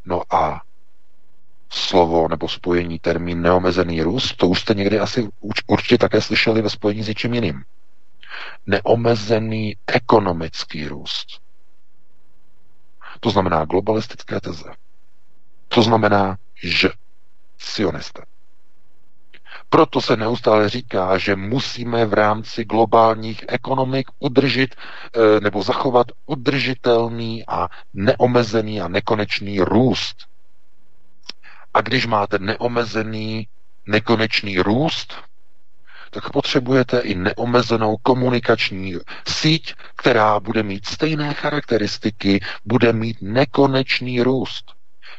No 0.05 0.22
a 0.34 0.61
slovo 1.70 2.28
nebo 2.28 2.48
spojení 2.48 2.98
termín 2.98 3.42
neomezený 3.42 4.02
růst, 4.02 4.36
to 4.36 4.48
už 4.48 4.60
jste 4.60 4.74
někdy 4.74 4.98
asi 4.98 5.28
určitě 5.66 5.98
také 5.98 6.20
slyšeli 6.20 6.62
ve 6.62 6.70
spojení 6.70 7.02
s 7.02 7.08
něčím 7.08 7.34
jiným. 7.34 7.62
Neomezený 8.66 9.76
ekonomický 9.86 10.88
růst. 10.88 11.26
To 13.20 13.30
znamená 13.30 13.64
globalistické 13.64 14.40
teze. 14.40 14.70
To 15.68 15.82
znamená, 15.82 16.36
že 16.62 16.88
sionisté. 17.58 18.22
Proto 19.68 20.00
se 20.00 20.16
neustále 20.16 20.68
říká, 20.68 21.18
že 21.18 21.36
musíme 21.36 22.06
v 22.06 22.12
rámci 22.14 22.64
globálních 22.64 23.44
ekonomik 23.48 24.06
udržet 24.18 24.74
eh, 24.76 25.40
nebo 25.40 25.62
zachovat 25.62 26.06
udržitelný 26.26 27.44
a 27.46 27.68
neomezený 27.94 28.80
a 28.80 28.88
nekonečný 28.88 29.60
růst. 29.60 30.16
A 31.74 31.80
když 31.80 32.06
máte 32.06 32.38
neomezený, 32.38 33.48
nekonečný 33.86 34.58
růst, 34.58 35.14
tak 36.10 36.30
potřebujete 36.30 37.00
i 37.00 37.14
neomezenou 37.14 37.96
komunikační 37.96 38.94
síť, 39.28 39.74
která 39.96 40.40
bude 40.40 40.62
mít 40.62 40.86
stejné 40.86 41.34
charakteristiky, 41.34 42.40
bude 42.64 42.92
mít 42.92 43.16
nekonečný 43.20 44.22
růst. 44.22 44.72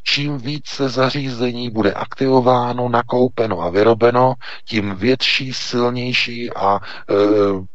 Čím 0.03 0.37
více 0.37 0.89
zařízení 0.89 1.69
bude 1.69 1.93
aktivováno, 1.93 2.89
nakoupeno 2.89 3.61
a 3.61 3.69
vyrobeno, 3.69 4.33
tím 4.65 4.95
větší, 4.95 5.53
silnější 5.53 6.53
a 6.53 6.79
e, 6.79 7.13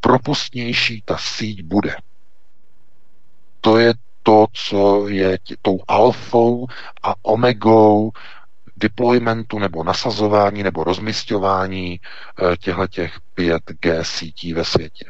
propustnější 0.00 1.02
ta 1.04 1.16
síť 1.18 1.62
bude. 1.62 1.96
To 3.60 3.78
je 3.78 3.94
to, 4.22 4.46
co 4.52 5.08
je 5.08 5.38
tou 5.62 5.78
alfou 5.88 6.66
a 7.02 7.14
omegou 7.22 8.10
deploymentu 8.84 9.58
nebo 9.58 9.84
nasazování 9.84 10.62
nebo 10.62 10.84
rozmistování 10.84 11.92
e, 11.92 12.56
těchto 12.56 12.86
těch 12.86 13.20
5G 13.36 14.02
sítí 14.02 14.52
ve 14.52 14.64
světě. 14.64 15.04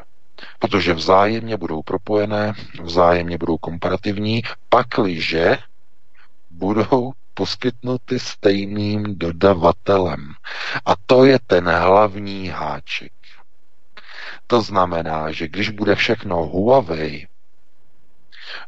Protože 0.59 0.95
vzájemně 0.95 1.57
budou 1.57 1.83
propojené, 1.83 2.53
vzájemně 2.83 3.39
budou 3.39 3.59
komparativní, 3.59 4.43
pakliže 4.69 5.59
budou 6.51 7.13
poskytnuty 7.35 8.19
stejným 8.19 9.19
dodavatelem. 9.19 10.33
A 10.87 10.93
to 11.07 11.25
je 11.25 11.39
ten 11.47 11.69
hlavní 11.69 12.49
háček. 12.49 13.13
To 14.47 14.63
znamená, 14.63 15.33
že 15.33 15.49
když 15.49 15.71
bude 15.71 15.95
všechno 15.95 16.37
Huawei, 16.37 17.27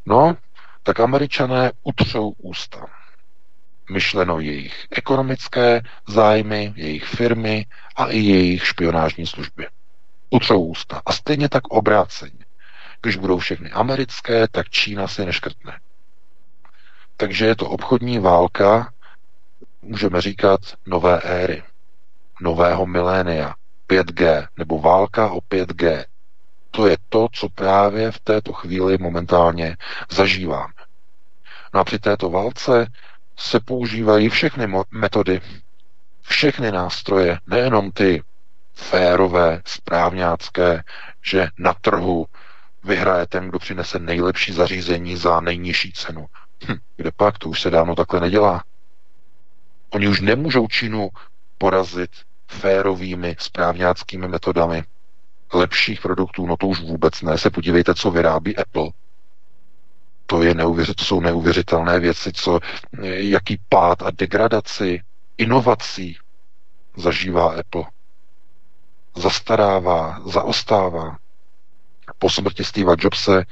no, 0.07 0.37
tak 0.83 1.01
američané 1.01 1.73
utřou 1.83 2.31
ústa. 2.39 2.87
Myšleno 3.91 4.41
jejich 4.41 4.87
ekonomické 4.91 5.81
zájmy, 6.09 6.73
jejich 6.77 7.05
firmy 7.05 7.67
a 7.97 8.07
i 8.07 8.19
jejich 8.19 8.67
špionážní 8.67 9.27
služby. 9.27 9.67
Utřou 10.31 10.65
ústa. 10.65 11.03
A 11.07 11.13
stejně 11.13 11.49
tak 11.49 11.65
obráceně. 11.69 12.45
Když 13.03 13.17
budou 13.17 13.39
všechny 13.39 13.71
americké, 13.71 14.49
tak 14.49 14.71
Čína 14.71 15.09
si 15.09 15.27
neškrtne. 15.27 15.81
Takže 17.17 17.47
je 17.47 17.57
to 17.57 17.69
obchodní 17.69 18.19
válka, 18.19 18.93
můžeme 19.83 20.21
říkat, 20.21 20.61
nové 20.87 21.21
éry, 21.21 21.63
nového 22.41 22.87
milénia, 22.87 23.55
5G, 23.89 24.49
nebo 24.57 24.79
válka 24.79 25.31
o 25.31 25.39
5G. 25.39 26.05
To 26.71 26.87
je 26.87 26.97
to, 27.09 27.29
co 27.33 27.49
právě 27.49 28.11
v 28.11 28.21
této 28.21 28.53
chvíli 28.53 28.99
momentálně 28.99 29.77
zažíváme. 30.11 30.73
No 31.75 31.81
a 31.81 31.85
při 31.85 31.99
této 31.99 32.31
válce 32.31 32.87
se 33.37 33.61
používají 33.61 34.29
všechny 34.29 34.67
metody, 34.91 35.41
všechny 36.23 36.73
nástroje, 36.73 37.39
nejenom 37.47 37.93
ty 37.93 38.23
férové, 38.75 39.63
správňácké, 39.65 40.83
že 41.23 41.49
na 41.59 41.75
trhu 41.75 42.27
vyhraje 42.85 43.27
ten, 43.27 43.49
kdo 43.49 43.59
přinese 43.59 43.99
nejlepší 43.99 44.53
zařízení 44.53 45.17
za 45.17 45.41
nejnižší 45.41 45.93
cenu. 45.93 46.27
Hm, 46.69 46.77
kde 46.97 47.11
pak? 47.17 47.39
To 47.39 47.49
už 47.49 47.61
se 47.61 47.71
dávno 47.71 47.95
takhle 47.95 48.21
nedělá. 48.21 48.65
Oni 49.91 50.09
už 50.09 50.21
nemůžou 50.21 50.67
Čínu 50.69 51.09
porazit 51.59 52.11
férovými 52.49 53.37
správňáckými 53.39 54.29
metodami 54.29 54.85
lepších 55.53 56.01
produktů, 56.01 56.47
no 56.47 56.57
to 56.57 56.67
už 56.67 56.81
vůbec 56.81 57.23
ne. 57.23 57.39
Se 57.39 57.51
podívejte, 57.51 57.95
co 57.95 58.11
vyrábí 58.11 58.57
Apple. 58.57 58.91
To, 60.27 60.43
je 60.43 60.55
neuvěř, 60.55 60.95
to 60.95 61.05
jsou 61.05 61.21
neuvěřitelné 61.21 62.01
věci, 62.01 62.33
co, 62.33 62.61
jaký 63.03 63.61
pád 63.69 64.03
a 64.03 64.11
degradaci 64.11 65.03
inovací 65.39 66.19
zažívá 66.97 67.53
Apple. 67.61 67.85
Zastarává, 69.17 70.21
zaostává. 70.27 71.19
Po 72.19 72.31
smrti 72.31 72.65
Steva 72.65 72.95
Jobse 72.99 73.45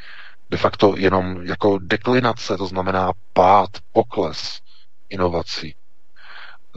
de 0.51 0.57
facto 0.57 0.95
jenom 0.97 1.47
jako 1.47 1.79
deklinace, 1.79 2.57
to 2.57 2.67
znamená 2.67 3.13
pád, 3.33 3.71
pokles 3.93 4.61
inovací. 5.09 5.75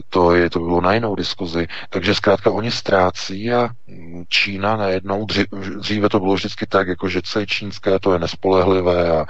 To, 0.08 0.34
je, 0.34 0.50
to 0.50 0.58
bylo 0.58 0.80
na 0.80 0.94
jinou 0.94 1.14
diskuzi. 1.14 1.66
Takže 1.88 2.14
zkrátka 2.14 2.50
oni 2.50 2.70
ztrácí 2.70 3.52
a 3.52 3.68
Čína 4.28 4.76
najednou, 4.76 5.26
dříve 5.78 6.08
to 6.08 6.20
bylo 6.20 6.34
vždycky 6.34 6.66
tak, 6.66 6.88
jako 6.88 7.08
že 7.08 7.22
co 7.22 7.40
je 7.40 7.46
čínské, 7.46 7.98
to 7.98 8.12
je 8.12 8.18
nespolehlivé 8.18 9.18
a 9.20 9.26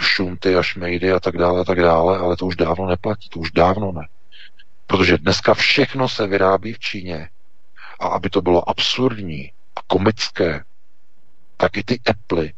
šunty 0.00 0.56
a 0.56 0.62
šmejdy 0.62 1.12
a 1.12 1.20
tak 1.20 1.36
dále 1.36 1.60
a 1.60 1.64
tak 1.64 1.80
dále, 1.80 2.18
ale 2.18 2.36
to 2.36 2.46
už 2.46 2.56
dávno 2.56 2.86
neplatí, 2.86 3.28
to 3.28 3.40
už 3.40 3.50
dávno 3.50 3.92
ne. 3.92 4.08
Protože 4.86 5.18
dneska 5.18 5.54
všechno 5.54 6.08
se 6.08 6.26
vyrábí 6.26 6.72
v 6.72 6.78
Číně. 6.78 7.28
A 8.00 8.06
aby 8.06 8.30
to 8.30 8.42
bylo 8.42 8.68
absurdní 8.68 9.52
a 9.76 9.80
komické, 9.86 10.64
tak 11.56 11.76
i 11.76 11.82
ty 11.82 12.00
Apple 12.06 12.48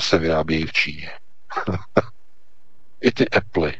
se 0.00 0.18
vyrábějí 0.18 0.66
v 0.66 0.72
Číně. 0.72 1.10
I 3.00 3.12
ty 3.12 3.28
Apple, 3.28 3.72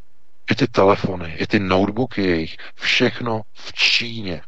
i 0.50 0.54
ty 0.54 0.66
telefony, 0.66 1.34
i 1.38 1.46
ty 1.46 1.58
notebooky 1.58 2.22
jejich, 2.22 2.56
všechno 2.74 3.42
v 3.52 3.72
Číně. 3.72 4.42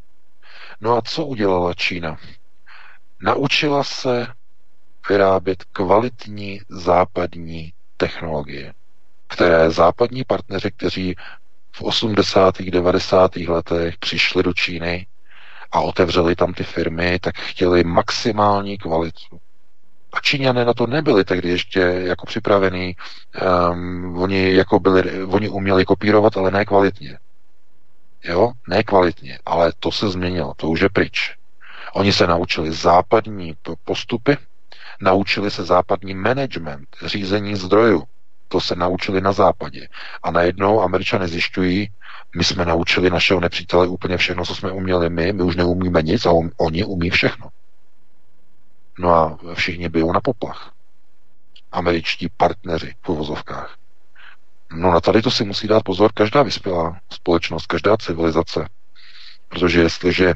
No 0.81 0.97
a 0.97 1.03
co 1.03 1.27
udělala 1.27 1.75
Čína? 1.75 2.17
Naučila 3.23 3.85
se 3.85 4.27
vyrábět 5.09 5.65
kvalitní 5.65 6.61
západní 6.69 7.73
technologie, 7.97 8.75
které 9.27 9.71
západní 9.71 10.25
partneři, 10.25 10.71
kteří 10.71 11.15
v 11.73 11.83
80. 11.83 12.63
90. 12.63 13.37
letech 13.37 13.99
přišli 13.99 14.43
do 14.43 14.53
Číny 14.53 15.07
a 15.73 15.81
otevřeli 15.81 16.37
tam 16.37 16.55
ty 16.55 16.65
firmy, 16.65 17.19
tak 17.19 17.39
chtěli 17.39 17.85
maximální 17.85 18.79
kvalitu. 18.79 19.41
A 20.13 20.21
Číňané 20.21 20.65
na 20.65 20.75
to 20.75 20.87
nebyli 20.87 21.25
tehdy 21.25 21.49
ještě 21.49 21.81
jako 21.81 22.27
připravený. 22.27 22.97
Um, 23.73 24.19
oni, 24.19 24.55
jako 24.55 24.81
byli, 24.81 25.25
oni 25.25 25.49
uměli 25.49 25.85
kopírovat, 25.85 26.37
ale 26.37 26.51
ne 26.51 26.65
kvalitně. 26.65 27.19
Jo, 28.25 28.53
ne 28.69 28.83
kvalitně, 28.83 29.39
ale 29.47 29.73
to 29.79 29.93
se 29.93 30.09
změnilo, 30.09 30.55
to 30.57 30.69
už 30.69 30.81
je 30.81 30.89
pryč. 30.89 31.37
Oni 31.95 32.13
se 32.13 32.27
naučili 32.27 32.73
západní 32.73 33.57
postupy, 33.85 34.37
naučili 35.01 35.51
se 35.51 35.65
západní 35.65 36.15
management, 36.15 36.89
řízení 37.07 37.57
zdrojů. 37.57 38.03
To 38.49 38.61
se 38.61 38.75
naučili 38.75 39.21
na 39.21 39.33
západě. 39.33 39.89
A 40.23 40.31
najednou 40.31 40.83
američané 40.83 41.29
zjišťují, 41.29 41.89
my 42.37 42.45
jsme 42.45 42.65
naučili 42.65 43.11
našeho 43.11 43.41
nepřítele 43.41 43.87
úplně 43.87 44.17
všechno, 44.17 44.45
co 44.45 44.55
jsme 44.55 44.73
uměli 44.73 45.11
my, 45.11 45.33
my 45.33 45.43
už 45.43 45.57
neumíme 45.57 46.03
nic 46.03 46.27
a 46.27 46.31
on, 46.31 46.51
oni 46.57 46.85
umí 46.85 47.11
všechno. 47.11 47.49
No 48.99 49.15
a 49.15 49.39
všichni 49.55 49.89
bijou 49.89 50.13
na 50.13 50.21
poplach. 50.21 50.73
Američtí 51.73 52.29
partneři 52.37 52.95
v 53.03 53.09
uvozovkách. 53.09 53.77
No 54.73 54.91
na 54.91 55.01
tady 55.01 55.23
to 55.23 55.31
si 55.31 55.45
musí 55.45 55.69
dát 55.69 55.83
pozor 55.83 56.13
každá 56.13 56.43
vyspělá 56.43 57.01
společnost, 57.13 57.67
každá 57.67 57.97
civilizace. 57.97 58.69
Protože 59.49 59.81
jestliže 59.81 60.35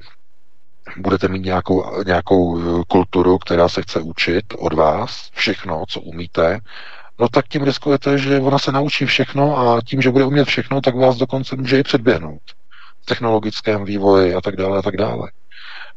budete 0.97 1.29
mít 1.29 1.45
nějakou, 1.45 2.03
nějakou 2.03 2.61
eh, 2.61 2.83
kulturu, 2.89 3.39
která 3.39 3.69
se 3.69 3.83
chce 3.83 4.01
učit 4.01 4.45
od 4.59 4.73
vás, 4.73 5.31
všechno, 5.33 5.85
co 5.89 6.01
umíte, 6.01 6.59
no 7.19 7.29
tak 7.29 7.49
tím 7.49 7.63
riskujete, 7.63 8.19
že 8.19 8.41
ona 8.41 8.59
se 8.59 8.73
naučí 8.73 9.07
všechno 9.07 9.59
a 9.59 9.81
tím, 9.87 10.03
že 10.03 10.11
bude 10.11 10.25
umět 10.25 10.45
všechno, 10.45 10.81
tak 10.81 10.97
vás 10.97 11.17
dokonce 11.17 11.57
může 11.57 11.79
i 11.79 11.83
předběhnout 11.83 12.43
v 13.03 13.07
technologickém 13.07 13.85
vývoji 13.85 14.35
a 14.35 14.41
tak 14.41 14.57
dále 14.57 14.79
a 14.79 14.83
tak 14.83 14.97
dále. 14.97 15.31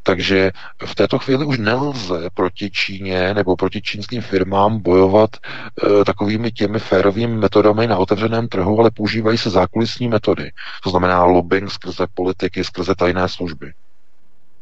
Takže 0.08 0.52
v 0.86 0.96
této 0.96 1.20
chvíli 1.20 1.46
už 1.46 1.58
nelze 1.58 2.30
proti 2.34 2.72
Číně 2.72 3.34
nebo 3.34 3.56
proti 3.56 3.82
čínským 3.82 4.22
firmám 4.22 4.80
bojovat 4.80 5.30
e, 5.38 6.06
takovými 6.06 6.52
těmi 6.52 6.80
férovými 6.80 7.36
metodami 7.36 7.88
na 7.88 7.98
otevřeném 7.98 8.48
trhu, 8.48 8.80
ale 8.80 8.92
používají 8.92 9.38
se 9.38 9.50
zákulisní 9.50 10.08
metody. 10.08 10.52
To 10.84 10.90
znamená 10.90 11.24
lobbying 11.24 11.72
skrze 11.72 12.08
politiky, 12.14 12.64
skrze 12.64 12.96
tajné 12.96 13.30
služby. 13.30 13.74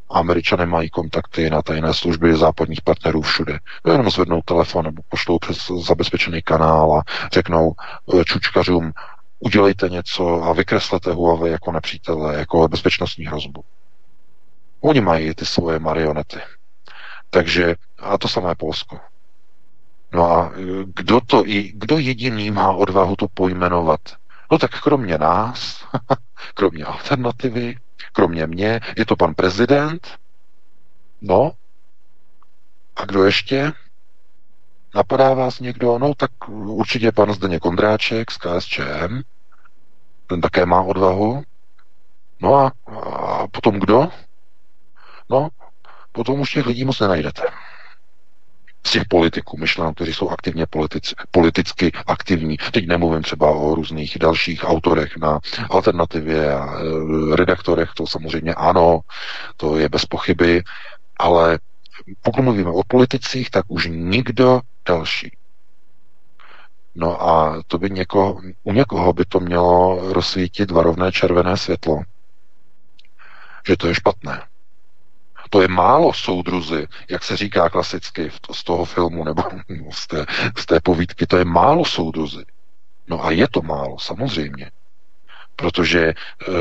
Američané 0.10 0.66
mají 0.66 0.89
kontakty 0.89 1.50
na 1.50 1.62
tajné 1.62 1.94
služby 1.94 2.36
západních 2.36 2.82
partnerů 2.82 3.22
všude. 3.22 3.60
Jenom 3.88 4.10
zvednou 4.10 4.41
telefon 4.46 4.86
nebo 4.86 5.02
pošlou 5.10 5.39
přes 5.39 5.58
zabezpečený 5.88 6.41
kanál 6.41 6.94
a 6.94 7.04
řeknou 7.34 7.72
e, 8.20 8.24
čučkařům, 8.26 8.91
udělejte 9.39 9.89
něco 9.89 10.44
a 10.44 10.54
vykreslete 10.54 11.12
Huawei 11.12 11.52
jako 11.52 11.72
nepřítele, 11.72 12.36
jako 12.36 12.68
bezpečnostní 12.68 13.26
hrozbu. 13.26 13.64
Oni 14.84 15.02
mají 15.02 15.36
ty 15.36 15.46
svoje 15.46 15.80
marionety. 15.80 16.40
Takže, 17.30 17.76
a 18.00 18.18
to 18.18 18.28
samé 18.28 18.56
Polsko. 18.56 19.00
No 20.14 20.32
a 20.32 20.52
e, 20.56 20.62
kdo 20.96 21.22
to, 21.22 21.44
kdo 21.74 21.98
jediný 21.98 22.52
má 22.52 22.72
odvahu 22.72 23.16
to 23.16 23.28
pojmenovat? 23.34 24.02
No 24.52 24.58
tak 24.58 24.82
kromě 24.82 25.18
nás, 25.18 25.86
kromě 26.54 26.86
alternativy, 26.86 27.76
Kromě 28.14 28.48
mě 28.48 28.80
je 28.98 29.06
to 29.06 29.16
pan 29.16 29.34
prezident, 29.34 30.08
no, 31.22 31.52
a 32.96 33.06
kdo 33.06 33.24
ještě? 33.24 33.72
Napadá 34.96 35.34
vás 35.34 35.60
někdo? 35.60 36.00
No, 36.00 36.16
tak 36.16 36.32
určitě 36.50 37.12
pan 37.12 37.34
Zdeněk 37.34 37.62
Kondráček 37.62 38.32
z 38.32 38.38
KSČM, 38.38 39.22
ten 40.28 40.42
také 40.42 40.66
má 40.66 40.82
odvahu. 40.82 41.44
No 42.42 42.56
a, 42.56 42.72
a 43.00 43.48
potom 43.48 43.80
kdo? 43.80 44.12
No, 45.30 45.50
potom 46.12 46.40
už 46.40 46.52
těch 46.54 46.66
lidí 46.66 46.86
moc 46.86 47.00
nenajdete. 47.00 47.44
Z 48.86 48.92
těch 48.92 49.04
politiků, 49.10 49.58
myšleno, 49.58 49.94
kteří 49.94 50.14
jsou 50.14 50.30
aktivně 50.30 50.66
politici, 50.66 51.16
politicky 51.32 51.92
aktivní. 52.08 52.58
Teď 52.72 52.88
nemluvím 52.88 53.24
třeba 53.24 53.50
o 53.52 53.76
různých 53.76 54.18
dalších 54.20 54.64
autorech 54.64 55.18
na 55.18 55.40
alternativě 55.70 56.54
a 56.54 56.80
e, 56.80 57.36
redaktorech, 57.36 57.90
to 57.96 58.08
samozřejmě 58.08 58.54
ano, 58.54 59.00
to 59.58 59.78
je 59.78 59.90
bez 59.90 60.06
pochyby, 60.06 60.64
ale 61.18 61.60
pokud 62.22 62.42
mluvíme 62.42 62.72
o 62.72 62.84
politicích, 62.88 63.50
tak 63.50 63.66
už 63.68 63.88
nikdo 63.92 64.62
další. 64.86 65.38
No 66.96 67.24
a 67.30 67.62
to 67.68 67.78
by 67.78 67.90
někoho, 67.90 68.42
u 68.64 68.74
někoho 68.74 69.14
by 69.14 69.26
to 69.26 69.40
mělo 69.40 70.00
rozsvítit 70.14 70.72
varovné 70.72 71.12
červené 71.12 71.58
světlo, 71.58 72.02
že 73.68 73.78
to 73.78 73.88
je 73.88 73.96
špatné. 73.96 74.42
To 75.54 75.62
je 75.62 75.68
málo 75.68 76.14
soudruzy, 76.14 76.88
jak 77.10 77.24
se 77.24 77.38
říká 77.38 77.70
klasicky 77.70 78.32
z 78.51 78.64
toho 78.64 78.86
filmu 78.86 79.24
nebo 79.24 79.43
z 79.91 80.08
té, 80.08 80.26
z 80.58 80.66
té 80.66 80.80
povídky, 80.80 81.28
to 81.28 81.38
je 81.38 81.45
málo 81.45 81.86
soudruzy. 81.86 82.45
No 83.08 83.26
a 83.26 83.32
je 83.32 83.47
to 83.47 83.62
málo, 83.62 83.99
samozřejmě. 83.99 84.72
Protože 85.56 86.08
eh, 86.10 86.54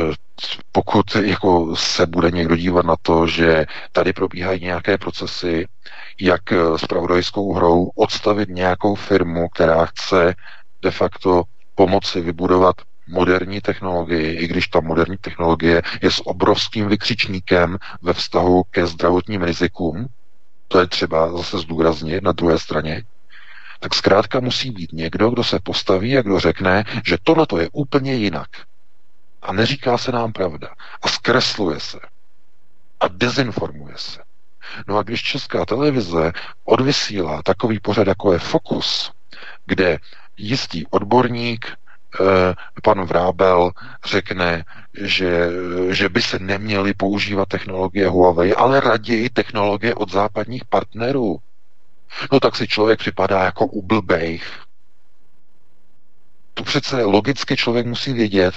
pokud 0.72 1.14
jako 1.14 1.76
se 1.76 2.06
bude 2.06 2.30
někdo 2.30 2.56
dívat 2.56 2.86
na 2.86 2.96
to, 3.02 3.26
že 3.26 3.66
tady 3.92 4.12
probíhají 4.12 4.60
nějaké 4.60 4.98
procesy, 4.98 5.68
jak 6.20 6.52
s 6.76 6.86
pravodajskou 6.86 7.52
hrou 7.54 7.90
odstavit 7.94 8.48
nějakou 8.48 8.94
firmu, 8.94 9.48
která 9.48 9.86
chce 9.86 10.34
de 10.82 10.90
facto 10.90 11.42
pomoci 11.74 12.20
vybudovat 12.20 12.76
moderní 13.08 13.60
technologii, 13.60 14.36
i 14.36 14.48
když 14.48 14.68
ta 14.68 14.80
moderní 14.80 15.16
technologie 15.16 15.82
je 16.02 16.10
s 16.10 16.26
obrovským 16.26 16.88
vykřičníkem 16.88 17.78
ve 18.02 18.12
vztahu 18.12 18.62
ke 18.70 18.86
zdravotním 18.86 19.42
rizikům, 19.42 20.06
to 20.68 20.80
je 20.80 20.86
třeba 20.86 21.36
zase 21.36 21.58
zdůraznit 21.58 22.22
na 22.22 22.32
druhé 22.32 22.58
straně, 22.58 23.02
tak 23.80 23.94
zkrátka 23.94 24.40
musí 24.40 24.70
být 24.70 24.92
někdo, 24.92 25.30
kdo 25.30 25.44
se 25.44 25.58
postaví 25.62 26.18
a 26.18 26.22
kdo 26.22 26.40
řekne, 26.40 26.84
že 27.06 27.16
tohle 27.22 27.46
je 27.60 27.68
úplně 27.72 28.14
jinak. 28.14 28.48
A 29.42 29.52
neříká 29.52 29.98
se 29.98 30.12
nám 30.12 30.32
pravda. 30.32 30.68
A 31.02 31.08
zkresluje 31.08 31.80
se. 31.80 31.98
A 33.00 33.08
dezinformuje 33.08 33.94
se. 33.96 34.20
No 34.86 34.98
a 34.98 35.02
když 35.02 35.22
česká 35.22 35.64
televize 35.64 36.32
odvysílá 36.64 37.42
takový 37.42 37.80
pořad, 37.80 38.06
jako 38.06 38.32
je 38.32 38.38
Fokus, 38.38 39.12
kde 39.66 39.98
jistý 40.36 40.86
odborník, 40.86 41.66
pan 42.82 43.04
Vrábel 43.04 43.70
řekne, 44.04 44.64
že, 44.94 45.48
že 45.90 46.08
by 46.08 46.22
se 46.22 46.38
neměly 46.38 46.94
používat 46.94 47.48
technologie 47.48 48.08
Huawei, 48.08 48.54
ale 48.54 48.80
raději 48.80 49.30
technologie 49.30 49.94
od 49.94 50.12
západních 50.12 50.64
partnerů. 50.64 51.38
No 52.32 52.40
tak 52.40 52.56
si 52.56 52.68
člověk 52.68 52.98
připadá 52.98 53.44
jako 53.44 53.66
ublbej. 53.66 54.40
To 56.54 56.62
přece 56.62 57.04
logicky 57.04 57.56
člověk 57.56 57.86
musí 57.86 58.12
vědět, 58.12 58.54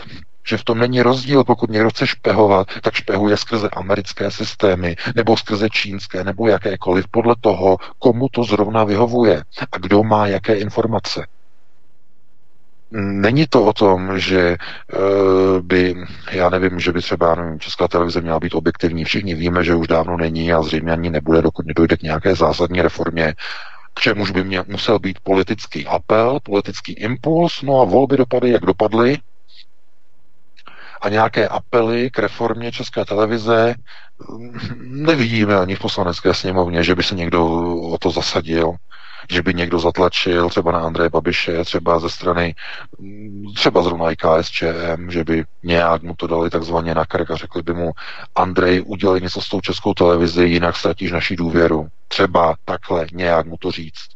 že 0.47 0.57
v 0.57 0.63
tom 0.63 0.79
není 0.79 1.01
rozdíl, 1.01 1.43
pokud 1.43 1.69
někdo 1.69 1.89
chce 1.89 2.07
špehovat, 2.07 2.67
tak 2.81 2.93
špehuje 2.93 3.37
skrze 3.37 3.69
americké 3.69 4.31
systémy, 4.31 4.95
nebo 5.15 5.37
skrze 5.37 5.69
čínské, 5.69 6.23
nebo 6.23 6.47
jakékoliv, 6.47 7.07
podle 7.07 7.35
toho, 7.41 7.77
komu 7.99 8.29
to 8.29 8.43
zrovna 8.43 8.83
vyhovuje 8.83 9.43
a 9.71 9.77
kdo 9.77 10.03
má 10.03 10.27
jaké 10.27 10.55
informace. 10.55 11.27
Není 12.91 13.47
to 13.47 13.65
o 13.65 13.73
tom, 13.73 14.19
že 14.19 14.57
uh, 14.93 15.59
by, 15.61 15.95
já 16.31 16.49
nevím, 16.49 16.79
že 16.79 16.91
by 16.91 17.01
třeba 17.01 17.35
nevím, 17.35 17.59
Česká 17.59 17.87
televize 17.87 18.21
měla 18.21 18.39
být 18.39 18.55
objektivní. 18.55 19.03
Všichni 19.03 19.35
víme, 19.35 19.63
že 19.63 19.75
už 19.75 19.87
dávno 19.87 20.17
není 20.17 20.53
a 20.53 20.61
zřejmě 20.61 20.91
ani 20.91 21.09
nebude, 21.09 21.41
dokud 21.41 21.65
nedojde 21.65 21.97
k 21.97 22.01
nějaké 22.01 22.35
zásadní 22.35 22.81
reformě, 22.81 23.33
k 23.93 23.99
čemuž 23.99 24.31
by 24.31 24.43
mě 24.43 24.63
musel 24.67 24.99
být 24.99 25.19
politický 25.23 25.85
apel, 25.85 26.39
politický 26.43 26.93
impuls, 26.93 27.61
no 27.61 27.81
a 27.81 27.85
volby 27.85 28.17
dopady, 28.17 28.49
jak 28.49 28.65
dopadly, 28.65 29.17
a 31.01 31.09
nějaké 31.09 31.47
apely 31.47 32.09
k 32.09 32.19
reformě 32.19 32.71
České 32.71 33.05
televize 33.05 33.75
nevidíme 34.79 35.57
ani 35.59 35.75
v 35.75 35.79
poslanecké 35.79 36.33
sněmovně, 36.33 36.83
že 36.83 36.95
by 36.95 37.03
se 37.03 37.15
někdo 37.15 37.45
o 37.81 37.97
to 37.97 38.11
zasadil, 38.11 38.71
že 39.29 39.41
by 39.41 39.53
někdo 39.53 39.79
zatlačil 39.79 40.49
třeba 40.49 40.71
na 40.71 40.79
Andreje 40.79 41.09
Babiše, 41.09 41.63
třeba 41.63 41.99
ze 41.99 42.09
strany, 42.09 42.55
třeba 43.55 43.83
zrovna 43.83 44.11
i 44.11 44.15
KSČM, 44.15 45.09
že 45.09 45.23
by 45.23 45.43
nějak 45.63 46.03
mu 46.03 46.15
to 46.15 46.27
dali 46.27 46.49
takzvaně 46.49 46.95
na 46.95 47.05
krk 47.05 47.31
a 47.31 47.35
řekli 47.35 47.63
by 47.63 47.73
mu, 47.73 47.91
Andrej, 48.35 48.83
udělej 48.85 49.21
něco 49.21 49.41
s 49.41 49.49
tou 49.49 49.61
českou 49.61 49.93
televizi, 49.93 50.43
jinak 50.43 50.77
ztratíš 50.77 51.11
naši 51.11 51.35
důvěru. 51.35 51.87
Třeba 52.07 52.55
takhle 52.65 53.07
nějak 53.13 53.45
mu 53.45 53.57
to 53.57 53.71
říct. 53.71 54.15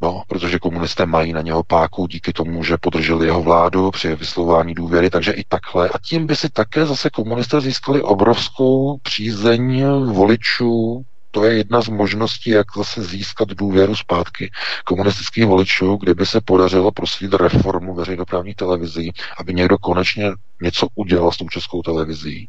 No, 0.00 0.22
protože 0.28 0.58
komunisté 0.58 1.06
mají 1.06 1.32
na 1.32 1.42
něho 1.42 1.62
páku 1.62 2.06
díky 2.06 2.32
tomu, 2.32 2.64
že 2.64 2.76
podrželi 2.76 3.26
jeho 3.26 3.42
vládu 3.42 3.90
při 3.90 4.14
vyslování 4.14 4.74
důvěry, 4.74 5.10
takže 5.10 5.32
i 5.32 5.44
takhle. 5.48 5.88
A 5.88 5.98
tím 5.98 6.26
by 6.26 6.36
si 6.36 6.50
také 6.50 6.86
zase 6.86 7.10
komunisté 7.10 7.60
získali 7.60 8.02
obrovskou 8.02 8.98
přízeň 9.02 9.84
voličů. 10.12 11.04
To 11.36 11.44
je 11.44 11.56
jedna 11.56 11.82
z 11.82 11.88
možností, 11.88 12.50
jak 12.50 12.66
zase 12.76 13.02
získat 13.02 13.48
důvěru 13.48 13.96
zpátky 13.96 14.50
komunistických 14.84 15.46
voličů, 15.46 15.96
kdyby 15.96 16.26
se 16.26 16.40
podařilo 16.40 16.92
proslit 16.92 17.34
reformu 17.34 17.94
veřejnoprávní 17.94 18.54
televizí, 18.54 19.12
aby 19.38 19.54
někdo 19.54 19.78
konečně 19.78 20.32
něco 20.62 20.86
udělal 20.94 21.32
s 21.32 21.36
tou 21.36 21.48
českou 21.48 21.82
televizí, 21.82 22.48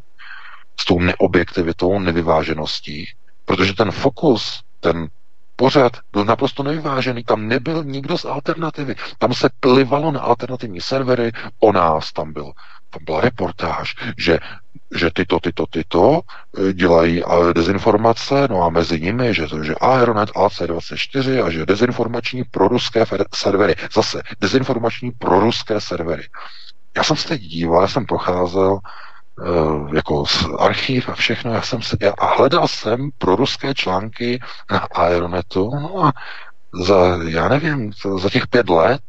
s 0.79 0.85
tou 0.85 0.99
neobjektivitou, 0.99 1.99
nevyvážeností, 1.99 3.05
protože 3.45 3.73
ten 3.73 3.91
fokus, 3.91 4.61
ten 4.79 5.07
pořad 5.55 5.91
byl 6.11 6.25
naprosto 6.25 6.63
nevyvážený, 6.63 7.23
tam 7.23 7.47
nebyl 7.47 7.83
nikdo 7.83 8.17
z 8.17 8.25
alternativy. 8.25 8.95
Tam 9.17 9.33
se 9.33 9.49
plivalo 9.59 10.11
na 10.11 10.19
alternativní 10.19 10.81
servery, 10.81 11.31
o 11.59 11.71
nás 11.71 12.13
tam 12.13 12.33
byl. 12.33 12.51
Tam 12.89 13.05
byla 13.05 13.21
reportáž, 13.21 13.95
že, 14.17 14.39
že 14.95 15.09
tyto, 15.13 15.39
tyto, 15.39 15.65
tyto 15.65 16.21
eh, 16.57 16.73
dělají 16.73 17.23
eh, 17.23 17.53
dezinformace, 17.53 18.47
no 18.49 18.63
a 18.63 18.69
mezi 18.69 19.01
nimi, 19.01 19.33
že, 19.33 19.47
že 19.63 19.75
Aeronet 19.75 20.29
AC24 20.29 21.45
a 21.45 21.49
že 21.49 21.65
dezinformační 21.65 22.43
proruské 22.43 23.05
servery. 23.35 23.75
Zase 23.93 24.21
dezinformační 24.39 25.11
proruské 25.11 25.81
servery. 25.81 26.23
Já 26.97 27.03
jsem 27.03 27.15
se 27.15 27.27
teď 27.27 27.41
díval, 27.41 27.81
já 27.81 27.87
jsem 27.87 28.05
procházel 28.05 28.79
Eh, 29.45 29.95
jako 29.95 30.23
archiv 30.59 31.09
a 31.09 31.13
všechno. 31.13 31.53
Já 31.53 31.61
jsem 31.61 31.81
se, 31.81 31.97
a 32.17 32.35
hledal 32.35 32.67
jsem 32.67 33.09
pro 33.17 33.35
ruské 33.35 33.73
články 33.73 34.39
na 34.71 34.79
Aeronetu, 34.79 35.71
no 35.75 36.05
a 36.05 36.13
za, 36.85 37.19
já 37.27 37.47
nevím, 37.47 37.91
za 38.17 38.29
těch 38.29 38.47
pět 38.47 38.69
let, 38.69 39.01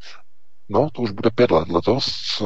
no 0.69 0.89
to 0.93 1.01
už 1.01 1.11
bude 1.11 1.29
pět 1.29 1.51
let 1.51 1.69
letos, 1.69 2.43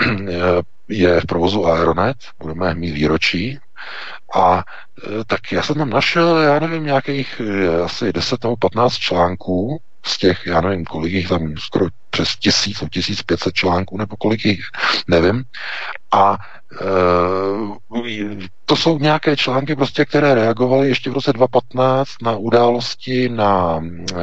je 0.88 1.20
v 1.20 1.26
provozu 1.26 1.66
Aeronet, 1.66 2.16
budeme 2.40 2.74
mít 2.74 2.92
výročí, 2.92 3.58
a 4.34 4.64
eh, 5.04 5.24
tak 5.26 5.52
já 5.52 5.62
jsem 5.62 5.76
tam 5.76 5.90
našel, 5.90 6.38
já 6.38 6.58
nevím, 6.60 6.84
nějakých 6.84 7.40
eh, 7.44 7.82
asi 7.82 8.12
10 8.12 8.44
nebo 8.44 8.56
15 8.56 8.94
článků 8.94 9.80
z 10.08 10.18
těch, 10.18 10.46
já 10.46 10.60
nevím, 10.60 10.84
kolik 10.84 11.12
jich 11.12 11.28
tam, 11.28 11.56
skoro 11.56 11.86
přes 12.10 12.36
tisíc, 12.36 12.82
1500 12.90 13.54
článků, 13.54 13.98
nebo 13.98 14.16
kolik 14.16 14.44
jich, 14.44 14.60
nevím. 15.08 15.44
A 16.12 16.36
e, 16.72 18.48
to 18.64 18.76
jsou 18.76 18.98
nějaké 18.98 19.36
články, 19.36 19.76
prostě, 19.76 20.04
které 20.04 20.34
reagovaly 20.34 20.88
ještě 20.88 21.10
v 21.10 21.12
roce 21.12 21.32
2015 21.32 22.10
na 22.22 22.36
události 22.36 23.28
na, 23.28 23.80
e, 24.16 24.22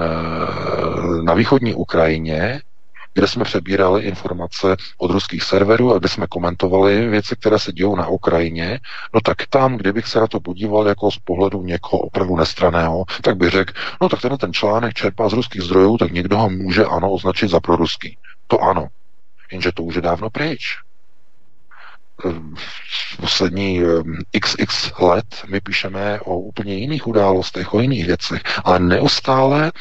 na 1.24 1.34
východní 1.34 1.74
Ukrajině, 1.74 2.62
kde 3.16 3.28
jsme 3.28 3.44
přebírali 3.44 4.04
informace 4.04 4.76
od 4.98 5.12
ruských 5.12 5.44
serverů 5.44 5.94
a 5.94 6.00
kde 6.00 6.10
jsme 6.10 6.28
komentovali 6.28 7.08
věci, 7.08 7.36
které 7.36 7.60
se 7.60 7.74
dějou 7.74 7.96
na 7.96 8.08
Ukrajině, 8.08 8.80
no 9.14 9.22
tak 9.22 9.48
tam, 9.50 9.78
kdybych 9.78 10.08
se 10.08 10.20
na 10.20 10.28
to 10.28 10.40
podíval 10.40 10.88
jako 10.88 11.12
z 11.12 11.18
pohledu 11.18 11.64
někoho 11.64 12.00
opravdu 12.00 12.36
nestraného, 12.36 13.06
tak 13.22 13.38
bych 13.38 13.50
řekl, 13.50 13.74
no 14.02 14.10
tak 14.10 14.22
tenhle 14.22 14.38
ten 14.38 14.54
článek 14.54 14.94
čerpá 14.94 15.30
z 15.30 15.34
ruských 15.34 15.62
zdrojů, 15.62 15.98
tak 15.98 16.12
někdo 16.12 16.38
ho 16.38 16.50
může 16.50 16.86
ano 16.86 17.12
označit 17.12 17.50
za 17.50 17.60
proruský. 17.60 18.18
To 18.48 18.60
ano. 18.60 18.88
Jenže 19.52 19.72
to 19.72 19.84
už 19.84 19.96
je 19.96 20.02
dávno 20.02 20.30
pryč 20.30 20.78
poslední 23.22 23.82
xx 24.40 24.92
ehm, 25.00 25.08
let 25.08 25.26
my 25.48 25.62
píšeme 25.62 26.20
o 26.20 26.40
úplně 26.40 26.76
jiných 26.76 27.08
událostech, 27.08 27.74
o 27.74 27.80
jiných 27.80 28.06
věcech, 28.06 28.42
ale 28.64 28.80
neustále 28.80 29.72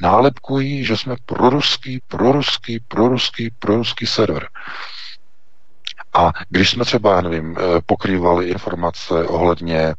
nálepkují, 0.00 0.84
že 0.84 0.96
jsme 0.96 1.16
proruský, 1.26 2.00
proruský, 2.08 2.80
proruský, 2.88 3.50
proruský 3.58 4.06
server. 4.06 4.48
A 6.14 6.32
když 6.48 6.70
jsme 6.70 6.84
třeba, 6.84 7.20
nevím, 7.20 7.56
pokrývali 7.86 8.48
informace 8.48 9.24
ohledně 9.24 9.94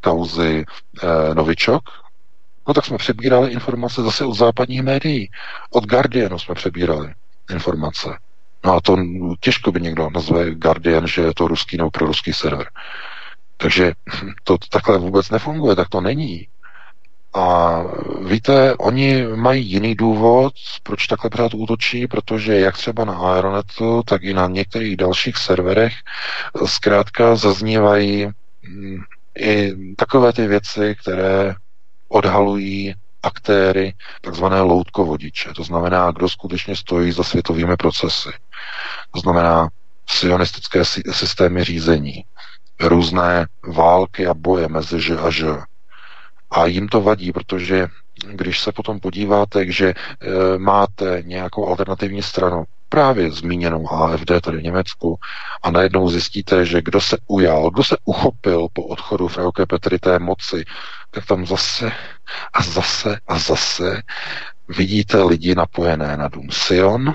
kauzy 0.00 0.64
Novičok, 1.34 1.82
no 2.68 2.74
tak 2.74 2.84
jsme 2.84 2.98
přebírali 2.98 3.50
informace 3.50 4.02
zase 4.02 4.24
od 4.24 4.34
západních 4.34 4.82
médií. 4.82 5.30
Od 5.70 5.86
Guardianu 5.86 6.38
jsme 6.38 6.54
přebírali 6.54 7.14
informace. 7.50 8.18
No 8.64 8.72
a 8.74 8.80
to 8.80 8.96
těžko 9.40 9.72
by 9.72 9.80
někdo 9.80 10.10
nazve 10.14 10.54
Guardian, 10.54 11.06
že 11.06 11.22
je 11.22 11.34
to 11.34 11.48
ruský 11.48 11.76
nebo 11.76 11.90
proruský 11.90 12.32
server. 12.32 12.70
Takže 13.56 13.92
to 14.44 14.58
takhle 14.70 14.98
vůbec 14.98 15.30
nefunguje, 15.30 15.76
tak 15.76 15.88
to 15.88 16.00
není. 16.00 16.48
A 17.34 17.82
víte, 18.26 18.74
oni 18.76 19.26
mají 19.26 19.66
jiný 19.66 19.94
důvod, 19.94 20.52
proč 20.82 21.06
takhle 21.06 21.30
pořád 21.30 21.54
útočí, 21.54 22.06
protože 22.06 22.60
jak 22.60 22.76
třeba 22.76 23.04
na 23.04 23.18
Aeronetu, 23.18 24.02
tak 24.02 24.22
i 24.22 24.34
na 24.34 24.46
některých 24.46 24.96
dalších 24.96 25.36
serverech 25.36 25.92
zkrátka 26.66 27.36
zaznívají 27.36 28.26
mm, 28.68 28.98
i 29.38 29.72
takové 29.96 30.32
ty 30.32 30.46
věci, 30.46 30.96
které 31.02 31.54
odhalují 32.08 32.94
aktéry, 33.22 33.94
takzvané 34.20 34.60
loutkovodiče. 34.60 35.50
To 35.56 35.64
znamená, 35.64 36.10
kdo 36.10 36.28
skutečně 36.28 36.76
stojí 36.76 37.12
za 37.12 37.24
světovými 37.24 37.76
procesy. 37.76 38.28
To 39.10 39.20
znamená 39.20 39.68
sionistické 40.06 40.84
systémy 41.12 41.64
řízení, 41.64 42.24
různé 42.80 43.46
války 43.74 44.26
a 44.26 44.34
boje 44.34 44.68
mezi 44.68 45.00
Ž 45.00 45.18
a 45.18 45.30
Ž. 45.30 45.69
A 46.50 46.66
jim 46.66 46.88
to 46.88 47.00
vadí, 47.00 47.32
protože 47.32 47.88
když 48.32 48.60
se 48.60 48.72
potom 48.72 49.00
podíváte, 49.00 49.72
že 49.72 49.88
e, 49.88 49.94
máte 50.58 51.22
nějakou 51.26 51.68
alternativní 51.68 52.22
stranu, 52.22 52.64
právě 52.88 53.30
zmíněnou 53.30 53.92
AFD 53.92 54.30
tady 54.42 54.58
v 54.58 54.62
Německu, 54.62 55.18
a 55.62 55.70
najednou 55.70 56.08
zjistíte, 56.08 56.64
že 56.66 56.82
kdo 56.82 57.00
se 57.00 57.18
ujal, 57.26 57.70
kdo 57.70 57.84
se 57.84 57.96
uchopil 58.04 58.68
po 58.72 58.82
odchodu 58.82 59.28
Frauke 59.28 59.66
Petry 59.66 59.98
té 59.98 60.18
moci, 60.18 60.64
tak 61.10 61.26
tam 61.26 61.46
zase 61.46 61.92
a 62.52 62.62
zase 62.62 63.18
a 63.28 63.38
zase 63.38 64.02
vidíte 64.68 65.22
lidi 65.22 65.54
napojené 65.54 66.16
na 66.16 66.28
Dům 66.28 66.48
Sion, 66.50 67.14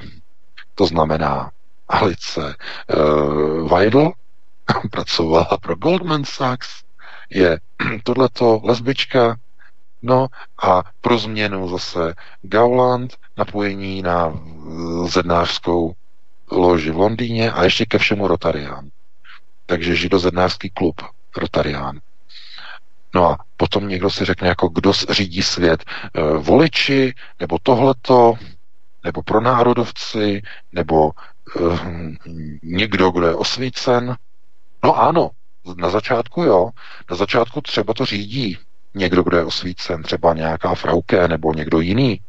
to 0.76 0.86
znamená 0.86 1.52
Alice 1.88 2.56
uh, 2.96 3.70
Weidl, 3.70 4.12
pracovala 4.92 5.58
pro 5.62 5.76
Goldman 5.76 6.24
Sachs, 6.26 6.85
je 7.30 7.60
tohleto 8.04 8.62
lesbička, 8.64 9.38
no 10.02 10.28
a 10.64 10.84
pro 11.02 11.18
změnu 11.18 11.70
zase 11.70 12.14
Gauland, 12.42 13.14
napojení 13.38 14.02
na 14.02 14.40
zednářskou 15.06 15.94
loži 16.52 16.92
v 16.92 16.98
Londýně 16.98 17.52
a 17.52 17.64
ještě 17.64 17.86
ke 17.86 17.98
všemu 17.98 18.28
Rotarián. 18.28 18.90
Takže 19.66 19.96
židozednářský 19.96 20.70
klub 20.70 21.02
Rotarián. 21.38 22.00
No 23.16 23.30
a 23.30 23.38
potom 23.58 23.88
někdo 23.88 24.10
si 24.10 24.26
řekne, 24.26 24.48
jako 24.48 24.68
kdo 24.68 24.94
řídí 24.94 25.42
svět, 25.42 25.84
e, 25.84 26.22
voliči, 26.38 27.14
nebo 27.40 27.58
tohleto, 27.64 28.34
nebo 29.04 29.24
pronárodovci, 29.24 30.42
nebo 30.72 31.12
e, 31.12 31.60
někdo, 32.64 33.12
kdo 33.12 33.28
je 33.28 33.36
osvícen. 33.36 34.16
No 34.84 35.00
ano, 35.00 35.30
na 35.78 35.90
začátku 35.90 36.44
jo, 36.44 36.70
na 37.10 37.16
začátku 37.16 37.62
třeba 37.62 37.94
to 37.94 38.06
řídí 38.06 38.58
někdo, 38.96 39.24
kdo 39.24 39.38
je 39.38 39.46
osvícen, 39.46 40.04
třeba 40.04 40.34
nějaká 40.34 40.76
frauke 40.76 41.28
nebo 41.28 41.54
někdo 41.54 41.80
jiný. 41.80 42.22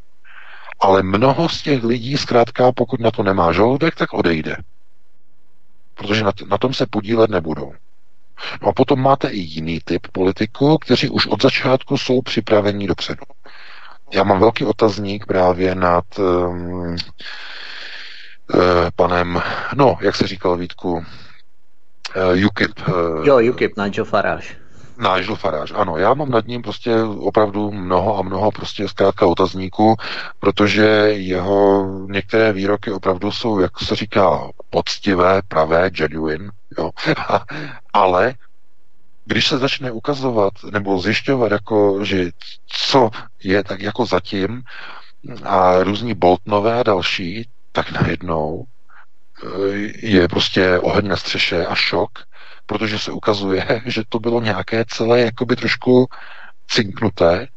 Ale 0.81 1.03
mnoho 1.03 1.49
z 1.49 1.63
těch 1.63 1.85
lidí 1.85 2.17
zkrátka, 2.17 2.73
pokud 2.73 3.01
na 3.01 3.11
to 3.11 3.23
nemá 3.23 3.53
žaludek, 3.53 3.95
tak 3.95 4.13
odejde. 4.13 4.57
Protože 5.95 6.25
na, 6.25 6.33
t- 6.33 6.45
na 6.47 6.59
tom 6.59 6.75
se 6.75 6.87
podílet 6.87 7.31
nebudou. 7.31 7.73
No 8.63 8.69
a 8.69 8.73
potom 8.73 9.01
máte 9.01 9.29
i 9.29 9.39
jiný 9.39 9.81
typ 9.85 10.07
politiků, 10.13 10.79
kteří 10.79 11.09
už 11.09 11.27
od 11.27 11.43
začátku 11.43 11.99
jsou 11.99 12.23
připraveni 12.23 12.87
dopředu. 12.87 13.23
Já 14.13 14.23
mám 14.25 14.41
velký 14.41 14.65
otazník 14.65 15.27
právě 15.27 15.75
nad 15.75 16.19
um, 16.19 16.67
uh, 16.89 16.97
panem, 18.97 19.43
no, 19.75 19.99
jak 20.01 20.17
se 20.17 20.27
říkal 20.27 20.57
Vítku, 20.57 21.05
uh, 22.17 22.47
UKIP. 22.47 22.89
Uh, 22.89 23.27
jo, 23.27 23.53
UKIP, 23.53 23.77
Nigel 23.77 24.05
Farage. 24.05 24.67
Nigel 24.99 25.37
Farage, 25.37 25.75
ano, 25.75 25.97
já 25.97 26.15
mám 26.15 26.31
nad 26.31 26.47
ním 26.47 26.63
prostě 26.63 27.03
opravdu 27.03 27.73
mnoho 27.73 28.19
a 28.19 28.23
mnoho 28.23 28.51
prostě 28.51 28.89
zkrátka 28.89 29.27
otazníků, 29.27 29.97
protože 30.41 30.85
jeho 31.13 31.89
některé 32.11 32.53
výroky 32.53 32.93
opravdu 32.93 33.31
jsou, 33.31 33.59
jak 33.59 33.79
se 33.81 33.97
říká, 33.97 34.51
poctivé, 34.71 35.43
pravé, 35.49 35.91
genuine, 35.91 36.51
jo. 36.79 36.91
ale 37.93 38.35
když 39.25 39.49
se 39.49 39.59
začne 39.59 39.91
ukazovat 39.91 40.53
nebo 40.71 40.99
zjišťovat, 40.99 41.53
jako, 41.53 42.05
že 42.05 42.31
co 42.67 43.11
je 43.45 43.65
tak 43.65 43.81
jako 43.81 44.07
zatím 44.07 44.63
a 45.45 45.83
různí 45.83 46.15
Boltnové 46.15 46.81
a 46.81 46.83
další, 46.83 47.49
tak 47.73 47.93
najednou 47.93 48.65
je 50.03 50.29
prostě 50.29 50.79
oheň 50.79 51.09
na 51.09 51.17
střeše 51.17 51.67
a 51.67 51.75
šok, 51.75 52.11
protože 52.67 52.99
se 52.99 53.13
ukazuje, 53.13 53.83
že 53.87 54.03
to 54.09 54.19
bylo 54.19 54.41
nějaké 54.41 54.85
celé 54.89 55.21
jakoby 55.21 55.57
trošku 55.57 56.07
cinknuté 56.69 57.49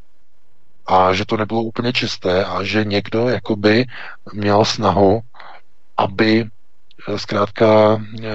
a 0.88 1.14
že 1.14 1.26
to 1.26 1.38
nebylo 1.38 1.64
úplně 1.64 1.94
čisté 1.94 2.46
a 2.46 2.64
že 2.64 2.86
někdo 2.86 3.30
jakoby 3.30 3.86
měl 4.34 4.66
snahu, 4.66 5.22
aby 5.98 6.46
eh, 7.08 7.20
zkrátka 7.20 8.02
e, 8.24 8.30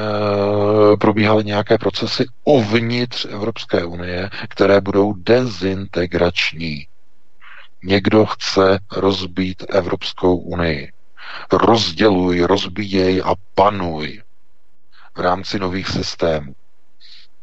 probíhaly 0.96 1.44
nějaké 1.44 1.78
procesy 1.78 2.26
uvnitř 2.44 3.24
Evropské 3.30 3.84
unie, 3.84 4.30
které 4.48 4.80
budou 4.80 5.12
dezintegrační. 5.12 6.86
Někdo 7.84 8.26
chce 8.26 8.78
rozbít 8.96 9.64
Evropskou 9.68 10.36
unii. 10.36 10.92
Rozděluj, 11.52 12.40
rozbíjej 12.40 13.22
a 13.24 13.34
panuj 13.54 14.22
v 15.16 15.20
rámci 15.20 15.58
nových 15.58 15.88
systémů. 15.88 16.54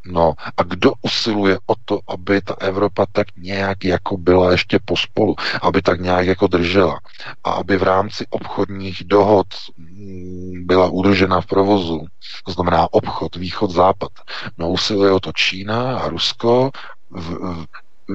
No 0.06 0.34
a 0.58 0.64
kdo 0.64 0.92
usiluje 1.02 1.58
o 1.66 1.74
to, 1.86 2.00
aby 2.08 2.42
ta 2.42 2.56
Evropa 2.60 3.06
tak 3.12 3.28
nějak 3.38 3.84
jako 3.86 4.18
byla 4.18 4.52
ještě 4.52 4.80
pospolu, 4.86 5.36
aby 5.62 5.82
tak 5.82 6.02
nějak 6.02 6.26
jako 6.28 6.48
držela 6.48 7.00
a 7.44 7.52
aby 7.52 7.78
v 7.78 7.84
rámci 7.84 8.26
obchodních 8.30 9.04
dohod 9.04 9.48
mm, 9.78 10.66
byla 10.66 10.90
udržena 10.90 11.42
v 11.42 11.46
provozu, 11.46 12.06
to 12.46 12.52
znamená 12.52 12.94
obchod, 12.94 13.36
východ, 13.36 13.72
západ. 13.72 14.12
No 14.58 14.70
usiluje 14.70 15.12
o 15.12 15.20
to 15.20 15.32
Čína 15.32 16.00
a 16.00 16.10
Rusko 16.10 16.72
v, 17.10 17.30
v, 17.30 17.66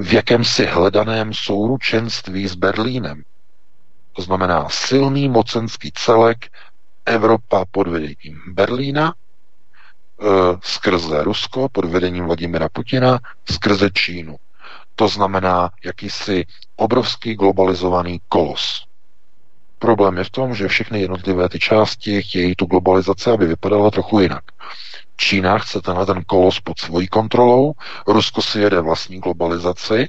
v 0.02 0.12
jakémsi 0.12 0.66
hledaném 0.66 1.34
souručenství 1.34 2.48
s 2.48 2.54
Berlínem. 2.54 3.22
To 4.16 4.22
znamená 4.22 4.68
silný 4.68 5.28
mocenský 5.28 5.92
celek 5.92 6.46
Evropa 7.06 7.64
pod 7.70 7.88
vedením 7.88 8.42
Berlína 8.46 9.14
Eh, 10.22 10.58
skrze 10.62 11.24
Rusko 11.24 11.68
pod 11.68 11.84
vedením 11.84 12.24
Vladimira 12.24 12.68
Putina, 12.68 13.18
skrze 13.50 13.90
Čínu. 13.90 14.36
To 14.94 15.08
znamená 15.08 15.70
jakýsi 15.84 16.44
obrovský 16.76 17.34
globalizovaný 17.34 18.20
kolos. 18.28 18.86
Problém 19.78 20.18
je 20.18 20.24
v 20.24 20.30
tom, 20.30 20.54
že 20.54 20.68
všechny 20.68 21.00
jednotlivé 21.00 21.48
ty 21.48 21.58
části 21.58 22.22
chtějí 22.22 22.54
tu 22.56 22.66
globalizaci, 22.66 23.30
aby 23.30 23.46
vypadala 23.46 23.90
trochu 23.90 24.20
jinak. 24.20 24.44
Čína 25.16 25.58
chce 25.58 25.80
tenhle 25.80 26.06
ten 26.06 26.24
kolos 26.24 26.60
pod 26.60 26.78
svojí 26.78 27.08
kontrolou, 27.08 27.72
Rusko 28.06 28.42
si 28.42 28.60
jede 28.60 28.80
vlastní 28.80 29.20
globalizaci, 29.20 30.08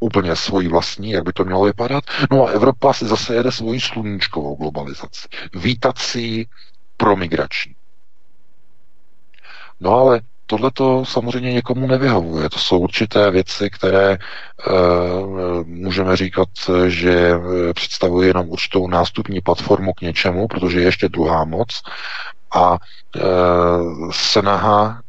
úplně 0.00 0.36
svoji 0.36 0.68
vlastní, 0.68 1.10
jak 1.10 1.24
by 1.24 1.32
to 1.32 1.44
mělo 1.44 1.64
vypadat, 1.64 2.04
no 2.30 2.46
a 2.46 2.50
Evropa 2.50 2.92
si 2.92 3.06
zase 3.06 3.34
jede 3.34 3.52
svoji 3.52 3.80
sluníčkovou 3.80 4.56
globalizaci, 4.56 5.28
vítací 5.54 6.48
promigrační. 6.96 7.74
No 9.80 9.90
ale 9.94 10.20
tohle 10.46 10.70
to 10.70 11.04
samozřejmě 11.04 11.52
někomu 11.52 11.86
nevyhovuje. 11.86 12.50
To 12.50 12.58
jsou 12.58 12.78
určité 12.78 13.30
věci, 13.30 13.70
které 13.70 14.12
e, 14.12 14.18
můžeme 15.64 16.16
říkat, 16.16 16.48
že 16.86 17.12
eh, 17.30 17.74
představují 17.74 18.28
jenom 18.28 18.48
určitou 18.48 18.88
nástupní 18.88 19.40
platformu 19.40 19.92
k 19.92 20.00
něčemu, 20.00 20.48
protože 20.48 20.80
je 20.80 20.84
ještě 20.84 21.08
druhá 21.08 21.44
moc 21.44 21.82
a 22.54 22.78
e, 23.16 23.20
snaha 24.10 25.00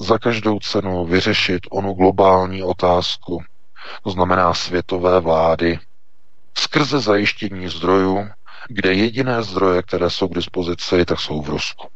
za 0.00 0.18
každou 0.18 0.58
cenu 0.58 1.04
vyřešit 1.06 1.60
onu 1.70 1.92
globální 1.92 2.62
otázku, 2.62 3.42
to 4.02 4.10
znamená 4.10 4.54
světové 4.54 5.20
vlády, 5.20 5.78
skrze 6.58 7.00
zajištění 7.00 7.68
zdrojů, 7.68 8.30
kde 8.68 8.94
jediné 8.94 9.42
zdroje, 9.42 9.82
které 9.82 10.10
jsou 10.10 10.28
k 10.28 10.34
dispozici, 10.34 11.04
tak 11.04 11.20
jsou 11.20 11.42
v 11.42 11.48
Rusku. 11.48 11.88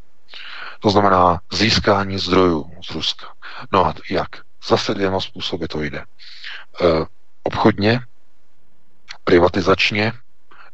To 0.80 0.90
znamená 0.90 1.40
získání 1.52 2.18
zdrojů 2.18 2.70
z 2.90 2.90
Ruska. 2.90 3.26
No 3.72 3.86
a 3.86 3.94
jak? 4.10 4.28
Zase 4.68 4.94
dvěma 4.94 5.20
způsoby 5.20 5.64
to 5.64 5.82
jde. 5.82 5.98
E, 5.98 6.04
obchodně, 7.42 8.00
privatizačně, 9.24 10.12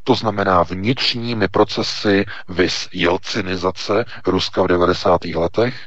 to 0.03 0.15
znamená 0.15 0.63
vnitřními 0.63 1.47
procesy 1.47 2.25
vys 2.47 2.89
jelcinizace 2.93 4.05
Ruska 4.25 4.63
v 4.63 4.67
90. 4.67 5.25
letech, 5.25 5.85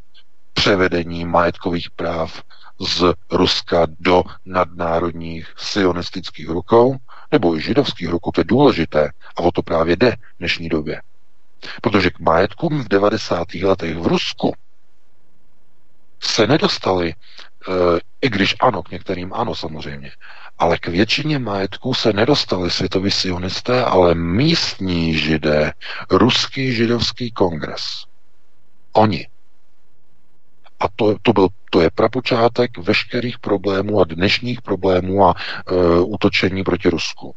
převedení 0.54 1.24
majetkových 1.24 1.90
práv 1.90 2.42
z 2.80 3.14
Ruska 3.30 3.86
do 4.00 4.22
nadnárodních 4.44 5.54
sionistických 5.56 6.48
rukou, 6.48 6.96
nebo 7.32 7.56
i 7.56 7.60
židovských 7.60 8.08
rukou, 8.08 8.30
to 8.30 8.40
je 8.40 8.44
důležité 8.44 9.10
a 9.36 9.40
o 9.40 9.52
to 9.52 9.62
právě 9.62 9.96
jde 9.96 10.10
v 10.10 10.38
dnešní 10.38 10.68
době. 10.68 11.02
Protože 11.82 12.10
k 12.10 12.20
majetkům 12.20 12.84
v 12.84 12.88
90. 12.88 13.54
letech 13.54 13.96
v 13.96 14.06
Rusku 14.06 14.54
se 16.22 16.46
nedostali, 16.46 17.14
eh, 17.14 18.00
i 18.20 18.28
když 18.28 18.56
ano, 18.60 18.82
k 18.82 18.90
některým 18.90 19.32
ano 19.32 19.54
samozřejmě, 19.54 20.10
ale 20.58 20.78
k 20.78 20.86
většině 20.86 21.38
majetků 21.38 21.94
se 21.94 22.12
nedostali 22.12 22.70
světoví 22.70 23.10
sionisté, 23.10 23.84
ale 23.84 24.14
místní 24.14 25.18
židé, 25.18 25.72
ruský 26.10 26.72
židovský 26.74 27.30
kongres. 27.30 27.82
Oni. 28.92 29.28
A 30.80 30.88
to, 30.96 31.16
to, 31.22 31.32
byl, 31.32 31.48
to 31.70 31.80
je 31.80 31.90
prapočátek 31.90 32.78
veškerých 32.78 33.38
problémů 33.38 34.00
a 34.00 34.04
dnešních 34.04 34.62
problémů 34.62 35.26
a 35.26 35.34
e, 35.34 35.74
útočení 36.00 36.64
proti 36.64 36.88
Rusku. 36.88 37.34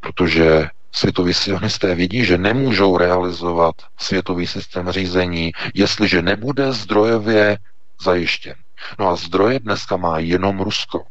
Protože 0.00 0.68
světoví 0.92 1.34
sionisté 1.34 1.94
vidí, 1.94 2.24
že 2.24 2.38
nemůžou 2.38 2.96
realizovat 2.96 3.74
světový 3.98 4.46
systém 4.46 4.90
řízení, 4.90 5.52
jestliže 5.74 6.22
nebude 6.22 6.72
zdrojově 6.72 7.58
zajištěn. 8.02 8.54
No 8.98 9.08
a 9.08 9.16
zdroje 9.16 9.60
dneska 9.60 9.96
má 9.96 10.18
jenom 10.18 10.60
Rusko. 10.60 11.04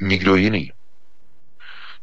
Nikdo 0.00 0.34
jiný. 0.34 0.72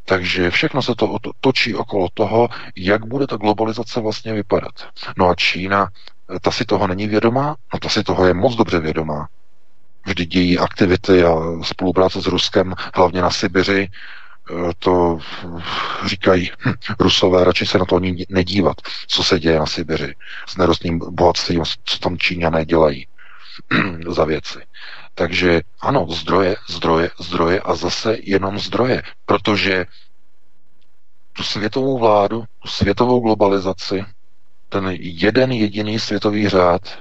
Takže 0.05 0.51
všechno 0.51 0.81
se 0.81 0.95
to 0.95 1.17
točí 1.41 1.75
okolo 1.75 2.07
toho, 2.13 2.49
jak 2.75 3.05
bude 3.05 3.27
ta 3.27 3.35
globalizace 3.35 3.99
vlastně 4.01 4.33
vypadat. 4.33 4.73
No 5.17 5.29
a 5.29 5.35
Čína, 5.35 5.87
ta 6.41 6.51
si 6.51 6.65
toho 6.65 6.87
není 6.87 7.07
vědomá, 7.07 7.55
no 7.73 7.79
ta 7.79 7.89
si 7.89 8.03
toho 8.03 8.25
je 8.25 8.33
moc 8.33 8.55
dobře 8.55 8.79
vědomá. 8.79 9.27
Vždy 10.05 10.25
dějí 10.25 10.59
aktivity 10.59 11.23
a 11.23 11.35
spolupráce 11.61 12.21
s 12.21 12.25
Ruskem, 12.25 12.73
hlavně 12.93 13.21
na 13.21 13.29
Sibiři, 13.29 13.89
Eh, 14.51 14.71
to 14.79 15.19
říkají 16.05 16.51
hm, 16.65 16.73
Rusové, 16.99 17.43
radši 17.43 17.65
se 17.65 17.77
na 17.77 17.85
to 17.85 17.95
ani 17.95 18.25
nedívat, 18.29 18.77
co 19.07 19.23
se 19.23 19.39
děje 19.39 19.59
na 19.59 19.65
Sibiři 19.65 20.15
s 20.47 20.57
nerostným 20.57 20.99
bohatstvím, 21.09 21.63
co 21.83 21.99
tam 21.99 22.17
Číňané 22.17 22.65
dělají 22.65 23.07
za 24.07 24.25
věci. 24.25 24.59
Takže 25.15 25.61
ano, 25.81 26.07
zdroje, 26.09 26.55
zdroje, 26.69 27.11
zdroje 27.19 27.59
a 27.59 27.75
zase 27.75 28.17
jenom 28.23 28.59
zdroje, 28.59 29.03
protože 29.25 29.85
tu 31.33 31.43
světovou 31.43 31.99
vládu, 31.99 32.43
tu 32.59 32.67
světovou 32.67 33.19
globalizaci, 33.19 34.05
ten 34.73 34.89
jeden 34.99 35.51
jediný 35.51 35.99
světový 35.99 36.49
řád 36.49 36.99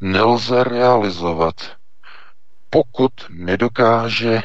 nelze 0.00 0.64
realizovat, 0.64 1.76
pokud 2.70 3.12
nedokáže 3.28 4.42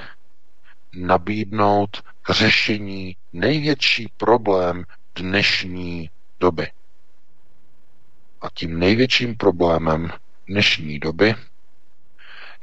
nabídnout 0.93 2.03
řešení 2.29 3.15
největší 3.33 4.11
problém 4.17 4.83
dnešní 5.15 6.09
doby. 6.39 6.71
A 8.41 8.47
tím 8.53 8.79
největším 8.79 9.37
problémem 9.37 10.11
dnešní 10.47 10.99
doby 10.99 11.35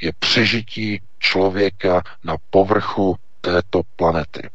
je 0.02 0.12
přežití 0.18 1.00
člověka 1.18 2.02
na 2.24 2.36
povrchu 2.50 3.16
této 3.40 3.82
planety. 3.96 4.50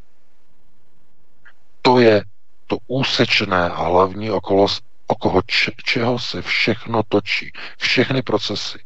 To 1.81 1.99
je 1.99 2.23
to 2.67 2.77
úsečné 2.87 3.69
a 3.69 3.83
hlavní 3.83 4.31
okolo, 4.31 4.67
okolo 5.07 5.41
čeho 5.83 6.19
se 6.19 6.41
všechno 6.41 7.03
točí. 7.03 7.51
Všechny 7.77 8.21
procesy 8.21 8.79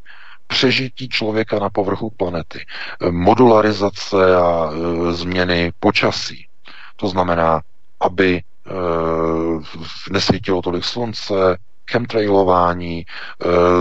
přežití 0.49 1.09
člověka 1.09 1.59
na 1.59 1.69
povrchu 1.69 2.09
planety, 2.09 2.65
modularizace 3.09 4.35
a 4.35 4.71
e, 4.71 5.13
změny 5.13 5.71
počasí. 5.79 6.47
To 6.95 7.07
znamená, 7.07 7.61
aby 7.99 8.37
e, 8.37 8.41
nesvítilo 10.11 10.61
tolik 10.61 10.83
slunce, 10.83 11.57
chemtrailování, 11.91 13.05
e, 13.05 13.05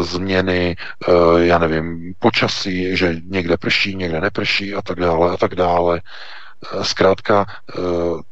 změny, 0.02 0.76
e, 0.76 1.44
já 1.46 1.58
nevím, 1.58 2.14
počasí, 2.18 2.96
že 2.96 3.16
někde 3.24 3.56
prší, 3.56 3.94
někde 3.94 4.20
neprší 4.20 4.74
a 4.74 4.82
tak 4.82 5.00
dále 5.00 5.30
a 5.30 5.36
tak 5.36 5.54
dále. 5.54 6.00
E, 6.00 6.84
zkrátka 6.84 7.46
e, 7.48 7.72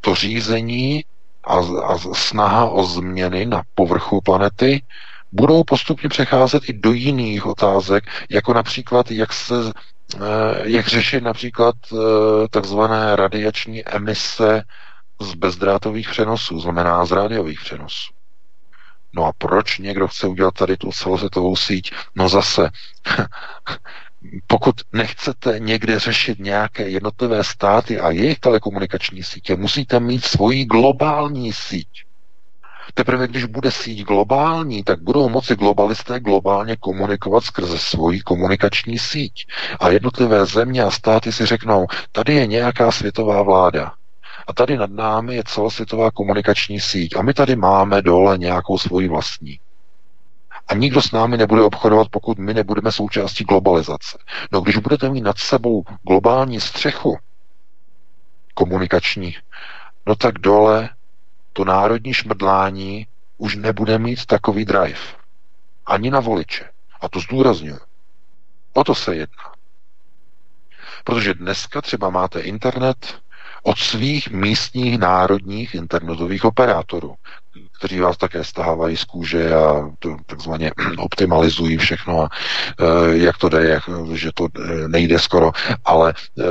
to 0.00 0.14
řízení 0.14 1.04
a, 1.46 1.56
a 1.84 1.98
snaha 2.12 2.64
o 2.64 2.84
změny 2.84 3.46
na 3.46 3.62
povrchu 3.74 4.20
planety 4.20 4.82
budou 5.32 5.64
postupně 5.64 6.08
přecházet 6.08 6.68
i 6.68 6.72
do 6.72 6.92
jiných 6.92 7.46
otázek, 7.46 8.04
jako 8.30 8.54
například, 8.54 9.10
jak 9.10 9.32
se 9.32 9.54
eh, 10.14 10.18
jak 10.62 10.86
řešit 10.86 11.20
například 11.22 11.74
eh, 11.92 11.96
takzvané 12.50 13.16
radiační 13.16 13.88
emise 13.88 14.62
z 15.20 15.34
bezdrátových 15.34 16.08
přenosů, 16.08 16.60
znamená 16.60 17.04
z 17.04 17.12
rádiových 17.12 17.60
přenosů. 17.60 18.12
No 19.12 19.24
a 19.24 19.32
proč 19.38 19.78
někdo 19.78 20.08
chce 20.08 20.26
udělat 20.26 20.54
tady 20.54 20.76
tu 20.76 20.90
celosvětovou 20.92 21.56
síť? 21.56 21.92
No 22.14 22.28
zase, 22.28 22.70
pokud 24.46 24.74
nechcete 24.92 25.58
někde 25.58 25.98
řešit 25.98 26.38
nějaké 26.38 26.88
jednotlivé 26.88 27.44
státy 27.44 28.00
a 28.00 28.10
jejich 28.10 28.38
telekomunikační 28.38 29.22
sítě, 29.22 29.56
musíte 29.56 30.00
mít 30.00 30.24
svoji 30.24 30.64
globální 30.64 31.52
síť. 31.52 31.88
Teprve 32.94 33.28
když 33.28 33.44
bude 33.44 33.70
síť 33.70 34.04
globální, 34.04 34.84
tak 34.84 35.02
budou 35.02 35.28
moci 35.28 35.56
globalisté 35.56 36.20
globálně 36.20 36.76
komunikovat 36.76 37.44
skrze 37.44 37.78
svoji 37.78 38.20
komunikační 38.20 38.98
síť. 38.98 39.46
A 39.80 39.88
jednotlivé 39.88 40.46
země 40.46 40.82
a 40.82 40.90
státy 40.90 41.32
si 41.32 41.46
řeknou, 41.46 41.86
tady 42.12 42.34
je 42.34 42.46
nějaká 42.46 42.92
světová 42.92 43.42
vláda. 43.42 43.92
A 44.46 44.52
tady 44.52 44.76
nad 44.76 44.90
námi 44.90 45.34
je 45.36 45.42
celosvětová 45.46 46.10
komunikační 46.10 46.80
síť. 46.80 47.16
A 47.16 47.22
my 47.22 47.34
tady 47.34 47.56
máme 47.56 48.02
dole 48.02 48.38
nějakou 48.38 48.78
svoji 48.78 49.08
vlastní. 49.08 49.58
A 50.68 50.74
nikdo 50.74 51.02
s 51.02 51.12
námi 51.12 51.36
nebude 51.36 51.62
obchodovat, 51.62 52.08
pokud 52.08 52.38
my 52.38 52.54
nebudeme 52.54 52.92
součástí 52.92 53.44
globalizace. 53.44 54.18
No 54.52 54.60
když 54.60 54.76
budete 54.76 55.10
mít 55.10 55.20
nad 55.20 55.38
sebou 55.38 55.84
globální 56.02 56.60
střechu 56.60 57.18
komunikační, 58.54 59.36
no 60.06 60.16
tak 60.16 60.38
dole 60.38 60.88
to 61.52 61.64
národní 61.64 62.14
šmrdlání 62.14 63.06
už 63.38 63.56
nebude 63.56 63.98
mít 63.98 64.26
takový 64.26 64.64
drive. 64.64 65.00
Ani 65.86 66.10
na 66.10 66.20
voliče. 66.20 66.70
A 67.00 67.08
to 67.08 67.20
zdůraznuju. 67.20 67.78
O 68.72 68.84
to 68.84 68.94
se 68.94 69.16
jedná. 69.16 69.52
Protože 71.04 71.34
dneska 71.34 71.82
třeba 71.82 72.10
máte 72.10 72.40
internet 72.40 73.18
od 73.66 73.78
svých 73.78 74.30
místních 74.30 74.98
národních 74.98 75.74
internetových 75.74 76.44
operátorů, 76.44 77.14
kteří 77.78 78.00
vás 78.00 78.16
také 78.16 78.44
stahávají 78.44 78.96
z 78.96 79.04
kůže 79.04 79.54
a 79.54 79.90
to 79.98 80.16
takzvaně 80.26 80.70
optimalizují 80.98 81.76
všechno 81.76 82.22
a 82.22 82.28
e, 82.80 83.16
jak 83.18 83.38
to 83.38 83.48
jde, 83.48 83.68
jak, 83.68 83.82
že 84.12 84.30
to 84.34 84.46
e, 84.46 84.88
nejde 84.88 85.18
skoro. 85.18 85.52
Ale 85.84 86.10
e, 86.10 86.42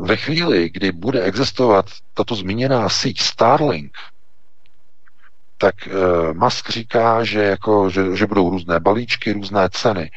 ve 0.00 0.16
chvíli, 0.16 0.70
kdy 0.70 0.92
bude 0.92 1.22
existovat 1.22 1.86
tato 2.14 2.34
zmíněná 2.34 2.88
síť 2.88 3.20
Starlink, 3.20 3.92
tak 5.58 5.74
Musk 6.32 6.70
říká, 6.70 7.24
že, 7.24 7.42
jako, 7.42 7.90
že, 7.90 8.16
že 8.16 8.26
budou 8.26 8.50
různé 8.50 8.80
balíčky, 8.80 9.32
různé 9.32 9.68
ceny. 9.72 10.10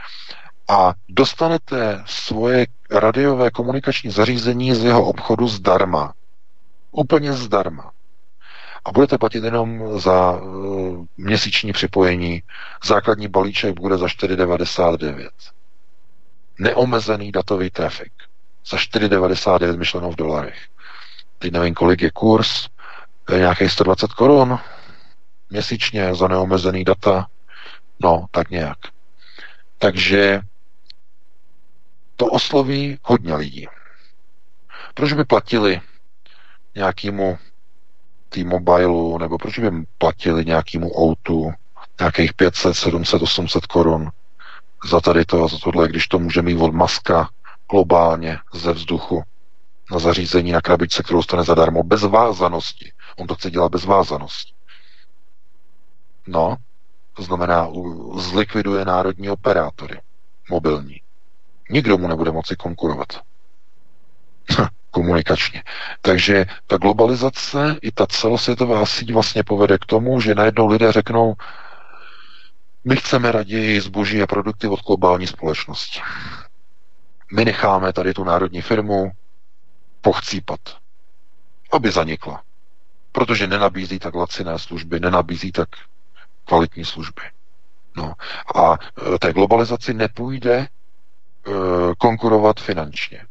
A 0.70 0.94
dostanete 1.10 2.04
svoje 2.06 2.68
radiové 2.92 3.52
komunikační 3.52 4.12
zařízení 4.12 4.76
z 4.76 4.84
jeho 4.84 5.06
obchodu 5.06 5.48
zdarma. 5.48 6.14
Úplně 6.92 7.34
zdarma. 7.34 7.92
A 8.86 8.92
budete 8.92 9.18
platit 9.18 9.44
jenom 9.44 10.00
za 10.00 10.32
uh, 10.32 11.06
měsíční 11.18 11.74
připojení. 11.74 12.44
Základní 12.84 13.28
balíček 13.28 13.80
bude 13.80 13.98
za 13.98 14.06
4,99. 14.06 15.30
Neomezený 16.60 17.32
datový 17.32 17.70
trafik. 17.70 18.14
Za 18.66 18.78
4,99 18.78 19.78
myšleno 19.78 20.12
v 20.12 20.16
dolarech. 20.16 20.60
Teď 21.40 21.52
nevím, 21.54 21.74
kolik 21.74 22.02
je 22.02 22.12
kurz. 22.12 22.68
Nějakých 23.38 23.72
120 23.72 24.14
korun 24.14 24.60
měsíčně 25.50 26.16
za 26.16 26.28
neomezený 26.28 26.84
data. 26.84 27.28
No, 28.00 28.26
tak 28.32 28.50
nějak. 28.50 28.78
Takže 29.78 30.40
to 32.16 32.26
osloví 32.26 32.98
hodně 33.04 33.36
lidí. 33.36 33.68
Proč 34.94 35.14
by 35.14 35.26
platili 35.26 35.82
nějakému 36.76 37.38
T-Mobileu, 38.30 39.18
nebo 39.18 39.38
proč 39.38 39.60
by 39.60 39.72
platili 39.98 40.46
nějakému 40.46 41.02
outu 41.02 41.54
nějakých 42.00 42.34
500, 42.34 42.76
700, 42.76 43.22
800 43.22 43.66
korun 43.66 44.12
za 44.90 45.02
tady 45.02 45.26
to 45.26 45.44
a 45.44 45.48
za 45.48 45.58
tohle, 45.64 45.88
když 45.88 46.08
to 46.08 46.20
může 46.20 46.42
mít 46.42 46.58
od 46.58 46.74
maska 46.74 47.30
globálně 47.72 48.38
ze 48.54 48.74
vzduchu 48.74 49.24
na 49.92 50.00
zařízení 50.00 50.52
na 50.52 50.62
krabičce, 50.62 51.04
kterou 51.04 51.24
stane 51.24 51.44
zadarmo, 51.44 51.84
bez 51.84 52.02
vázanosti. 52.02 52.92
On 53.18 53.28
to 53.28 53.36
chce 53.36 53.52
dělat 53.52 53.72
bez 53.72 53.86
vázanosti. 53.86 54.54
No, 56.28 56.56
to 57.14 57.24
znamená, 57.24 57.68
zlikviduje 58.18 58.86
národní 58.86 59.30
operátory 59.30 60.02
mobilní. 60.50 61.02
Nikdo 61.70 61.98
mu 61.98 62.08
nebude 62.08 62.32
moci 62.32 62.56
konkurovat. 62.56 63.08
komunikačně. 64.92 65.64
Takže 66.02 66.46
ta 66.68 66.78
globalizace 66.78 67.76
i 67.82 67.92
ta 67.92 68.08
celosvětová 68.08 68.86
síť 68.86 69.14
vlastně 69.14 69.44
povede 69.44 69.78
k 69.78 69.86
tomu, 69.86 70.22
že 70.22 70.36
najednou 70.36 70.68
lidé 70.68 70.92
řeknou, 70.92 71.36
my 72.84 72.96
chceme 72.96 73.32
raději 73.32 73.82
zboží 73.82 74.22
a 74.22 74.28
produkty 74.28 74.68
od 74.68 74.84
globální 74.84 75.28
společnosti. 75.28 76.00
My 77.34 77.46
necháme 77.46 77.94
tady 77.94 78.14
tu 78.14 78.24
národní 78.24 78.62
firmu 78.62 79.12
pochcípat, 80.02 80.60
aby 81.72 81.92
zanikla. 81.92 82.44
Protože 83.12 83.48
nenabízí 83.48 84.00
tak 84.00 84.16
laciné 84.16 84.60
služby, 84.60 85.00
nenabízí 85.00 85.52
tak 85.52 85.70
kvalitní 86.46 86.86
služby. 86.86 87.22
No. 87.98 88.14
A 88.56 88.78
e, 89.16 89.20
té 89.20 89.34
globalizaci 89.34 89.94
nepůjde 89.94 90.56
e, 90.58 90.68
konkurovat 91.98 92.60
finančně. 92.60 93.26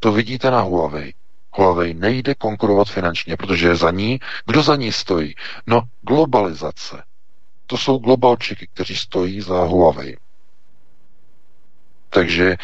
To 0.00 0.12
vidíte 0.12 0.50
na 0.50 0.60
Huawei. 0.60 1.14
Huawei 1.52 1.94
nejde 1.94 2.34
konkurovat 2.34 2.88
finančně, 2.88 3.36
protože 3.36 3.76
za 3.76 3.90
ní, 3.90 4.20
kdo 4.46 4.62
za 4.62 4.76
ní 4.76 4.92
stojí? 4.92 5.34
No, 5.66 5.82
globalizace. 6.02 7.02
To 7.66 7.76
jsou 7.76 7.98
globalčiky, 7.98 8.68
kteří 8.74 8.96
stojí 8.96 9.40
za 9.40 9.64
Huawei. 9.64 10.16
Takže 12.10 12.56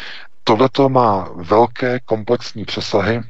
tohleto 0.43 0.89
má 0.89 1.29
velké 1.35 1.99
komplexní 1.99 2.65
přesahy, 2.65 3.21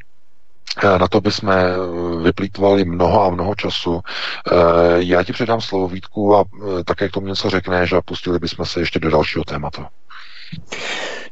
eh, 0.83 0.99
na 0.99 1.07
to 1.07 1.21
bychom 1.21 1.51
eh, 1.51 1.75
vyplýtvali 2.23 2.85
mnoho 2.85 3.23
a 3.23 3.29
mnoho 3.29 3.55
času. 3.55 4.01
Eh, 4.01 4.55
já 4.97 5.23
ti 5.23 5.33
předám 5.33 5.61
slovo 5.61 5.87
Vítku 5.87 6.35
a 6.35 6.43
také 6.85 7.09
k 7.09 7.11
tomu 7.11 7.27
něco 7.27 7.49
řekneš 7.49 7.93
a 7.93 8.01
pustili 8.01 8.39
bychom 8.39 8.65
se 8.65 8.79
ještě 8.79 8.99
do 8.99 9.09
dalšího 9.11 9.43
tématu. 9.43 9.85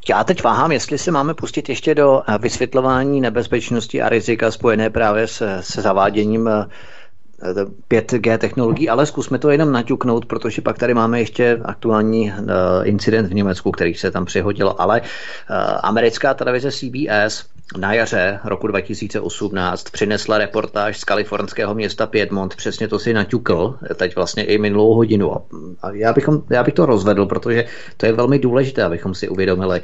Já 0.10 0.24
teď 0.24 0.44
váhám, 0.44 0.72
jestli 0.72 0.98
se 0.98 1.12
máme 1.12 1.34
pustit 1.34 1.70
ještě 1.70 1.96
do 1.96 2.22
vysvětlování 2.40 3.22
nebezpečnosti 3.22 4.02
a 4.02 4.10
rizika 4.10 4.52
spojené 4.52 4.90
právě 4.90 5.28
se, 5.28 5.58
se 5.62 5.82
zaváděním 5.82 6.50
5G 7.90 8.38
technologií, 8.38 8.90
ale 8.90 9.06
zkusme 9.06 9.40
to 9.40 9.50
jenom 9.50 9.72
naťuknout, 9.72 10.26
protože 10.26 10.62
pak 10.62 10.78
tady 10.78 10.94
máme 10.94 11.20
ještě 11.20 11.60
aktuální 11.66 12.34
incident 12.84 13.28
v 13.30 13.34
Německu, 13.34 13.72
který 13.72 13.94
se 13.94 14.12
tam 14.12 14.26
přihodil, 14.26 14.76
ale 14.78 15.02
americká 15.84 16.34
televize 16.34 16.72
CBS 16.72 17.55
na 17.78 17.94
jaře 17.94 18.40
roku 18.44 18.68
2018 18.68 19.84
přinesla 19.84 20.38
reportáž 20.38 20.98
z 20.98 21.04
kalifornského 21.04 21.76
města 21.76 22.06
Piedmont, 22.06 22.56
přesně 22.56 22.88
to 22.88 23.00
si 23.00 23.14
naťukl, 23.14 23.78
teď 23.96 24.16
vlastně 24.16 24.44
i 24.44 24.58
minulou 24.58 24.94
hodinu. 24.94 25.36
A 25.82 25.92
já, 25.92 26.14
bychom, 26.14 26.44
já 26.50 26.64
bych 26.64 26.74
to 26.74 26.86
rozvedl, 26.86 27.26
protože 27.26 27.66
to 27.98 28.06
je 28.06 28.14
velmi 28.14 28.40
důležité, 28.40 28.84
abychom 28.84 29.16
si 29.16 29.30
uvědomili. 29.30 29.82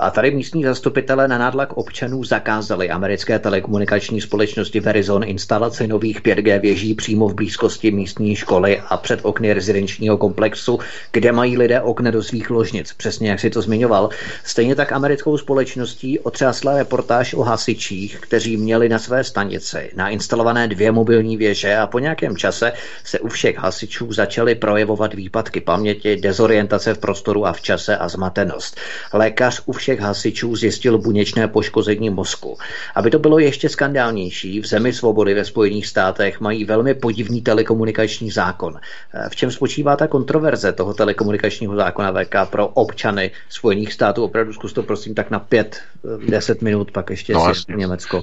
A 0.00 0.10
tady 0.10 0.30
místní 0.30 0.64
zastupitelé 0.64 1.28
na 1.28 1.38
nádlak 1.38 1.72
občanů 1.72 2.24
zakázali 2.24 2.90
americké 2.90 3.38
telekomunikační 3.38 4.20
společnosti 4.20 4.80
Verizon 4.80 5.24
instalaci 5.24 5.86
nových 5.86 6.22
5G 6.22 6.60
věží 6.60 6.94
přímo 6.94 7.28
v 7.28 7.34
blízkosti 7.34 7.90
místní 7.90 8.36
školy 8.36 8.82
a 8.88 8.96
před 8.96 9.20
okny 9.22 9.52
rezidenčního 9.52 10.18
komplexu, 10.18 10.78
kde 11.12 11.32
mají 11.32 11.58
lidé 11.58 11.80
okna 11.80 12.10
do 12.10 12.22
svých 12.22 12.50
ložnic, 12.50 12.92
přesně 12.92 13.30
jak 13.30 13.40
si 13.40 13.50
to 13.50 13.62
zmiňoval. 13.62 14.08
Stejně 14.44 14.74
tak 14.74 14.92
americkou 14.92 15.38
společností 15.38 16.18
otřásla 16.18 16.78
report 16.78 17.03
reportáž 17.04 17.34
o 17.34 17.42
hasičích, 17.42 18.18
kteří 18.20 18.56
měli 18.56 18.88
na 18.88 18.98
své 18.98 19.24
stanici 19.24 19.90
nainstalované 19.96 20.68
dvě 20.68 20.92
mobilní 20.92 21.36
věže 21.36 21.76
a 21.76 21.86
po 21.86 21.98
nějakém 21.98 22.36
čase 22.36 22.72
se 23.04 23.18
u 23.18 23.28
všech 23.28 23.58
hasičů 23.58 24.12
začaly 24.12 24.54
projevovat 24.54 25.14
výpadky 25.14 25.60
paměti, 25.60 26.16
dezorientace 26.16 26.94
v 26.94 26.98
prostoru 26.98 27.46
a 27.46 27.52
v 27.52 27.60
čase 27.60 27.96
a 27.96 28.08
zmatenost. 28.08 28.80
Lékař 29.12 29.62
u 29.66 29.72
všech 29.72 30.00
hasičů 30.00 30.56
zjistil 30.56 30.98
buněčné 30.98 31.48
poškození 31.48 32.10
mozku. 32.10 32.58
Aby 32.94 33.10
to 33.10 33.18
bylo 33.18 33.38
ještě 33.38 33.68
skandálnější, 33.68 34.60
v 34.60 34.66
zemi 34.66 34.92
svobody 34.92 35.34
ve 35.34 35.44
Spojených 35.44 35.86
státech 35.86 36.40
mají 36.40 36.64
velmi 36.64 36.94
podivný 36.94 37.42
telekomunikační 37.42 38.30
zákon. 38.30 38.80
V 39.28 39.36
čem 39.36 39.50
spočívá 39.50 39.96
ta 39.96 40.06
kontroverze 40.06 40.72
toho 40.72 40.94
telekomunikačního 40.94 41.76
zákona 41.76 42.12
VK 42.12 42.50
pro 42.50 42.68
občany 42.68 43.30
Spojených 43.48 43.92
států? 43.92 44.24
Opravdu 44.24 44.52
zkus 44.52 44.72
to 44.72 44.82
prosím 44.82 45.14
tak 45.14 45.30
na 45.30 45.38
pět, 45.38 45.80
deset 46.28 46.62
minut 46.62 46.90
pak 46.94 47.10
ještě 47.10 47.32
no, 47.32 47.54
si 47.54 47.62
Německo. 47.76 48.22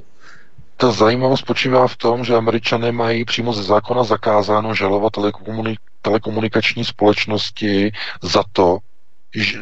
Ta 0.77 0.91
zajímavost 0.91 1.39
spočívá 1.39 1.87
v 1.87 1.97
tom, 1.97 2.23
že 2.23 2.35
američané 2.35 2.91
mají 2.91 3.25
přímo 3.25 3.53
ze 3.53 3.63
zákona 3.63 4.03
zakázáno 4.03 4.75
žalovat 4.75 5.13
telekomunik- 5.13 5.77
telekomunikační 6.01 6.85
společnosti 6.85 7.91
za 8.21 8.43
to, 8.51 8.77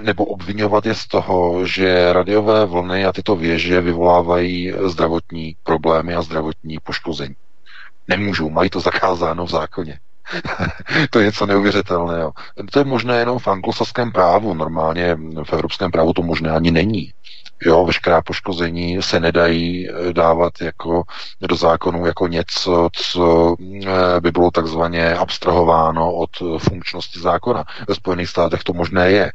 nebo 0.02 0.26
obvinovat 0.26 0.86
je 0.86 0.95
z 0.95 1.07
toho, 1.07 1.65
že 1.65 2.14
radiové 2.14 2.65
vlny 2.65 3.06
a 3.06 3.14
tyto 3.14 3.36
věže 3.36 3.81
vyvolávají 3.81 4.73
zdravotní 4.86 5.56
problémy 5.64 6.15
a 6.15 6.22
zdravotní 6.22 6.77
poškození. 6.84 7.36
Nemůžou, 8.07 8.49
mají 8.49 8.69
to 8.69 8.80
zakázáno 8.80 9.45
v 9.45 9.49
zákoně. 9.49 9.99
to 11.10 11.19
je 11.19 11.26
něco 11.26 11.45
neuvěřitelného. 11.45 12.31
To 12.72 12.80
je 12.80 12.86
možné 12.86 13.19
jenom 13.19 13.40
v 13.40 13.48
anglosaském 13.48 14.11
právu, 14.11 14.53
normálně 14.53 15.18
v 15.44 15.53
evropském 15.53 15.91
právu 15.91 16.14
to 16.14 16.22
možné 16.22 16.52
ani 16.52 16.72
není. 16.72 17.14
Jo, 17.65 17.86
veškerá 17.86 18.22
poškození 18.22 19.02
se 19.02 19.19
nedají 19.19 19.90
eh, 19.90 20.14
dávat 20.14 20.53
jako 20.61 21.03
do 21.41 21.56
zákonu 21.56 22.06
jako 22.06 22.27
něco, 22.27 22.90
co 22.94 23.56
eh, 23.86 24.22
by 24.22 24.31
bylo 24.31 24.52
takzvaně 24.52 25.14
abstrahováno 25.14 26.14
od 26.14 26.30
eh, 26.41 26.60
funkčnosti 26.60 27.19
zákona. 27.19 27.64
Ve 27.88 27.95
Spojených 27.95 28.30
státech 28.30 28.64
to 28.64 28.73
možné 28.73 29.11
je. 29.11 29.31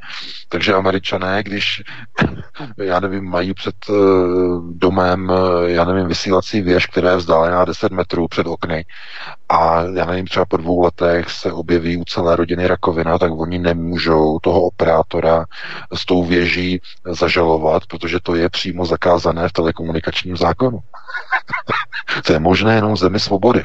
Takže 0.49 0.73
američané, 0.73 1.43
když, 1.43 1.83
já 2.77 2.99
nevím, 2.99 3.23
mají 3.23 3.53
před 3.53 3.75
domem, 4.71 5.31
já 5.65 5.85
nevím, 5.85 6.07
vysílací 6.07 6.61
věž, 6.61 6.85
která 6.85 7.11
je 7.11 7.17
vzdálená 7.17 7.65
10 7.65 7.91
metrů 7.91 8.27
před 8.27 8.47
okny 8.47 8.85
a 9.49 9.81
já 9.81 10.05
nevím, 10.05 10.27
třeba 10.27 10.45
po 10.45 10.57
dvou 10.57 10.81
letech 10.81 11.29
se 11.31 11.51
objeví 11.51 11.97
u 11.97 12.03
celé 12.03 12.35
rodiny 12.35 12.67
rakovina, 12.67 13.17
tak 13.17 13.31
oni 13.31 13.59
nemůžou 13.59 14.39
toho 14.39 14.61
operátora 14.61 15.45
s 15.93 16.05
tou 16.05 16.23
věží 16.23 16.81
zažalovat, 17.05 17.85
protože 17.85 18.14
to 18.19 18.35
je 18.35 18.49
přímo 18.49 18.85
zakázané 18.85 19.49
v 19.49 19.53
telekomunikačním 19.53 20.37
zákonu. 20.37 20.79
to 22.25 22.33
je 22.33 22.39
možné 22.39 22.75
jenom 22.75 22.93
v 22.93 22.97
zemi 22.99 23.19
svobody 23.19 23.63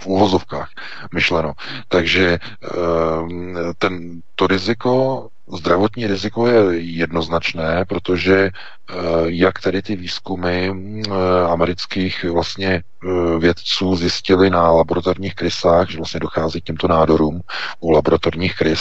v 0.00 0.06
úvozovkách 0.06 0.70
myšleno. 1.14 1.52
Takže 1.88 2.38
ehm, 2.38 3.56
ten, 3.78 4.20
to 4.34 4.46
riziko 4.46 5.28
zdravotní 5.48 6.06
riziko 6.06 6.46
je 6.46 6.78
jednoznačné, 6.78 7.84
protože 7.88 8.36
eh, 8.36 8.94
jak 9.24 9.60
tedy 9.60 9.82
ty 9.82 9.96
výzkumy 9.96 10.70
eh, 10.70 11.10
amerických 11.48 12.24
vlastně 12.24 12.82
eh, 12.82 13.38
vědců 13.38 13.96
zjistili 13.96 14.50
na 14.50 14.70
laboratorních 14.70 15.34
krysách, 15.34 15.90
že 15.90 15.96
vlastně 15.96 16.20
dochází 16.20 16.60
k 16.60 16.64
těmto 16.64 16.88
nádorům 16.88 17.40
u 17.80 17.90
laboratorních 17.90 18.56
krys 18.56 18.80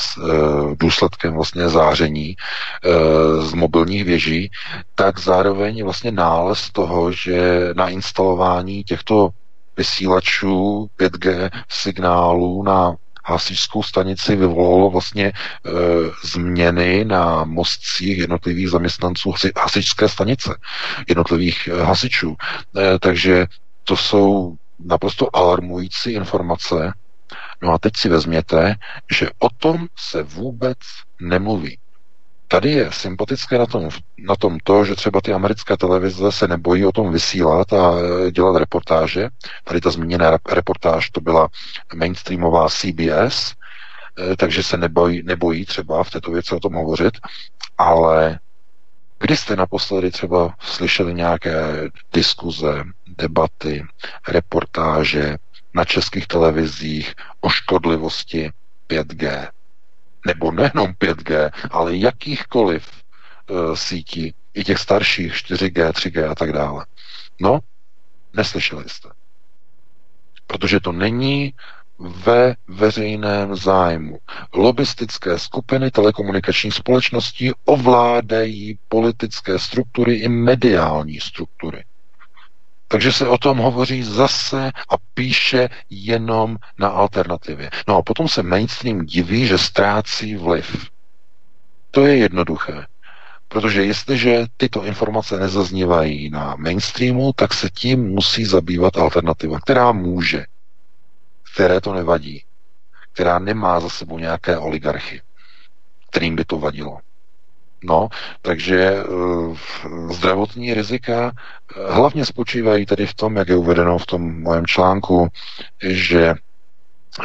důsledkem 0.80 1.34
vlastně 1.34 1.70
záření 1.70 2.36
z 3.40 3.54
mobilních 3.54 4.04
věží, 4.06 4.52
tak 4.96 5.20
zároveň 5.20 5.84
vlastně 5.84 6.12
nález 6.12 6.70
toho, 6.72 7.12
že 7.12 7.70
na 7.76 7.90
instalování 7.90 8.84
těchto 8.84 9.30
vysílačů 9.78 10.88
5G 11.00 11.50
signálů 11.70 12.64
na 12.64 12.96
hasičskou 13.26 13.84
stanici 13.84 14.36
vyvolalo 14.36 14.90
vlastně 14.90 15.26
e, 15.26 15.34
změny 16.24 17.06
na 17.06 17.44
mostcích 17.44 18.18
jednotlivých 18.18 18.70
zaměstnanců 18.70 19.34
hasičské 19.58 20.10
stanice, 20.10 20.56
jednotlivých 21.08 21.68
e, 21.68 21.84
hasičů. 21.84 22.36
E, 22.78 23.00
takže 23.00 23.46
to 23.84 23.98
jsou 23.98 24.56
naprosto 24.86 25.36
alarmující 25.36 26.12
informace. 26.12 26.94
No 27.62 27.74
a 27.74 27.78
teď 27.78 27.98
si 27.98 28.10
vezměte, 28.10 28.76
že 29.18 29.30
o 29.40 29.50
tom 29.50 29.88
se 29.98 30.24
vůbec 30.24 30.78
nemluví. 31.22 31.78
Tady 32.52 32.72
je 32.72 32.92
sympatické 32.92 33.58
na 33.58 33.66
tom, 33.66 33.90
na 34.18 34.36
tom 34.36 34.58
to, 34.64 34.86
že 34.86 34.96
třeba 34.96 35.22
ty 35.22 35.34
americké 35.34 35.78
televize 35.78 36.32
se 36.32 36.48
nebojí 36.48 36.86
o 36.86 36.92
tom 36.92 37.12
vysílat 37.12 37.74
a 37.74 37.94
e, 38.00 38.32
dělat 38.32 38.60
reportáže. 38.60 39.30
Tady 39.64 39.82
ta 39.82 39.90
zmíněná 39.92 40.38
reportáž 40.52 41.10
to 41.10 41.22
byla 41.22 41.48
mainstreamová 41.96 42.70
CBS, 42.70 43.54
e, 43.54 44.38
takže 44.38 44.64
se 44.64 44.78
nebojí, 44.78 45.24
nebojí 45.24 45.66
třeba 45.66 46.04
v 46.04 46.10
této 46.10 46.32
věci 46.32 46.56
o 46.56 46.60
tom 46.60 46.74
hovořit, 46.74 47.14
ale 47.78 48.40
kdy 49.20 49.38
jste 49.38 49.56
naposledy 49.56 50.12
třeba 50.12 50.56
slyšeli 50.60 51.14
nějaké 51.14 51.90
diskuze, 52.14 52.84
debaty, 53.18 53.86
reportáže 54.28 55.38
na 55.74 55.86
českých 55.86 56.28
televizích 56.28 57.14
o 57.42 57.50
škodlivosti 57.50 58.52
5G? 58.90 59.48
Nebo 60.26 60.52
nejenom 60.52 60.92
5G, 60.92 61.52
ale 61.72 61.98
jakýchkoliv 61.98 62.88
uh, 63.50 63.76
sítí, 63.76 64.34
i 64.54 64.64
těch 64.64 64.78
starších 64.78 65.34
4G, 65.34 65.92
3G 65.92 66.32
a 66.32 66.36
tak 66.36 66.54
dále. 66.54 66.86
No, 67.42 67.60
neslyšeli 68.34 68.90
jste. 68.90 69.10
Protože 70.48 70.80
to 70.80 70.92
není 70.92 71.54
ve 72.00 72.56
veřejném 72.68 73.56
zájmu. 73.56 74.20
Lobistické 74.54 75.40
skupiny 75.40 75.92
telekomunikačních 75.92 76.74
společností 76.74 77.52
ovládají 77.66 78.80
politické 78.88 79.60
struktury 79.60 80.16
i 80.16 80.28
mediální 80.28 81.20
struktury. 81.20 81.84
Takže 82.92 83.12
se 83.12 83.28
o 83.28 83.38
tom 83.38 83.58
hovoří 83.58 84.04
zase 84.04 84.72
a 84.90 84.96
píše 85.14 85.70
jenom 85.90 86.58
na 86.78 86.88
alternativě. 86.88 87.70
No 87.88 87.98
a 87.98 88.02
potom 88.02 88.28
se 88.28 88.44
mainstream 88.44 89.06
diví, 89.06 89.48
že 89.48 89.58
ztrácí 89.58 90.36
vliv. 90.36 90.90
To 91.92 92.06
je 92.06 92.18
jednoduché. 92.18 92.86
Protože 93.48 93.86
jestliže 93.86 94.46
tyto 94.58 94.86
informace 94.86 95.40
nezaznívají 95.40 96.30
na 96.30 96.56
mainstreamu, 96.56 97.34
tak 97.36 97.54
se 97.54 97.70
tím 97.70 98.04
musí 98.04 98.46
zabývat 98.46 98.98
alternativa, 98.98 99.60
která 99.60 99.92
může, 99.92 100.46
které 101.54 101.82
to 101.82 101.94
nevadí, 101.94 102.44
která 103.12 103.40
nemá 103.40 103.80
za 103.80 103.90
sebou 103.90 104.20
nějaké 104.20 104.58
oligarchy, 104.58 105.22
kterým 106.10 106.36
by 106.36 106.46
to 106.46 106.60
vadilo. 106.60 107.00
No, 107.84 108.08
takže 108.42 109.04
uh, 109.04 109.58
zdravotní 110.12 110.74
rizika 110.74 111.32
uh, 111.32 111.94
hlavně 111.96 112.26
spočívají 112.26 112.86
tedy 112.86 113.06
v 113.08 113.14
tom, 113.14 113.36
jak 113.36 113.50
je 113.50 113.56
uvedeno 113.56 113.98
v 113.98 114.06
tom 114.06 114.42
mojem 114.42 114.66
článku, 114.66 115.28
že 115.84 116.34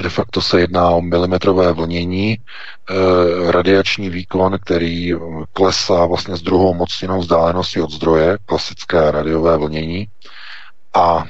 de 0.03 0.09
facto 0.09 0.41
se 0.41 0.61
jedná 0.61 0.91
o 0.91 1.01
milimetrové 1.01 1.73
vlnění, 1.73 2.39
uh, 2.91 3.51
radiační 3.51 4.11
výkon, 4.11 4.59
který 4.65 5.13
klesá 5.53 6.07
vlastně 6.07 6.37
s 6.37 6.43
druhou 6.43 6.75
mocninou 6.75 7.21
vzdálenosti 7.21 7.81
od 7.81 7.91
zdroje, 7.91 8.39
klasické 8.47 9.11
radiové 9.11 9.59
vlnění. 9.59 10.09
A 10.95 11.25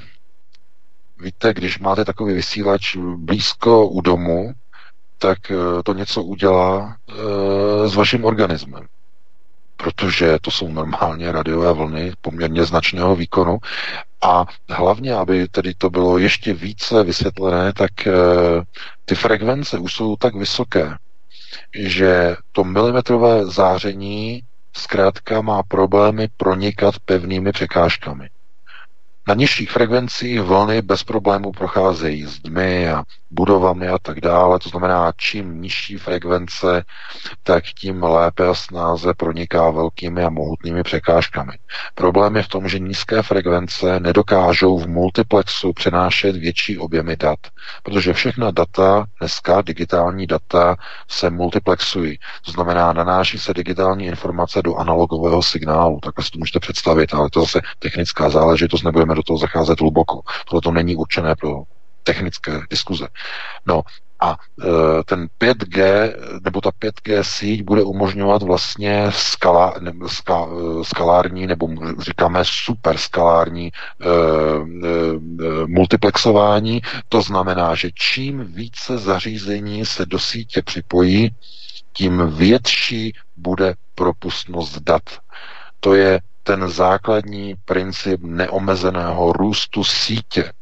víte, 1.21 1.55
když 1.55 1.79
máte 1.79 2.05
takový 2.05 2.35
vysílač 2.35 2.97
blízko 3.17 3.89
u 3.89 4.01
domu, 4.01 4.53
tak 5.19 5.39
to 5.85 5.95
něco 5.95 6.23
udělá 6.23 6.97
s 7.87 7.95
vaším 7.95 8.25
organismem 8.25 8.87
protože 9.77 10.39
to 10.41 10.51
jsou 10.51 10.69
normálně 10.69 11.33
radiové 11.33 11.73
vlny 11.73 12.13
poměrně 12.21 12.65
značného 12.65 13.17
výkonu. 13.17 13.59
A 14.23 14.45
hlavně, 14.69 15.15
aby 15.15 15.49
tedy 15.49 15.75
to 15.75 15.91
bylo 15.91 16.19
ještě 16.19 16.55
více 16.55 17.03
vysvětlené, 17.05 17.73
tak 17.73 18.07
e, 18.07 18.13
ty 19.05 19.15
frekvence 19.15 19.79
už 19.79 19.95
jsou 19.95 20.17
tak 20.17 20.35
vysoké, 20.35 20.95
že 21.75 22.37
to 22.53 22.65
milimetrové 22.65 23.47
záření 23.47 24.43
zkrátka 24.77 25.41
má 25.41 25.63
problémy 25.63 26.29
pronikat 26.37 26.95
pevnými 27.05 27.53
překážkami. 27.53 28.29
Na 29.29 29.35
nižších 29.35 29.71
frekvencích 29.71 30.41
vlny 30.41 30.83
bez 30.83 31.03
problémů 31.03 31.53
procházejí 31.53 32.27
s 32.27 32.39
dmy 32.39 32.89
a 32.89 33.03
budovami 33.31 33.89
a 33.89 33.99
tak 33.99 34.21
dále. 34.21 34.59
To 34.59 34.69
znamená, 34.69 35.13
čím 35.17 35.61
nižší 35.61 35.97
frekvence, 35.97 36.85
tak 37.43 37.65
tím 37.65 38.03
lépe 38.03 38.49
a 38.49 38.55
snáze 38.55 39.15
proniká 39.15 39.71
velkými 39.71 40.25
a 40.25 40.31
mohutnými 40.31 40.83
překážkami. 40.83 41.53
Problém 41.95 42.37
je 42.37 42.43
v 42.43 42.49
tom, 42.49 42.69
že 42.69 42.79
nízké 42.79 43.23
frekvence 43.23 44.01
nedokážou 44.01 44.79
v 44.79 44.89
multiplexu 44.89 45.73
přenášet 45.73 46.37
větší 46.37 46.79
objemy 46.79 47.17
dat, 47.17 47.39
protože 47.83 48.13
všechna 48.13 48.51
data, 48.51 49.05
dneska 49.21 49.63
digitální 49.63 50.27
data, 50.27 50.77
se 51.09 51.31
multiplexují. 51.31 52.19
To 52.45 52.51
znamená, 52.51 52.93
nanáší 52.93 53.39
se 53.39 53.55
digitální 53.55 54.07
informace 54.07 54.63
do 54.63 54.77
analogového 54.77 55.43
signálu. 55.43 56.01
Takhle 56.03 56.25
si 56.25 56.31
to 56.31 56.39
můžete 56.39 56.61
představit, 56.61 57.15
ale 57.15 57.31
to 57.31 57.41
zase 57.41 57.61
technická 57.79 58.31
záležitost, 58.31 58.83
nebudeme 58.83 59.15
do 59.15 59.23
toho 59.23 59.39
zacházet 59.39 59.81
hluboko. 59.81 60.21
Tohle 60.49 60.61
to 60.61 60.71
není 60.71 60.97
určené 60.97 61.35
pro 61.35 61.63
technické 62.07 62.61
diskuze. 62.71 63.09
No 63.67 63.83
a 64.21 64.37
e, 64.61 65.05
ten 65.05 65.29
5G, 65.41 65.79
nebo 66.45 66.61
ta 66.61 66.71
5G 66.71 67.21
síť 67.23 67.63
bude 67.63 67.83
umožňovat 67.83 68.43
vlastně 68.43 69.07
skala, 69.11 69.75
ne, 69.81 69.93
ska, 70.07 70.47
e, 70.47 70.85
skalární, 70.85 71.47
nebo 71.47 71.69
říkáme 71.99 72.41
superskalární 72.45 73.67
e, 73.67 73.71
e, 73.71 74.11
multiplexování. 75.67 76.81
To 77.09 77.23
znamená, 77.23 77.75
že 77.75 77.91
čím 77.95 78.45
více 78.45 78.99
zařízení 78.99 79.87
se 79.87 80.07
do 80.07 80.19
sítě 80.19 80.63
připojí, 80.63 81.31
tím 81.93 82.31
větší 82.31 83.13
bude 83.37 83.75
propustnost 83.95 84.79
dat. 84.79 85.03
To 85.81 85.95
je 85.95 86.21
ten 86.43 86.69
základní 86.69 87.55
princip 87.65 88.21
neomezeného 88.23 89.33
růstu 89.33 89.85
sítě. 89.85 90.53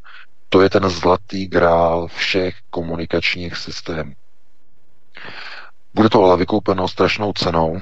To 0.54 0.60
je 0.62 0.70
ten 0.70 0.88
zlatý 0.90 1.46
grál 1.46 2.06
všech 2.08 2.54
komunikačních 2.70 3.56
systémů. 3.56 4.12
Bude 5.94 6.08
to 6.08 6.24
ale 6.24 6.36
vykoupeno 6.36 6.88
strašnou 6.88 7.32
cenou 7.32 7.80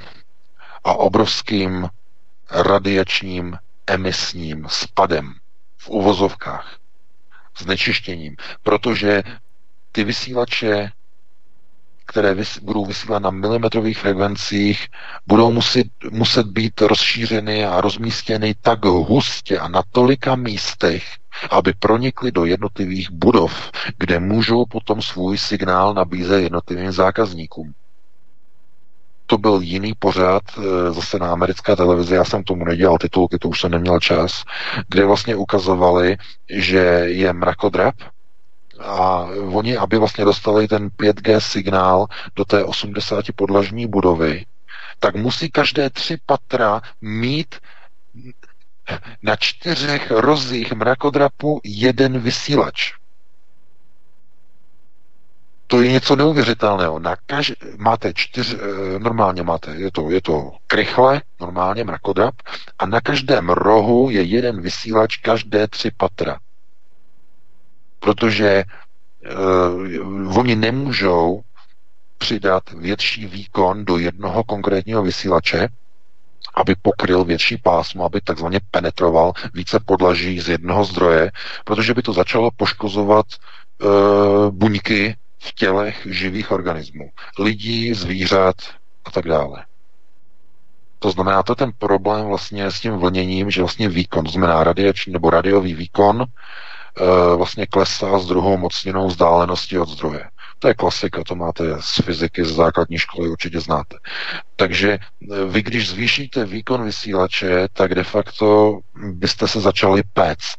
a 0.85 0.93
obrovským 0.95 1.89
radiačním 2.51 3.59
emisním 3.87 4.67
spadem 4.69 5.35
v 5.79 5.89
uvozovkách, 5.89 6.77
znečištěním, 7.59 8.37
protože 8.63 9.23
ty 9.93 10.05
vysílače 10.05 10.91
které 12.13 12.35
vys- 12.35 12.61
budou 12.63 12.85
vysílat 12.85 13.23
na 13.23 13.31
milimetrových 13.31 13.99
frekvencích, 13.99 14.87
budou 15.27 15.53
muset, 15.53 15.87
muset 16.11 16.47
být 16.47 16.81
rozšířeny 16.81 17.65
a 17.67 17.81
rozmístěny 17.81 18.55
tak 18.61 18.85
hustě 18.85 19.59
a 19.59 19.69
na 19.69 19.83
tolika 19.93 20.37
místech, 20.37 21.05
aby 21.51 21.73
pronikly 21.79 22.33
do 22.33 22.45
jednotlivých 22.45 23.11
budov, 23.11 23.71
kde 23.99 24.21
můžou 24.21 24.65
potom 24.67 25.03
svůj 25.03 25.39
signál 25.39 25.95
nabízet 25.95 26.41
jednotlivým 26.41 26.93
zákazníkům. 26.93 27.73
To 29.27 29.39
byl 29.39 29.61
jiný 29.63 29.95
pořad 29.99 30.43
eh, 30.59 30.93
zase 30.93 31.19
na 31.19 31.33
americké 31.33 31.77
televizi, 31.77 32.15
já 32.15 32.25
jsem 32.25 32.45
tomu 32.45 32.65
nedělal 32.65 32.99
titulky, 32.99 33.39
to 33.39 33.49
už 33.49 33.61
jsem 33.61 33.71
neměl 33.71 34.01
čas, 34.01 34.45
kde 34.89 35.05
vlastně 35.07 35.37
ukazovali, 35.37 36.17
že 36.51 36.79
je 37.09 37.33
mrakodrap, 37.33 37.95
a 38.81 39.27
oni, 39.53 39.77
aby 39.77 39.99
vlastně 39.99 40.25
dostali 40.25 40.69
ten 40.69 40.89
5G 40.89 41.39
signál 41.39 42.07
do 42.37 42.45
té 42.45 42.65
80 42.65 43.25
podlažní 43.37 43.87
budovy, 43.87 44.47
tak 44.99 45.17
musí 45.17 45.51
každé 45.51 45.91
tři 45.91 46.19
patra 46.27 46.81
mít 47.01 47.55
na 49.23 49.37
čtyřech 49.37 50.11
rozích 50.11 50.73
mrakodrapu 50.73 51.61
jeden 51.65 52.19
vysílač. 52.19 52.93
To 55.67 55.83
je 55.83 55.93
něco 55.93 56.17
neuvěřitelného. 56.17 56.99
Na 56.99 57.17
kaž... 57.27 57.53
Máte 57.77 58.13
čtyř, 58.15 58.55
eh, 58.55 58.99
normálně 58.99 59.43
máte, 59.43 59.71
je 59.77 59.91
to, 59.93 60.11
je 60.11 60.23
to 60.23 60.53
krychle, 60.67 61.23
normálně 61.41 61.85
mrakodrap, 61.85 62.35
a 62.79 62.87
na 62.87 63.01
každém 63.01 63.49
rohu 63.51 64.11
je 64.11 64.23
jeden 64.23 64.61
vysílač 64.61 65.17
každé 65.17 65.69
tři 65.69 65.91
patra 65.97 66.39
protože 68.03 68.65
uh, 70.25 70.39
oni 70.39 70.57
nemůžou 70.57 71.43
přidat 72.19 72.71
větší 72.71 73.27
výkon 73.27 73.85
do 73.85 73.99
jednoho 73.99 74.45
konkrétního 74.45 75.03
vysílače, 75.03 75.69
aby 76.55 76.75
pokryl 76.83 77.25
větší 77.25 77.57
pásmo, 77.57 78.05
aby 78.05 78.21
takzvaně 78.21 78.61
penetroval 78.71 79.33
více 79.55 79.81
podlaží 79.87 80.41
z 80.41 80.49
jednoho 80.49 80.85
zdroje, 80.85 81.31
protože 81.65 81.95
by 81.95 82.03
to 82.03 82.13
začalo 82.13 82.51
poškozovat 82.57 83.27
uh, 83.83 83.91
buňky 84.51 85.17
v 85.39 85.55
tělech 85.55 86.07
živých 86.11 86.51
organismů. 86.51 87.11
Lidí, 87.39 87.95
zvířat 87.95 88.57
a 89.05 89.11
tak 89.11 89.25
dále. 89.25 89.65
To 90.99 91.11
znamená, 91.11 91.43
to 91.43 91.53
je 91.53 91.57
ten 91.57 91.73
problém 91.79 92.27
vlastně 92.27 92.71
s 92.71 92.81
tím 92.81 92.93
vlněním, 92.93 93.51
že 93.51 93.61
vlastně 93.63 93.89
výkon, 93.89 94.25
to 94.25 94.31
znamená 94.31 94.65
radiační 94.65 95.13
nebo 95.13 95.31
radiový 95.31 95.75
výkon, 95.75 96.25
vlastně 97.37 97.67
klesá 97.67 98.19
s 98.19 98.27
druhou 98.27 98.57
mocninou 98.57 99.07
vzdálenosti 99.07 99.79
od 99.79 99.89
zdroje. 99.89 100.25
To 100.63 100.69
je 100.69 100.75
klasika, 100.75 101.25
to 101.25 101.35
máte 101.35 101.65
z 101.81 101.95
fyziky, 102.05 102.45
z 102.45 102.55
základní 102.55 102.99
školy, 102.99 103.29
určitě 103.29 103.61
znáte. 103.61 103.97
Takže 104.57 104.93
eh, 104.93 105.45
vy, 105.45 105.63
když 105.63 105.91
zvýšíte 105.91 106.45
výkon 106.45 106.85
vysílače, 106.85 107.69
tak 107.73 107.95
de 107.95 108.05
facto 108.05 108.79
byste 108.95 109.49
se 109.49 109.61
začali 109.61 110.03
péct. 110.13 110.57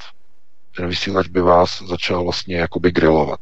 Ten 0.75 0.87
vysílač 0.87 1.27
by 1.27 1.41
vás 1.41 1.81
začal 1.81 2.23
vlastně 2.23 2.57
jakoby 2.57 2.91
grilovat. 2.91 3.39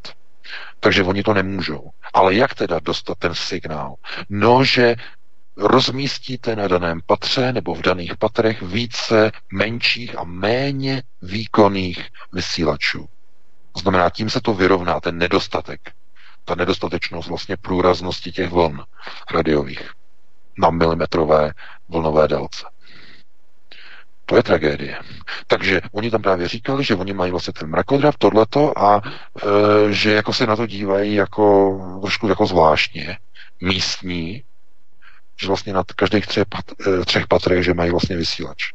Takže 0.80 1.04
oni 1.04 1.24
to 1.24 1.34
nemůžou. 1.34 1.90
Ale 2.14 2.36
jak 2.36 2.54
teda 2.56 2.80
dostat 2.80 3.18
ten 3.18 3.36
signál? 3.36 3.96
No, 4.30 4.64
že 4.64 4.96
rozmístíte 5.58 6.56
na 6.56 6.68
daném 6.68 7.00
patře 7.06 7.54
nebo 7.54 7.76
v 7.76 7.82
daných 7.82 8.18
patrech 8.18 8.62
více 8.62 9.32
menších 9.54 10.18
a 10.18 10.24
méně 10.24 11.04
výkonných 11.22 12.10
vysílačů. 12.34 13.06
Znamená, 13.82 14.10
tím 14.10 14.30
se 14.30 14.42
to 14.42 14.54
vyrovná, 14.54 15.00
ten 15.00 15.18
nedostatek, 15.18 15.92
ta 16.46 16.56
nedostatečnost 16.56 17.30
vlastně 17.30 17.58
průraznosti 17.58 18.32
těch 18.32 18.50
vln 18.50 18.84
radiových 19.34 19.90
na 20.58 20.70
milimetrové 20.70 21.54
vlnové 21.90 22.28
délce. 22.28 22.66
To 24.26 24.36
je 24.36 24.44
tragédie. 24.44 25.00
Takže 25.48 25.82
oni 25.92 26.12
tam 26.12 26.22
právě 26.22 26.48
říkali, 26.48 26.84
že 26.84 26.96
oni 26.96 27.14
mají 27.14 27.32
vlastně 27.32 27.54
ten 27.54 27.70
mrakodrap, 27.70 28.16
tohleto 28.18 28.80
a 28.80 29.02
e, 29.02 29.94
že 29.94 30.14
jako 30.14 30.34
se 30.34 30.48
na 30.48 30.56
to 30.56 30.66
dívají 30.66 31.14
jako 31.14 31.80
trošku 32.02 32.28
jako 32.28 32.46
zvláštně, 32.46 33.18
místní, 33.62 34.44
že 35.42 35.48
vlastně 35.48 35.74
na 35.74 35.84
každých 35.96 36.28
třech, 36.28 36.44
pat, 36.50 36.66
e, 36.88 37.06
třech 37.06 37.28
patrech, 37.28 37.66
že 37.66 37.74
mají 37.74 37.92
vlastně 37.92 38.18
vysílač. 38.18 38.74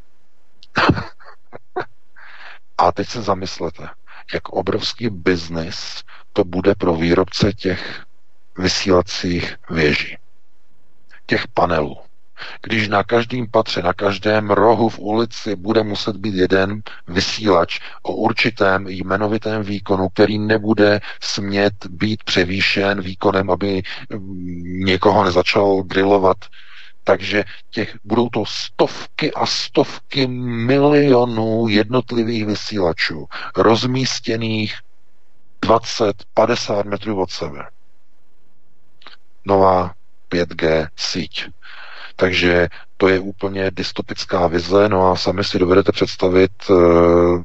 a 2.79 2.93
teď 2.93 3.09
se 3.09 3.23
zamyslete, 3.23 3.89
jak 4.35 4.49
obrovský 4.49 5.11
biznis 5.11 6.03
to 6.33 6.45
bude 6.45 6.75
pro 6.75 6.95
výrobce 6.95 7.53
těch 7.53 8.05
vysílacích 8.59 9.57
věží, 9.71 10.19
těch 11.27 11.49
panelů. 11.49 12.06
Když 12.63 12.89
na 12.89 13.05
každém 13.05 13.47
patře, 13.51 13.83
na 13.83 13.93
každém 13.93 14.51
rohu 14.51 14.89
v 14.89 14.99
ulici 14.99 15.57
bude 15.57 15.83
muset 15.83 16.17
být 16.17 16.35
jeden 16.35 16.83
vysílač 17.09 17.81
o 18.03 18.13
určitém 18.13 18.87
jmenovitém 18.89 19.63
výkonu, 19.63 20.09
který 20.09 20.39
nebude 20.39 21.01
smět 21.21 21.75
být 21.91 22.25
převýšen 22.25 23.01
výkonem, 23.01 23.51
aby 23.51 23.83
mm, 24.11 24.85
někoho 24.85 25.25
nezačal 25.25 25.83
grilovat, 25.83 26.37
takže 27.05 27.45
těch, 27.71 27.97
budou 28.05 28.29
to 28.29 28.45
stovky 28.47 29.33
a 29.33 29.47
stovky 29.47 30.27
milionů 30.27 31.69
jednotlivých 31.69 32.47
vysílačů, 32.47 33.27
rozmístěných 33.57 34.75
20-50 35.63 36.85
metrů 36.85 37.23
od 37.23 37.31
sebe. 37.31 37.71
Nová 39.45 39.95
5G 40.31 40.89
síť. 40.97 41.49
Takže 42.17 42.69
to 42.97 43.09
je 43.09 43.21
úplně 43.21 43.71
dystopická 43.71 44.47
vize, 44.47 44.89
no 44.89 45.11
a 45.11 45.17
sami 45.17 45.45
si 45.45 45.59
dovedete 45.59 45.93
představit, 45.93 46.53
eh, 46.71 47.43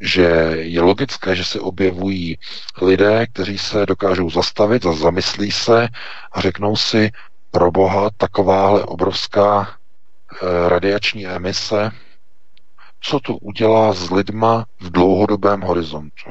že 0.00 0.22
je 0.56 0.80
logické, 0.80 1.36
že 1.36 1.44
se 1.44 1.60
objevují 1.60 2.38
lidé, 2.82 3.26
kteří 3.26 3.58
se 3.58 3.86
dokážou 3.86 4.30
zastavit 4.30 4.86
a 4.86 4.92
zamyslí 4.92 5.52
se 5.52 5.88
a 6.32 6.40
řeknou 6.40 6.76
si, 6.76 7.10
pro 7.50 7.70
boha 7.70 8.10
takováhle 8.16 8.84
obrovská 8.84 9.68
eh, 9.68 10.68
radiační 10.68 11.26
emise, 11.26 11.90
co 13.00 13.20
to 13.20 13.36
udělá 13.36 13.92
s 13.92 14.10
lidma 14.10 14.66
v 14.80 14.90
dlouhodobém 14.90 15.60
horizontu. 15.60 16.30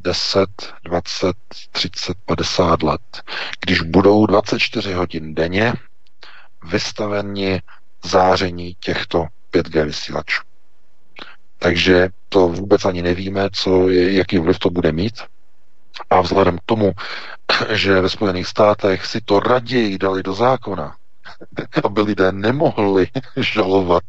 10, 0.00 0.48
20, 0.84 1.36
30, 1.72 2.16
50 2.26 2.82
let. 2.82 3.22
Když 3.60 3.80
budou 3.80 4.26
24 4.26 4.92
hodin 4.92 5.34
denně 5.34 5.72
vystaveni 6.64 7.62
záření 8.04 8.76
těchto 8.80 9.26
5G 9.52 9.84
vysílačů. 9.84 10.42
Takže 11.58 12.08
to 12.28 12.48
vůbec 12.48 12.84
ani 12.84 13.02
nevíme, 13.02 13.48
co 13.52 13.88
je, 13.88 14.12
jaký 14.12 14.38
vliv 14.38 14.58
to 14.58 14.70
bude 14.70 14.92
mít. 14.92 15.22
A 16.10 16.20
vzhledem 16.20 16.58
k 16.58 16.62
tomu, 16.66 16.92
že 17.70 18.00
ve 18.00 18.08
Spojených 18.08 18.46
státech 18.46 19.06
si 19.06 19.20
to 19.20 19.40
raději 19.40 19.98
dali 19.98 20.22
do 20.22 20.34
zákona, 20.34 20.96
aby 21.84 22.00
lidé 22.00 22.32
nemohli 22.32 23.06
žalovat, 23.36 24.02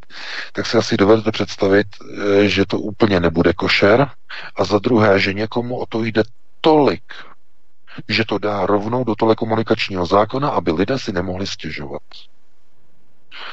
tak 0.54 0.66
si 0.66 0.78
asi 0.78 0.98
dovedete 0.98 1.32
představit, 1.32 1.88
že 2.42 2.66
to 2.66 2.80
úplně 2.80 3.20
nebude 3.20 3.54
košer. 3.54 4.10
A 4.56 4.64
za 4.64 4.80
druhé, 4.80 5.20
že 5.20 5.34
někomu 5.34 5.78
o 5.78 5.86
to 5.86 6.04
jde 6.04 6.24
tolik, 6.62 7.04
že 8.08 8.26
to 8.26 8.38
dá 8.38 8.66
rovnou 8.66 9.04
do 9.04 9.16
telekomunikačního 9.16 10.06
zákona, 10.06 10.50
aby 10.50 10.72
lidé 10.72 11.00
si 11.00 11.12
nemohli 11.14 11.48
stěžovat. 11.48 12.02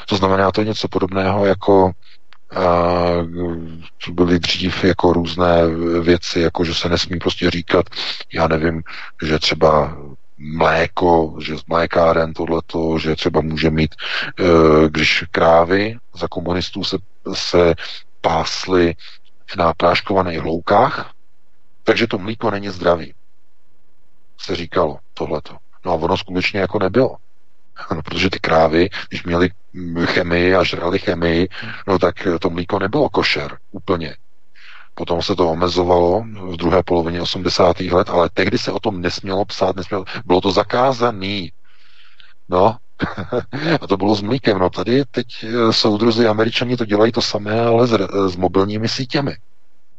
To 0.09 0.17
znamená, 0.17 0.53
to 0.53 0.61
je 0.61 0.67
něco 0.67 0.89
podobného 0.89 1.47
jako 1.47 1.93
to 4.05 4.13
byly 4.13 4.39
dřív 4.39 4.85
jako 4.85 5.13
různé 5.13 5.67
věci, 6.01 6.41
jako 6.41 6.65
že 6.65 6.75
se 6.75 6.89
nesmí 6.89 7.19
prostě 7.19 7.51
říkat, 7.51 7.87
já 8.33 8.49
nevím, 8.49 8.83
že 9.23 9.39
třeba 9.39 9.97
mléko, 10.39 11.37
že 11.41 11.59
z 11.59 11.67
mlékáren 11.67 12.33
tohleto, 12.33 12.99
že 12.99 13.17
třeba 13.17 13.41
může 13.41 13.71
mít, 13.71 13.95
e, 13.95 14.45
když 14.89 15.25
krávy 15.31 15.99
za 16.15 16.29
komunistů 16.29 16.85
se, 16.85 16.99
se 17.33 17.75
pásly 18.21 18.95
na 19.57 19.75
práškovaných 19.75 20.45
loukách, 20.45 21.13
takže 21.85 22.07
to 22.07 22.19
mlíko 22.19 22.51
není 22.51 22.69
zdravý. 22.69 23.15
Se 24.41 24.57
říkalo 24.57 24.99
tohleto. 25.15 25.57
No 25.85 25.93
a 25.93 25.95
ono 25.95 26.17
skutečně 26.17 26.61
jako 26.61 26.79
nebylo. 26.79 27.17
No, 27.95 28.03
protože 28.03 28.31
ty 28.31 28.39
krávy, 28.39 28.89
když 29.09 29.25
měly 29.25 29.51
chemii 30.05 30.55
a 30.55 30.65
žrali 30.65 30.99
chemii, 30.99 31.49
no 31.87 31.99
tak 31.99 32.15
to 32.41 32.51
mlíko 32.51 32.79
nebylo 32.79 33.09
košer 33.09 33.59
úplně. 33.73 34.17
Potom 34.95 35.23
se 35.23 35.37
to 35.37 35.51
omezovalo 35.51 36.25
v 36.53 36.57
druhé 36.57 36.83
polovině 36.83 37.23
80. 37.23 37.81
let, 37.81 38.11
ale 38.11 38.31
tehdy 38.35 38.59
se 38.59 38.73
o 38.73 38.81
tom 38.81 39.01
nesmělo 39.01 39.45
psát, 39.45 39.77
nesmělo, 39.77 40.05
bylo 40.27 40.41
to 40.41 40.53
zakázaný. 40.53 41.53
No, 42.49 42.77
a 43.81 43.87
to 43.87 43.97
bylo 43.97 44.15
s 44.15 44.23
mlíkem. 44.23 44.59
No 44.59 44.71
tady 44.71 45.05
teď 45.05 45.27
eh, 45.45 45.73
soudruzi 45.73 46.27
američani 46.27 46.77
to 46.77 46.85
dělají 46.85 47.13
to 47.13 47.23
samé, 47.23 47.61
ale 47.61 47.87
s, 47.87 47.97
s 48.29 48.37
mobilními 48.37 48.89
sítěmi. 48.89 49.37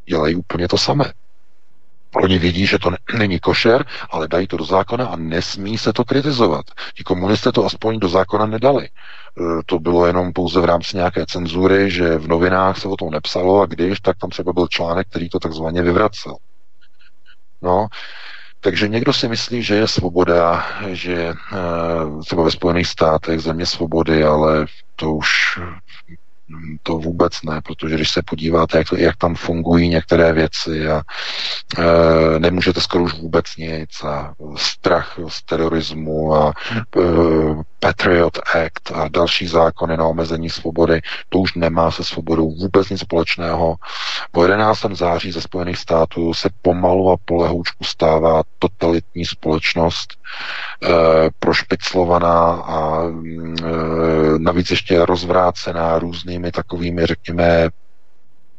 Dělají 0.06 0.36
úplně 0.36 0.68
to 0.68 0.78
samé. 0.78 1.14
Oni 2.24 2.40
vědí, 2.40 2.66
že 2.66 2.80
to 2.80 2.92
není 3.18 3.40
košer, 3.40 3.86
ale 4.10 4.28
dají 4.28 4.48
to 4.48 4.58
do 4.58 4.66
zákona 4.66 5.06
a 5.08 5.16
nesmí 5.16 5.78
se 5.78 5.94
to 5.94 6.06
kritizovat. 6.06 6.66
Ti 6.96 7.04
komunisté 7.04 7.52
to 7.52 7.66
aspoň 7.66 8.00
do 8.00 8.10
zákona 8.10 8.46
nedali. 8.46 8.86
E, 8.86 8.90
to 9.66 9.80
bylo 9.80 10.06
jenom 10.06 10.34
pouze 10.34 10.62
v 10.62 10.66
rámci 10.66 10.98
nějaké 10.98 11.26
cenzury, 11.26 11.92
že 11.92 12.18
v 12.18 12.28
novinách 12.28 12.78
se 12.78 12.88
o 12.88 12.96
tom 12.96 13.12
nepsalo 13.12 13.62
a 13.62 13.66
když, 13.66 14.00
tak 14.00 14.18
tam 14.18 14.30
třeba 14.30 14.54
byl 14.54 14.68
článek, 14.68 15.08
který 15.10 15.30
to 15.30 15.40
takzvaně 15.40 15.82
vyvracel. 15.82 16.36
No, 17.62 17.88
takže 18.60 18.88
někdo 18.88 19.14
si 19.14 19.28
myslí, 19.28 19.64
že 19.64 19.76
je 19.76 19.88
svoboda, 19.88 20.66
že 20.88 21.14
e, 21.14 21.36
třeba 22.26 22.44
ve 22.44 22.52
Spojených 22.52 22.88
státech 22.88 23.40
země 23.40 23.66
svobody, 23.66 24.24
ale 24.24 24.66
to 24.96 25.12
už 25.12 25.60
to 26.84 26.98
vůbec 26.98 27.34
ne, 27.44 27.62
protože 27.62 27.96
když 27.96 28.12
se 28.12 28.22
podíváte, 28.22 28.78
jak, 28.78 28.90
to, 28.90 28.96
jak 28.96 29.18
tam 29.18 29.36
fungují 29.36 29.90
některé 29.90 30.34
věci 30.34 30.90
a 30.90 31.02
e, 31.78 32.40
nemůžete 32.40 32.82
skoro 32.82 33.04
už 33.04 33.14
vůbec 33.14 33.46
nic 33.58 34.04
a 34.04 34.34
strach 34.56 35.20
z 35.28 35.44
terorismu 35.44 36.36
a 36.36 36.54
e, 36.98 37.02
Patriot 37.80 38.38
Act 38.38 38.92
a 38.94 39.08
další 39.08 39.48
zákony 39.48 39.98
na 39.98 40.06
omezení 40.06 40.50
svobody, 40.50 41.02
to 41.30 41.40
už 41.40 41.54
nemá 41.54 41.92
se 41.92 42.04
svobodou 42.04 42.52
vůbec 42.52 42.90
nic 42.90 43.02
společného. 43.02 43.76
Po 44.32 44.44
11. 44.44 44.86
září 44.92 45.32
ze 45.32 45.42
Spojených 45.42 45.78
států 45.78 46.34
se 46.34 46.50
pomalu 46.62 47.12
a 47.12 47.18
polehoučku 47.26 47.84
stává 47.84 48.44
totalitní 48.60 49.26
společnost, 49.26 50.14
e, 50.84 50.90
prošpiclovaná 51.40 52.52
a 52.54 53.04
e, 53.04 53.12
navíc 54.38 54.72
ještě 54.72 55.06
rozvrácená 55.06 56.00
různými 56.00 56.52
takovými, 56.52 57.06
řekněme, 57.06 57.70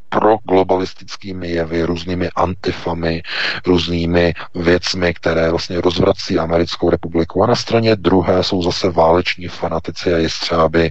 proglobalistickými 0.08 1.50
jevy, 1.50 1.82
různými 1.82 2.30
antifami, 2.36 3.22
různými 3.66 4.34
věcmi, 4.54 5.14
které 5.14 5.50
vlastně 5.50 5.80
rozvrací 5.80 6.38
Americkou 6.38 6.90
republiku. 6.90 7.42
A 7.42 7.46
na 7.46 7.54
straně 7.54 7.96
druhé 7.96 8.42
jsou 8.42 8.62
zase 8.62 8.90
váleční 8.90 9.48
fanatici 9.48 10.14
a 10.14 10.18
jestřáby, 10.18 10.90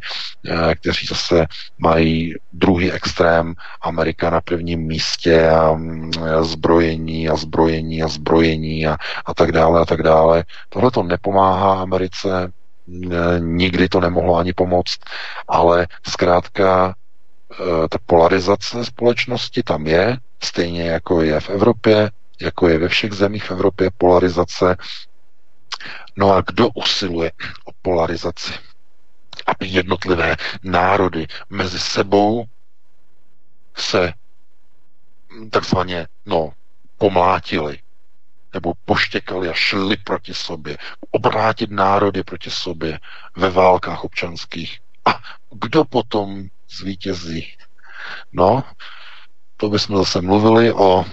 eh, 0.50 0.76
kteří 0.76 1.08
zase 1.08 1.46
mají 1.78 2.34
druhý 2.54 2.92
extrém 2.92 3.54
Amerika 3.82 4.30
na 4.30 4.42
prvním 4.42 4.80
místě 4.80 5.50
a 5.50 5.74
mm, 5.74 6.12
zbrojení 6.42 7.30
a 7.30 7.36
zbrojení 7.36 8.04
a 8.04 8.08
zbrojení 8.08 8.88
a, 8.88 8.98
a 9.26 9.34
tak 9.34 9.52
dále 9.52 9.82
a 9.82 9.86
tak 9.86 10.04
dále. 10.04 10.44
Tohle 10.70 10.92
to 10.92 11.04
nepomáhá 11.04 11.82
Americe, 11.82 12.52
nikdy 13.40 13.90
to 13.90 14.00
nemohlo 14.00 14.36
ani 14.36 14.54
pomoct, 14.54 15.00
ale 15.48 15.88
zkrátka 16.08 16.88
Eh, 16.88 16.94
ta 17.90 17.98
polarizace 18.06 18.86
společnosti 18.86 19.64
tam 19.64 19.88
je, 19.88 20.18
stejně 20.44 20.84
jako 20.90 21.22
je 21.22 21.40
v 21.40 21.50
Evropě, 21.50 22.12
jako 22.42 22.68
je 22.68 22.78
ve 22.78 22.88
všech 22.88 23.14
zemích 23.14 23.44
v 23.44 23.52
Evropě 23.52 23.90
polarizace. 23.98 24.76
No 26.16 26.32
a 26.34 26.42
kdo 26.42 26.70
usiluje 26.70 27.32
o 27.66 27.72
polarizaci? 27.82 28.54
Aby 29.48 29.68
jednotlivé 29.68 30.36
národy 30.64 31.28
mezi 31.50 31.80
sebou 31.80 32.46
se 33.76 34.14
takzvaně, 35.52 36.08
no, 36.26 36.54
pomlátili, 36.98 37.80
nebo 38.54 38.74
poštěkali 38.86 39.50
a 39.50 39.54
šli 39.54 39.98
proti 39.98 40.34
sobě, 40.34 40.78
obrátit 41.12 41.72
národy 41.72 42.24
proti 42.24 42.50
sobě 42.52 43.00
ve 43.36 43.50
válkách 43.50 44.04
občanských. 44.04 44.80
A 45.06 45.20
kdo 45.52 45.86
potom 45.86 46.48
zvítězí. 46.70 47.48
No, 48.32 48.64
to 49.58 49.70
bychom 49.70 49.98
zase 49.98 50.22
mluvili 50.22 50.74
o 50.74 51.06
e, 51.06 51.08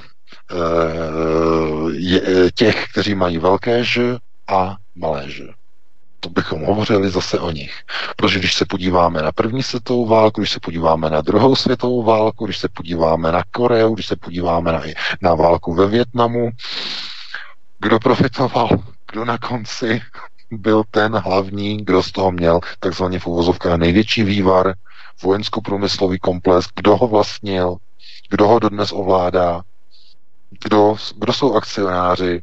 těch, 2.54 2.84
kteří 2.92 3.14
mají 3.14 3.38
velké 3.38 3.84
ž 3.84 4.18
a 4.48 4.76
malé 4.94 5.30
ž. 5.30 5.44
to 6.20 6.30
bychom 6.30 6.64
hovořili 6.64 7.10
zase 7.10 7.40
o 7.40 7.50
nich. 7.50 7.82
Protože 8.16 8.38
když 8.38 8.54
se 8.54 8.64
podíváme 8.64 9.22
na 9.22 9.32
první 9.32 9.62
světovou 9.62 10.06
válku, 10.06 10.40
když 10.40 10.50
se 10.50 10.60
podíváme 10.60 11.10
na 11.10 11.20
druhou 11.20 11.56
světovou 11.56 12.02
válku, 12.02 12.44
když 12.44 12.58
se 12.58 12.68
podíváme 12.68 13.32
na 13.32 13.42
Koreu, 13.50 13.94
když 13.94 14.06
se 14.06 14.16
podíváme 14.16 14.72
na, 14.72 14.82
na 15.20 15.34
válku 15.34 15.74
ve 15.74 15.86
Větnamu, 15.86 16.50
kdo 17.78 17.98
profitoval, 17.98 18.68
kdo 19.12 19.24
na 19.24 19.38
konci 19.38 20.02
byl 20.50 20.82
ten 20.90 21.16
hlavní, 21.16 21.84
kdo 21.84 22.02
z 22.02 22.12
toho 22.12 22.32
měl 22.32 22.60
takzvaně 22.80 23.18
v 23.18 23.26
uvozovkách 23.26 23.78
největší 23.78 24.22
vývar, 24.22 24.74
vojensko-průmyslový 25.22 26.18
komplex, 26.18 26.68
kdo 26.76 26.96
ho 26.96 27.08
vlastnil, 27.08 27.76
kdo 28.30 28.48
ho 28.48 28.58
dodnes 28.58 28.92
ovládá, 28.92 29.62
kdo, 30.64 30.96
kdo 31.18 31.32
jsou 31.32 31.54
akcionáři, 31.54 32.42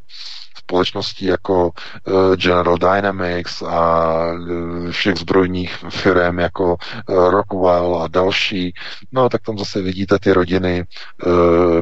společností 0.58 1.26
jako 1.26 1.72
uh, 2.08 2.36
General 2.36 2.78
Dynamics 2.78 3.62
a 3.62 4.16
uh, 4.32 4.92
všech 4.92 5.16
zbrojních 5.16 5.76
firm 5.90 6.40
jako 6.40 6.78
uh, 7.10 7.30
Rockwell 7.30 8.02
a 8.02 8.08
další. 8.08 8.74
No 9.12 9.30
tak 9.30 9.42
tam 9.42 9.58
zase 9.58 9.82
vidíte 9.82 10.20
ty 10.20 10.34
rodiny, 10.34 10.84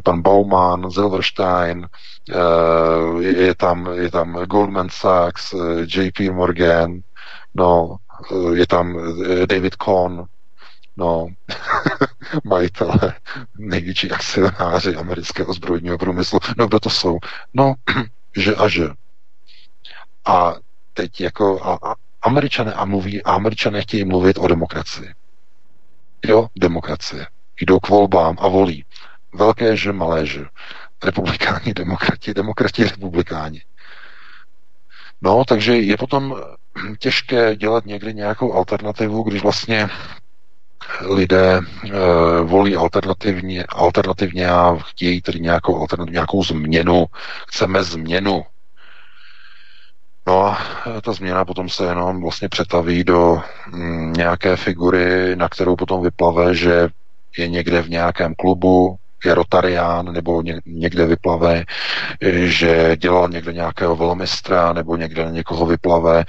pan 0.03 0.21
Bauman, 0.21 0.91
Silverstein, 0.91 1.87
je, 3.19 3.55
tam, 3.55 3.89
je 3.93 4.11
tam 4.11 4.33
Goldman 4.33 4.87
Sachs, 4.91 5.55
JP 5.95 6.19
Morgan, 6.19 6.99
no, 7.53 7.95
je 8.53 8.67
tam 8.67 8.97
David 9.45 9.75
Cohn, 9.75 10.25
no, 10.99 11.27
majitele, 12.43 13.13
největší 13.57 14.11
akcionáři 14.11 14.95
amerického 14.95 15.53
zbrojního 15.53 15.97
průmyslu. 15.97 16.39
No, 16.57 16.67
kdo 16.67 16.79
to 16.79 16.89
jsou? 16.89 17.19
No, 17.53 17.73
že 18.37 18.55
a 18.55 18.67
že. 18.67 18.89
A 20.25 20.55
teď 20.93 21.21
jako 21.21 21.63
a, 21.63 21.91
a 21.91 21.95
američané 22.21 22.73
a 22.73 22.85
mluví, 22.85 23.23
a 23.23 23.31
američané 23.31 23.81
chtějí 23.81 24.05
mluvit 24.05 24.37
o 24.37 24.47
demokracii. 24.47 25.13
Jo, 26.25 26.47
demokracie. 26.59 27.27
Jdou 27.61 27.79
k 27.79 27.89
volbám 27.89 28.35
a 28.39 28.47
volí. 28.47 28.85
Velké 29.33 29.77
že, 29.77 29.93
malé 29.93 30.25
že. 30.25 30.45
Republikáni, 31.03 31.73
demokrati, 31.73 32.33
demokrati, 32.33 32.83
republikáni. 32.83 33.61
No, 35.21 35.43
takže 35.47 35.77
je 35.77 35.97
potom 35.97 36.35
těžké 36.99 37.55
dělat 37.55 37.85
někdy 37.85 38.13
nějakou 38.13 38.53
alternativu, 38.53 39.23
když 39.23 39.43
vlastně 39.43 39.89
lidé 41.01 41.59
e, 41.59 41.61
volí 42.41 42.75
alternativně, 42.75 43.63
alternativně 43.69 44.49
a 44.49 44.77
chtějí 44.79 45.21
tedy 45.21 45.39
nějakou, 45.39 45.87
nějakou 46.09 46.43
změnu. 46.43 47.05
Chceme 47.47 47.83
změnu. 47.83 48.43
No 50.27 50.45
a 50.45 50.57
ta 51.03 51.13
změna 51.13 51.45
potom 51.45 51.69
se 51.69 51.85
jenom 51.85 52.21
vlastně 52.21 52.49
přetaví 52.49 53.03
do 53.03 53.41
mm, 53.67 54.13
nějaké 54.13 54.55
figury, 54.55 55.35
na 55.35 55.49
kterou 55.49 55.75
potom 55.75 56.03
vyplave, 56.03 56.55
že 56.55 56.89
je 57.37 57.47
někde 57.47 57.81
v 57.81 57.89
nějakém 57.89 58.35
klubu, 58.35 58.95
je 59.25 59.33
rotarián 59.35 60.13
nebo 60.13 60.43
někde 60.65 61.05
vyplave, 61.05 61.63
že 62.45 62.97
dělal 62.97 63.29
někde 63.29 63.53
nějakého 63.53 63.95
velmistra 63.95 64.73
nebo 64.73 64.95
někde 64.97 65.27
někoho 65.31 65.65
vyplave, 65.65 66.25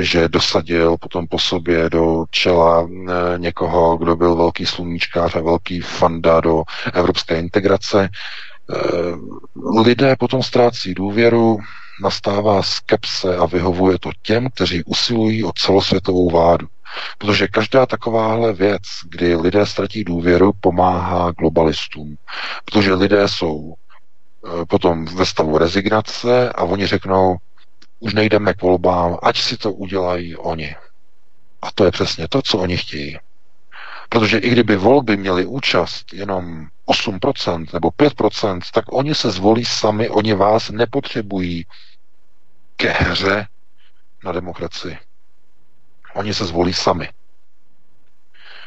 že 0.00 0.28
dosadil 0.28 0.96
potom 1.00 1.26
po 1.26 1.38
sobě 1.38 1.90
do 1.90 2.24
čela 2.30 2.88
eh, 2.90 3.38
někoho, 3.38 3.96
kdo 3.96 4.16
byl 4.16 4.34
velký 4.36 4.66
sluníčkář 4.66 5.36
a 5.36 5.40
velký 5.40 5.80
fanda 5.80 6.40
do 6.40 6.62
evropské 6.92 7.38
integrace. 7.38 8.08
Lidé 9.84 10.16
potom 10.16 10.42
ztrácí 10.42 10.94
důvěru, 10.94 11.58
nastává 12.02 12.62
skepse 12.62 13.36
a 13.36 13.46
vyhovuje 13.46 13.98
to 13.98 14.10
těm, 14.22 14.50
kteří 14.50 14.84
usilují 14.84 15.44
o 15.44 15.52
celosvětovou 15.52 16.30
vládu. 16.30 16.66
Protože 17.18 17.48
každá 17.48 17.86
takováhle 17.86 18.52
věc, 18.52 18.82
kdy 19.04 19.36
lidé 19.36 19.66
ztratí 19.66 20.04
důvěru, 20.04 20.52
pomáhá 20.60 21.30
globalistům. 21.30 22.16
Protože 22.64 22.94
lidé 22.94 23.28
jsou 23.28 23.74
eh, 23.74 24.64
potom 24.68 25.04
ve 25.04 25.26
stavu 25.26 25.58
rezignace 25.58 26.52
a 26.52 26.62
oni 26.62 26.86
řeknou, 26.86 27.36
už 27.98 28.14
nejdeme 28.14 28.54
k 28.54 28.62
volbám, 28.62 29.18
ať 29.22 29.40
si 29.40 29.56
to 29.56 29.72
udělají 29.72 30.36
oni. 30.36 30.76
A 31.62 31.72
to 31.74 31.84
je 31.84 31.90
přesně 31.90 32.28
to, 32.28 32.42
co 32.42 32.58
oni 32.58 32.76
chtějí. 32.76 33.18
Protože 34.08 34.38
i 34.38 34.50
kdyby 34.50 34.76
volby 34.76 35.16
měly 35.16 35.46
účast 35.46 36.12
jenom 36.12 36.66
8% 36.88 37.66
nebo 37.72 37.88
5%, 37.88 38.60
tak 38.72 38.84
oni 38.92 39.14
se 39.14 39.30
zvolí 39.30 39.64
sami, 39.64 40.08
oni 40.08 40.34
vás 40.34 40.70
nepotřebují 40.70 41.66
ke 42.76 42.90
hře 42.90 43.46
na 44.24 44.32
demokracii. 44.32 44.98
Oni 46.14 46.34
se 46.34 46.44
zvolí 46.46 46.72
sami. 46.72 47.08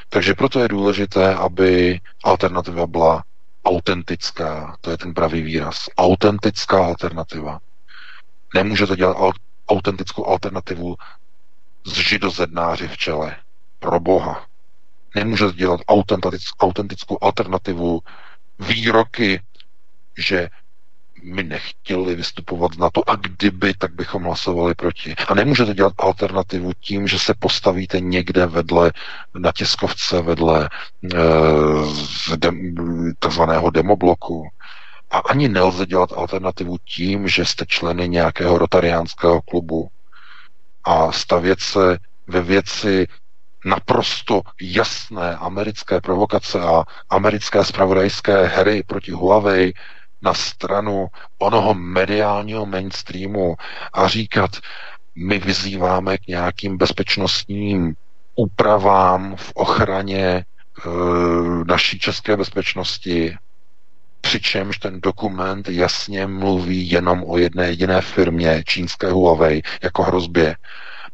Takže 0.09 0.33
proto 0.33 0.59
je 0.59 0.67
důležité, 0.67 1.35
aby 1.35 1.99
alternativa 2.23 2.87
byla 2.87 3.23
autentická. 3.65 4.77
To 4.81 4.91
je 4.91 4.97
ten 4.97 5.13
pravý 5.13 5.41
výraz. 5.41 5.85
Autentická 5.97 6.85
alternativa. 6.85 7.59
Nemůžete 8.55 8.95
dělat 8.95 9.17
autentickou 9.67 10.25
alternativu 10.25 10.95
s 11.85 11.93
židozednáři 11.93 12.87
v 12.87 12.97
čele. 12.97 13.35
Pro 13.79 13.99
Boha. 13.99 14.45
Nemůžete 15.15 15.53
dělat 15.53 15.81
autentickou 16.59 17.17
alternativu 17.21 17.99
výroky, 18.59 19.41
že 20.17 20.49
my 21.23 21.43
nechtěli 21.43 22.15
vystupovat 22.15 22.77
na 22.77 22.89
to 22.89 23.09
a 23.09 23.15
kdyby, 23.15 23.73
tak 23.73 23.93
bychom 23.93 24.23
hlasovali 24.23 24.75
proti. 24.75 25.15
A 25.27 25.33
nemůžete 25.33 25.73
dělat 25.73 25.93
alternativu 25.97 26.71
tím, 26.79 27.07
že 27.07 27.19
se 27.19 27.33
postavíte 27.39 27.99
někde 27.99 28.45
vedle 28.45 28.91
na 29.33 29.51
tiskovce, 29.51 30.21
vedle 30.21 30.69
e, 31.13 31.17
de, 32.37 32.51
takzvaného 33.19 33.69
demobloku. 33.69 34.47
A 35.11 35.17
ani 35.17 35.49
nelze 35.49 35.85
dělat 35.85 36.13
alternativu 36.13 36.77
tím, 36.85 37.27
že 37.27 37.45
jste 37.45 37.65
členy 37.65 38.09
nějakého 38.09 38.57
rotariánského 38.57 39.41
klubu 39.41 39.89
a 40.83 41.11
stavět 41.11 41.59
se 41.59 41.97
ve 42.27 42.41
věci 42.41 43.07
naprosto 43.65 44.41
jasné 44.61 45.35
americké 45.35 46.01
provokace 46.01 46.61
a 46.61 46.83
americké 47.09 47.65
spravodajské 47.65 48.45
hry 48.45 48.83
proti 48.87 49.11
Huawei 49.11 49.73
na 50.23 50.33
stranu 50.33 51.07
onoho 51.37 51.73
mediálního 51.73 52.65
mainstreamu 52.65 53.55
a 53.93 54.07
říkat, 54.07 54.51
my 55.15 55.39
vyzýváme 55.39 56.17
k 56.17 56.27
nějakým 56.27 56.77
bezpečnostním 56.77 57.95
úpravám 58.35 59.35
v 59.35 59.51
ochraně 59.55 60.25
e, 60.25 60.43
naší 61.65 61.99
české 61.99 62.37
bezpečnosti, 62.37 63.37
přičemž 64.21 64.77
ten 64.77 65.01
dokument 65.01 65.69
jasně 65.69 66.27
mluví 66.27 66.91
jenom 66.91 67.23
o 67.27 67.37
jedné 67.37 67.67
jediné 67.67 68.01
firmě, 68.01 68.63
čínské 68.67 69.11
Huawei, 69.11 69.61
jako 69.83 70.03
hrozbě, 70.03 70.55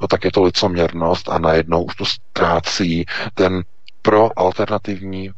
no 0.01 0.07
tak 0.07 0.23
je 0.25 0.31
to 0.31 0.43
licoměrnost 0.43 1.29
a 1.29 1.39
najednou 1.39 1.83
už 1.83 1.95
to 1.95 2.05
ztrácí 2.05 3.05
ten 3.33 3.63
pro 4.01 4.39
alternativní 4.39 5.31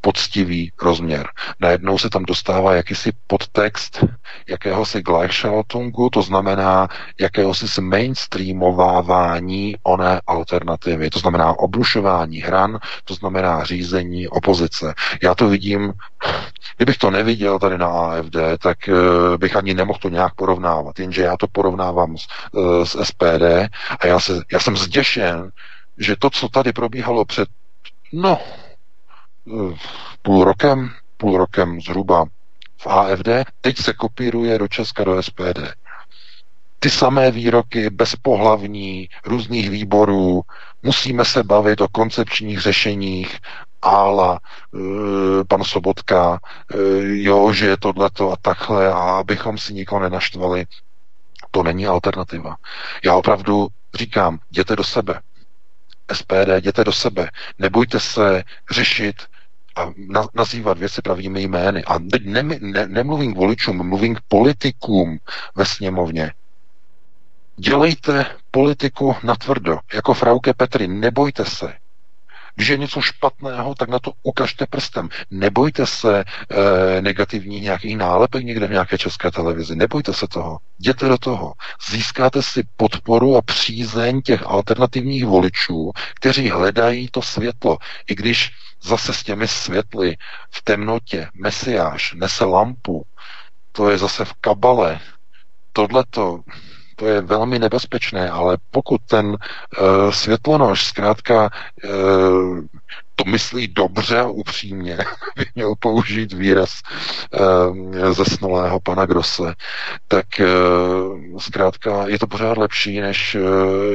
poctivý 0.00 0.72
rozměr. 0.82 1.28
Najednou 1.60 1.98
se 1.98 2.10
tam 2.10 2.22
dostává 2.22 2.74
jakýsi 2.74 3.12
podtext 3.26 4.04
jakéhosi 4.48 5.02
Gleichschaltungu, 5.02 6.10
to 6.10 6.22
znamená 6.22 6.88
jakéhosi 7.20 7.80
mainstreamovávání 7.80 9.76
oné 9.82 10.20
alternativy, 10.26 11.10
to 11.10 11.18
znamená 11.18 11.58
obrušování 11.58 12.38
hran, 12.38 12.78
to 13.04 13.14
znamená 13.14 13.64
řízení 13.64 14.28
opozice. 14.28 14.94
Já 15.22 15.34
to 15.34 15.48
vidím, 15.48 15.92
kdybych 16.76 16.98
to 16.98 17.10
neviděl 17.10 17.58
tady 17.58 17.78
na 17.78 17.86
AFD, 17.86 18.36
tak 18.58 18.78
uh, 18.88 18.94
bych 19.36 19.56
ani 19.56 19.74
nemohl 19.74 19.98
to 19.98 20.08
nějak 20.08 20.34
porovnávat, 20.34 20.98
jenže 20.98 21.22
já 21.22 21.36
to 21.36 21.46
porovnávám 21.46 22.16
s, 22.16 22.26
uh, 22.52 22.84
s 22.84 23.04
SPD 23.04 23.42
a 24.00 24.06
já, 24.06 24.20
se, 24.20 24.42
já 24.52 24.60
jsem 24.60 24.76
zděšen, 24.76 25.50
že 25.98 26.16
to, 26.16 26.30
co 26.30 26.48
tady 26.48 26.72
probíhalo 26.72 27.24
před, 27.24 27.48
no, 28.12 28.40
půl 30.22 30.44
rokem, 30.44 30.90
půl 31.16 31.38
rokem 31.38 31.80
zhruba 31.80 32.24
v 32.80 32.86
AFD, 32.86 33.28
teď 33.60 33.78
se 33.78 33.92
kopíruje 33.92 34.58
do 34.58 34.68
Česka 34.68 35.04
do 35.04 35.22
SPD. 35.22 35.58
Ty 36.80 36.90
samé 36.90 37.30
výroky, 37.30 37.90
bezpohlavní, 37.90 39.08
různých 39.24 39.70
výborů, 39.70 40.42
musíme 40.82 41.24
se 41.24 41.42
bavit 41.42 41.80
o 41.80 41.88
koncepčních 41.88 42.60
řešeních, 42.60 43.38
ála, 43.82 44.38
e, 44.74 45.44
pan 45.44 45.64
Sobotka, 45.64 46.38
e, 46.74 46.76
jo, 47.02 47.52
že 47.52 47.66
je 47.66 47.76
tohleto 47.76 48.32
a 48.32 48.36
takhle 48.42 48.92
a 48.92 48.96
abychom 48.98 49.58
si 49.58 49.74
nikoho 49.74 50.00
nenaštvali. 50.00 50.64
To 51.50 51.62
není 51.62 51.86
alternativa. 51.86 52.56
Já 53.04 53.14
opravdu 53.14 53.68
říkám, 53.94 54.38
jděte 54.50 54.76
do 54.76 54.84
sebe. 54.84 55.20
SPD, 56.12 56.48
jděte 56.56 56.84
do 56.84 56.92
sebe. 56.92 57.30
Nebojte 57.58 58.00
se 58.00 58.42
řešit 58.70 59.16
a 59.78 59.92
na, 59.96 60.26
nazývat 60.34 60.78
věci 60.78 61.02
pravými 61.02 61.42
jmény. 61.42 61.84
A 61.84 61.98
teď 61.98 62.24
ne, 62.24 62.42
ne, 62.42 62.86
nemluvím 62.86 63.34
k 63.34 63.36
voličům, 63.36 63.88
mluvím 63.88 64.14
k 64.14 64.20
politikům 64.28 65.18
ve 65.54 65.64
sněmovně. 65.66 66.32
Dělejte 67.56 68.26
politiku 68.50 69.16
natvrdo, 69.22 69.78
jako 69.94 70.14
Frauke 70.14 70.54
Petry, 70.54 70.88
nebojte 70.88 71.44
se. 71.44 71.72
Když 72.58 72.68
je 72.68 72.76
něco 72.76 73.00
špatného, 73.00 73.74
tak 73.74 73.88
na 73.88 73.98
to 73.98 74.12
ukažte 74.22 74.66
prstem. 74.66 75.08
Nebojte 75.30 75.86
se 75.86 76.20
e, 76.20 77.02
negativních 77.02 77.62
nějakých 77.62 77.96
nálepek 77.96 78.44
někde 78.44 78.66
v 78.66 78.70
nějaké 78.70 78.98
české 78.98 79.30
televizi. 79.30 79.76
Nebojte 79.76 80.12
se 80.12 80.28
toho. 80.28 80.58
Jděte 80.78 81.08
do 81.08 81.18
toho. 81.18 81.52
Získáte 81.90 82.42
si 82.42 82.62
podporu 82.76 83.36
a 83.36 83.42
přízeň 83.42 84.22
těch 84.22 84.42
alternativních 84.46 85.26
voličů, 85.26 85.92
kteří 86.14 86.50
hledají 86.50 87.08
to 87.10 87.22
světlo. 87.22 87.78
I 88.06 88.14
když 88.14 88.50
zase 88.82 89.12
s 89.14 89.22
těmi 89.22 89.48
světly 89.48 90.16
v 90.50 90.62
temnotě 90.62 91.28
Mesiáš 91.34 92.14
nese 92.14 92.44
lampu, 92.44 93.06
to 93.72 93.90
je 93.90 93.98
zase 93.98 94.24
v 94.24 94.32
kabale. 94.32 95.00
Tohleto 95.72 96.10
to 96.10 96.67
je 97.06 97.20
velmi 97.20 97.58
nebezpečné, 97.58 98.30
ale 98.30 98.58
pokud 98.70 99.00
ten 99.06 99.26
uh, 99.26 99.36
světlonož 100.10 100.84
zkrátka 100.84 101.50
uh, 101.84 102.60
to 103.16 103.24
myslí 103.24 103.68
dobře 103.68 104.18
a 104.18 104.26
upřímně, 104.26 104.96
by 105.36 105.46
měl 105.54 105.74
použít 105.78 106.32
výraz 106.32 106.80
uh, 107.40 108.12
zesnulého 108.12 108.80
pana 108.80 109.06
Grosse, 109.06 109.54
tak 110.08 110.26
uh, 110.40 111.38
zkrátka 111.38 112.08
je 112.08 112.18
to 112.18 112.26
pořád 112.26 112.58
lepší, 112.58 113.00
než 113.00 113.34
uh, 113.34 113.42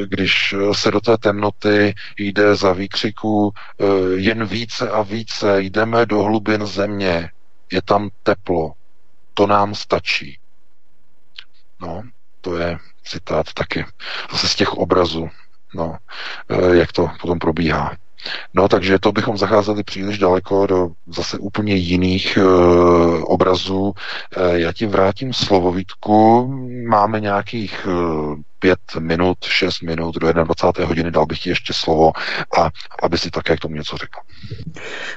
když 0.06 0.56
se 0.72 0.92
do 0.92 1.00
té 1.00 1.18
temnoty 1.18 1.94
jde 2.18 2.56
za 2.56 2.74
výkřiku 2.74 3.48
uh, 3.48 3.54
jen 4.16 4.46
více 4.46 4.90
a 4.90 5.02
více, 5.02 5.62
jdeme 5.62 6.06
do 6.06 6.24
hlubin 6.24 6.66
země, 6.66 7.30
je 7.72 7.82
tam 7.82 8.10
teplo, 8.24 8.72
to 9.34 9.48
nám 9.48 9.76
stačí. 9.76 10.38
No, 11.82 12.04
to 12.42 12.58
je 12.58 12.78
citát 13.04 13.54
taky 13.54 13.86
zase 14.32 14.48
z 14.48 14.56
těch 14.56 14.74
obrazů, 14.74 15.30
no, 15.76 15.98
e, 16.50 16.76
jak 16.76 16.92
to 16.92 17.10
potom 17.22 17.40
probíhá. 17.40 17.98
No, 18.54 18.68
takže 18.68 19.00
to 19.00 19.12
bychom 19.12 19.38
zacházeli 19.38 19.84
příliš 19.84 20.18
daleko 20.18 20.68
do 20.68 20.90
zase 21.08 21.38
úplně 21.38 21.76
jiných 21.76 22.38
e, 22.38 22.44
obrazů. 23.24 23.94
E, 24.38 24.60
já 24.60 24.74
ti 24.74 24.86
vrátím 24.86 25.34
slovovítku. 25.34 26.48
Máme 26.88 27.20
nějakých 27.20 27.88
e, 27.88 27.92
pět 28.60 28.80
minut, 29.00 29.38
šest 29.44 29.82
minut 29.82 30.16
do 30.16 30.34
21. 30.34 30.88
hodiny, 30.88 31.12
dal 31.12 31.26
bych 31.26 31.40
ti 31.40 31.50
ještě 31.50 31.74
slovo 31.74 32.12
a 32.60 32.70
aby 33.04 33.18
si 33.18 33.32
také 33.32 33.58
k 33.58 33.60
tomu 33.60 33.76
něco 33.76 33.98
řekl. 33.98 34.20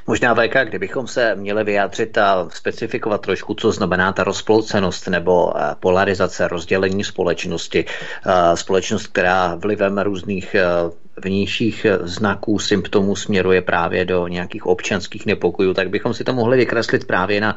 Možná 0.06 0.34
VK, 0.34 0.56
kdybychom 0.68 1.06
se 1.06 1.34
měli 1.34 1.64
vyjádřit 1.64 2.18
a 2.18 2.48
specifikovat 2.52 3.20
trošku, 3.20 3.54
co 3.54 3.72
znamená 3.72 4.12
ta 4.12 4.24
rozploucenost 4.24 5.08
nebo 5.08 5.52
eh, 5.56 5.74
polarizace, 5.80 6.48
rozdělení 6.48 7.04
společnosti. 7.04 7.84
Eh, 8.26 8.56
společnost, 8.56 9.06
která 9.06 9.54
vlivem 9.54 9.98
různých 9.98 10.54
eh, 10.54 10.64
vnějších 11.22 11.86
znaků, 12.00 12.58
symptomů 12.58 13.16
směruje 13.16 13.62
právě 13.62 14.04
do 14.04 14.28
nějakých 14.28 14.66
občanských 14.66 15.26
nepokojů, 15.26 15.74
tak 15.74 15.90
bychom 15.90 16.14
si 16.14 16.24
to 16.24 16.32
mohli 16.32 16.56
vykreslit 16.56 17.04
právě 17.04 17.40
na 17.40 17.56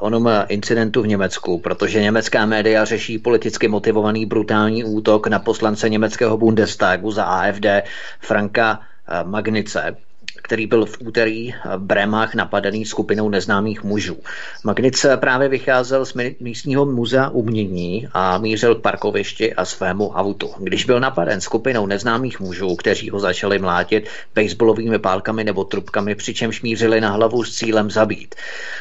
onom 0.00 0.30
incidentu 0.48 1.02
v 1.02 1.06
Německu, 1.06 1.58
protože 1.58 2.02
německá 2.02 2.46
média 2.46 2.84
řeší 2.84 3.18
politicky 3.18 3.68
motivovaný 3.68 4.26
brutální 4.26 4.84
útok 4.84 5.26
na 5.26 5.38
poslance 5.38 5.88
německého 5.88 6.36
Bundestagu 6.36 7.10
za 7.10 7.24
AFD 7.24 7.66
Franka 8.20 8.80
Magnice, 9.24 9.96
který 10.42 10.66
byl 10.66 10.86
v 10.86 10.96
úterý 11.00 11.54
v 11.76 11.78
Brémách 11.78 12.34
napadený 12.34 12.84
skupinou 12.84 13.28
neznámých 13.28 13.84
mužů. 13.84 14.16
Magnic 14.64 15.06
právě 15.16 15.48
vycházel 15.48 16.06
z 16.06 16.14
místního 16.40 16.86
muzea 16.86 17.28
umění 17.28 18.08
a 18.12 18.38
mířil 18.38 18.74
k 18.74 18.82
parkovišti 18.82 19.54
a 19.54 19.64
svému 19.64 20.10
autu. 20.10 20.50
Když 20.58 20.84
byl 20.84 21.00
napaden 21.00 21.40
skupinou 21.40 21.86
neznámých 21.86 22.40
mužů, 22.40 22.76
kteří 22.76 23.10
ho 23.10 23.20
začali 23.20 23.58
mlátit 23.58 24.08
baseballovými 24.34 24.98
pálkami 24.98 25.44
nebo 25.44 25.64
trubkami, 25.64 26.14
přičemž 26.14 26.62
mířili 26.62 27.00
na 27.00 27.10
hlavu 27.10 27.44
s 27.44 27.56
cílem 27.56 27.90
zabít. 27.90 28.34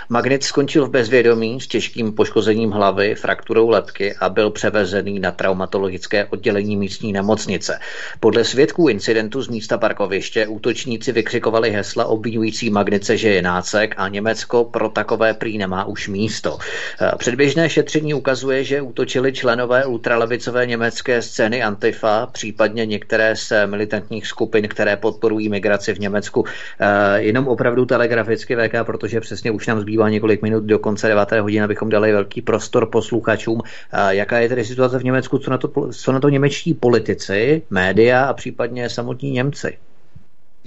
Magnic 0.10 0.46
skončil 0.46 0.86
v 0.86 0.90
bezvědomí 0.90 1.62
s 1.62 1.68
těžkým 1.68 2.14
poškozením 2.14 2.72
hlavy, 2.72 3.16
frakturou 3.16 3.70
lepky 3.70 4.16
a 4.16 4.30
byl 4.30 4.52
převezený 4.52 5.20
na 5.20 5.32
traumatologické 5.32 6.26
oddělení 6.26 6.78
místní 6.78 7.14
nemocnice. 7.14 7.80
Podle 8.20 8.44
svědků 8.44 8.90
incidentu 8.90 9.42
z 9.42 9.48
místa 9.48 9.78
parkoviště 9.78 10.48
útočníci 10.48 11.12
vykřikovali 11.12 11.45
opakovali 11.46 11.72
hesla 11.72 12.06
obvinující 12.06 12.70
Magnice, 12.70 13.18
že 13.18 13.30
je 13.30 13.42
nácek 13.42 13.94
a 13.98 14.08
Německo 14.08 14.64
pro 14.64 14.90
takové 14.90 15.34
prý 15.34 15.58
nemá 15.58 15.86
už 15.86 16.08
místo. 16.08 16.58
Eh, 17.02 17.12
předběžné 17.18 17.70
šetření 17.70 18.14
ukazuje, 18.14 18.64
že 18.64 18.82
útočili 18.82 19.34
členové 19.34 19.86
ultralevicové 19.86 20.66
německé 20.66 21.22
scény 21.22 21.64
Antifa, 21.64 22.26
případně 22.26 22.86
některé 22.86 23.36
z 23.36 23.54
militantních 23.66 24.28
skupin, 24.28 24.68
které 24.68 24.98
podporují 24.98 25.50
migraci 25.50 25.94
v 25.94 26.00
Německu. 26.00 26.46
Eh, 26.80 27.22
jenom 27.22 27.48
opravdu 27.48 27.86
telegraficky 27.86 28.56
VK, 28.56 28.84
protože 28.84 29.22
přesně 29.22 29.52
už 29.52 29.68
nám 29.68 29.80
zbývá 29.80 30.10
několik 30.10 30.42
minut 30.42 30.64
do 30.64 30.80
konce 30.80 31.08
9. 31.08 31.42
hodiny, 31.42 31.64
abychom 31.64 31.90
dali 31.90 32.12
velký 32.12 32.42
prostor 32.42 32.90
posluchačům. 32.90 33.62
Eh, 33.94 34.16
jaká 34.16 34.40
je 34.40 34.50
tedy 34.50 34.66
situace 34.66 35.00
v 35.00 35.04
Německu, 35.04 35.38
co 35.38 35.52
na 35.52 35.58
to, 35.58 35.70
co 35.92 36.12
na 36.12 36.20
to 36.20 36.30
němečtí 36.30 36.74
politici, 36.74 37.62
média 37.70 38.26
a 38.26 38.34
případně 38.34 38.90
samotní 38.90 39.32
Němci? 39.32 39.78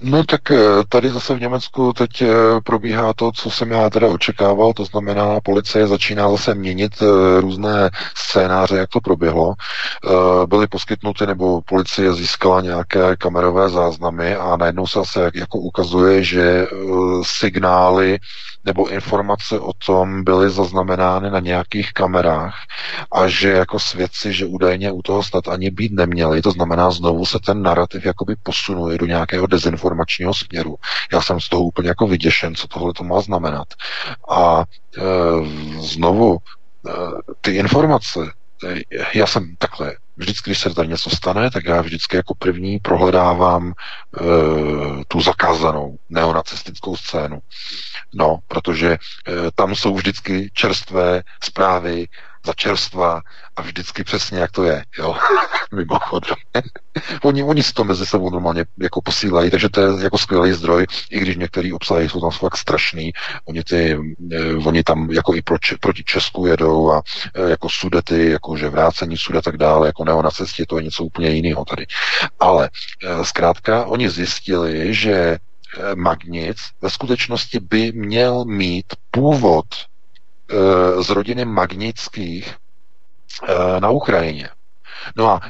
No 0.02 0.24
tak 0.24 0.50
eh, 0.50 0.58
tady 0.88 1.10
zase 1.10 1.34
v 1.34 1.40
Německu 1.40 1.92
teď 1.92 2.22
eh, 2.22 2.28
probíhá 2.64 3.12
to, 3.12 3.32
co 3.32 3.50
jsem 3.50 3.70
já 3.70 3.90
teda 3.90 4.08
očekával, 4.08 4.72
to 4.72 4.84
znamená, 4.84 5.40
policie 5.40 5.86
začíná 5.86 6.30
zase 6.30 6.54
měnit 6.54 6.92
eh, 7.02 7.40
různé 7.40 7.90
scénáře, 8.14 8.76
jak 8.76 8.88
to 8.90 9.00
proběhlo. 9.00 9.54
Byly 10.46 10.66
poskytnuty, 10.66 11.26
nebo 11.26 11.60
policie 11.62 12.12
získala 12.14 12.60
nějaké 12.60 13.16
kamerové 13.16 13.70
záznamy 13.70 14.36
a 14.36 14.56
najednou 14.56 14.86
se 14.86 14.98
zase 14.98 15.30
jako 15.34 15.58
ukazuje, 15.58 16.24
že 16.24 16.66
signály 17.22 18.18
nebo 18.68 18.88
informace 18.88 19.60
o 19.60 19.72
tom 19.72 20.24
byly 20.24 20.50
zaznamenány 20.50 21.30
na 21.30 21.40
nějakých 21.40 21.92
kamerách 21.92 22.54
a 23.12 23.28
že 23.28 23.48
jako 23.48 23.78
svědci, 23.78 24.32
že 24.32 24.46
údajně 24.46 24.92
u 24.92 25.02
toho 25.02 25.22
snad 25.22 25.48
ani 25.48 25.70
být 25.70 25.92
neměli. 25.92 26.42
To 26.42 26.50
znamená, 26.50 26.90
znovu 26.90 27.26
se 27.26 27.38
ten 27.38 27.62
narrativ 27.62 28.04
jakoby 28.04 28.36
posunuje 28.42 28.98
do 28.98 29.06
nějakého 29.06 29.46
dezinformačního 29.46 30.34
směru. 30.34 30.76
Já 31.12 31.20
jsem 31.20 31.40
z 31.40 31.48
toho 31.48 31.62
úplně 31.62 31.88
jako 31.88 32.06
vyděšen, 32.06 32.54
co 32.54 32.68
tohle 32.68 32.92
to 32.92 33.04
má 33.04 33.20
znamenat. 33.20 33.68
A 34.28 34.64
e, 34.64 35.02
znovu 35.80 36.36
e, 36.36 36.90
ty 37.40 37.56
informace, 37.56 38.20
já 39.14 39.26
jsem 39.26 39.56
takhle, 39.58 39.96
vždycky, 40.16 40.50
když 40.50 40.58
se 40.58 40.74
tady 40.74 40.88
něco 40.88 41.10
stane, 41.10 41.50
tak 41.50 41.64
já 41.64 41.82
vždycky 41.82 42.16
jako 42.16 42.34
první 42.34 42.78
prohledávám 42.78 43.68
e, 43.68 43.74
tu 45.08 45.20
zakázanou 45.20 45.96
neonacistickou 46.08 46.96
scénu. 46.96 47.38
No, 48.14 48.38
protože 48.48 48.92
e, 48.92 48.98
tam 49.54 49.74
jsou 49.74 49.94
vždycky 49.94 50.50
čerstvé 50.52 51.22
zprávy 51.42 52.06
za 52.48 52.54
čerstva 52.54 53.20
a 53.56 53.62
vždycky 53.62 54.04
přesně, 54.04 54.38
jak 54.38 54.52
to 54.52 54.64
je, 54.64 54.84
jo, 54.98 55.16
mimochodem. 55.74 56.36
oni, 57.22 57.42
oni 57.42 57.62
si 57.62 57.72
to 57.72 57.84
mezi 57.84 58.06
sebou 58.06 58.30
normálně 58.30 58.64
jako 58.78 59.02
posílají, 59.02 59.50
takže 59.50 59.68
to 59.68 59.80
je 59.80 60.04
jako 60.04 60.18
skvělý 60.18 60.52
zdroj, 60.52 60.86
i 61.10 61.20
když 61.20 61.36
některý 61.36 61.72
obsahy 61.72 62.08
jsou 62.08 62.20
tam 62.20 62.30
fakt 62.30 62.56
strašný, 62.56 63.12
oni, 63.44 63.64
ty, 63.64 63.98
eh, 64.32 64.54
oni 64.54 64.82
tam 64.82 65.10
jako 65.10 65.34
i 65.34 65.42
proč, 65.42 65.72
proti 65.80 66.04
Česku 66.04 66.46
jedou 66.46 66.92
a 66.92 67.02
eh, 67.34 67.50
jako 67.50 67.68
sudety, 67.68 68.30
jako 68.30 68.56
že 68.56 68.68
vrácení 68.68 69.16
sudet 69.16 69.44
tak 69.44 69.56
dále, 69.56 69.86
jako 69.86 70.04
neonacisti, 70.04 70.66
to 70.66 70.78
je 70.78 70.84
něco 70.84 71.04
úplně 71.04 71.28
jiného 71.28 71.64
tady. 71.64 71.86
Ale 72.40 72.70
zkrátka, 73.22 73.84
oni 73.84 74.10
zjistili, 74.10 74.94
že 74.94 75.38
Magnic 75.94 76.56
ve 76.82 76.90
skutečnosti 76.90 77.60
by 77.60 77.92
měl 77.92 78.44
mít 78.44 78.86
původ 79.10 79.64
z 81.00 81.10
rodiny 81.10 81.44
Magnických 81.44 82.54
e, 83.48 83.80
na 83.80 83.90
Ukrajině. 83.90 84.48
No 85.16 85.30
a 85.30 85.40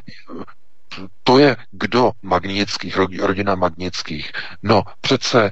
to 1.24 1.38
je 1.38 1.56
kdo 1.70 2.10
Magnických, 2.22 2.96
rodina 2.96 3.54
Magnických. 3.54 4.32
No 4.62 4.82
přece 5.00 5.44
e, 5.46 5.50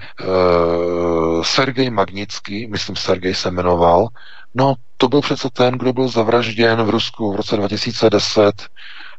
Sergej 1.43 1.91
Magnický, 1.91 2.67
myslím 2.67 2.97
Sergej 2.97 3.35
se 3.35 3.51
jmenoval, 3.51 4.09
no 4.55 4.75
to 4.97 5.09
byl 5.09 5.21
přece 5.21 5.51
ten, 5.51 5.79
kdo 5.79 5.93
byl 5.93 6.09
zavražděn 6.09 6.83
v 6.83 6.91
Rusku 6.91 7.33
v 7.33 7.37
roce 7.37 7.57
2010, 7.57 8.53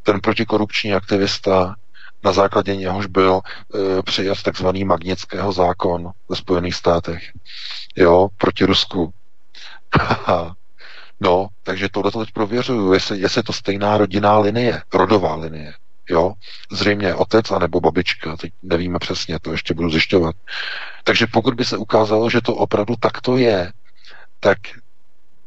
ten 0.03 0.19
protikorupční 0.19 0.93
aktivista, 0.93 1.75
na 2.23 2.31
základě 2.31 2.75
něhož 2.75 3.05
byl 3.05 3.41
e, 3.41 4.03
přijat 4.03 4.43
takzvaný 4.43 4.83
magnického 4.83 5.51
zákon 5.51 6.11
ve 6.29 6.35
Spojených 6.35 6.75
státech. 6.75 7.23
Jo, 7.95 8.27
proti 8.37 8.65
Rusku. 8.65 9.13
no, 11.19 11.47
takže 11.63 11.89
tohle 11.89 12.11
teď 12.11 12.31
prověřuju, 12.33 12.93
jestli, 12.93 13.19
jestli 13.19 13.39
je 13.39 13.43
to 13.43 13.53
stejná 13.53 13.97
rodinná 13.97 14.39
linie, 14.39 14.81
rodová 14.93 15.35
linie. 15.35 15.73
Jo, 16.09 16.33
zřejmě 16.71 17.15
otec 17.15 17.51
anebo 17.51 17.81
babička, 17.81 18.37
teď 18.37 18.53
nevíme 18.63 18.99
přesně, 18.99 19.39
to 19.39 19.51
ještě 19.51 19.73
budu 19.73 19.89
zjišťovat. 19.89 20.35
Takže 21.03 21.27
pokud 21.27 21.53
by 21.53 21.65
se 21.65 21.77
ukázalo, 21.77 22.29
že 22.29 22.41
to 22.41 22.55
opravdu 22.55 22.95
takto 22.99 23.37
je, 23.37 23.71
tak 24.39 24.57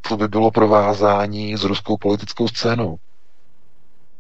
to 0.09 0.17
by 0.17 0.29
bylo 0.29 0.51
provázání 0.51 1.57
s 1.57 1.65
ruskou 1.65 1.97
politickou 1.97 2.49
scénou. 2.49 2.97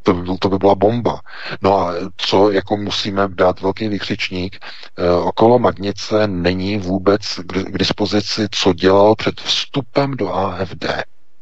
To 0.02 0.14
by, 0.14 0.38
to 0.38 0.48
by 0.48 0.58
byla 0.58 0.74
bomba. 0.74 1.20
No 1.62 1.78
a 1.78 1.94
co 2.16 2.50
jako 2.50 2.76
musíme 2.76 3.28
dát 3.28 3.60
velký 3.60 3.88
vykřičník, 3.88 4.56
e, 4.98 5.10
okolo 5.10 5.58
Magnice 5.58 6.26
není 6.26 6.78
vůbec 6.78 7.22
k, 7.46 7.52
k 7.52 7.78
dispozici, 7.78 8.46
co 8.50 8.72
dělal 8.72 9.14
před 9.14 9.40
vstupem 9.40 10.16
do 10.16 10.34
AFD. 10.34 10.84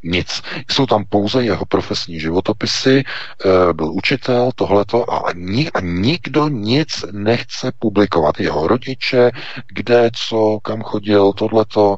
Nic. 0.03 0.43
Jsou 0.71 0.87
tam 0.87 1.05
pouze 1.09 1.45
jeho 1.45 1.65
profesní 1.67 2.21
životopisy, 2.21 3.05
e, 3.05 3.73
byl 3.73 3.93
učitel, 3.93 4.51
tohleto 4.55 5.13
a, 5.13 5.33
ni, 5.35 5.71
a 5.71 5.81
nikdo 5.81 6.49
nic 6.49 7.05
nechce 7.13 7.73
publikovat. 7.79 8.41
Jeho 8.41 8.67
rodiče, 8.69 9.31
kde, 9.75 10.11
co, 10.15 10.59
kam 10.63 10.83
chodil, 10.83 11.33
tohleto, 11.33 11.97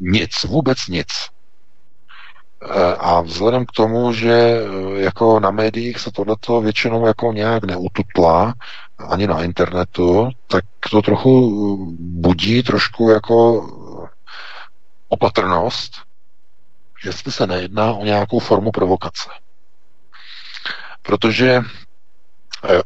nic, 0.00 0.44
vůbec 0.44 0.86
nic. 0.88 1.06
Eh, 2.62 2.94
a 2.98 3.20
vzhledem 3.20 3.66
k 3.66 3.72
tomu, 3.72 4.12
že 4.12 4.32
eh, 4.32 5.00
jako 5.00 5.40
na 5.40 5.50
médiích 5.50 5.98
se 5.98 6.10
tohleto 6.10 6.60
většinou 6.60 7.06
jako 7.06 7.32
nějak 7.32 7.64
neututla, 7.64 8.54
ani 9.08 9.26
na 9.26 9.42
internetu, 9.42 10.28
tak 10.46 10.64
to 10.90 11.02
trochu 11.02 11.30
eh, 11.32 11.96
budí 11.98 12.62
trošku 12.62 13.10
jako 13.10 13.66
opatrnost, 15.08 15.92
jestli 17.04 17.32
se 17.32 17.46
nejedná 17.46 17.92
o 17.92 18.04
nějakou 18.04 18.38
formu 18.38 18.70
provokace. 18.70 19.30
Protože 21.02 21.60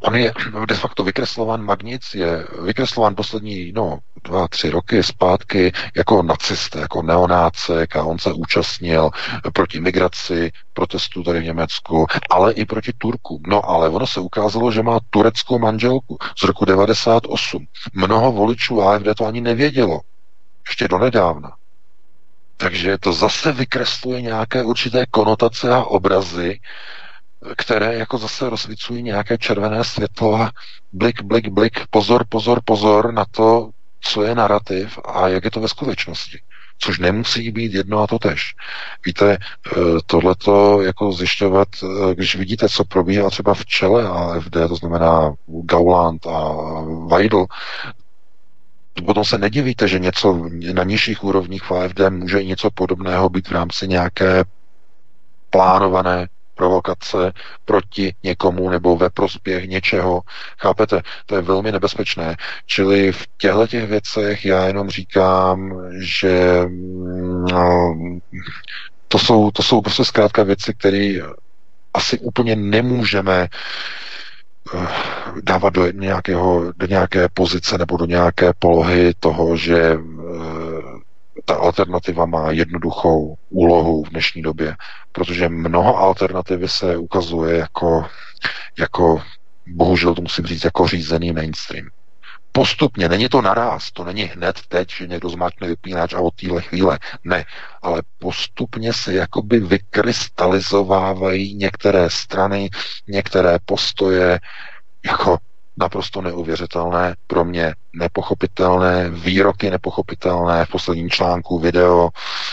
on 0.01 0.17
je 0.17 0.33
de 0.69 0.75
facto 0.75 1.05
vykreslován 1.05 1.63
Magnic, 1.63 2.15
je 2.15 2.47
vykreslován 2.63 3.15
poslední 3.15 3.73
no, 3.73 3.99
dva, 4.25 4.49
tři 4.49 4.71
roky 4.71 5.03
zpátky 5.03 5.73
jako 5.97 6.23
nacista, 6.23 6.81
jako 6.81 7.03
neonácek 7.03 7.97
a 7.97 8.05
on 8.05 8.19
se 8.19 8.33
účastnil 8.33 9.11
proti 9.53 9.81
migraci, 9.81 10.53
protestů 10.73 11.23
tady 11.23 11.41
v 11.41 11.45
Německu, 11.45 12.07
ale 12.31 12.53
i 12.53 12.65
proti 12.65 12.93
Turkům. 12.99 13.43
No 13.47 13.71
ale 13.71 13.89
ono 13.89 14.07
se 14.07 14.21
ukázalo, 14.21 14.73
že 14.73 14.83
má 14.83 14.99
tureckou 15.11 15.59
manželku 15.59 16.19
z 16.39 16.43
roku 16.43 16.65
98. 16.65 17.67
Mnoho 17.95 18.33
voličů 18.33 18.83
AFD 18.83 19.07
to 19.19 19.27
ani 19.27 19.41
nevědělo. 19.41 20.01
Ještě 20.69 20.89
donedávna. 20.89 21.53
Takže 22.57 22.99
to 22.99 23.13
zase 23.13 23.53
vykresluje 23.53 24.23
nějaké 24.23 24.63
určité 24.63 25.07
konotace 25.07 25.71
a 25.71 25.85
obrazy, 25.85 26.61
které 27.57 27.95
jako 27.95 28.19
zase 28.19 28.51
rozsvicují 28.51 29.03
nějaké 29.03 29.39
červené 29.39 29.85
světlo 29.85 30.35
a 30.35 30.51
blik, 30.93 31.23
blik, 31.23 31.49
blik, 31.49 31.81
pozor, 31.91 32.25
pozor, 32.29 32.61
pozor 32.65 33.13
na 33.13 33.25
to, 33.31 33.71
co 34.01 34.23
je 34.23 34.35
narrativ 34.35 34.99
a 35.05 35.29
jak 35.29 35.45
je 35.45 35.51
to 35.51 35.61
ve 35.61 35.69
skutečnosti. 35.69 36.41
Což 36.79 36.99
nemusí 36.99 37.51
být 37.51 37.75
jedno 37.75 38.03
a 38.03 38.07
to 38.07 38.19
tež. 38.19 38.55
Víte, 39.07 39.33
eh, 39.37 39.71
tohleto 40.07 40.83
jako 40.83 41.13
zjišťovat, 41.13 41.69
eh, 41.83 42.15
když 42.15 42.37
vidíte, 42.37 42.69
co 42.69 42.85
probíhá 42.85 43.31
třeba 43.31 43.55
v 43.55 43.67
čele 43.67 44.09
AFD, 44.09 44.69
to 44.69 44.77
znamená 44.77 45.35
Gauland 45.47 46.27
a 46.27 46.55
Weidl, 47.07 47.47
potom 49.07 49.25
se 49.25 49.39
nedivíte, 49.39 49.89
že 49.89 49.99
něco 49.99 50.49
na 50.73 50.85
nižších 50.85 51.25
úrovních 51.25 51.63
v 51.63 51.73
AFD 51.73 52.11
může 52.11 52.45
něco 52.45 52.71
podobného 52.71 53.29
být 53.29 53.49
v 53.49 53.53
rámci 53.53 53.89
nějaké 53.89 54.45
plánované 55.51 56.29
provokace 56.55 57.33
proti 57.65 58.15
někomu 58.23 58.71
nebo 58.71 58.97
ve 58.97 59.11
prospěch 59.11 59.69
něčeho. 59.69 60.21
Chápete? 60.59 61.03
To 61.27 61.37
je 61.37 61.43
velmi 61.43 61.73
nebezpečné. 61.73 62.37
Čili 62.67 63.13
v 63.13 63.27
těchto 63.39 63.67
těch 63.67 63.87
věcech 63.89 64.45
já 64.45 64.67
jenom 64.67 64.91
říkám, 64.91 65.75
že 66.01 66.65
no, 67.53 67.97
to, 69.09 69.19
jsou, 69.19 69.51
to 69.51 69.63
jsou 69.63 69.81
prostě 69.81 70.05
zkrátka 70.05 70.43
věci, 70.43 70.75
které 70.75 71.15
asi 71.95 72.19
úplně 72.19 72.57
nemůžeme 72.57 73.49
eh, 74.75 74.87
dávat 75.43 75.73
do, 75.73 75.91
nějakého, 75.91 76.73
do 76.77 76.87
nějaké 76.87 77.29
pozice 77.35 77.79
nebo 77.79 77.97
do 77.97 78.05
nějaké 78.07 78.53
polohy 78.59 79.13
toho, 79.21 79.57
že 79.57 79.79
eh, 79.79 80.74
ta 81.45 81.55
alternativa 81.55 82.27
má 82.27 82.51
jednoduchou 82.51 83.37
úlohu 83.51 84.05
v 84.05 84.09
dnešní 84.09 84.43
době, 84.43 84.77
protože 85.13 85.49
mnoho 85.49 85.99
alternativy 85.99 86.69
se 86.69 86.97
ukazuje 86.97 87.59
jako, 87.59 88.07
jako 88.79 89.23
bohužel 89.67 90.15
to 90.15 90.23
musím 90.23 90.47
říct, 90.47 90.65
jako 90.65 90.89
řízený 90.89 91.33
mainstream. 91.33 91.89
Postupně, 92.53 93.09
není 93.09 93.29
to 93.29 93.43
naraz, 93.43 93.91
to 93.91 94.05
není 94.05 94.23
hned 94.23 94.61
teď, 94.69 94.91
že 94.91 95.07
někdo 95.07 95.29
zmáčkne 95.29 95.69
vypínač 95.69 96.15
a 96.15 96.21
od 96.21 96.35
téhle 96.35 96.63
chvíle. 96.63 96.99
Ne, 97.25 97.45
ale 97.83 98.03
postupně 98.19 98.93
se 98.93 99.15
jakoby 99.15 99.61
vykrystalizovávají 99.61 101.55
některé 101.55 102.11
strany, 102.11 102.71
některé 103.09 103.59
postoje, 103.65 104.41
jako 105.05 105.39
naprosto 105.77 106.21
neuvěřitelné, 106.23 107.15
pro 107.27 107.45
mě 107.45 107.75
nepochopitelné, 107.93 109.11
výroky 109.11 109.71
nepochopitelné, 109.71 110.65
v 110.65 110.69
posledním 110.71 111.11
článku 111.11 111.59
video 111.59 112.09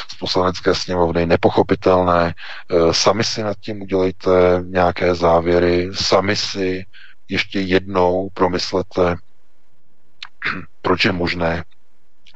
z 0.07 0.15
poslanecké 0.15 0.75
sněmovny 0.75 1.25
nepochopitelné. 1.25 2.33
E, 2.69 2.93
sami 2.93 3.23
si 3.23 3.43
nad 3.43 3.57
tím 3.59 3.81
udělejte 3.81 4.31
nějaké 4.65 5.15
závěry, 5.15 5.89
sami 5.93 6.35
si 6.35 6.85
ještě 7.29 7.59
jednou 7.59 8.29
promyslete, 8.33 9.15
proč 10.81 11.05
je 11.05 11.11
možné, 11.11 11.63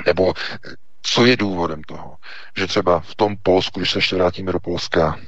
nebo 0.06 0.34
co 1.02 1.26
je 1.26 1.38
důvodem 1.38 1.82
toho, 1.84 2.16
že 2.58 2.68
třeba 2.68 3.00
v 3.00 3.16
tom 3.16 3.36
Polsku, 3.44 3.80
když 3.80 3.92
se 3.92 3.98
ještě 3.98 4.16
vrátíme 4.16 4.52
do 4.52 4.60
Polska, 4.60 5.20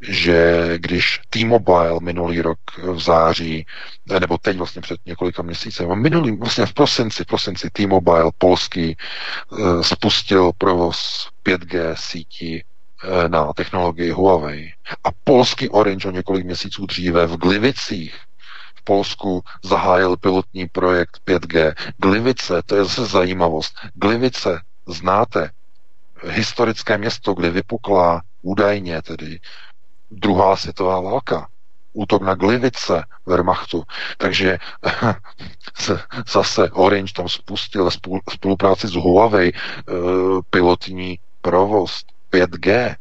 že 0.00 0.68
když 0.78 1.20
T-Mobile 1.30 1.98
minulý 2.02 2.40
rok 2.40 2.58
v 2.82 3.00
září, 3.00 3.66
nebo 4.20 4.38
teď 4.38 4.56
vlastně 4.56 4.82
před 4.82 5.00
několika 5.06 5.42
měsíci, 5.42 5.86
minulý, 5.94 6.36
vlastně 6.36 6.66
v 6.66 6.72
prosinci, 6.72 7.24
v 7.24 7.26
prosinci 7.26 7.70
T-Mobile 7.70 8.30
polský 8.38 8.96
eh, 8.96 9.84
spustil 9.84 10.50
provoz 10.58 11.28
5G 11.44 11.94
sítí 11.98 12.62
eh, 12.64 13.28
na 13.28 13.52
technologii 13.52 14.10
Huawei. 14.10 14.72
A 15.04 15.08
polský 15.24 15.68
Orange 15.68 16.08
o 16.08 16.10
několik 16.10 16.44
měsíců 16.44 16.86
dříve 16.86 17.26
v 17.26 17.36
Glivicích 17.36 18.14
v 18.74 18.82
Polsku 18.84 19.42
zahájil 19.64 20.16
pilotní 20.16 20.68
projekt 20.68 21.20
5G. 21.26 21.74
Glivice, 21.96 22.62
to 22.66 22.76
je 22.76 22.84
zase 22.84 23.06
zajímavost. 23.06 23.74
Glivice, 23.94 24.60
znáte, 24.86 25.50
historické 26.24 26.98
město, 26.98 27.34
kde 27.34 27.50
vypukla 27.50 28.22
údajně 28.42 29.02
tedy 29.02 29.40
druhá 30.10 30.56
světová 30.56 31.00
válka, 31.00 31.48
útok 31.92 32.22
na 32.22 32.34
Glivice 32.34 33.04
Wehrmachtu. 33.26 33.82
Takže 34.16 34.58
zase 36.32 36.70
Orange 36.70 37.12
tam 37.12 37.28
spustil 37.28 37.90
spolupráci 38.30 38.88
s 38.88 38.94
Huawei 38.94 39.52
eh, 39.52 39.92
pilotní 40.50 41.18
provoz 41.42 42.04
5G 42.32 42.96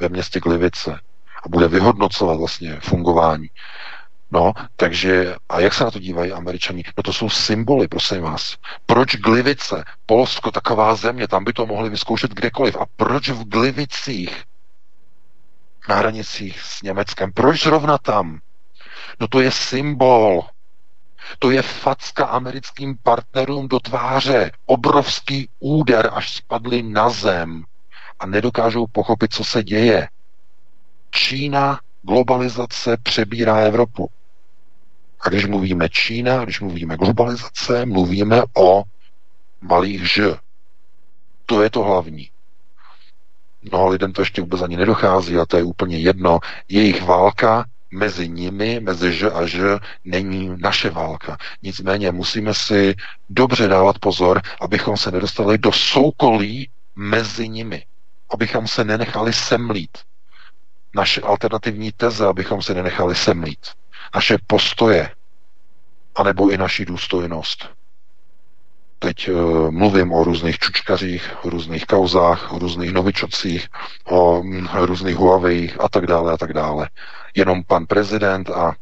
ve 0.00 0.08
městě 0.08 0.40
Glivice 0.40 1.00
a 1.44 1.48
bude 1.48 1.68
vyhodnocovat 1.68 2.38
vlastně 2.38 2.80
fungování. 2.80 3.48
No, 4.32 4.52
takže, 4.76 5.34
a 5.48 5.60
jak 5.60 5.74
se 5.74 5.84
na 5.84 5.90
to 5.90 5.98
dívají 5.98 6.32
američani? 6.32 6.84
No 6.96 7.02
to 7.02 7.12
jsou 7.12 7.30
symboly, 7.30 7.88
prosím 7.88 8.20
vás. 8.20 8.56
Proč 8.86 9.16
Glivice? 9.16 9.84
Polsko, 10.06 10.50
taková 10.50 10.94
země, 10.94 11.28
tam 11.28 11.44
by 11.44 11.52
to 11.52 11.66
mohli 11.66 11.90
vyzkoušet 11.90 12.30
kdekoliv. 12.30 12.76
A 12.76 12.86
proč 12.96 13.28
v 13.28 13.44
Glivicích? 13.44 14.44
Na 15.90 15.96
hranicích 15.96 16.60
s 16.62 16.82
Německem. 16.82 17.32
Proč 17.32 17.62
zrovna 17.62 17.98
tam? 17.98 18.40
No 19.20 19.28
to 19.28 19.40
je 19.40 19.50
symbol. 19.50 20.42
To 21.38 21.50
je 21.50 21.62
facka 21.62 22.24
americkým 22.26 22.96
partnerům 23.02 23.68
do 23.68 23.80
tváře. 23.80 24.50
Obrovský 24.66 25.48
úder, 25.58 26.10
až 26.12 26.36
spadli 26.36 26.82
na 26.82 27.10
zem 27.10 27.64
a 28.20 28.26
nedokážou 28.26 28.86
pochopit, 28.86 29.32
co 29.34 29.44
se 29.44 29.62
děje. 29.62 30.08
Čína, 31.10 31.80
globalizace 32.02 32.96
přebírá 33.02 33.56
Evropu. 33.56 34.10
A 35.20 35.28
když 35.28 35.46
mluvíme 35.46 35.88
Čína, 35.88 36.44
když 36.44 36.60
mluvíme 36.60 36.96
globalizace, 36.96 37.86
mluvíme 37.86 38.42
o 38.56 38.82
malých 39.60 40.10
ž. 40.10 40.36
To 41.46 41.62
je 41.62 41.70
to 41.70 41.82
hlavní. 41.82 42.30
Mnoho 43.62 43.88
lidem 43.88 44.12
to 44.12 44.22
ještě 44.22 44.40
vůbec 44.40 44.62
ani 44.62 44.76
nedochází 44.76 45.38
a 45.38 45.46
to 45.46 45.56
je 45.56 45.62
úplně 45.62 45.98
jedno. 45.98 46.38
Jejich 46.68 47.02
válka 47.02 47.64
mezi 47.90 48.28
nimi, 48.28 48.80
mezi 48.80 49.12
Ž 49.12 49.30
a 49.30 49.46
Ž, 49.46 49.78
není 50.04 50.56
naše 50.58 50.90
válka. 50.90 51.36
Nicméně 51.62 52.12
musíme 52.12 52.54
si 52.54 52.94
dobře 53.30 53.68
dávat 53.68 53.98
pozor, 53.98 54.42
abychom 54.60 54.96
se 54.96 55.10
nedostali 55.10 55.58
do 55.58 55.72
soukolí 55.72 56.70
mezi 56.96 57.48
nimi. 57.48 57.86
Abychom 58.30 58.68
se 58.68 58.84
nenechali 58.84 59.32
semlít. 59.32 59.98
Naše 60.94 61.20
alternativní 61.20 61.92
teze, 61.92 62.26
abychom 62.26 62.62
se 62.62 62.74
nenechali 62.74 63.14
semlít. 63.14 63.66
Naše 64.14 64.38
postoje, 64.46 65.10
anebo 66.14 66.50
i 66.50 66.58
naši 66.58 66.84
důstojnost. 66.84 67.79
Teď 69.02 69.30
uh, 69.30 69.70
mluvím 69.70 70.12
o 70.12 70.24
různých 70.24 70.58
čučkařích, 70.58 71.44
o 71.44 71.50
různých 71.50 71.86
kauzách, 71.86 72.52
o 72.52 72.58
různých 72.58 72.92
novičocích, 72.92 73.68
o 74.04 74.40
um, 74.40 74.68
různých 74.74 75.16
Huawei 75.16 75.72
a 75.78 75.88
tak 75.88 76.06
dále 76.06 76.32
a 76.32 76.36
tak 76.36 76.52
dále. 76.52 76.88
Jenom 77.36 77.64
pan 77.64 77.86
prezident 77.86 78.50
a 78.50 78.74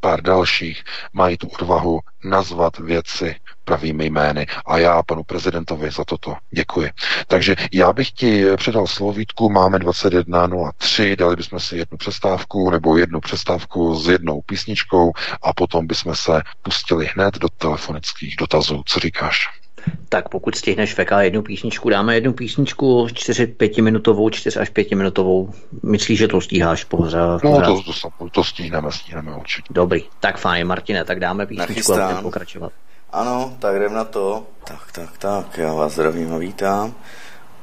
pár 0.00 0.22
dalších 0.22 0.84
mají 1.12 1.36
tu 1.36 1.48
odvahu 1.48 2.00
nazvat 2.24 2.78
věci 2.78 3.36
pravými 3.64 4.06
jmény. 4.06 4.46
A 4.66 4.78
já 4.78 5.02
panu 5.02 5.24
prezidentovi 5.24 5.90
za 5.90 6.04
toto 6.04 6.36
děkuji. 6.50 6.90
Takže 7.26 7.56
já 7.72 7.92
bych 7.92 8.10
ti 8.10 8.46
předal 8.56 8.86
slovítku, 8.86 9.50
máme 9.50 9.78
21.03, 9.78 11.16
dali 11.16 11.36
bychom 11.36 11.60
si 11.60 11.76
jednu 11.76 11.98
přestávku 11.98 12.70
nebo 12.70 12.96
jednu 12.96 13.20
přestávku 13.20 13.96
s 13.96 14.08
jednou 14.08 14.40
písničkou 14.40 15.12
a 15.42 15.52
potom 15.52 15.86
bychom 15.86 16.14
se 16.14 16.42
pustili 16.62 17.08
hned 17.14 17.38
do 17.38 17.48
telefonických 17.48 18.36
dotazů. 18.36 18.82
Co 18.86 19.00
říkáš? 19.00 19.59
Tak 20.08 20.28
pokud 20.28 20.54
stihneš 20.54 20.94
VK 20.94 21.10
jednu 21.20 21.42
písničku, 21.42 21.90
dáme 21.90 22.14
jednu 22.14 22.32
písničku 22.32 23.06
4-5 23.06 23.82
minutovou, 23.82 24.30
4 24.30 24.58
až 24.58 24.68
5 24.68 24.90
minutovou. 24.90 25.54
Myslíš, 25.82 26.18
že 26.18 26.28
to 26.28 26.40
stíháš 26.40 26.84
pořád? 26.84 27.44
No, 27.44 27.62
to, 27.62 27.82
to, 28.18 28.28
to 28.28 28.44
stíneme, 28.44 28.92
stíneme 28.92 29.36
určitě. 29.36 29.68
Dobrý, 29.70 30.02
tak 30.20 30.38
fajn, 30.38 30.66
Martine, 30.66 31.04
tak 31.04 31.20
dáme 31.20 31.46
písničku 31.46 31.92
a 31.92 31.96
budeme 31.96 32.22
pokračovat. 32.22 32.72
Ano, 33.12 33.56
tak 33.58 33.76
jdem 33.76 33.94
na 33.94 34.04
to. 34.04 34.46
Tak, 34.64 34.92
tak, 34.92 35.18
tak, 35.18 35.58
já 35.58 35.72
vás 35.72 35.92
zdravím 35.92 36.34
a 36.34 36.38
vítám. 36.38 36.94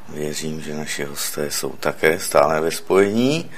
Věřím, 0.09 0.61
že 0.61 0.73
naši 0.73 1.03
hosté 1.03 1.51
jsou 1.51 1.69
také 1.69 2.19
stále 2.19 2.61
ve 2.61 2.71
spojení. 2.71 3.49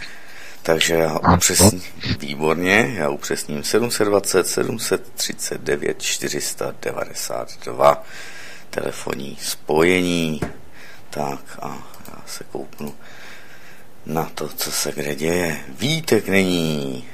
Takže 0.64 0.96
já 0.96 1.20
upřesním, 1.34 1.82
výborně, 2.20 2.94
já 2.96 3.10
upřesním 3.10 3.64
720 3.64 4.48
739 4.48 6.02
492 6.02 8.04
telefonní 8.70 9.38
spojení. 9.42 10.42
Tak 11.10 11.60
a 11.62 11.68
já 12.08 12.22
se 12.26 12.44
kouknu 12.52 12.94
na 14.06 14.30
to, 14.36 14.48
co 14.48 14.72
se 14.72 14.92
kde 14.92 15.16
děje. 15.16 15.58
Vítek 15.80 16.28
není. 16.28 17.06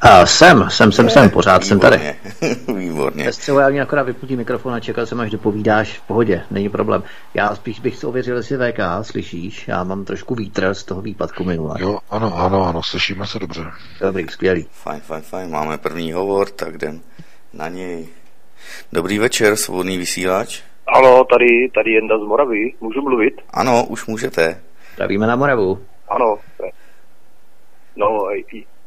A 0.00 0.26
jsem, 0.26 0.70
jsem, 0.70 0.92
jsem, 0.92 1.10
jsem, 1.10 1.30
pořád 1.30 1.64
Výborně. 1.64 1.68
jsem 1.68 1.80
tady. 1.80 2.14
Výborně. 2.80 3.30
Třeba 3.30 3.62
já 3.62 3.68
mě 3.68 3.82
akorát 3.82 4.02
vypnutí 4.02 4.36
mikrofon 4.36 4.74
a 4.74 4.80
čekal 4.80 5.06
jsem, 5.06 5.20
až 5.20 5.30
dopovídáš 5.30 5.98
v 5.98 6.02
pohodě, 6.02 6.42
není 6.50 6.68
problém. 6.68 7.02
Já 7.34 7.54
spíš 7.54 7.80
bych 7.80 7.96
si 7.96 8.06
ověřil, 8.06 8.36
jestli 8.36 8.56
VK, 8.56 8.78
slyšíš? 9.02 9.68
Já 9.68 9.84
mám 9.84 10.04
trošku 10.04 10.34
vítr 10.34 10.74
z 10.74 10.84
toho 10.84 11.02
výpadku 11.02 11.44
minule. 11.44 11.76
Jo, 11.78 11.98
ano, 12.10 12.38
ano, 12.38 12.66
ano, 12.66 12.82
slyšíme 12.82 13.26
se 13.26 13.38
dobře. 13.38 13.64
Dobrý, 14.00 14.26
skvělý. 14.28 14.66
Fajn, 14.72 15.00
fajn, 15.00 15.22
fajn. 15.22 15.50
Máme 15.50 15.78
první 15.78 16.12
hovor, 16.12 16.48
tak 16.50 16.74
jdem 16.74 17.00
na 17.52 17.68
něj. 17.68 18.08
Dobrý 18.92 19.18
večer, 19.18 19.56
svobodný 19.56 19.98
vysílač. 19.98 20.62
Ano, 20.86 21.24
tady, 21.24 21.70
tady 21.74 21.90
Jenda 21.90 22.18
z 22.18 22.22
Moravy. 22.22 22.72
Můžu 22.80 23.02
mluvit? 23.02 23.34
Ano, 23.50 23.84
už 23.88 24.06
můžete. 24.06 24.62
Zdravíme 24.94 25.26
na 25.26 25.36
Moravu. 25.36 25.78
Ano. 26.08 26.36
No, 27.96 28.28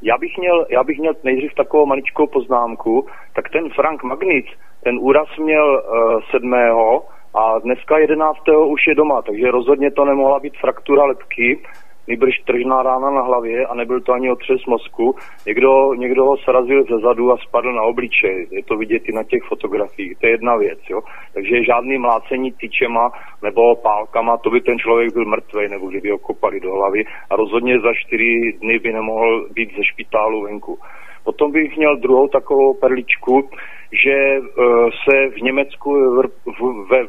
já 0.01 0.17
bych 0.17 0.37
měl, 0.37 0.65
já 0.69 0.83
bych 0.83 0.99
měl 0.99 1.13
nejdřív 1.23 1.53
takovou 1.53 1.85
maličkou 1.85 2.27
poznámku, 2.27 3.07
tak 3.35 3.49
ten 3.49 3.69
Frank 3.69 4.03
Magnic, 4.03 4.45
ten 4.83 4.97
úraz 4.99 5.27
měl 5.39 5.67
uh, 5.75 6.21
sedmého 6.31 7.05
a 7.33 7.59
dneska 7.59 7.97
11. 7.97 8.39
už 8.67 8.87
je 8.87 8.95
doma, 8.95 9.21
takže 9.21 9.51
rozhodně 9.51 9.91
to 9.91 10.05
nemohla 10.05 10.39
být 10.39 10.57
fraktura 10.57 11.05
lepky, 11.05 11.59
nejbrž 12.07 12.39
tržná 12.45 12.84
rána 12.84 13.09
na 13.11 13.21
hlavě 13.21 13.65
a 13.65 13.75
nebyl 13.75 14.01
to 14.01 14.13
ani 14.13 14.31
otřes 14.31 14.65
mozku. 14.67 15.15
Někdo, 15.47 15.93
někdo 15.93 16.25
ho 16.25 16.38
srazil 16.38 16.84
ze 16.84 16.99
zadu 16.99 17.31
a 17.31 17.38
spadl 17.38 17.73
na 17.73 17.81
obličej. 17.81 18.47
Je 18.51 18.63
to 18.63 18.77
vidět 18.77 19.03
i 19.05 19.11
na 19.11 19.23
těch 19.23 19.43
fotografiích. 19.43 20.17
To 20.17 20.27
je 20.27 20.31
jedna 20.31 20.55
věc. 20.55 20.79
Jo? 20.89 20.99
Takže 21.34 21.63
žádný 21.63 21.97
mlácení 21.97 22.51
tyčema 22.51 23.11
nebo 23.43 23.75
pálkama, 23.75 24.38
to 24.38 24.49
by 24.49 24.61
ten 24.61 24.79
člověk 24.79 25.13
byl 25.13 25.25
mrtvý, 25.25 25.69
nebo 25.69 25.88
kdyby 25.88 26.09
ho 26.09 26.17
kopali 26.17 26.59
do 26.59 26.71
hlavy. 26.73 27.03
A 27.29 27.35
rozhodně 27.35 27.79
za 27.79 27.93
čtyři 27.93 28.57
dny 28.61 28.79
by 28.79 28.93
nemohl 28.93 29.47
být 29.53 29.69
ze 29.77 29.84
špitálu 29.84 30.41
venku. 30.41 30.79
Potom 31.27 31.51
bych 31.51 31.77
měl 31.77 31.97
druhou 31.97 32.27
takovou 32.27 32.73
perličku, 32.73 33.49
že 34.03 34.39
uh, 34.39 34.89
se 35.03 35.29
v 35.29 35.41
Německu 35.41 35.89
ve 36.91 37.03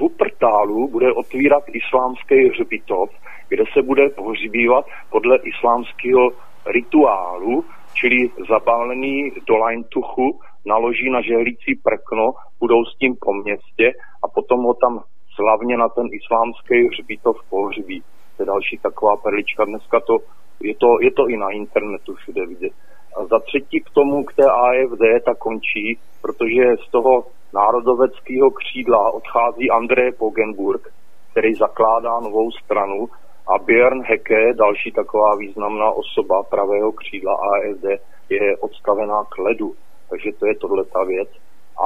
Wuppertalu 0.00 0.88
bude 0.88 1.12
otvírat 1.12 1.64
islámský 1.72 2.48
hřbitov, 2.48 3.10
kde 3.48 3.64
se 3.72 3.82
bude 3.82 4.08
pohřbívat 4.08 4.84
podle 5.10 5.38
islámského 5.38 6.30
rituálu, 6.66 7.64
čili 7.94 8.30
zabálený 8.48 9.32
do 9.46 9.56
lajntuchu, 9.56 10.40
naloží 10.66 11.10
na 11.10 11.20
žehlící 11.20 11.74
prkno, 11.74 12.32
budou 12.60 12.84
s 12.84 12.98
tím 12.98 13.14
po 13.20 13.32
městě 13.32 13.92
a 14.24 14.28
potom 14.34 14.60
ho 14.62 14.74
tam 14.74 15.00
slavně 15.34 15.76
na 15.76 15.88
ten 15.88 16.06
islámský 16.20 16.88
hřbitov 16.88 17.36
pohřbí. 17.50 18.02
To 18.36 18.42
je 18.42 18.46
další 18.46 18.78
taková 18.82 19.16
perlička. 19.16 19.64
Dneska 19.64 20.00
to, 20.00 20.18
je 20.60 20.74
to, 20.74 20.86
je 21.00 21.10
to 21.10 21.28
i 21.28 21.36
na 21.36 21.50
internetu 21.50 22.14
všude 22.14 22.46
vidět. 22.46 22.72
A 23.16 23.24
za 23.24 23.38
třetí 23.38 23.80
k 23.80 23.90
tomu, 23.90 24.24
k 24.24 24.34
té 24.34 24.44
AFD, 24.44 25.24
ta 25.24 25.34
končí, 25.34 25.98
protože 26.22 26.62
z 26.88 26.90
toho 26.90 27.24
národoveckého 27.54 28.50
křídla 28.50 29.14
odchází 29.14 29.70
André 29.70 30.12
Pogenburg, 30.12 30.92
který 31.30 31.54
zakládá 31.54 32.20
novou 32.20 32.50
stranu 32.50 33.08
a 33.48 33.58
Björn 33.58 34.02
Hecke, 34.02 34.54
další 34.54 34.92
taková 34.92 35.36
významná 35.36 35.90
osoba 35.90 36.42
pravého 36.42 36.92
křídla 36.92 37.34
AFD, 37.34 37.84
je 38.30 38.56
odstavená 38.56 39.24
k 39.24 39.38
ledu. 39.38 39.74
Takže 40.10 40.30
to 40.38 40.46
je 40.46 40.54
tohle 40.54 40.84
ta 40.84 41.04
věc. 41.04 41.28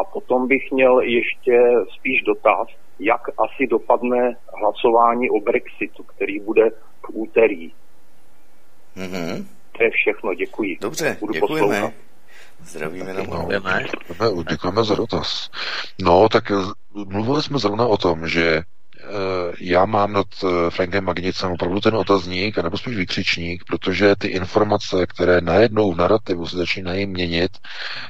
A 0.00 0.04
potom 0.12 0.48
bych 0.48 0.72
měl 0.72 1.00
ještě 1.00 1.56
spíš 1.98 2.22
dotaz, 2.22 2.68
jak 3.00 3.20
asi 3.28 3.66
dopadne 3.70 4.36
hlasování 4.60 5.30
o 5.30 5.40
Brexitu, 5.40 6.02
který 6.02 6.40
bude 6.40 6.70
v 7.04 7.08
úterý. 7.12 7.72
Mm-hmm. 8.96 9.59
To 9.80 9.84
je 9.84 9.90
všechno, 9.90 10.34
děkuji. 10.34 10.78
Dobře, 10.80 11.16
Budu 11.20 11.32
děkujeme. 11.32 11.68
poslouchat. 11.68 11.94
Zdravíme 12.64 13.14
na 13.14 13.22
No, 13.22 13.24
děkujeme, 13.24 13.86
děkujeme 14.50 14.84
za 14.84 14.94
dotaz. 14.94 15.50
No, 16.02 16.28
tak 16.28 16.50
eh, 16.50 16.54
mluvili 17.06 17.42
jsme 17.42 17.58
zrovna 17.58 17.86
o 17.86 17.96
tom, 17.96 18.28
že 18.28 18.46
eh, 18.56 18.62
já 19.60 19.84
mám 19.84 20.12
nad 20.12 20.26
eh, 20.44 20.70
Frankem 20.70 21.04
Magnicem 21.04 21.52
opravdu 21.52 21.80
ten 21.80 21.94
otazník, 21.94 22.58
nebo 22.58 22.78
spíš 22.78 22.96
vykřičník, 22.96 23.64
protože 23.64 24.16
ty 24.16 24.28
informace, 24.28 25.06
které 25.06 25.40
najednou 25.40 25.92
v 25.92 25.96
narrativu 25.96 26.46
se 26.46 26.56
začínají 26.56 27.06
měnit, 27.06 27.50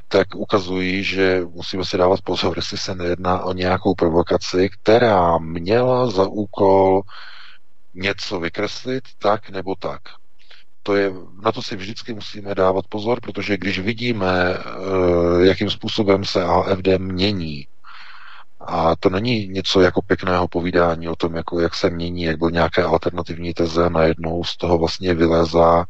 tak 0.09 0.26
ukazují, 0.34 1.05
že 1.05 1.42
musíme 1.55 1.84
si 1.84 1.98
dávat 1.98 2.20
pozor, 2.22 2.59
jestli 2.59 2.78
se 2.78 2.94
nejedná 2.94 3.42
o 3.44 3.52
nějakou 3.52 3.94
provokaci, 3.94 4.68
která 4.82 5.38
měla 5.38 6.10
za 6.10 6.26
úkol 6.26 7.02
něco 7.94 8.40
vykreslit 8.40 9.05
tak 9.18 9.51
nebo 9.51 9.74
tak. 9.74 10.01
To 10.82 10.97
je, 10.97 11.12
na 11.44 11.52
to 11.52 11.62
si 11.62 11.77
vždycky 11.77 12.15
musíme 12.15 12.55
dávat 12.55 12.85
pozor, 12.89 13.20
protože 13.20 13.57
když 13.57 13.78
vidíme, 13.78 14.55
eh, 14.55 15.47
jakým 15.47 15.70
způsobem 15.70 16.24
se 16.24 16.44
AFD 16.44 16.98
mění, 16.98 17.66
a 18.61 18.97
to 18.97 19.11
není 19.11 19.48
něco 19.48 19.81
jako 19.81 20.02
pěkného 20.02 20.48
povídání 20.48 21.09
o 21.09 21.16
tom, 21.16 21.35
jako 21.35 21.61
jak 21.61 21.74
se 21.74 21.90
mění, 21.90 22.23
jak 22.23 22.39
byl 22.39 22.51
nějaké 22.51 22.82
alternativní 22.82 23.55
teze, 23.55 23.90
najednou 23.90 24.44
z 24.44 24.57
toho 24.57 24.78
vlastně 24.78 25.15
vylezá 25.15 25.85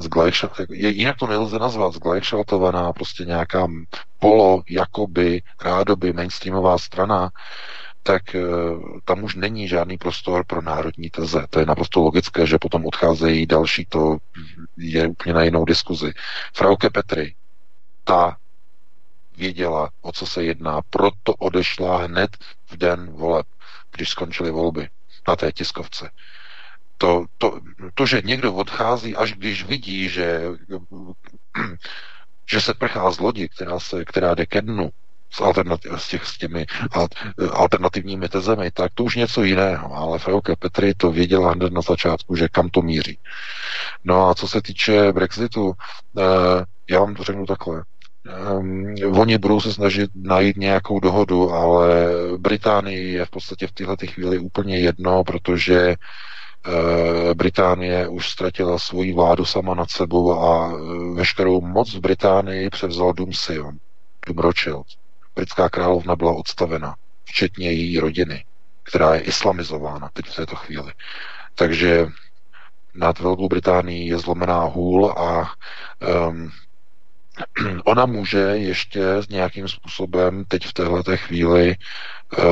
zglajša- 0.00 0.66
jinak 0.70 1.16
to 1.16 1.26
nelze 1.26 1.58
nazvat, 1.58 1.94
zglajšaltovaná 1.94 2.92
prostě 2.92 3.24
nějaká 3.24 3.66
polo, 4.18 4.62
jakoby, 4.70 5.42
rádoby 5.64 6.12
mainstreamová 6.12 6.78
strana, 6.78 7.30
tak 8.02 8.34
e, 8.34 8.40
tam 9.04 9.24
už 9.24 9.34
není 9.34 9.68
žádný 9.68 9.98
prostor 9.98 10.44
pro 10.46 10.62
národní 10.62 11.10
teze. 11.10 11.46
To 11.50 11.60
je 11.60 11.66
naprosto 11.66 12.00
logické, 12.00 12.46
že 12.46 12.58
potom 12.58 12.86
odcházejí 12.86 13.46
další, 13.46 13.86
to 13.86 14.16
je 14.76 15.08
úplně 15.08 15.34
na 15.34 15.42
jinou 15.42 15.64
diskuzi. 15.64 16.12
Frauke 16.54 16.90
Petry, 16.90 17.34
ta 18.04 18.36
věděla, 19.36 19.90
o 20.00 20.12
co 20.12 20.26
se 20.26 20.44
jedná, 20.44 20.80
proto 20.90 21.34
odešla 21.34 22.04
hned 22.04 22.36
v 22.66 22.76
den 22.76 23.10
voleb, 23.10 23.46
když 23.92 24.08
skončily 24.08 24.50
volby 24.50 24.88
na 25.28 25.36
té 25.36 25.52
tiskovce. 25.52 26.10
To, 26.98 27.24
to, 27.38 27.60
to, 27.94 28.06
že 28.06 28.22
někdo 28.24 28.54
odchází, 28.54 29.16
až 29.16 29.32
když 29.32 29.64
vidí, 29.64 30.08
že, 30.08 30.42
že 32.50 32.60
se 32.60 32.74
prchá 32.74 33.10
z 33.10 33.18
lodi, 33.18 33.48
která, 33.48 33.80
se, 33.80 34.04
která 34.04 34.34
jde 34.34 34.46
ke 34.46 34.62
dnu, 34.62 34.90
s, 35.32 35.40
alternativ, 35.40 35.92
s, 35.96 36.08
těch, 36.08 36.26
s 36.26 36.38
těmi 36.38 36.66
alternativními 37.50 38.28
tezemi, 38.28 38.70
tak 38.70 38.92
to 38.94 39.04
už 39.04 39.16
něco 39.16 39.42
jiného. 39.42 39.94
Ale 39.94 40.18
Frauke 40.18 40.56
Petry 40.56 40.94
to 40.94 41.10
věděla 41.10 41.52
hned 41.52 41.72
na 41.72 41.80
začátku, 41.80 42.36
že 42.36 42.48
kam 42.48 42.68
to 42.68 42.82
míří. 42.82 43.18
No 44.04 44.28
a 44.28 44.34
co 44.34 44.48
se 44.48 44.62
týče 44.62 45.12
Brexitu, 45.12 45.72
eh, 46.18 46.22
já 46.90 47.00
vám 47.00 47.14
to 47.14 47.24
řeknu 47.24 47.46
takhle. 47.46 47.82
Um, 48.58 48.94
oni 49.18 49.38
budou 49.38 49.60
se 49.60 49.72
snažit 49.72 50.10
najít 50.14 50.56
nějakou 50.56 51.00
dohodu, 51.00 51.52
ale 51.52 52.08
Británii 52.38 53.12
je 53.12 53.24
v 53.24 53.30
podstatě 53.30 53.66
v 53.66 53.72
této 53.72 54.06
chvíli 54.06 54.38
úplně 54.38 54.78
jedno, 54.78 55.24
protože 55.24 55.94
uh, 56.68 57.34
Británie 57.34 58.08
už 58.08 58.30
ztratila 58.30 58.78
svoji 58.78 59.12
vládu 59.12 59.44
sama 59.44 59.74
nad 59.74 59.90
sebou 59.90 60.32
a 60.32 60.72
uh, 60.72 61.16
veškerou 61.16 61.60
moc 61.60 61.94
v 61.94 62.00
Británii 62.00 62.70
převzal 62.70 63.12
Dům 63.12 63.32
Sion, 63.32 63.78
Dům 64.26 64.38
Rothschild. 64.38 64.86
Britská 65.34 65.68
královna 65.68 66.16
byla 66.16 66.32
odstavena, 66.32 66.94
včetně 67.24 67.72
její 67.72 67.98
rodiny, 67.98 68.44
která 68.82 69.14
je 69.14 69.20
islamizována 69.20 70.10
teď 70.12 70.26
v 70.26 70.36
této 70.36 70.56
chvíli. 70.56 70.92
Takže 71.54 72.06
nad 72.94 73.18
Velkou 73.18 73.48
Británií 73.48 74.06
je 74.06 74.18
zlomená 74.18 74.60
hůl 74.60 75.10
a 75.10 75.52
um, 76.28 76.50
ona 77.84 78.06
může 78.06 78.38
ještě 78.38 79.00
nějakým 79.30 79.68
způsobem 79.68 80.44
teď 80.48 80.66
v 80.66 80.72
této 80.72 81.16
chvíli 81.16 81.76
uh, 82.38 82.44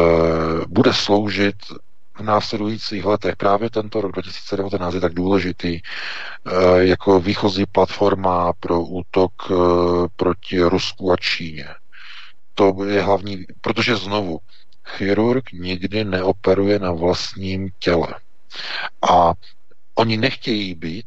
bude 0.69 0.93
sloužit 0.94 1.57
v 2.16 2.23
následujících 2.23 3.05
letech. 3.05 3.36
Právě 3.36 3.70
tento 3.70 4.01
rok 4.01 4.12
2019 4.12 4.94
je 4.94 5.01
tak 5.01 5.15
důležitý 5.15 5.81
uh, 5.81 6.78
jako 6.78 7.20
výchozí 7.20 7.66
platforma 7.66 8.52
pro 8.61 8.81
útok 8.81 9.32
uh, 9.51 10.07
proti 10.16 10.62
Rusku 10.62 11.12
a 11.12 11.16
Číně. 11.16 11.66
To 12.61 12.85
je 12.85 13.03
hlavní, 13.03 13.47
protože 13.61 13.97
znovu, 13.97 14.39
chirurg 14.85 15.53
nikdy 15.53 16.05
neoperuje 16.05 16.78
na 16.78 16.93
vlastním 16.93 17.69
těle. 17.78 18.15
A 19.11 19.32
oni 19.95 20.16
nechtějí 20.16 20.74
být 20.74 21.07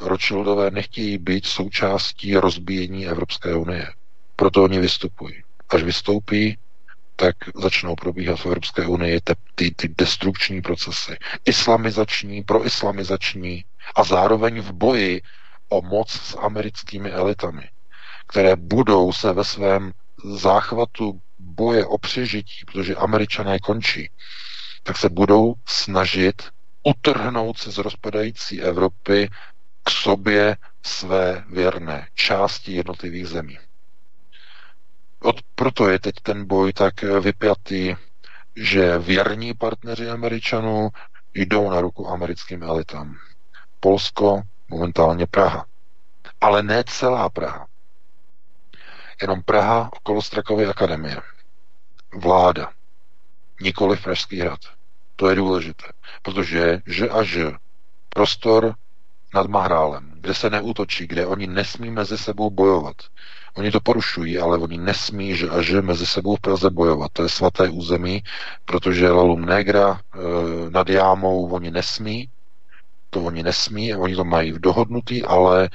Rothschildové 0.00 0.70
nechtějí 0.70 1.18
být 1.18 1.46
součástí 1.46 2.36
rozbíjení 2.36 3.06
Evropské 3.06 3.54
unie. 3.54 3.92
Proto 4.36 4.64
oni 4.64 4.78
vystupují. 4.78 5.42
Až 5.68 5.82
vystoupí, 5.82 6.58
tak 7.16 7.36
začnou 7.54 7.94
probíhat 7.94 8.36
v 8.36 8.46
Evropské 8.46 8.86
unii 8.86 9.20
ty, 9.20 9.34
ty, 9.54 9.70
ty 9.70 9.88
destrukční 9.88 10.62
procesy. 10.62 11.16
Islamizační, 11.44 12.42
proislamizační 12.42 13.64
a 13.94 14.04
zároveň 14.04 14.60
v 14.60 14.72
boji 14.72 15.22
o 15.68 15.82
moc 15.82 16.10
s 16.10 16.38
americkými 16.38 17.10
elitami, 17.10 17.68
které 18.26 18.56
budou 18.56 19.12
se 19.12 19.32
ve 19.32 19.44
svém 19.44 19.92
záchvatu 20.24 21.20
boje 21.38 21.86
o 21.86 21.98
přežití, 21.98 22.64
protože 22.72 22.94
američané 22.94 23.58
končí, 23.58 24.10
tak 24.82 24.96
se 24.98 25.08
budou 25.08 25.54
snažit 25.66 26.42
utrhnout 26.82 27.58
se 27.58 27.70
z 27.70 27.78
rozpadající 27.78 28.62
Evropy 28.62 29.28
k 29.84 29.90
sobě 29.90 30.56
své 30.82 31.44
věrné 31.50 32.08
části 32.14 32.72
jednotlivých 32.72 33.26
zemí. 33.26 33.58
Od, 35.22 35.36
proto 35.54 35.88
je 35.88 35.98
teď 35.98 36.14
ten 36.22 36.44
boj 36.46 36.72
tak 36.72 37.02
vypjatý, 37.02 37.94
že 38.56 38.98
věrní 38.98 39.54
partneři 39.54 40.10
Američanů 40.10 40.88
jdou 41.34 41.70
na 41.70 41.80
ruku 41.80 42.08
americkým 42.08 42.62
elitám. 42.62 43.16
Polsko, 43.80 44.42
momentálně 44.68 45.26
Praha. 45.26 45.66
Ale 46.40 46.62
ne 46.62 46.84
celá 46.86 47.28
Praha. 47.30 47.66
Jenom 49.22 49.42
Praha 49.42 49.90
okolo 49.92 50.22
Strakovy 50.22 50.66
akademie. 50.66 51.16
Vláda. 52.14 52.70
Nikoli 53.60 53.96
Pražský 53.96 54.40
hrad. 54.40 54.60
To 55.16 55.28
je 55.28 55.36
důležité. 55.36 55.86
Protože 56.22 56.82
že 56.86 57.08
a 57.08 57.22
že 57.22 57.52
prostor 58.08 58.74
nad 59.34 59.46
Mahrálem, 59.46 60.12
kde 60.14 60.34
se 60.34 60.50
neútočí, 60.50 61.06
kde 61.06 61.26
oni 61.26 61.46
nesmí 61.46 61.90
mezi 61.90 62.18
sebou 62.18 62.50
bojovat. 62.50 62.96
Oni 63.54 63.70
to 63.70 63.80
porušují, 63.80 64.38
ale 64.38 64.58
oni 64.58 64.78
nesmí 64.78 65.36
že 65.36 65.48
a 65.50 65.62
že 65.62 65.82
mezi 65.82 66.06
sebou 66.06 66.36
v 66.36 66.40
Praze 66.40 66.70
bojovat. 66.70 67.12
To 67.12 67.22
je 67.22 67.28
svaté 67.28 67.68
území, 67.68 68.22
protože 68.64 69.10
Lalum 69.10 69.44
Negra 69.44 70.00
e, 70.00 70.18
nad 70.70 70.88
Jámou 70.88 71.48
oni 71.48 71.70
nesmí, 71.70 72.28
to 73.10 73.22
oni 73.22 73.42
nesmí, 73.42 73.94
oni 73.94 74.16
to 74.16 74.24
mají 74.24 74.52
v 74.52 74.58
dohodnutý, 74.58 75.22
ale 75.22 75.64
e, 75.64 75.70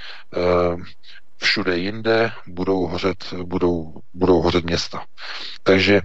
všude 1.42 1.78
jinde 1.78 2.32
budou 2.48 2.88
hořet, 2.88 3.34
budou, 3.44 3.94
budou 4.14 4.42
hořet 4.42 4.66
města. 4.66 5.06
Takže 5.64 5.96
e, 5.96 6.02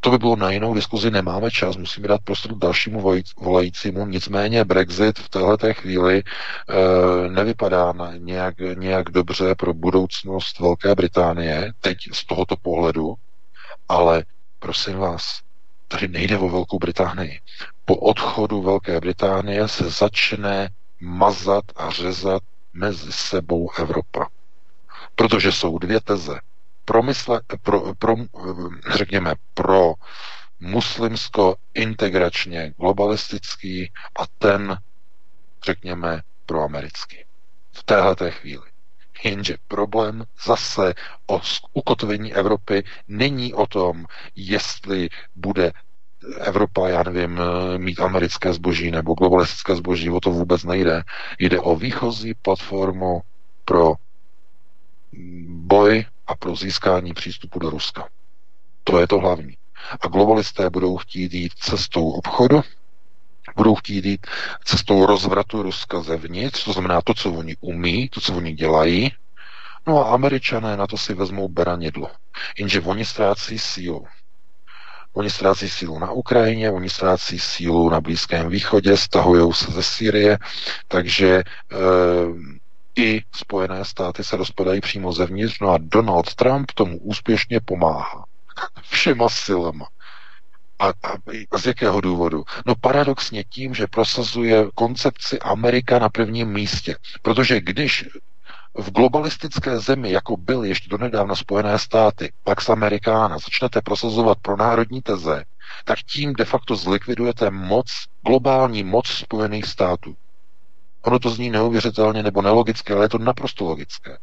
to 0.00 0.10
by 0.10 0.18
bylo 0.18 0.36
na 0.36 0.50
jinou 0.50 0.74
diskuzi, 0.74 1.10
nemáme 1.10 1.50
čas, 1.50 1.76
musíme 1.76 2.08
dát 2.08 2.20
prostor 2.24 2.58
dalšímu 2.58 3.22
volajícímu, 3.38 4.06
nicméně 4.06 4.64
Brexit 4.64 5.18
v 5.18 5.28
této 5.28 5.74
chvíli 5.74 6.22
e, 6.22 7.30
nevypadá 7.30 7.92
na 7.92 8.16
nějak, 8.16 8.54
nějak 8.74 9.10
dobře 9.10 9.54
pro 9.54 9.74
budoucnost 9.74 10.60
Velké 10.60 10.94
Británie, 10.94 11.72
teď 11.80 11.96
z 12.12 12.24
tohoto 12.26 12.56
pohledu, 12.56 13.14
ale 13.88 14.24
prosím 14.58 14.96
vás, 14.98 15.40
tady 15.88 16.08
nejde 16.08 16.38
o 16.38 16.48
Velkou 16.48 16.78
Británii. 16.78 17.40
Po 17.84 17.96
odchodu 17.96 18.62
Velké 18.62 19.00
Británie 19.00 19.68
se 19.68 19.90
začne 19.90 20.68
mazat 21.00 21.64
a 21.76 21.90
řezat 21.90 22.42
mezi 22.74 23.12
sebou 23.12 23.70
Evropa. 23.78 24.28
Protože 25.14 25.52
jsou 25.52 25.78
dvě 25.78 26.00
teze. 26.00 26.40
Promysle, 26.84 27.40
pro, 27.62 27.94
pro, 27.94 28.14
řekněme, 28.96 29.34
pro 29.54 29.94
muslimsko-integračně 30.60 32.74
globalistický 32.78 33.92
a 34.18 34.22
ten, 34.38 34.78
řekněme, 35.64 36.22
pro 36.46 36.62
americký. 36.62 37.16
V 37.72 37.82
téhle 37.82 38.30
chvíli. 38.30 38.74
Jenže 39.24 39.56
problém 39.68 40.24
zase 40.44 40.94
o 41.26 41.40
ukotvení 41.72 42.34
Evropy 42.34 42.84
není 43.08 43.54
o 43.54 43.66
tom, 43.66 44.06
jestli 44.36 45.08
bude 45.36 45.72
Evropa, 46.40 46.88
já 46.88 47.02
nevím, 47.02 47.40
mít 47.76 48.00
americké 48.00 48.52
zboží 48.52 48.90
nebo 48.90 49.14
globalistické 49.14 49.76
zboží, 49.76 50.10
o 50.10 50.20
to 50.20 50.30
vůbec 50.30 50.64
nejde. 50.64 51.02
Jde 51.38 51.60
o 51.60 51.76
výchozí 51.76 52.34
platformu 52.34 53.20
pro 53.64 53.94
boj 55.46 56.04
a 56.26 56.34
pro 56.34 56.56
získání 56.56 57.14
přístupu 57.14 57.58
do 57.58 57.70
Ruska. 57.70 58.08
To 58.84 58.98
je 59.00 59.06
to 59.06 59.18
hlavní. 59.18 59.56
A 60.00 60.08
globalisté 60.08 60.70
budou 60.70 60.96
chtít 60.96 61.34
jít 61.34 61.52
cestou 61.54 62.10
obchodu, 62.10 62.62
budou 63.56 63.74
chtít 63.74 64.04
jít 64.04 64.26
cestou 64.64 65.06
rozvratu 65.06 65.62
Ruska 65.62 66.00
zevnitř, 66.00 66.64
to 66.64 66.72
znamená 66.72 67.00
to, 67.02 67.14
co 67.14 67.32
oni 67.32 67.56
umí, 67.60 68.08
to, 68.08 68.20
co 68.20 68.36
oni 68.36 68.52
dělají, 68.52 69.12
no 69.86 70.06
a 70.06 70.14
američané 70.14 70.76
na 70.76 70.86
to 70.86 70.96
si 70.96 71.14
vezmou 71.14 71.48
beranidlo. 71.48 72.10
Jenže 72.58 72.80
oni 72.80 73.04
ztrácí 73.04 73.58
sílu. 73.58 74.06
Oni 75.14 75.30
ztrácí 75.30 75.68
sílu 75.68 75.98
na 75.98 76.10
Ukrajině, 76.10 76.70
oni 76.70 76.90
ztrácí 76.90 77.38
sílu 77.38 77.90
na 77.90 78.00
Blízkém 78.00 78.48
východě, 78.48 78.96
stahují 78.96 79.52
se 79.52 79.72
ze 79.72 79.82
Sýrie, 79.82 80.38
takže 80.88 81.28
e, 81.36 81.42
i 82.96 83.22
Spojené 83.34 83.84
státy 83.84 84.24
se 84.24 84.36
rozpadají 84.36 84.80
přímo 84.80 85.12
zevnitř, 85.12 85.60
no 85.60 85.70
a 85.70 85.78
Donald 85.80 86.34
Trump 86.34 86.72
tomu 86.74 86.98
úspěšně 86.98 87.60
pomáhá. 87.60 88.24
Všema 88.82 89.28
silama. 89.28 89.88
A, 90.78 90.88
a, 90.88 90.92
a 91.50 91.58
z 91.58 91.66
jakého 91.66 92.00
důvodu? 92.00 92.44
No 92.66 92.74
paradoxně 92.80 93.44
tím, 93.44 93.74
že 93.74 93.86
prosazuje 93.86 94.66
koncepci 94.74 95.38
Amerika 95.38 95.98
na 95.98 96.08
prvním 96.08 96.48
místě. 96.48 96.96
Protože 97.22 97.60
když 97.60 98.08
v 98.74 98.90
globalistické 98.90 99.78
zemi, 99.78 100.10
jako 100.10 100.36
byl 100.36 100.64
ještě 100.64 100.88
donedávna 100.88 101.34
Spojené 101.34 101.78
státy, 101.78 102.32
Pax 102.44 102.68
Americana, 102.68 103.38
začnete 103.38 103.82
prosazovat 103.82 104.38
pro 104.42 104.56
národní 104.56 105.02
teze, 105.02 105.44
tak 105.84 105.98
tím 105.98 106.32
de 106.32 106.44
facto 106.44 106.76
zlikvidujete 106.76 107.50
moc, 107.50 107.86
globální 108.26 108.84
moc 108.84 109.06
Spojených 109.06 109.66
států. 109.66 110.16
Ono 111.02 111.18
to 111.18 111.30
zní 111.30 111.50
neuvěřitelně 111.50 112.22
nebo 112.22 112.42
nelogické, 112.42 112.94
ale 112.94 113.04
je 113.04 113.08
to 113.08 113.18
naprosto 113.18 113.64
logické. 113.64 114.18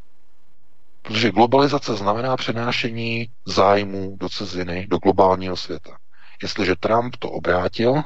Protože 1.01 1.31
globalizace 1.31 1.95
znamená 1.95 2.37
přenášení 2.37 3.29
zájmů 3.45 4.17
do 4.19 4.29
ciziny, 4.29 4.87
do 4.89 4.97
globálního 4.97 5.57
světa. 5.57 5.97
Jestliže 6.41 6.75
Trump 6.75 7.15
to 7.15 7.29
obrátil, 7.29 8.03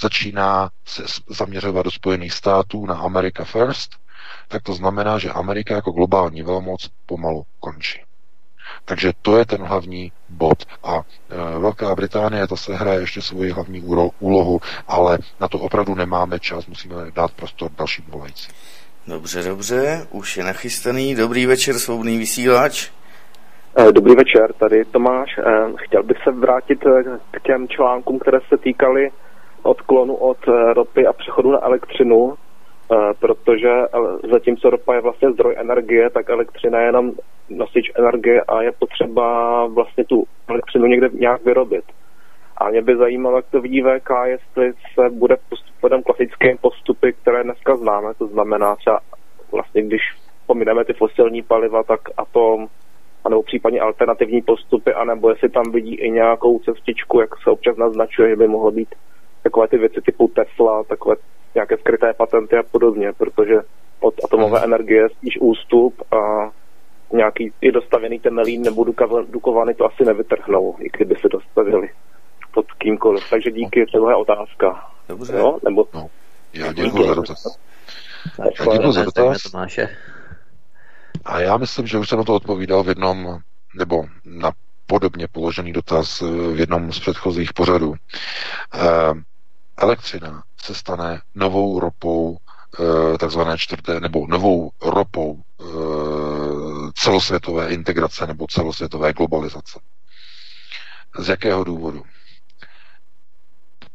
začíná 0.00 0.70
se 0.84 1.04
zaměřovat 1.28 1.82
do 1.82 1.90
Spojených 1.90 2.32
států 2.32 2.86
na 2.86 2.94
America 2.94 3.44
First, 3.44 3.96
tak 4.50 4.62
to 4.62 4.72
znamená, 4.72 5.18
že 5.18 5.30
Amerika 5.30 5.74
jako 5.74 5.90
globální 5.90 6.42
velmoc 6.42 6.90
pomalu 7.06 7.42
končí. 7.60 8.00
Takže 8.84 9.12
to 9.22 9.38
je 9.38 9.44
ten 9.46 9.62
hlavní 9.62 10.12
bod. 10.28 10.58
A 10.84 10.94
e, 10.96 11.58
Velká 11.58 11.94
Británie 11.94 12.46
to 12.46 12.56
se 12.56 12.74
hraje 12.74 13.00
ještě 13.00 13.22
svoji 13.22 13.50
hlavní 13.50 13.82
úlohu, 14.20 14.60
ale 14.88 15.18
na 15.40 15.48
to 15.48 15.58
opravdu 15.58 15.94
nemáme 15.94 16.40
čas, 16.40 16.66
musíme 16.66 16.94
dát 17.14 17.30
prostor 17.30 17.70
dalším 17.78 18.04
volajícím. 18.08 18.54
Dobře, 19.06 19.42
dobře, 19.42 20.06
už 20.10 20.36
je 20.36 20.44
nachystaný. 20.44 21.14
Dobrý 21.14 21.46
večer, 21.46 21.78
svobodný 21.78 22.18
vysílač. 22.18 22.90
E, 23.78 23.92
dobrý 23.92 24.14
večer, 24.14 24.52
tady 24.52 24.84
Tomáš. 24.84 25.38
E, 25.38 25.42
chtěl 25.76 26.02
bych 26.02 26.16
se 26.24 26.30
vrátit 26.30 26.78
k 27.30 27.42
těm 27.42 27.68
článkům, 27.68 28.18
které 28.18 28.38
se 28.48 28.56
týkaly 28.58 29.10
odklonu 29.62 30.14
od 30.14 30.38
ropy 30.72 31.06
a 31.06 31.12
přechodu 31.12 31.50
na 31.50 31.64
elektřinu. 31.64 32.34
Eh, 32.92 33.14
protože 33.20 33.70
zatímco 34.32 34.70
ropa 34.70 34.94
je 34.94 35.00
vlastně 35.00 35.32
zdroj 35.32 35.54
energie, 35.58 36.10
tak 36.10 36.30
elektřina 36.30 36.80
je 36.80 36.86
jenom 36.86 37.12
nosič 37.48 37.92
energie 37.94 38.42
a 38.42 38.62
je 38.62 38.72
potřeba 38.72 39.66
vlastně 39.66 40.04
tu 40.04 40.24
elektřinu 40.48 40.86
někde 40.86 41.08
nějak 41.12 41.44
vyrobit. 41.44 41.84
A 42.56 42.70
mě 42.70 42.82
by 42.82 42.96
zajímalo, 42.96 43.36
jak 43.36 43.46
to 43.50 43.60
vidí 43.60 43.82
VK, 43.82 44.10
jestli 44.24 44.72
se 44.94 45.10
bude 45.10 45.36
postupovat 45.48 46.04
klasickým 46.04 46.58
postupy, 46.58 47.12
které 47.12 47.44
dneska 47.44 47.76
známe, 47.76 48.14
to 48.14 48.26
znamená 48.26 48.76
třeba 48.76 49.00
vlastně, 49.52 49.82
když 49.82 50.02
pomineme 50.46 50.84
ty 50.84 50.92
fosilní 50.92 51.42
paliva, 51.42 51.82
tak 51.82 52.00
atom, 52.16 52.66
anebo 53.24 53.42
případně 53.42 53.80
alternativní 53.80 54.42
postupy, 54.42 54.94
anebo 54.94 55.30
jestli 55.30 55.48
tam 55.48 55.72
vidí 55.72 55.94
i 55.94 56.10
nějakou 56.10 56.58
cestičku, 56.58 57.20
jak 57.20 57.30
se 57.42 57.50
občas 57.50 57.76
naznačuje, 57.76 58.28
že 58.28 58.36
by 58.36 58.48
mohlo 58.48 58.70
být 58.70 58.94
takové 59.42 59.68
ty 59.68 59.78
věci 59.78 60.00
typu 60.00 60.28
Tesla, 60.28 60.84
takové 60.84 61.16
nějaké 61.54 61.76
skryté 61.76 62.12
patenty 62.12 62.56
a 62.56 62.62
podobně, 62.62 63.12
protože 63.12 63.54
od 64.00 64.14
atomové 64.24 64.58
hmm. 64.58 64.64
energie 64.64 65.08
spíš 65.08 65.38
ústup 65.40 66.02
a 66.12 66.50
nějaký 67.12 67.52
i 67.60 67.72
dostavěný 67.72 68.18
temelín 68.18 68.62
nebo 68.62 68.84
dukovaný 69.30 69.74
to 69.74 69.86
asi 69.86 70.04
nevytrhnou, 70.04 70.76
i 70.80 70.88
kdyby 70.96 71.14
se 71.14 71.28
dostavili 71.28 71.88
pod 72.54 72.72
kýmkoliv. 72.72 73.30
Takže 73.30 73.50
díky, 73.50 73.86
tohle 73.92 74.12
je 74.12 74.16
otázka. 74.16 74.90
Dobře. 75.08 75.36
Jo? 75.36 75.58
Nebo... 75.64 75.84
No. 75.94 76.06
Já 76.52 76.72
děkuji 76.72 77.08
za 77.08 77.14
dotaz. 77.14 77.58
Já 78.38 78.74
děkuji 78.74 78.92
za 78.92 79.04
dotaz. 79.04 79.38
A 81.24 81.40
já 81.40 81.56
myslím, 81.56 81.86
že 81.86 81.98
už 81.98 82.08
jsem 82.08 82.18
na 82.18 82.24
to 82.24 82.34
odpovídal 82.34 82.82
v 82.82 82.88
jednom, 82.88 83.38
nebo 83.78 84.04
na 84.24 84.52
podobně 84.86 85.28
položený 85.32 85.72
dotaz 85.72 86.20
v 86.54 86.60
jednom 86.60 86.92
z 86.92 87.00
předchozích 87.00 87.52
pořadů. 87.52 87.94
Eh, 88.74 89.12
elektřina 89.78 90.42
se 90.62 90.74
stane 90.74 91.22
novou 91.34 91.80
ropou 91.80 92.38
eh, 93.14 93.18
takzvané 93.18 93.58
čtvrté, 93.58 94.00
nebo 94.00 94.26
novou 94.26 94.70
ropou 94.82 95.42
eh, 95.60 95.64
celosvětové 96.94 97.72
integrace 97.74 98.26
nebo 98.26 98.46
celosvětové 98.46 99.12
globalizace. 99.12 99.80
Z 101.18 101.28
jakého 101.28 101.64
důvodu? 101.64 102.02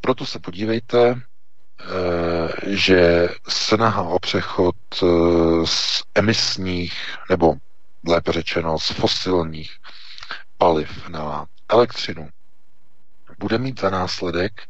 Proto 0.02 0.26
se 0.26 0.40
podívejte, 0.40 1.22
že 2.68 3.30
snaha 3.48 4.02
o 4.02 4.20
přechod 4.20 4.76
z 5.66 6.04
emisních, 6.16 6.94
nebo 7.30 7.56
lépe 8.08 8.32
řečeno 8.32 8.80
z 8.80 8.88
fosilních 8.92 9.72
paliv 10.58 11.10
na 11.10 11.46
elektřinu 11.70 12.30
bude 13.40 13.58
mít 13.58 13.80
za 13.80 13.90
následek 13.90 14.62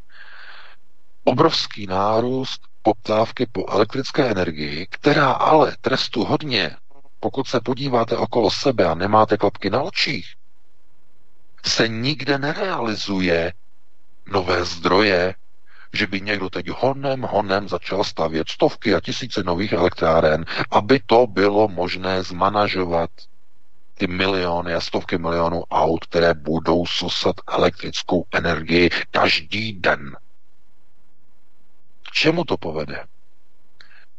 obrovský 1.26 1.88
nárůst 1.88 2.61
poptávky 2.81 3.45
po 3.52 3.65
elektrické 3.69 4.30
energii, 4.31 4.88
která 4.89 5.31
ale 5.31 5.76
trestu 5.81 6.23
hodně, 6.23 6.76
pokud 7.19 7.47
se 7.47 7.60
podíváte 7.61 8.18
okolo 8.18 8.52
sebe 8.52 8.85
a 8.85 8.95
nemáte 8.95 9.38
klapky 9.38 9.69
na 9.69 9.81
očích, 9.81 10.26
se 11.65 11.88
nikde 11.88 12.38
nerealizuje 12.38 13.53
nové 14.31 14.65
zdroje, 14.65 15.35
že 15.93 16.07
by 16.07 16.22
někdo 16.22 16.49
teď 16.49 16.68
honem, 16.69 17.22
honem 17.22 17.69
začal 17.69 18.03
stavět 18.03 18.49
stovky 18.49 18.95
a 18.95 18.99
tisíce 18.99 19.43
nových 19.43 19.73
elektráren, 19.73 20.45
aby 20.72 20.99
to 21.06 21.27
bylo 21.27 21.68
možné 21.68 22.23
zmanažovat 22.23 23.10
ty 23.97 24.07
miliony 24.07 24.73
a 24.73 24.81
stovky 24.81 25.18
milionů 25.18 25.64
aut, 25.72 26.06
které 26.06 26.34
budou 26.34 26.85
susat 26.85 27.35
elektrickou 27.47 28.26
energii 28.31 28.89
každý 29.11 29.73
den. 29.73 30.15
Čemu 32.16 32.44
to 32.44 32.58
povede? 32.58 33.06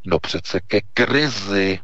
No 0.07 0.19
přece 0.19 0.61
ke 0.61 0.81
krizi. 0.81 1.81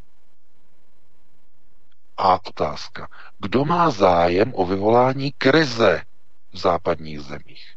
A 2.17 2.47
otázka. 2.47 3.07
Kdo 3.39 3.65
má 3.65 3.89
zájem 3.89 4.51
o 4.55 4.65
vyvolání 4.65 5.31
krize 5.31 6.01
v 6.51 6.57
západních 6.57 7.19
zemích? 7.19 7.75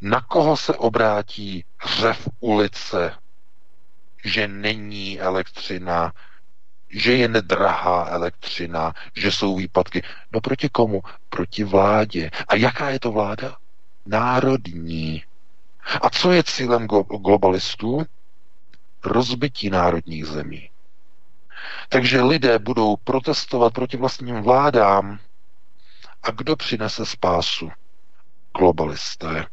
Na 0.00 0.20
koho 0.20 0.56
se 0.56 0.74
obrátí 0.74 1.64
řev 2.00 2.28
ulice, 2.40 3.14
že 4.24 4.48
není 4.48 5.20
elektřina, 5.20 6.12
že 6.88 7.12
je 7.12 7.28
nedrahá 7.28 8.06
elektřina, 8.06 8.94
že 9.14 9.30
jsou 9.32 9.56
výpadky. 9.56 10.02
No 10.32 10.40
proti 10.40 10.68
komu? 10.68 11.02
Proti 11.28 11.64
vládě. 11.64 12.30
A 12.48 12.54
jaká 12.56 12.90
je 12.90 13.00
to 13.00 13.12
vláda? 13.12 13.56
Národní. 14.06 15.24
A 16.02 16.10
co 16.10 16.32
je 16.32 16.42
cílem 16.42 16.86
globalistů? 17.20 18.06
Rozbití 19.04 19.70
národních 19.70 20.26
zemí. 20.26 20.70
Takže 21.88 22.22
lidé 22.22 22.58
budou 22.58 22.96
protestovat 22.96 23.72
proti 23.72 23.96
vlastním 23.96 24.42
vládám. 24.42 25.18
A 26.22 26.30
kdo 26.30 26.56
přinese 26.56 27.06
spásu? 27.06 27.70
Globalisté. 28.58 29.46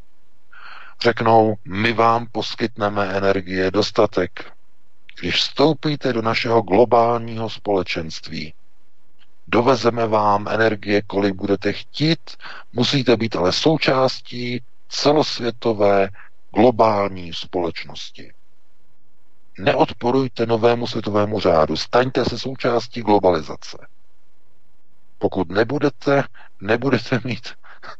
Řeknou, 1.01 1.55
my 1.65 1.93
vám 1.93 2.27
poskytneme 2.31 3.05
energie 3.05 3.71
dostatek. 3.71 4.53
Když 5.19 5.35
vstoupíte 5.35 6.13
do 6.13 6.21
našeho 6.21 6.61
globálního 6.61 7.49
společenství, 7.49 8.53
dovezeme 9.47 10.07
vám 10.07 10.47
energie, 10.47 11.01
kolik 11.01 11.33
budete 11.35 11.73
chtít, 11.73 12.19
musíte 12.73 13.17
být 13.17 13.35
ale 13.35 13.51
součástí 13.51 14.61
celosvětové 14.93 16.09
globální 16.55 17.33
společnosti. 17.33 18.33
Neodporujte 19.59 20.45
novému 20.45 20.87
světovému 20.87 21.39
řádu, 21.39 21.77
staňte 21.77 22.25
se 22.25 22.39
součástí 22.39 23.01
globalizace. 23.01 23.87
Pokud 25.17 25.49
nebudete, 25.49 26.23
nebudete 26.61 27.19
mít 27.23 27.49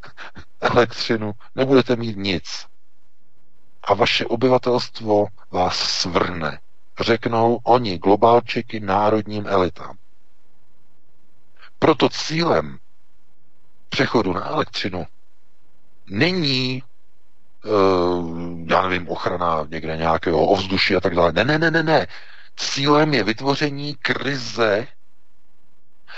elektřinu, 0.62 1.32
nebudete 1.56 1.96
mít 1.96 2.18
nic 2.18 2.66
a 3.84 3.94
vaše 3.94 4.26
obyvatelstvo 4.26 5.28
vás 5.52 5.78
svrhne. 5.78 6.60
Řeknou 7.00 7.60
oni, 7.64 7.98
globálčeky, 7.98 8.80
národním 8.80 9.48
elitám. 9.48 9.98
Proto 11.80 12.10
cílem 12.10 12.78
přechodu 13.90 14.34
na 14.34 14.48
elektřinu 14.48 15.06
není 16.10 16.84
uh, 17.66 18.60
já 18.70 18.82
nevím, 18.88 19.10
ochrana 19.10 19.68
někde 19.70 19.98
nějakého 19.98 20.46
ovzduší 20.46 20.96
a 20.96 21.00
tak 21.00 21.16
dále. 21.16 21.32
Ne, 21.32 21.44
ne, 21.44 21.60
ne, 21.60 21.72
ne, 21.72 21.84
ne. 21.84 22.08
Cílem 22.56 23.14
je 23.14 23.24
vytvoření 23.24 23.96
krize, 23.96 24.88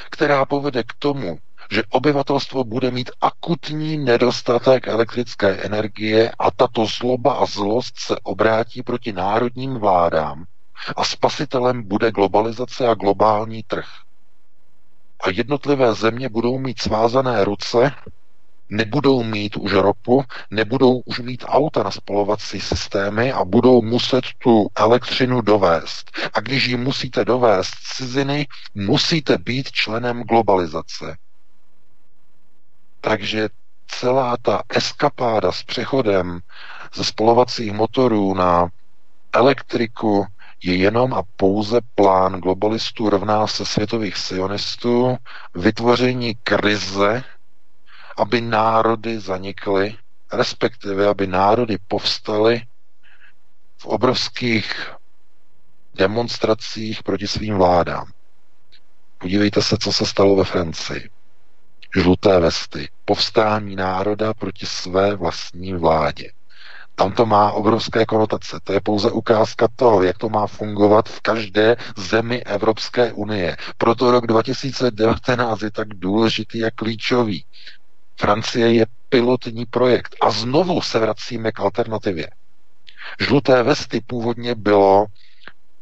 která 0.09 0.45
povede 0.45 0.83
k 0.83 0.93
tomu, 0.99 1.39
že 1.71 1.83
obyvatelstvo 1.89 2.63
bude 2.63 2.91
mít 2.91 3.11
akutní 3.21 3.97
nedostatek 3.97 4.87
elektrické 4.87 5.47
energie 5.47 6.31
a 6.39 6.51
tato 6.51 6.85
zloba 6.85 7.33
a 7.33 7.45
zlost 7.45 7.99
se 7.99 8.15
obrátí 8.23 8.83
proti 8.83 9.13
národním 9.13 9.73
vládám 9.73 10.45
a 10.95 11.03
spasitelem 11.03 11.87
bude 11.87 12.11
globalizace 12.11 12.87
a 12.87 12.93
globální 12.93 13.63
trh. 13.63 13.87
A 15.23 15.29
jednotlivé 15.29 15.93
země 15.93 16.29
budou 16.29 16.59
mít 16.59 16.81
svázané 16.81 17.43
ruce, 17.43 17.91
nebudou 18.69 19.23
mít 19.23 19.55
už 19.57 19.73
ropu, 19.73 20.23
nebudou 20.51 20.99
už 20.99 21.19
mít 21.19 21.43
auta 21.47 21.83
na 21.83 21.91
spalovací 21.91 22.61
systémy 22.61 23.31
a 23.31 23.45
budou 23.45 23.81
muset 23.81 24.25
tu 24.37 24.67
elektřinu 24.75 25.41
dovést. 25.41 26.11
A 26.33 26.39
když 26.39 26.65
ji 26.65 26.77
musíte 26.77 27.25
dovést 27.25 27.73
ciziny, 27.95 28.47
musíte 28.75 29.37
být 29.37 29.71
členem 29.71 30.23
globalizace. 30.23 31.17
Takže 33.01 33.49
celá 33.87 34.37
ta 34.41 34.63
eskapáda 34.69 35.51
s 35.51 35.63
přechodem 35.63 36.39
ze 36.95 37.03
spolovacích 37.03 37.73
motorů 37.73 38.33
na 38.33 38.67
elektriku 39.33 40.25
je 40.63 40.75
jenom 40.75 41.13
a 41.13 41.23
pouze 41.35 41.79
plán 41.95 42.33
globalistů 42.33 43.09
rovná 43.09 43.47
se 43.47 43.65
světových 43.65 44.17
sionistů, 44.17 45.17
vytvoření 45.55 46.35
krize, 46.43 47.23
aby 48.17 48.41
národy 48.41 49.19
zanikly, 49.19 49.97
respektive 50.33 51.07
aby 51.07 51.27
národy 51.27 51.77
povstaly 51.87 52.61
v 53.77 53.85
obrovských 53.85 54.91
demonstracích 55.95 57.03
proti 57.03 57.27
svým 57.27 57.55
vládám. 57.57 58.11
Podívejte 59.17 59.61
se, 59.61 59.77
co 59.77 59.93
se 59.93 60.05
stalo 60.05 60.35
ve 60.35 60.43
Francii 60.43 61.09
žluté 61.95 62.39
vesty, 62.39 62.89
povstání 63.05 63.75
národa 63.75 64.33
proti 64.33 64.65
své 64.65 65.15
vlastní 65.15 65.73
vládě. 65.73 66.31
Tam 66.95 67.11
to 67.11 67.25
má 67.25 67.51
obrovské 67.51 68.05
konotace. 68.05 68.59
To 68.63 68.73
je 68.73 68.81
pouze 68.81 69.11
ukázka 69.11 69.67
toho, 69.75 70.03
jak 70.03 70.17
to 70.17 70.29
má 70.29 70.47
fungovat 70.47 71.09
v 71.09 71.21
každé 71.21 71.75
zemi 71.97 72.43
Evropské 72.43 73.13
unie. 73.13 73.57
Proto 73.77 74.11
rok 74.11 74.27
2019 74.27 75.61
je 75.61 75.71
tak 75.71 75.87
důležitý 75.87 76.63
a 76.65 76.71
klíčový. 76.71 77.45
Francie 78.19 78.73
je 78.73 78.85
pilotní 79.09 79.65
projekt. 79.65 80.15
A 80.21 80.31
znovu 80.31 80.81
se 80.81 80.99
vracíme 80.99 81.51
k 81.51 81.59
alternativě. 81.59 82.29
Žluté 83.19 83.63
vesty 83.63 84.01
původně 84.07 84.55
bylo 84.55 85.05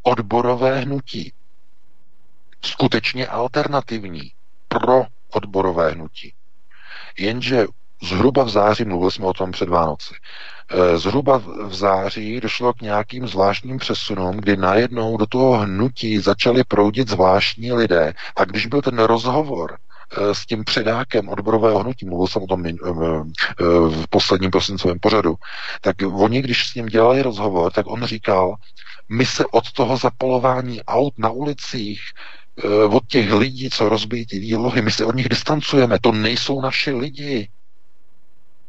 odborové 0.04 0.80
hnutí. 0.80 1.34
Skutečně 2.62 3.28
alternativní. 3.28 4.32
Pro 4.68 5.06
odborové 5.32 5.92
hnutí. 5.92 6.34
Jenže 7.18 7.66
zhruba 8.04 8.44
v 8.44 8.50
září, 8.50 8.86
mluvili 8.86 9.12
jsme 9.12 9.26
o 9.26 9.34
tom 9.34 9.52
před 9.52 9.70
Vánoci, 9.70 10.14
eh, 10.70 10.98
zhruba 10.98 11.38
v 11.68 11.74
září 11.74 12.42
došlo 12.42 12.74
k 12.74 12.82
nějakým 12.82 13.28
zvláštním 13.28 13.78
přesunům, 13.78 14.38
kdy 14.38 14.58
najednou 14.58 15.18
do 15.18 15.26
toho 15.26 15.58
hnutí 15.58 16.20
začali 16.20 16.64
proudit 16.64 17.10
zvláštní 17.10 17.72
lidé 17.72 18.14
a 18.36 18.46
když 18.46 18.68
byl 18.68 18.82
ten 18.82 19.00
rozhovor 19.00 19.78
s 20.32 20.46
tím 20.46 20.64
předákem 20.64 21.30
odborového 21.30 21.80
hnutí, 21.80 22.06
mluvil 22.06 22.28
jsem 22.28 22.44
o 22.44 22.48
tom 22.48 22.64
v 23.90 24.08
posledním 24.10 24.52
prosincovém 24.52 25.00
pořadu, 25.00 25.36
tak 25.82 25.96
oni, 26.14 26.42
když 26.42 26.68
s 26.68 26.76
ním 26.76 26.86
dělali 26.86 27.22
rozhovor, 27.22 27.72
tak 27.72 27.88
on 27.88 28.06
říkal, 28.06 28.56
my 29.10 29.26
se 29.26 29.46
od 29.46 29.72
toho 29.72 29.98
zapalování 29.98 30.84
aut 30.84 31.20
na 31.20 31.30
ulicích, 31.30 32.02
od 32.90 33.08
těch 33.08 33.34
lidí, 33.34 33.70
co 33.70 33.90
rozbijí 33.90 34.26
ty 34.26 34.40
výlohy, 34.40 34.82
my 34.82 34.92
se 34.92 35.06
od 35.06 35.16
nich 35.16 35.30
distancujeme, 35.30 36.00
to 36.00 36.12
nejsou 36.12 36.62
naši 36.62 36.92
lidi. 36.92 37.50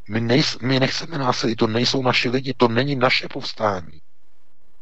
My, 0.09 0.21
nejs, 0.21 0.59
my 0.62 0.81
nechceme 0.81 1.19
násilí, 1.19 1.57
to 1.57 1.66
nejsou 1.66 2.03
naši 2.03 2.29
lidi, 2.29 2.55
to 2.57 2.69
není 2.69 2.97
naše 2.97 3.29
povstání. 3.29 4.01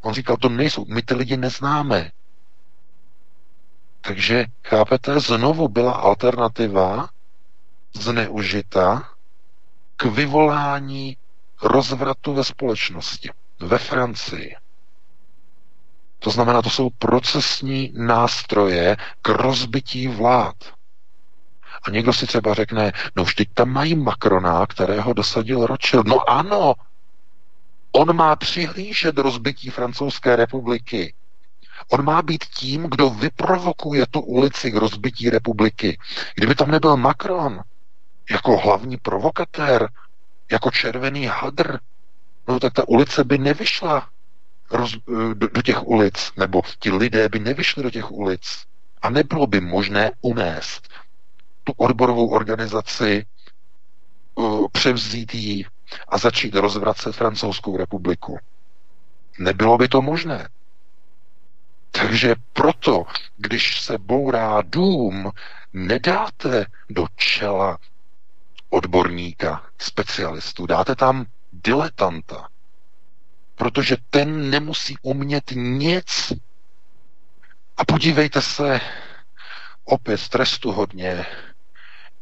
On 0.00 0.14
říkal, 0.14 0.36
to 0.36 0.48
nejsou, 0.48 0.84
my 0.88 1.02
ty 1.02 1.14
lidi 1.14 1.36
neznáme. 1.36 2.10
Takže, 4.04 4.44
chápete, 4.64 5.20
znovu 5.20 5.68
byla 5.68 5.92
alternativa 5.92 7.08
zneužita 7.92 9.08
k 9.96 10.04
vyvolání 10.04 11.16
rozvratu 11.62 12.34
ve 12.34 12.44
společnosti. 12.44 13.30
Ve 13.60 13.78
Francii. 13.78 14.56
To 16.18 16.30
znamená, 16.30 16.62
to 16.62 16.70
jsou 16.70 16.90
procesní 16.90 17.92
nástroje 17.96 18.96
k 19.22 19.28
rozbití 19.28 20.08
vlád. 20.08 20.56
A 21.82 21.90
někdo 21.90 22.12
si 22.12 22.26
třeba 22.26 22.54
řekne, 22.54 22.92
no 23.16 23.24
vždyť 23.24 23.48
tam 23.54 23.68
mají 23.68 23.94
Macrona, 23.94 24.66
kterého 24.66 25.12
dosadil 25.12 25.66
Rothschild. 25.66 26.06
No 26.06 26.30
ano, 26.30 26.74
on 27.92 28.16
má 28.16 28.36
přihlížet 28.36 29.18
rozbití 29.18 29.70
francouzské 29.70 30.36
republiky. 30.36 31.14
On 31.90 32.04
má 32.04 32.22
být 32.22 32.44
tím, 32.44 32.82
kdo 32.82 33.10
vyprovokuje 33.10 34.06
tu 34.06 34.20
ulici 34.20 34.70
k 34.70 34.74
rozbití 34.74 35.30
republiky. 35.30 35.98
Kdyby 36.34 36.54
tam 36.54 36.70
nebyl 36.70 36.96
Macron 36.96 37.60
jako 38.30 38.56
hlavní 38.56 38.96
provokatér, 38.96 39.88
jako 40.52 40.70
červený 40.70 41.26
hadr, 41.26 41.78
no 42.48 42.60
tak 42.60 42.72
ta 42.72 42.88
ulice 42.88 43.24
by 43.24 43.38
nevyšla 43.38 44.08
roz, 44.70 44.96
do, 45.34 45.48
do 45.48 45.62
těch 45.62 45.86
ulic, 45.86 46.32
nebo 46.36 46.62
ti 46.78 46.90
lidé 46.90 47.28
by 47.28 47.38
nevyšli 47.38 47.82
do 47.82 47.90
těch 47.90 48.10
ulic 48.10 48.64
a 49.02 49.10
nebylo 49.10 49.46
by 49.46 49.60
možné 49.60 50.10
unést 50.20 50.88
tu 51.64 51.72
odborovou 51.76 52.28
organizaci, 52.28 53.26
uh, 54.34 54.66
převzít 54.72 55.34
ji 55.34 55.64
a 56.08 56.18
začít 56.18 56.54
rozvracet 56.54 57.16
francouzskou 57.16 57.76
republiku. 57.76 58.38
Nebylo 59.38 59.78
by 59.78 59.88
to 59.88 60.02
možné. 60.02 60.48
Takže 61.92 62.34
proto, 62.52 63.04
když 63.36 63.80
se 63.80 63.98
bourá 63.98 64.62
dům, 64.62 65.30
nedáte 65.72 66.66
do 66.90 67.06
čela 67.16 67.78
odborníka, 68.70 69.66
specialistu, 69.78 70.66
dáte 70.66 70.96
tam 70.96 71.26
diletanta, 71.52 72.48
protože 73.54 73.96
ten 74.10 74.50
nemusí 74.50 74.96
umět 75.02 75.50
nic. 75.54 76.32
A 77.76 77.84
podívejte 77.84 78.42
se, 78.42 78.80
opět 79.84 80.28
trestu 80.28 80.72
hodně, 80.72 81.26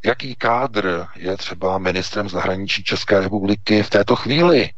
jaký 0.04 0.34
kádr 0.34 1.06
je 1.16 1.36
třeba 1.36 1.78
ministrem 1.78 2.28
zahraničí 2.28 2.84
České 2.84 3.20
republiky 3.20 3.82
v 3.82 3.90
této 3.90 4.16
chvíli. 4.16 4.70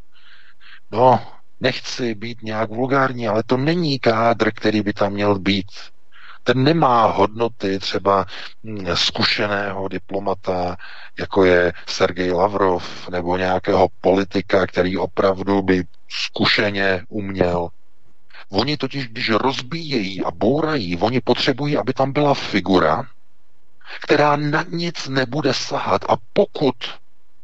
No, 0.91 1.32
nechci 1.63 2.15
být 2.15 2.43
nějak 2.43 2.71
vulgární, 2.71 3.29
ale 3.29 3.43
to 3.47 3.57
není 3.57 3.99
kádr, 3.99 4.51
který 4.55 4.83
by 4.83 4.93
tam 4.93 5.13
měl 5.13 5.39
být. 5.39 5.67
Ten 6.45 6.65
nemá 6.65 7.07
hodnoty 7.07 7.79
třeba 7.79 8.27
hm, 8.65 8.87
zkušeného 8.95 9.89
diplomata, 9.89 10.77
jako 11.19 11.45
je 11.45 11.73
Sergej 11.87 12.33
Lavrov, 12.33 13.09
nebo 13.09 13.37
nějakého 13.37 13.89
politika, 14.01 14.67
který 14.67 14.97
opravdu 14.97 15.63
by 15.63 15.85
zkušeně 16.09 17.03
uměl. 17.09 17.69
Oni 18.51 18.77
totiž, 18.77 19.09
když 19.09 19.31
rozbíjejí 19.31 20.25
a 20.25 20.31
bourají, 20.31 20.99
oni 20.99 21.21
potřebují, 21.21 21.77
aby 21.77 21.93
tam 21.93 22.13
byla 22.13 22.35
figura, 22.35 23.07
která 24.03 24.37
na 24.37 24.65
nic 24.69 25.09
nebude 25.09 25.55
sahat 25.55 26.05
a 26.09 26.17
pokud 26.33 26.75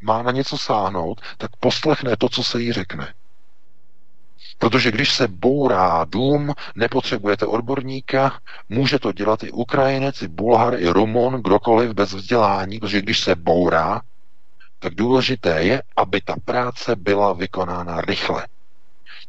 má 0.01 0.23
na 0.23 0.32
něco 0.32 0.59
sáhnout, 0.59 1.20
tak 1.39 1.51
poslechne 1.61 2.16
to, 2.16 2.28
co 2.28 2.45
se 2.45 2.61
jí 2.61 2.73
řekne. 2.73 3.15
Protože 4.59 4.90
když 4.90 5.12
se 5.12 5.28
bourá 5.28 6.05
dům, 6.09 6.52
nepotřebujete 6.74 7.47
odborníka, 7.47 8.39
může 8.68 8.98
to 8.98 9.12
dělat 9.12 9.43
i 9.43 9.51
Ukrajinec, 9.51 10.22
i 10.22 10.28
Bulhar, 10.28 10.74
i 10.80 10.89
Rumun, 10.89 11.35
kdokoliv 11.35 11.90
bez 11.90 12.12
vzdělání, 12.12 12.78
protože 12.78 13.02
když 13.02 13.20
se 13.20 13.35
bourá, 13.35 14.01
tak 14.78 14.94
důležité 14.94 15.62
je, 15.62 15.82
aby 15.97 16.20
ta 16.20 16.35
práce 16.44 16.97
byla 16.97 17.32
vykonána 17.32 18.01
rychle. 18.01 18.47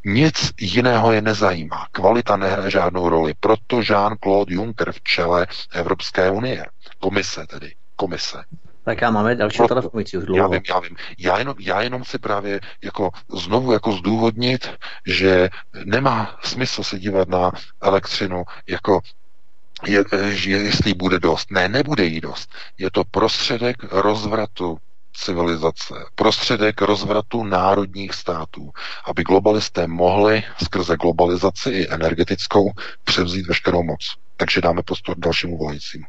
Nic 0.05 0.51
jiného 0.59 1.11
je 1.11 1.21
nezajímá. 1.21 1.87
Kvalita 1.91 2.37
nehraje 2.37 2.71
žádnou 2.71 3.09
roli. 3.09 3.33
Proto 3.39 3.81
Jean-Claude 3.81 4.53
Juncker 4.53 4.91
v 4.91 5.01
čele 5.03 5.47
Evropské 5.73 6.31
unie. 6.31 6.65
Komise 6.99 7.45
tedy. 7.47 7.75
Komise. 7.95 8.43
Tak 8.89 9.01
já 9.01 9.11
máme 9.11 9.35
další 9.35 9.59
telefonující 9.67 10.17
už 10.17 10.25
dlouho. 10.25 10.41
Já 10.41 10.47
vím, 10.47 10.61
já 10.69 10.79
vím. 10.79 10.95
Já 11.17 11.37
jenom, 11.37 11.55
já 11.59 11.81
jenom 11.81 12.05
si 12.05 12.17
právě 12.17 12.59
jako 12.83 13.09
znovu 13.33 13.73
jako 13.73 13.91
zdůvodnit, 13.91 14.71
že 15.07 15.49
nemá 15.85 16.39
smysl 16.43 16.83
se 16.83 16.99
dívat 16.99 17.29
na 17.29 17.51
elektřinu 17.81 18.43
jako 18.67 18.99
je, 19.87 20.03
že 20.29 20.51
jestli 20.51 20.93
bude 20.93 21.19
dost. 21.19 21.51
Ne, 21.51 21.69
nebude 21.69 22.05
jí 22.05 22.21
dost. 22.21 22.51
Je 22.77 22.91
to 22.91 23.03
prostředek 23.03 23.75
rozvratu 23.91 24.77
civilizace, 25.13 25.93
prostředek 26.15 26.81
rozvratu 26.81 27.43
národních 27.43 28.13
států, 28.13 28.71
aby 29.05 29.23
globalisté 29.23 29.87
mohli 29.87 30.43
skrze 30.63 30.97
globalizaci 30.97 31.69
i 31.69 31.89
energetickou 31.89 32.71
převzít 33.03 33.47
veškerou 33.47 33.83
moc. 33.83 34.15
Takže 34.37 34.61
dáme 34.61 34.83
prostor 34.83 35.19
dalšímu 35.19 35.57
volajícímu. 35.57 36.05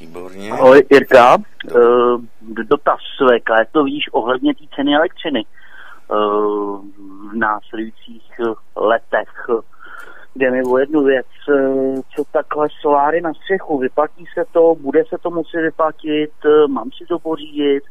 Výborně. 0.00 0.50
Ahoj, 0.50 0.82
Jirka. 0.90 1.36
Uh, 1.36 2.20
dotaz 2.68 2.98
VK, 3.18 3.50
jak 3.58 3.70
to 3.72 3.84
víš 3.84 4.04
ohledně 4.12 4.54
té 4.54 4.64
ceny 4.74 4.94
elektřiny 4.94 5.44
uh, 6.08 6.16
v 7.30 7.34
následujících 7.34 8.40
letech? 8.76 9.28
Jde 10.36 10.50
mi 10.50 10.62
o 10.62 10.78
jednu 10.78 11.04
věc, 11.04 11.26
uh, 11.48 12.00
co 12.16 12.24
takhle 12.32 12.68
soláry 12.80 13.20
na 13.20 13.34
střechu, 13.34 13.78
vyplatí 13.78 14.24
se 14.34 14.44
to, 14.52 14.74
bude 14.80 15.04
se 15.08 15.16
to 15.22 15.30
muset 15.30 15.60
vyplatit, 15.60 16.30
uh, 16.44 16.70
mám 16.70 16.90
si 16.98 17.06
to 17.06 17.18
pořídit, 17.18 17.82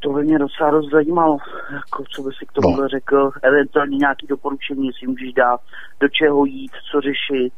to 0.00 0.12
by 0.12 0.24
mě 0.24 0.38
docela 0.38 0.70
dost 0.70 0.90
zajímalo, 0.90 1.38
jako, 1.72 2.04
co 2.14 2.22
by 2.22 2.30
si 2.38 2.46
k 2.46 2.52
tomu 2.52 2.76
no. 2.76 2.88
řekl, 2.88 3.30
eventuálně 3.42 3.96
nějaké 3.96 4.26
doporučení, 4.26 4.86
jestli 4.86 5.06
můžeš 5.06 5.32
dát, 5.32 5.60
do 6.00 6.08
čeho 6.08 6.44
jít, 6.44 6.72
co 6.90 7.00
řešit 7.00 7.52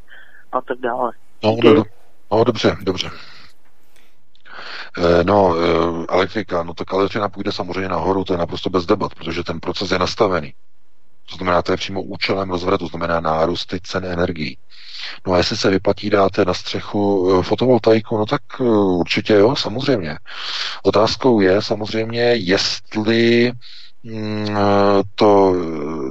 a 0.53 0.61
tak 0.61 0.79
dále. 0.79 1.13
No, 1.45 1.57
no, 1.65 1.85
no 2.33 2.45
dobře, 2.45 2.77
dobře. 2.81 3.11
Eh, 4.99 5.25
no, 5.25 5.57
eh, 5.57 6.07
elektrika, 6.09 6.63
no 6.63 6.75
tak 6.75 6.93
elektrina 6.93 7.29
půjde 7.29 7.53
samozřejmě 7.53 7.89
nahoru, 7.89 8.25
to 8.25 8.35
je 8.35 8.39
naprosto 8.39 8.71
bez 8.71 8.87
debat, 8.87 9.15
protože 9.15 9.45
ten 9.45 9.61
proces 9.61 9.91
je 9.91 9.99
nastavený. 9.99 10.55
To 11.31 11.37
znamená, 11.37 11.63
to 11.63 11.73
je 11.73 11.77
přímo 11.77 12.03
účelem 12.03 12.51
rozvratu, 12.51 12.85
to 12.85 12.89
znamená 12.97 13.21
nárůsty 13.21 13.81
cen 13.83 14.05
energií. 14.05 14.59
No 15.27 15.33
a 15.33 15.37
jestli 15.37 15.57
se 15.57 15.71
vyplatí 15.71 16.11
dáte 16.11 16.45
na 16.45 16.55
střechu 16.55 17.33
eh, 17.39 17.43
fotovoltaiku, 17.43 18.19
no 18.19 18.27
tak 18.27 18.43
určitě 18.61 19.35
jo, 19.35 19.57
samozřejmě. 19.57 20.19
Otázkou 20.83 21.41
je 21.41 21.63
samozřejmě, 21.63 22.23
jestli 22.23 23.53
mm, 24.03 24.57
to, 25.15 25.55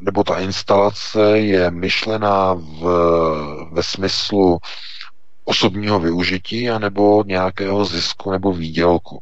nebo 0.01 0.23
ta 0.23 0.39
instalace 0.39 1.39
je 1.39 1.71
myšlená 1.71 2.53
v, 2.53 2.83
ve 3.71 3.83
smyslu 3.83 4.59
osobního 5.45 5.99
využití 5.99 6.69
anebo 6.69 7.23
nějakého 7.27 7.85
zisku 7.85 8.31
nebo 8.31 8.53
výdělku. 8.53 9.21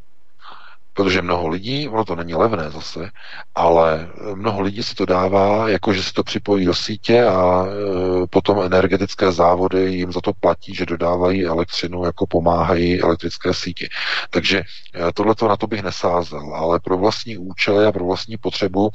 Protože 0.92 1.22
mnoho 1.22 1.48
lidí, 1.48 1.88
ono 1.88 2.04
to 2.04 2.16
není 2.16 2.34
levné 2.34 2.70
zase, 2.70 3.10
ale 3.54 4.08
mnoho 4.34 4.60
lidí 4.60 4.82
si 4.82 4.94
to 4.94 5.06
dává, 5.06 5.68
jako 5.68 5.92
že 5.92 6.02
si 6.02 6.12
to 6.12 6.22
připojí 6.22 6.66
do 6.66 6.74
sítě 6.74 7.24
a 7.24 7.66
e, 7.66 8.26
potom 8.26 8.60
energetické 8.62 9.32
závody 9.32 9.94
jim 9.94 10.12
za 10.12 10.20
to 10.20 10.32
platí, 10.40 10.74
že 10.74 10.86
dodávají 10.86 11.46
elektřinu, 11.46 12.04
jako 12.04 12.26
pomáhají 12.26 13.02
elektrické 13.02 13.54
síti. 13.54 13.88
Takže 14.30 14.58
e, 14.58 14.64
tohle 15.12 15.34
na 15.48 15.56
to 15.56 15.66
bych 15.66 15.82
nesázel, 15.82 16.54
ale 16.54 16.80
pro 16.80 16.98
vlastní 16.98 17.38
účely 17.38 17.86
a 17.86 17.92
pro 17.92 18.04
vlastní 18.04 18.36
potřebu 18.36 18.90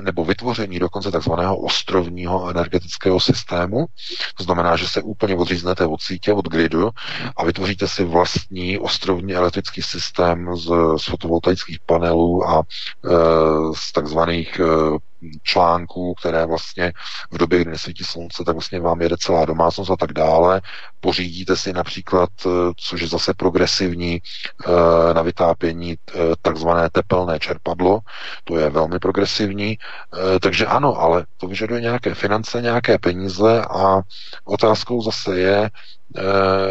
nebo 0.00 0.24
vytvoření 0.24 0.78
dokonce 0.78 1.10
takzvaného 1.10 1.56
ostrovního 1.56 2.50
energetického 2.50 3.20
systému, 3.20 3.86
to 4.36 4.44
znamená, 4.44 4.76
že 4.76 4.88
se 4.88 5.02
úplně 5.02 5.36
odříznete 5.36 5.86
od 5.86 6.02
sítě, 6.02 6.32
od 6.32 6.48
gridu 6.48 6.90
a 7.36 7.44
vytvoříte 7.44 7.88
si 7.88 8.04
vlastní 8.04 8.78
ostrovní 8.78 9.34
elektrický 9.34 9.82
systém 9.82 10.56
z 10.56 10.70
fotovoltaických 11.10 11.78
panelů 11.86 12.48
a 12.48 12.62
z 13.74 13.92
takzvaných 13.92 14.60
článků, 15.42 16.14
které 16.14 16.46
vlastně 16.46 16.92
v 17.30 17.38
době, 17.38 17.58
kdy 17.60 17.70
nesvítí 17.70 18.04
slunce, 18.04 18.44
tak 18.44 18.54
vlastně 18.54 18.80
vám 18.80 19.02
jede 19.02 19.16
celá 19.16 19.44
domácnost 19.44 19.90
a 19.90 19.96
tak 19.96 20.12
dále. 20.12 20.60
Pořídíte 21.00 21.56
si 21.56 21.72
například, 21.72 22.28
což 22.76 23.00
je 23.00 23.08
zase 23.08 23.34
progresivní, 23.34 24.22
na 25.12 25.22
vytápění 25.22 25.96
takzvané 26.42 26.90
tepelné 26.90 27.38
čerpadlo, 27.38 28.00
to 28.44 28.58
je 28.58 28.70
velmi 28.70 28.98
progresivní, 28.98 29.78
takže 30.40 30.66
ano, 30.66 30.96
ale 31.00 31.26
to 31.36 31.46
vyžaduje 31.46 31.80
nějaké 31.80 32.14
finance, 32.14 32.62
nějaké 32.62 32.98
peníze 32.98 33.62
a 33.62 34.00
otázkou 34.44 35.02
zase 35.02 35.38
je, 35.38 35.70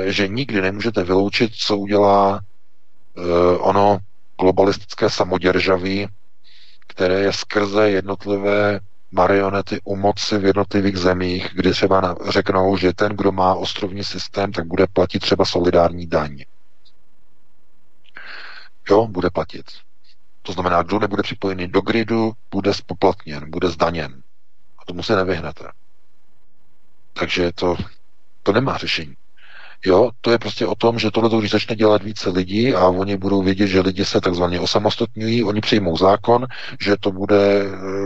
že 0.05 0.27
nikdy 0.27 0.61
nemůžete 0.61 1.03
vyloučit, 1.03 1.51
co 1.55 1.77
udělá 1.77 2.39
ono 3.59 3.97
globalistické 4.39 5.09
samoděržaví, 5.09 6.07
které 6.87 7.19
je 7.19 7.33
skrze 7.33 7.89
jednotlivé 7.89 8.79
marionety 9.11 9.81
u 9.83 9.95
moci 9.95 10.37
v 10.37 10.45
jednotlivých 10.45 10.97
zemích, 10.97 11.49
kdy 11.53 11.71
třeba 11.71 12.15
řeknou, 12.29 12.77
že 12.77 12.93
ten, 12.93 13.11
kdo 13.11 13.31
má 13.31 13.53
ostrovní 13.53 14.03
systém, 14.03 14.51
tak 14.51 14.65
bude 14.67 14.87
platit 14.87 15.19
třeba 15.19 15.45
solidární 15.45 16.07
daň. 16.07 16.43
Jo, 18.89 19.07
bude 19.07 19.29
platit. 19.29 19.65
To 20.41 20.51
znamená, 20.53 20.83
kdo 20.83 20.99
nebude 20.99 21.23
připojený 21.23 21.67
do 21.67 21.81
gridu, 21.81 22.31
bude 22.51 22.73
spoplatněn, 22.73 23.51
bude 23.51 23.69
zdaněn. 23.69 24.23
A 24.77 24.85
tomu 24.85 25.03
se 25.03 25.15
nevyhnete. 25.15 25.71
Takže 27.13 27.51
to, 27.51 27.75
to 28.43 28.51
nemá 28.51 28.77
řešení. 28.77 29.15
Jo, 29.85 30.09
to 30.21 30.31
je 30.31 30.37
prostě 30.37 30.65
o 30.65 30.75
tom, 30.75 30.99
že 30.99 31.11
tohle, 31.11 31.39
když 31.39 31.51
začne 31.51 31.75
dělat 31.75 32.03
více 32.03 32.29
lidí 32.29 32.73
a 32.73 32.87
oni 32.87 33.17
budou 33.17 33.41
vědět, 33.41 33.67
že 33.67 33.81
lidi 33.81 34.05
se 34.05 34.21
takzvaně 34.21 34.59
osamostotňují, 34.59 35.43
oni 35.43 35.61
přijmou 35.61 35.97
zákon, 35.97 36.45
že 36.81 36.95
to 36.99 37.11
bude, 37.11 37.63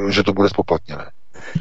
že 0.09 0.23
to 0.23 0.33
bude 0.33 0.49
spoplatněné. 0.49 1.11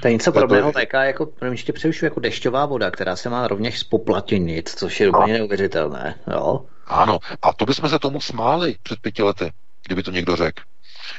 To 0.03 0.09
je 0.09 0.13
něco 0.13 0.33
podobného 0.33 0.73
VK, 0.73 0.93
jako, 0.93 1.29
ještě 1.51 1.73
přerušu, 1.73 2.05
jako 2.05 2.21
dešťová 2.21 2.67
voda, 2.67 2.91
která 2.91 3.17
se 3.17 3.31
má 3.31 3.49
rovněž 3.49 3.79
spoplatnit, 3.79 4.69
což 4.69 5.01
je 5.01 5.09
úplně 5.09 5.33
neuvěřitelné. 5.33 6.15
Jo? 6.33 6.61
Ano, 6.87 7.19
a 7.43 7.53
to 7.53 7.67
bychom 7.67 7.89
se 7.89 7.99
tomu 7.99 8.21
smáli 8.21 8.77
před 8.83 9.01
pěti 9.01 9.23
lety, 9.23 9.53
kdyby 9.87 10.03
to 10.03 10.11
někdo 10.11 10.37
řekl. 10.37 10.63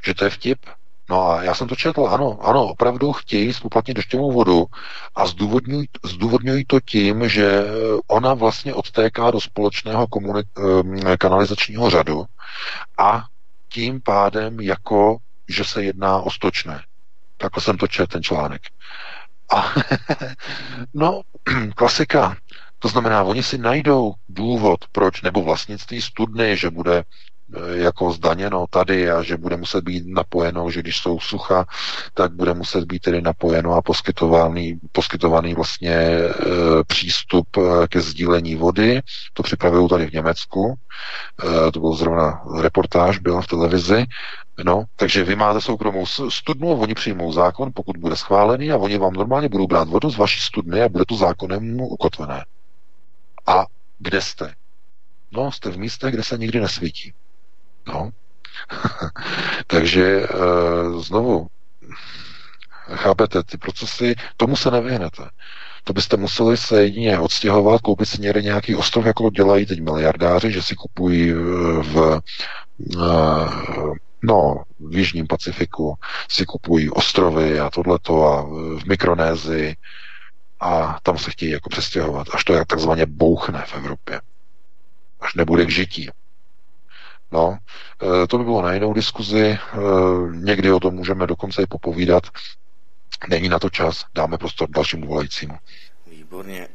Že 0.05 0.13
to 0.13 0.23
je 0.23 0.29
vtip, 0.29 0.59
No 1.09 1.31
a 1.31 1.43
já 1.43 1.53
jsem 1.53 1.67
to 1.67 1.75
četl, 1.75 2.07
ano, 2.07 2.39
ano, 2.41 2.65
opravdu 2.65 3.13
chtějí 3.13 3.53
spoplatnit 3.53 3.97
dešťovou 3.97 4.31
vodu 4.31 4.65
a 5.15 5.27
zdůvodňují, 5.27 5.87
zdůvodňují 6.03 6.65
to 6.65 6.79
tím, 6.79 7.29
že 7.29 7.63
ona 8.07 8.33
vlastně 8.33 8.73
odtéká 8.73 9.31
do 9.31 9.41
společného 9.41 10.07
komunik, 10.07 10.47
kanalizačního 11.17 11.89
řadu 11.89 12.25
a 12.97 13.23
tím 13.69 14.01
pádem 14.01 14.59
jako, 14.59 15.17
že 15.49 15.63
se 15.63 15.83
jedná 15.83 16.17
o 16.17 16.31
stočné. 16.31 16.83
Takhle 17.37 17.63
jsem 17.63 17.77
to 17.77 17.87
četl, 17.87 18.11
ten 18.11 18.23
článek. 18.23 18.61
A 19.55 19.73
no, 20.93 21.21
klasika. 21.75 22.37
To 22.79 22.87
znamená, 22.87 23.23
oni 23.23 23.43
si 23.43 23.57
najdou 23.57 24.13
důvod, 24.29 24.79
proč, 24.91 25.21
nebo 25.21 25.43
vlastnictví 25.43 26.01
studny, 26.01 26.57
že 26.57 26.69
bude 26.69 27.03
jako 27.73 28.11
zdaněno 28.11 28.65
tady 28.69 29.11
a 29.11 29.23
že 29.23 29.37
bude 29.37 29.57
muset 29.57 29.83
být 29.83 30.03
napojeno, 30.07 30.71
že 30.71 30.79
když 30.79 30.97
jsou 30.97 31.19
sucha, 31.19 31.65
tak 32.13 32.33
bude 32.33 32.53
muset 32.53 32.83
být 32.85 32.99
tedy 33.01 33.21
napojeno 33.21 33.73
a 33.73 33.81
poskytovaný, 33.81 34.79
poskytovaný 34.91 35.53
vlastně 35.53 35.93
e, 35.93 36.33
přístup 36.87 37.47
eh, 37.57 37.87
ke 37.87 38.01
sdílení 38.01 38.55
vody. 38.55 39.01
To 39.33 39.43
připravují 39.43 39.89
tady 39.89 40.05
v 40.07 40.13
Německu. 40.13 40.75
To 41.73 41.79
byl 41.79 41.93
zrovna 41.93 42.43
reportáž, 42.61 43.17
byla 43.17 43.41
v 43.41 43.47
televizi. 43.47 44.05
No, 44.63 44.83
takže 44.95 45.23
vy 45.23 45.35
máte 45.35 45.61
soukromou 45.61 46.05
studnu, 46.29 46.67
oni 46.67 46.93
přijmou 46.93 47.31
zákon, 47.31 47.71
pokud 47.75 47.97
bude 47.97 48.15
schválený 48.15 48.71
a 48.71 48.77
oni 48.77 48.97
vám 48.97 49.13
normálně 49.13 49.49
budou 49.49 49.67
brát 49.67 49.87
vodu 49.89 50.09
z 50.09 50.17
vaší 50.17 50.41
studny 50.41 50.81
a 50.81 50.89
bude 50.89 51.05
to 51.05 51.15
zákonem 51.15 51.81
ukotvené. 51.81 52.45
A 53.47 53.65
kde 53.99 54.21
jste? 54.21 54.53
No, 55.31 55.51
jste 55.51 55.69
v 55.69 55.77
místech, 55.77 56.13
kde 56.13 56.23
se 56.23 56.37
nikdy 56.37 56.59
nesvítí. 56.59 57.13
No. 57.87 58.09
Takže 59.67 60.21
e, 60.21 60.27
znovu, 61.01 61.47
chápete, 62.95 63.43
ty 63.43 63.57
procesy, 63.57 64.15
tomu 64.37 64.55
se 64.55 64.71
nevyhnete. 64.71 65.29
To 65.83 65.93
byste 65.93 66.17
museli 66.17 66.57
se 66.57 66.83
jedině 66.83 67.19
odstěhovat, 67.19 67.81
koupit 67.81 68.05
si 68.05 68.21
někde 68.21 68.41
nějaký 68.41 68.75
ostrov, 68.75 69.05
jako 69.05 69.29
dělají 69.29 69.65
teď 69.65 69.81
miliardáři, 69.81 70.51
že 70.51 70.61
si 70.61 70.75
kupují 70.75 71.31
eh, 71.31 71.35
v, 71.83 72.21
eh, 72.95 73.95
no, 74.21 74.63
v 74.79 74.97
Jižním 74.97 75.27
Pacifiku, 75.27 75.95
si 76.29 76.45
kupují 76.45 76.89
ostrovy 76.89 77.59
a 77.59 77.69
tohleto 77.69 78.25
a 78.25 78.41
v 78.41 78.85
Mikronézi 78.85 79.75
a 80.59 80.99
tam 81.03 81.17
se 81.17 81.31
chtějí 81.31 81.51
jako 81.51 81.69
přestěhovat, 81.69 82.27
až 82.33 82.43
to 82.43 82.65
takzvaně 82.65 83.05
bouchne 83.05 83.63
v 83.67 83.75
Evropě. 83.75 84.21
Až 85.19 85.33
nebude 85.33 85.65
k 85.65 85.69
žití. 85.69 86.09
No, 87.33 87.57
e, 88.23 88.27
to 88.27 88.37
by 88.37 88.43
bylo 88.43 88.61
na 88.61 88.73
jinou 88.73 88.93
diskuzi, 88.93 89.45
e, 89.45 89.57
někdy 90.31 90.71
o 90.71 90.79
tom 90.79 90.93
můžeme 90.93 91.27
dokonce 91.27 91.61
i 91.61 91.65
popovídat. 91.67 92.23
Není 93.29 93.49
na 93.49 93.59
to 93.59 93.69
čas, 93.69 94.05
dáme 94.15 94.37
prostor 94.37 94.69
dalšímu 94.69 95.07
volajícímu. 95.07 95.53
Výborně. 96.07 96.67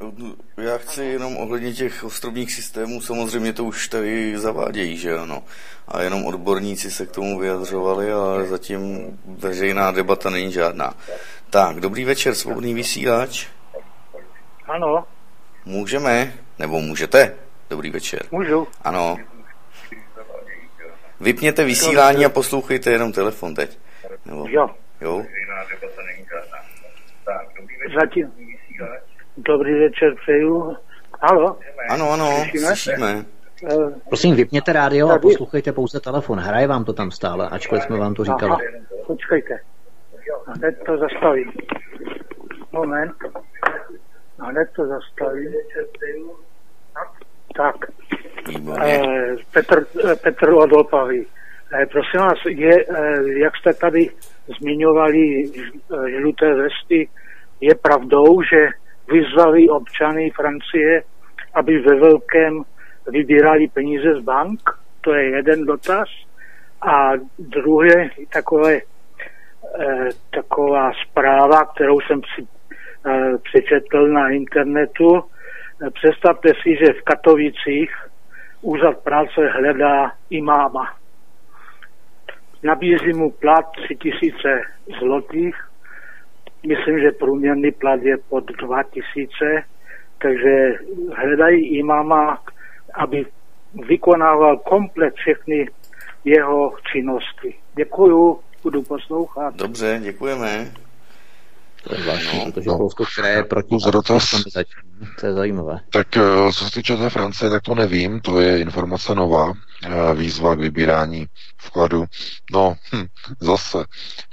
Já 0.56 0.78
chci 0.78 1.04
jenom 1.04 1.36
ohledně 1.36 1.72
těch 1.72 2.04
ostrovních 2.04 2.52
systémů, 2.52 3.00
samozřejmě 3.00 3.52
to 3.52 3.64
už 3.64 3.88
tady 3.88 4.38
zavádějí, 4.38 4.96
že 4.96 5.18
ano. 5.18 5.42
A 5.88 6.02
jenom 6.02 6.26
odborníci 6.26 6.90
se 6.90 7.06
k 7.06 7.10
tomu 7.10 7.38
vyjadřovali, 7.38 8.12
ale 8.12 8.46
zatím 8.46 8.98
veřejná 9.26 9.90
debata 9.90 10.30
není 10.30 10.52
žádná. 10.52 10.94
Tak, 11.50 11.80
dobrý 11.80 12.04
večer, 12.04 12.34
svobodný 12.34 12.74
vysílač. 12.74 13.46
Ano. 14.68 15.04
Můžeme? 15.64 16.34
Nebo 16.58 16.80
můžete? 16.80 17.34
Dobrý 17.70 17.90
večer. 17.90 18.22
Můžu. 18.30 18.66
Ano. 18.82 19.16
Vypněte 21.20 21.64
vysílání 21.64 22.24
a 22.24 22.28
poslouchejte 22.28 22.90
jenom 22.90 23.12
telefon 23.12 23.54
teď. 23.54 23.78
Nebo... 24.26 24.46
Jo. 24.48 24.68
Jo? 25.00 25.22
Zatím. 28.00 28.32
Dobrý 29.36 29.80
večer 29.80 30.14
přeju. 30.22 30.76
Halo? 31.20 31.58
Ano, 31.88 32.10
ano, 32.10 32.30
slyšíme. 32.50 32.66
slyšíme. 32.66 33.24
Uh, 33.62 33.92
Prosím, 34.08 34.34
vypněte 34.34 34.72
rádio 34.72 35.08
a 35.08 35.18
poslouchejte 35.18 35.72
pouze 35.72 36.00
telefon. 36.00 36.38
Hraje 36.38 36.66
vám 36.66 36.84
to 36.84 36.92
tam 36.92 37.10
stále, 37.10 37.48
ačkoliv 37.48 37.82
jsme 37.84 37.98
vám 37.98 38.14
to 38.14 38.24
říkali. 38.24 38.52
Aha, 38.52 38.60
počkejte. 39.06 39.60
A 40.46 40.52
hned 40.52 40.78
to 40.86 40.98
zastavím. 40.98 41.52
Moment. 42.72 43.12
A 44.38 44.46
hned 44.46 44.68
to 44.76 44.86
zastavím. 44.86 45.52
Tak. 47.56 47.76
Eh, 48.82 49.36
Petr, 49.52 49.86
eh, 50.04 50.16
Petr 50.16 50.52
Odolpavý. 50.52 51.26
Eh, 51.72 51.86
prosím 51.86 52.20
vás, 52.20 52.38
je, 52.48 52.84
jak 53.26 53.56
jste 53.56 53.72
tady 53.74 54.10
zmiňovali 54.60 55.44
žluté 56.18 56.54
vesty, 56.54 57.08
je 57.60 57.74
pravdou, 57.74 58.42
že 58.42 58.68
vyzvali 59.12 59.68
občany 59.68 60.30
Francie, 60.30 61.02
aby 61.54 61.78
ve 61.78 61.96
velkém 61.96 62.62
vybírali 63.08 63.68
peníze 63.68 64.14
z 64.14 64.24
bank? 64.24 64.60
To 65.00 65.14
je 65.14 65.24
jeden 65.36 65.66
dotaz. 65.66 66.08
A 66.82 67.12
druhé, 67.38 68.10
takové, 68.32 68.80
taková 70.30 70.90
zpráva, 71.08 71.64
kterou 71.64 72.00
jsem 72.00 72.20
si 72.34 72.46
přečetl 73.42 74.08
na 74.08 74.28
internetu, 74.28 75.24
Představte 75.94 76.48
si, 76.62 76.76
že 76.76 76.92
v 76.92 77.02
Katovicích 77.02 77.90
úřad 78.62 78.98
práce 78.98 79.48
hledá 79.52 80.12
imáma. 80.30 80.94
Nabízí 82.62 83.12
mu 83.12 83.30
plat 83.30 83.64
3000 83.84 84.36
zlotých, 85.00 85.56
myslím, 86.66 87.00
že 87.00 87.10
průměrný 87.10 87.72
plat 87.72 88.02
je 88.02 88.16
pod 88.28 88.44
2000, 88.44 89.28
takže 90.18 90.78
hledají 91.16 91.78
imáma, 91.78 92.42
aby 92.94 93.26
vykonával 93.74 94.56
komplet 94.56 95.14
všechny 95.14 95.68
jeho 96.24 96.74
činnosti. 96.92 97.54
Děkuju, 97.76 98.40
budu 98.62 98.82
poslouchat. 98.82 99.54
Dobře, 99.54 100.00
děkujeme. 100.02 100.66
To 101.84 101.94
je 101.94 102.02
zvláštní, 102.02 102.38
no, 102.38 102.52
protože 102.52 102.68
no, 102.68 102.76
Polsko, 102.76 103.04
které 103.12 103.28
je 103.28 103.44
proti 103.44 103.76
to 105.20 105.26
je 105.26 105.32
zajímavé. 105.32 105.80
Tak 105.90 106.16
eh, 106.16 106.52
co 106.52 106.64
se 106.64 106.70
týče 106.70 106.96
té 106.96 107.10
Francie, 107.10 107.50
tak 107.50 107.62
to 107.62 107.74
nevím, 107.74 108.20
to 108.20 108.40
je 108.40 108.60
informace 108.60 109.14
nová, 109.14 109.52
eh, 109.84 110.14
výzva 110.14 110.54
k 110.54 110.58
vybírání 110.58 111.26
vkladu. 111.62 112.04
No, 112.52 112.76
hm, 112.94 113.06
zase, 113.40 113.84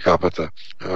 chápete, 0.03 0.47
eh, 0.81 0.87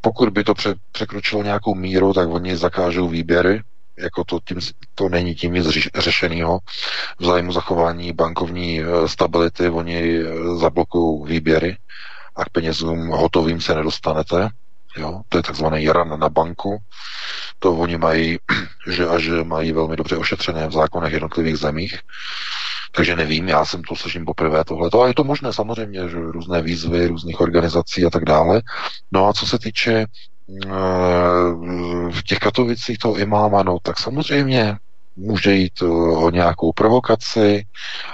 pokud 0.00 0.28
by 0.28 0.44
to 0.44 0.54
pře- 0.54 0.74
překročilo 0.92 1.42
nějakou 1.42 1.74
míru, 1.74 2.12
tak 2.12 2.28
oni 2.28 2.56
zakážou 2.56 3.08
výběry 3.08 3.62
jako 3.98 4.24
to, 4.24 4.38
tím, 4.48 4.58
to 4.94 5.08
není 5.08 5.34
tím 5.34 5.52
nic 5.52 5.66
řešeného. 5.94 6.58
V 7.18 7.24
zájmu 7.24 7.52
zachování 7.52 8.12
bankovní 8.12 8.80
stability 9.06 9.68
oni 9.68 10.22
zablokují 10.56 11.24
výběry 11.32 11.76
a 12.36 12.44
k 12.44 12.50
penězům 12.50 13.08
hotovým 13.08 13.60
se 13.60 13.74
nedostanete. 13.74 14.48
Jo? 14.96 15.20
To 15.28 15.38
je 15.38 15.42
takzvaný 15.42 15.88
ran 15.88 16.20
na 16.20 16.28
banku. 16.28 16.78
To 17.58 17.72
oni 17.72 17.98
mají, 17.98 18.38
že 18.90 19.08
a 19.08 19.18
že 19.18 19.44
mají 19.44 19.72
velmi 19.72 19.96
dobře 19.96 20.16
ošetřené 20.16 20.66
v 20.68 20.72
zákonech 20.72 21.12
jednotlivých 21.12 21.56
zemích. 21.56 21.98
Takže 22.92 23.16
nevím, 23.16 23.48
já 23.48 23.64
jsem 23.64 23.82
to 23.82 23.96
slyším 23.96 24.24
poprvé 24.24 24.64
tohle. 24.64 24.90
A 25.02 25.06
je 25.06 25.14
to 25.14 25.24
možné 25.24 25.52
samozřejmě, 25.52 26.08
že 26.08 26.18
různé 26.18 26.62
výzvy 26.62 27.06
různých 27.06 27.40
organizací 27.40 28.04
a 28.04 28.10
tak 28.10 28.24
dále. 28.24 28.62
No 29.12 29.28
a 29.28 29.32
co 29.32 29.46
se 29.46 29.58
týče 29.58 30.06
v 32.10 32.22
těch 32.26 32.38
Katovicích 32.38 32.98
toho 32.98 33.16
imáma, 33.16 33.62
no 33.62 33.78
tak 33.82 33.98
samozřejmě 33.98 34.76
může 35.16 35.54
jít 35.54 35.82
eh, 35.82 35.86
o 35.86 36.30
nějakou 36.30 36.72
provokaci, 36.72 37.66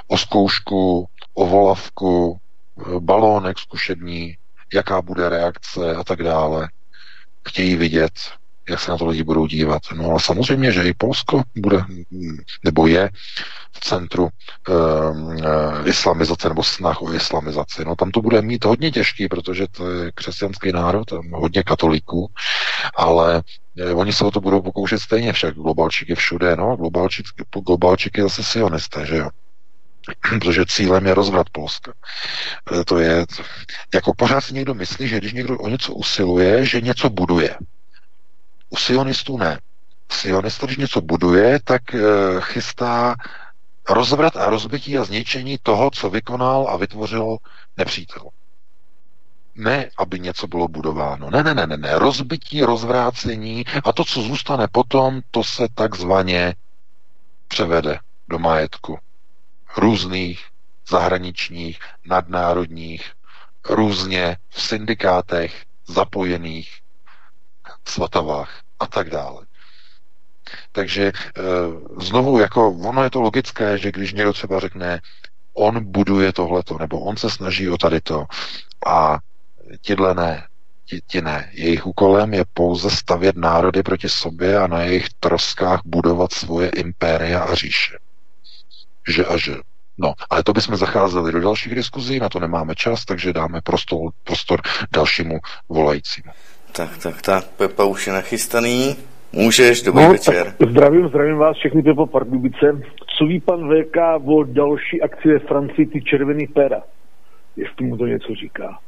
o 0.07 0.19
zkoušku, 0.19 1.09
o 1.35 1.47
volavku, 1.47 2.39
eh, 2.81 3.01
balónek 3.01 3.59
zkušební, 3.59 4.37
jaká 4.75 5.03
bude 5.03 5.29
reakce 5.29 5.95
a 5.95 6.05
tak 6.05 6.23
dále. 6.23 6.69
Chtějí 7.49 7.77
vidět, 7.77 8.13
jak 8.69 8.81
se 8.81 8.91
na 8.91 8.97
to 8.97 9.07
lidi 9.07 9.23
budou 9.23 9.47
dívat. 9.47 9.83
No 9.95 10.11
ale 10.11 10.21
samozřejmě, 10.21 10.73
že 10.73 10.83
i 10.83 10.95
Polsko 10.95 11.43
bude, 11.57 11.85
nebo 12.65 12.87
je 12.87 13.11
v 13.73 13.81
centru 13.81 14.29
uh, 14.69 15.89
islamizace 15.89 16.49
nebo 16.49 16.63
snah 16.63 17.03
o 17.03 17.13
islamizaci. 17.13 17.85
No 17.85 17.97
tam 17.97 18.11
to 18.11 18.21
bude 18.21 18.43
mít 18.43 18.65
hodně 18.65 18.91
těžký, 18.91 19.29
protože 19.29 19.67
to 19.71 19.91
je 19.91 20.13
křesťanský 20.15 20.73
národ, 20.73 21.05
tam 21.05 21.31
hodně 21.31 21.63
katolíků, 21.63 22.31
ale 22.97 23.43
eh, 23.79 23.95
oni 23.95 24.13
se 24.13 24.25
o 24.25 24.31
to 24.31 24.41
budou 24.41 24.63
pokoušet 24.63 24.99
stejně 24.99 25.33
však. 25.33 25.55
Globalčík 25.55 26.09
je 26.09 26.17
všude, 26.17 26.57
no, 26.57 26.77
globalčík, 26.77 27.27
globalčík 27.67 28.19
je 28.19 28.23
zase 28.23 28.45
sionisté, 28.45 29.07
že 29.07 29.17
jo 29.17 29.29
protože 30.29 30.65
cílem 30.69 31.07
je 31.07 31.15
rozvrat 31.15 31.51
Polska. 31.51 31.93
Eh, 32.73 32.85
to 32.85 32.99
je, 32.99 33.27
jako 33.95 34.13
pořád 34.15 34.41
si 34.41 34.55
někdo 34.55 34.75
myslí, 34.75 35.09
že 35.09 35.19
když 35.19 35.33
někdo 35.33 35.59
o 35.59 35.69
něco 35.69 35.95
usiluje, 35.95 36.67
že 36.67 36.81
něco 36.81 37.11
buduje. 37.11 37.57
U 38.71 38.77
sionistů 38.77 39.39
ne. 39.39 39.59
Sionista, 40.13 40.67
když 40.67 40.79
něco 40.79 41.01
buduje, 41.01 41.61
tak 41.65 41.95
e, 41.95 42.01
chystá 42.41 43.15
rozvrat 43.89 44.37
a 44.37 44.51
rozbití 44.51 44.99
a 44.99 45.05
zničení 45.05 45.59
toho, 45.63 45.91
co 45.91 46.11
vykonal 46.11 46.69
a 46.69 46.77
vytvořil 46.77 47.37
nepřítel. 47.77 48.23
Ne, 49.55 49.91
aby 49.99 50.21
něco 50.21 50.47
bylo 50.47 50.69
budováno. 50.69 51.31
Ne, 51.31 51.43
ne, 51.43 51.55
ne, 51.55 51.67
ne, 51.67 51.77
ne. 51.77 51.99
Rozbití, 51.99 52.63
rozvrácení 52.63 53.65
a 53.85 53.93
to, 53.93 54.05
co 54.05 54.23
zůstane 54.23 54.69
potom, 54.73 55.21
to 55.31 55.45
se 55.45 55.67
takzvaně 55.75 56.55
převede 57.49 57.99
do 58.29 58.39
majetku 58.39 58.99
různých 59.77 60.47
zahraničních, 60.89 61.79
nadnárodních, 62.07 63.13
různě 63.69 64.37
v 64.49 64.63
syndikátech 64.63 65.65
zapojených 65.87 66.79
svatavách 67.85 68.61
a 68.81 68.87
tak 68.87 69.11
dále. 69.11 69.47
Takže 70.73 71.07
e, 71.07 71.13
znovu, 72.01 72.39
jako 72.39 72.71
ono 72.71 73.05
je 73.05 73.11
to 73.11 73.21
logické, 73.21 73.79
že 73.79 73.93
když 73.93 74.13
někdo 74.13 74.33
třeba 74.33 74.61
řekne, 74.61 75.01
on 75.53 75.85
buduje 75.93 76.33
tohleto, 76.33 76.79
nebo 76.79 77.01
on 77.01 77.17
se 77.17 77.31
snaží 77.31 77.69
o 77.69 77.79
tady 77.79 78.01
to 78.01 78.27
a 78.87 79.19
tyhle 79.87 80.15
ne, 80.15 80.47
ti, 80.85 81.01
ti 81.07 81.23
ne. 81.23 81.51
Jejich 81.53 81.87
úkolem 81.87 82.35
je 82.35 82.45
pouze 82.55 82.91
stavět 82.91 83.37
národy 83.37 83.83
proti 83.83 84.09
sobě 84.09 84.59
a 84.59 84.67
na 84.67 84.83
jejich 84.83 85.07
troskách 85.21 85.81
budovat 85.85 86.33
svoje 86.33 86.69
impéria 86.69 87.41
a 87.41 87.55
říše. 87.55 87.99
Že 89.11 89.25
a 89.27 89.37
že. 89.37 89.55
No, 89.99 90.13
ale 90.31 90.43
to 90.43 90.53
bychom 90.53 90.77
zacházeli 90.77 91.33
do 91.33 91.41
dalších 91.41 91.75
diskuzí, 91.75 92.19
na 92.19 92.29
to 92.29 92.41
nemáme 92.41 92.75
čas, 92.75 93.05
takže 93.05 93.33
dáme 93.33 93.61
prostor, 93.61 94.11
prostor 94.25 94.61
dalšímu 94.93 95.39
volajícímu. 95.69 96.33
Tak, 96.73 96.99
tak, 96.99 97.23
tak, 97.23 97.45
Pepa 97.45 97.85
už 97.85 98.07
je 98.07 98.13
nachystaný. 98.13 98.97
Můžeš, 99.33 99.83
dobrý 99.83 100.05
no, 100.05 100.11
večer. 100.11 100.55
Zdravím, 100.71 101.09
zdravím 101.09 101.37
vás 101.37 101.57
všechny 101.57 101.83
Pepa 101.83 102.07
Pardubice. 102.07 102.67
Co 103.19 103.25
ví 103.25 103.41
pan 103.41 103.61
VK 103.61 103.97
o 104.27 104.45
další 104.45 105.03
akci 105.03 105.29
ve 105.29 105.39
Francii, 105.39 105.87
ty 105.87 106.03
červený 106.03 106.47
pera? 106.47 106.83
Jestli 107.57 107.87
mu 107.87 107.97
to 107.97 108.07
něco 108.07 108.35
říká. 108.35 108.79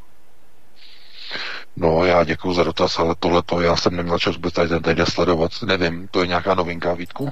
No, 1.77 2.05
já 2.05 2.25
děkuji 2.25 2.53
za 2.53 2.65
dotaz, 2.65 2.99
ale 2.99 3.15
tohle 3.19 3.43
to 3.43 3.61
já 3.61 3.77
jsem 3.77 3.97
neměl 3.97 4.19
čas 4.19 4.37
vůbec 4.37 4.55
tady 4.55 4.69
ten 4.81 5.07
sledovat. 5.07 5.51
Nevím, 5.67 6.09
to 6.11 6.21
je 6.21 6.27
nějaká 6.27 6.55
novinka, 6.55 6.95
Vítku? 6.95 7.29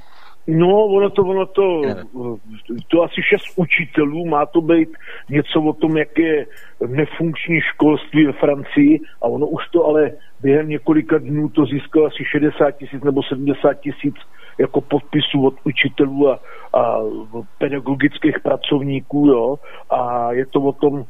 No, 0.47 0.85
ono 0.85 1.11
to, 1.11 1.23
ono 1.23 1.47
to, 1.47 1.83
to 2.89 3.03
asi 3.03 3.23
šest 3.23 3.45
učitelů, 3.57 4.27
má 4.27 4.47
to 4.47 4.61
být 4.61 4.89
něco 5.31 5.63
o 5.63 5.73
tom, 5.73 5.97
jak 5.97 6.19
je 6.19 6.47
nefunkční 6.87 7.61
školství 7.61 8.27
ve 8.27 8.33
Francii 8.33 9.01
a 9.23 9.25
ono 9.25 9.47
už 9.47 9.69
to 9.73 9.87
ale 9.87 10.11
během 10.43 10.69
několika 10.69 11.19
dnů 11.19 11.49
to 11.49 11.65
získalo 11.65 12.07
asi 12.07 12.25
60 12.25 12.71
tisíc 12.71 13.03
nebo 13.03 13.23
70 13.23 13.75
tisíc 13.75 14.15
jako 14.59 14.81
podpisů 14.81 15.47
od 15.47 15.55
učitelů 15.65 16.31
a, 16.31 16.41
a 16.73 16.99
pedagogických 17.59 18.41
pracovníků, 18.41 19.27
jo, 19.27 19.59
a 19.91 20.33
je 20.33 20.47
to 20.47 20.61
o 20.61 20.73
tom, 20.73 21.05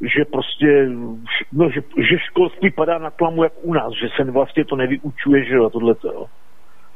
že 0.00 0.24
prostě, 0.24 0.88
no, 1.52 1.70
že, 1.70 1.80
že 1.80 2.18
školství 2.18 2.70
padá 2.70 2.98
na 2.98 3.10
tlamu 3.10 3.44
jak 3.44 3.52
u 3.62 3.74
nás, 3.74 3.92
že 3.92 4.08
se 4.16 4.30
vlastně 4.30 4.64
to 4.64 4.76
nevyučuje, 4.76 5.44
že 5.44 5.54
jo, 5.54 5.70
tohleto, 5.70 6.12
jo. 6.12 6.26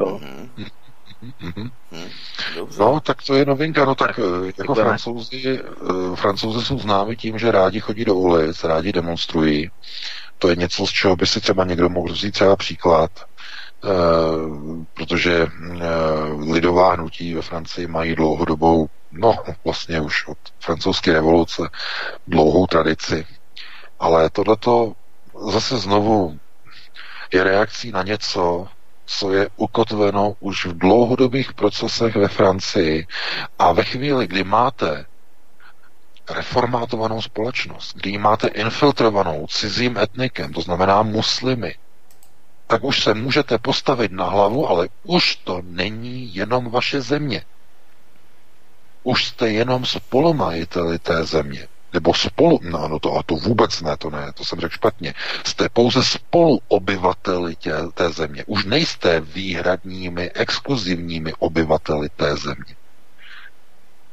jo. 0.01 0.19
Mm-hmm. 0.19 0.88
Mm-hmm. 1.23 1.71
No, 2.79 3.01
tak 3.01 3.23
to 3.23 3.35
je 3.35 3.45
novinka. 3.45 3.85
No 3.85 3.95
tak 3.95 4.19
eh, 4.19 4.53
jako 4.59 4.75
francouzi, 4.75 5.63
uh, 5.63 6.17
francouzi 6.17 6.67
jsou 6.67 6.79
známi 6.79 7.17
tím, 7.17 7.39
že 7.39 7.53
rádi 7.53 7.81
chodí 7.81 8.05
do 8.05 8.15
ulic, 8.15 8.65
rádi 8.65 8.93
demonstrují. 8.93 9.71
To 10.39 10.49
je 10.49 10.57
něco, 10.57 10.87
z 10.87 10.91
čeho 10.91 11.17
by 11.17 11.27
si 11.27 11.41
třeba 11.41 11.65
někdo 11.65 11.89
mohl 11.89 12.13
vzít 12.13 12.31
třeba 12.31 12.57
příklad, 12.57 13.11
uh, 13.85 14.85
protože 14.95 15.47
uh, 15.47 16.53
lidová 16.53 16.95
hnutí 16.95 17.35
ve 17.35 17.43
Francii 17.43 17.87
mají 17.87 18.15
dlouhodobou, 18.15 18.89
no 19.13 19.35
vlastně 19.65 20.01
už 20.01 20.29
od 20.29 20.39
francouzské 20.61 21.13
revoluce, 21.13 21.63
dlouhou 22.27 22.67
tradici. 22.67 23.27
Ale 24.01 24.31
tohleto 24.31 24.93
zase 25.51 25.79
znovu 25.79 26.39
je 27.33 27.45
reakcí 27.45 27.91
na 27.91 28.03
něco, 28.03 28.69
co 29.09 29.33
je 29.33 29.49
ukotveno 29.57 30.37
už 30.41 30.67
v 30.67 30.79
dlouhodobých 30.79 31.53
procesech 31.53 32.17
ve 32.17 32.29
Francii. 32.29 33.07
A 33.59 33.73
ve 33.73 33.85
chvíli, 33.85 34.27
kdy 34.27 34.45
máte 34.45 35.07
reformátovanou 36.31 37.23
společnost, 37.23 37.97
kdy 37.97 38.19
máte 38.19 38.49
infiltrovanou 38.49 39.47
cizím 39.47 39.99
etnikem, 39.99 40.53
to 40.53 40.61
znamená 40.61 41.03
muslimy, 41.03 41.75
tak 42.67 42.85
už 42.85 43.03
se 43.03 43.15
můžete 43.15 43.59
postavit 43.59 44.13
na 44.13 44.25
hlavu, 44.25 44.69
ale 44.69 44.89
už 45.03 45.37
to 45.37 45.61
není 45.65 46.35
jenom 46.35 46.71
vaše 46.71 47.01
země. 47.01 47.45
Už 49.03 49.25
jste 49.27 49.49
jenom 49.51 49.87
spolumajiteli 49.87 50.99
té 50.99 51.25
země 51.25 51.69
nebo 51.93 52.15
spolu, 52.15 52.61
no, 52.63 52.89
no 52.89 52.99
to, 52.99 53.17
a 53.17 53.23
to 53.23 53.35
vůbec 53.35 53.81
ne, 53.81 53.97
to 53.97 54.11
ne, 54.11 54.33
to 54.33 54.45
jsem 54.45 54.61
řekl 54.61 54.75
špatně, 54.75 55.15
jste 55.45 55.69
pouze 55.69 56.05
spoluobyvateli 56.05 57.57
tě, 57.57 57.73
té 57.95 58.11
země. 58.11 58.45
Už 58.47 58.65
nejste 58.65 59.21
výhradními, 59.21 60.31
exkluzivními 60.31 61.33
obyvateli 61.39 62.09
té 62.09 62.37
země. 62.37 62.77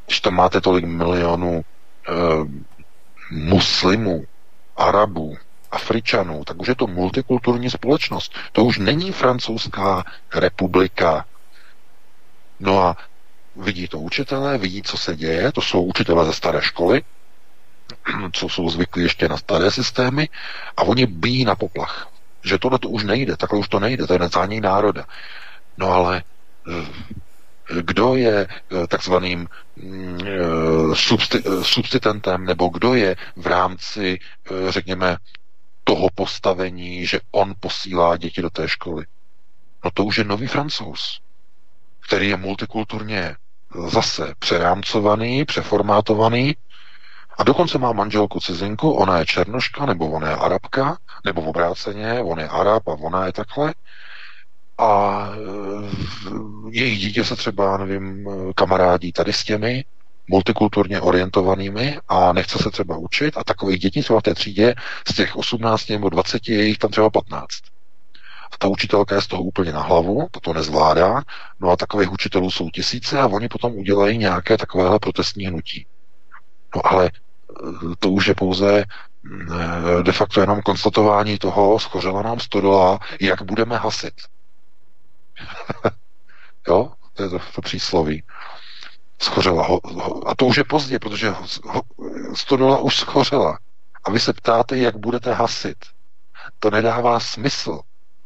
Když 0.06 0.20
tam 0.20 0.34
máte 0.34 0.62
tolik 0.62 0.86
milionů 0.86 1.62
e, 1.62 2.12
muslimů, 3.32 4.26
Arabů, 4.78 5.38
Afričanů, 5.72 6.44
tak 6.44 6.62
už 6.62 6.68
je 6.68 6.76
to 6.76 6.88
multikulturní 6.88 7.70
společnost. 7.70 8.34
To 8.52 8.64
už 8.64 8.78
není 8.78 9.12
francouzská 9.12 10.04
republika. 10.36 11.26
No 12.60 12.80
a 12.84 12.98
vidí 13.56 13.88
to 13.88 14.00
učitelé, 14.00 14.58
vidí, 14.58 14.82
co 14.84 14.98
se 14.98 15.16
děje, 15.16 15.52
to 15.52 15.62
jsou 15.62 15.84
učitelé 15.84 16.26
ze 16.26 16.34
staré 16.34 16.62
školy, 16.62 17.04
co 18.34 18.50
jsou 18.50 18.70
zvyklí 18.70 19.04
ještě 19.04 19.28
na 19.30 19.38
staré 19.38 19.72
systémy 19.72 20.30
a 20.78 20.82
oni 20.82 21.06
bíjí 21.06 21.46
na 21.46 21.56
poplach. 21.56 22.10
Že 22.44 22.58
tohle 22.58 22.80
to 22.80 22.90
už 22.90 23.04
nejde, 23.04 23.38
takhle 23.38 23.60
už 23.60 23.68
to 23.68 23.80
nejde, 23.80 24.08
to 24.08 24.14
je 24.14 24.20
necání 24.20 24.62
národa. 24.62 25.06
No 25.78 25.88
ale 25.92 26.24
eh, 26.72 26.86
kdo 27.82 28.16
je 28.16 28.48
eh, 28.48 28.88
takzvaným 28.88 29.48
mm, 29.76 30.20
eh, 30.28 30.96
substitutentem, 31.64 32.46
nebo 32.46 32.68
kdo 32.68 32.94
je 32.94 33.16
v 33.36 33.48
rámci, 33.48 34.20
řekněme, 34.70 35.18
toho 35.84 36.08
postavení, 36.16 37.06
že 37.06 37.20
on 37.32 37.54
posílá 37.60 38.18
děti 38.18 38.42
do 38.42 38.50
té 38.50 38.68
školy. 38.68 39.06
No 39.86 39.92
to 39.94 40.04
už 40.06 40.18
je 40.18 40.24
nový 40.24 40.48
francouz, 40.48 41.22
který 42.08 42.30
je 42.30 42.38
multikulturně 42.38 43.36
zase 43.88 44.34
přerámcovaný, 44.40 45.46
přeformátovaný 45.46 46.56
a 47.38 47.44
dokonce 47.44 47.78
má 47.78 47.92
manželku 47.92 48.40
cizinku, 48.40 48.92
ona 48.92 49.20
je 49.20 49.26
černoška, 49.26 49.86
nebo 49.86 50.10
ona 50.10 50.30
je 50.30 50.36
arabka, 50.36 50.98
nebo 51.26 51.42
v 51.42 51.48
obráceně, 51.48 52.22
on 52.22 52.40
je 52.40 52.48
arab 52.48 52.88
a 52.88 52.92
ona 52.92 53.26
je 53.26 53.34
takhle. 53.34 53.74
A 54.78 55.30
jejich 56.70 57.00
dítě 57.00 57.24
se 57.24 57.36
třeba, 57.36 57.78
nevím, 57.78 58.30
kamarádí 58.56 59.12
tady 59.12 59.34
s 59.34 59.44
těmi, 59.44 59.84
multikulturně 60.28 61.02
orientovanými 61.02 62.00
a 62.08 62.34
nechce 62.34 62.58
se 62.58 62.72
třeba 62.72 62.98
učit 62.98 63.38
a 63.38 63.44
takových 63.44 63.80
dětí 63.80 64.02
třeba 64.02 64.20
v 64.20 64.24
té 64.24 64.34
třídě 64.34 64.76
z 65.08 65.16
těch 65.16 65.36
18 65.36 65.90
nebo 65.90 66.10
20 66.10 66.50
je 66.50 66.66
jich 66.66 66.78
tam 66.78 66.92
třeba 66.92 67.10
15. 67.10 67.48
A 68.52 68.58
ta 68.60 68.68
učitelka 68.68 69.16
je 69.16 69.22
z 69.22 69.28
toho 69.28 69.44
úplně 69.44 69.72
na 69.72 69.82
hlavu, 69.82 70.28
to 70.32 70.40
to 70.40 70.54
nezvládá, 70.54 71.22
no 71.60 71.70
a 71.70 71.76
takových 71.76 72.12
učitelů 72.12 72.52
jsou 72.52 72.70
tisíce 72.70 73.20
a 73.20 73.28
oni 73.28 73.48
potom 73.48 73.74
udělají 73.74 74.18
nějaké 74.18 74.58
takovéhle 74.58 75.00
protestní 75.00 75.48
hnutí. 75.48 75.86
No 76.76 76.82
ale 76.88 77.06
eh, 77.06 77.25
to 78.00 78.10
už 78.10 78.28
je 78.28 78.36
pouze 78.36 78.84
eh, 78.84 80.04
de 80.04 80.12
facto 80.12 80.42
jenom 80.42 80.62
konstatování 80.62 81.38
toho, 81.38 81.80
schořela 81.80 82.22
nám 82.22 82.40
stodola, 82.40 83.00
jak 83.22 83.42
budeme 83.42 83.78
hasit. 83.78 84.14
jo, 86.68 86.92
to 87.14 87.24
je 87.24 87.30
to, 87.30 87.40
to 87.56 87.62
přísloví 87.62 88.24
schořela. 89.20 89.68
Ho, 89.68 89.80
ho, 89.84 90.28
a 90.28 90.36
to 90.36 90.46
už 90.46 90.58
je 90.58 90.64
pozdě, 90.64 91.00
protože 91.00 91.30
ho, 91.30 91.46
ho, 91.66 91.82
stodola 92.34 92.78
už 92.78 92.96
schořela. 92.96 93.60
A 94.04 94.12
vy 94.12 94.20
se 94.20 94.34
ptáte, 94.34 94.78
jak 94.78 94.98
budete 94.98 95.34
hasit. 95.34 95.78
To 96.60 96.72
nedává 96.72 97.20
smysl. 97.20 97.80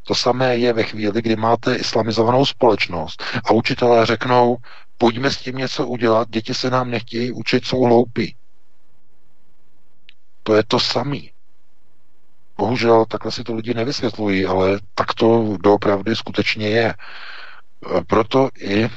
To 0.03 0.15
samé 0.15 0.57
je 0.57 0.73
ve 0.73 0.83
chvíli, 0.83 1.21
kdy 1.21 1.35
máte 1.35 1.75
islamizovanou 1.75 2.45
společnost 2.45 3.23
a 3.45 3.51
učitelé 3.51 4.05
řeknou, 4.05 4.57
pojďme 4.97 5.31
s 5.31 5.37
tím 5.37 5.57
něco 5.57 5.87
udělat, 5.87 6.29
děti 6.29 6.53
se 6.53 6.69
nám 6.69 6.91
nechtějí 6.91 7.31
učit, 7.31 7.65
jsou 7.65 7.81
hloupí. 7.81 8.35
To 10.49 10.55
je 10.55 10.63
to 10.63 10.79
samý. 10.79 11.31
Bohužel 12.57 13.05
takhle 13.05 13.31
si 13.31 13.43
to 13.43 13.55
lidi 13.55 13.73
nevysvětlují, 13.73 14.45
ale 14.45 14.79
tak 14.95 15.13
to 15.13 15.57
doopravdy 15.63 16.15
skutečně 16.15 16.69
je. 16.69 16.93
Proto 18.07 18.49
i 18.59 18.89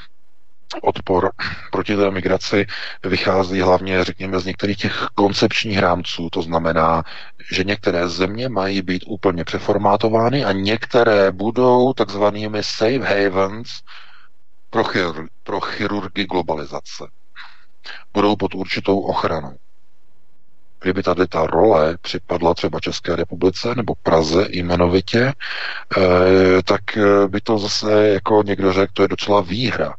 odpor 0.83 1.31
proti 1.73 1.97
té 1.97 2.11
migraci 2.11 2.67
vychází 3.05 3.61
hlavně, 3.61 4.05
řekněme, 4.05 4.41
z 4.41 4.45
některých 4.45 4.77
těch 4.77 5.07
koncepčních 5.15 5.79
rámců. 5.79 6.31
To 6.31 6.43
znamená, 6.43 7.05
že 7.53 7.65
některé 7.65 8.09
země 8.09 8.49
mají 8.49 8.83
být 8.83 9.05
úplně 9.07 9.45
přeformátovány 9.45 10.45
a 10.45 10.53
některé 10.53 11.33
budou 11.33 11.93
takzvanými 11.93 12.63
safe 12.63 12.99
havens 13.25 13.69
pro, 14.71 14.83
chir- 14.83 15.29
pro 15.43 15.61
chirurgy 15.61 16.25
globalizace. 16.25 17.05
Budou 18.13 18.37
pod 18.37 18.55
určitou 18.55 19.01
ochranou. 19.01 19.57
Kdyby 20.83 21.03
tady 21.03 21.27
ta 21.27 21.47
role 21.47 21.97
připadla 22.03 22.55
třeba 22.55 22.81
České 22.81 23.17
republice 23.17 23.75
nebo 23.75 23.95
Praze 24.03 24.47
jmenovitě, 24.51 25.33
eh, 25.97 26.63
tak 26.65 26.81
by 27.29 27.41
to 27.41 27.59
zase, 27.59 28.09
jako 28.09 28.43
někdo 28.47 28.73
řekl, 28.73 28.93
to 28.93 29.03
je 29.03 29.09
docela 29.09 29.41
výhra 29.41 29.95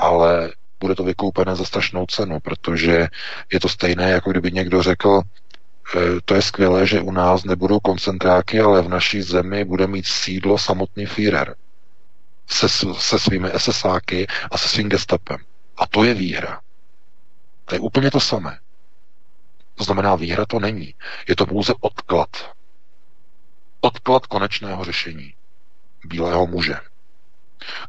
ale 0.00 0.52
bude 0.80 0.94
to 0.94 1.04
vykoupené 1.04 1.56
za 1.56 1.64
strašnou 1.64 2.06
cenu, 2.06 2.40
protože 2.40 3.08
je 3.52 3.60
to 3.60 3.68
stejné, 3.68 4.10
jako 4.10 4.30
kdyby 4.30 4.52
někdo 4.52 4.82
řekl, 4.82 5.20
e, 5.20 6.20
to 6.24 6.34
je 6.34 6.42
skvělé, 6.42 6.86
že 6.86 7.00
u 7.00 7.10
nás 7.10 7.44
nebudou 7.44 7.80
koncentráky, 7.80 8.60
ale 8.60 8.82
v 8.82 8.88
naší 8.88 9.22
zemi 9.22 9.64
bude 9.64 9.86
mít 9.86 10.06
sídlo 10.06 10.58
samotný 10.58 11.06
Führer 11.06 11.54
se, 12.46 12.68
se 12.98 13.18
svými 13.18 13.50
SSáky 13.56 14.26
a 14.50 14.58
se 14.58 14.68
svým 14.68 14.88
gestapem. 14.88 15.38
A 15.76 15.86
to 15.86 16.04
je 16.04 16.14
výhra. 16.14 16.60
To 17.64 17.74
je 17.74 17.80
úplně 17.80 18.10
to 18.10 18.20
samé. 18.20 18.58
To 19.80 19.84
znamená, 19.84 20.14
výhra 20.16 20.46
to 20.46 20.60
není. 20.60 20.94
Je 21.28 21.36
to 21.36 21.46
pouze 21.46 21.72
odklad. 21.80 22.28
Odklad 23.80 24.26
konečného 24.26 24.84
řešení 24.84 25.34
bílého 26.04 26.46
muže. 26.46 26.74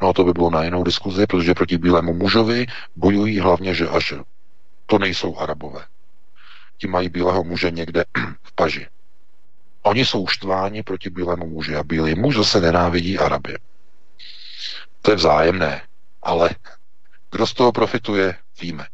No 0.02 0.10
a 0.10 0.14
to 0.14 0.24
by 0.24 0.34
bylo 0.34 0.50
na 0.50 0.64
jinou 0.64 0.84
diskuzi, 0.84 1.28
protože 1.28 1.54
proti 1.54 1.78
bílému 1.78 2.14
mužovi 2.14 2.66
bojují 2.96 3.40
hlavně 3.40 3.74
že 3.74 3.88
a 3.88 4.00
že. 4.00 4.16
To 4.86 5.00
nejsou 5.00 5.38
arabové. 5.38 5.86
Ti 6.78 6.88
mají 6.88 7.10
bílého 7.10 7.44
muže 7.44 7.72
někde 7.72 8.06
v 8.44 8.56
paži. 8.56 8.88
Oni 9.82 10.06
jsou 10.06 10.28
štváni 10.28 10.84
proti 10.84 11.10
bílému 11.10 11.48
muži 11.48 11.76
a 11.76 11.84
bílý 11.84 12.16
muž 12.16 12.36
zase 12.36 12.62
nenávidí 12.62 13.20
Araby. 13.20 13.58
To 15.02 15.12
je 15.12 15.16
vzájemné, 15.16 15.82
ale 16.24 16.50
kdo 17.32 17.48
z 17.48 17.54
toho 17.54 17.72
profituje, 17.72 18.36
víme. 18.62 18.86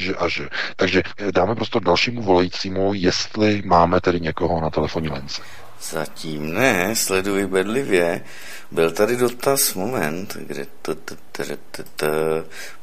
Že 0.00 0.16
a 0.16 0.28
že. 0.28 0.48
Takže 0.76 1.02
dáme 1.30 1.54
prostor 1.54 1.84
dalšímu 1.84 2.22
volajícímu, 2.22 2.94
jestli 2.94 3.62
máme 3.64 4.00
tedy 4.00 4.20
někoho 4.20 4.60
na 4.60 4.70
telefonní 4.70 5.08
lence. 5.08 5.42
Zatím 5.82 6.54
ne, 6.54 6.96
sleduji 6.96 7.46
bedlivě. 7.46 8.24
Byl 8.70 8.90
tady 8.90 9.16
dotaz, 9.16 9.74
moment, 9.74 10.36
kde 10.36 10.66
to, 10.82 10.94
to, 10.94 11.14
to, 11.32 11.42
to, 11.70 11.82
to, 11.96 12.06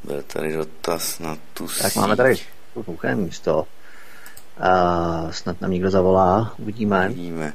byl 0.03 0.22
tady 0.27 0.53
dotaz 0.53 1.19
na 1.19 1.38
tu 1.53 1.68
Tak 1.81 1.95
máme 1.95 2.15
tady 2.15 2.35
hluché 2.85 3.15
místo. 3.15 3.68
Uh, 4.60 5.31
snad 5.31 5.61
nám 5.61 5.72
někdo 5.72 5.89
zavolá, 5.89 6.53
uvidíme. 6.57 7.10
Uvidíme. 7.10 7.53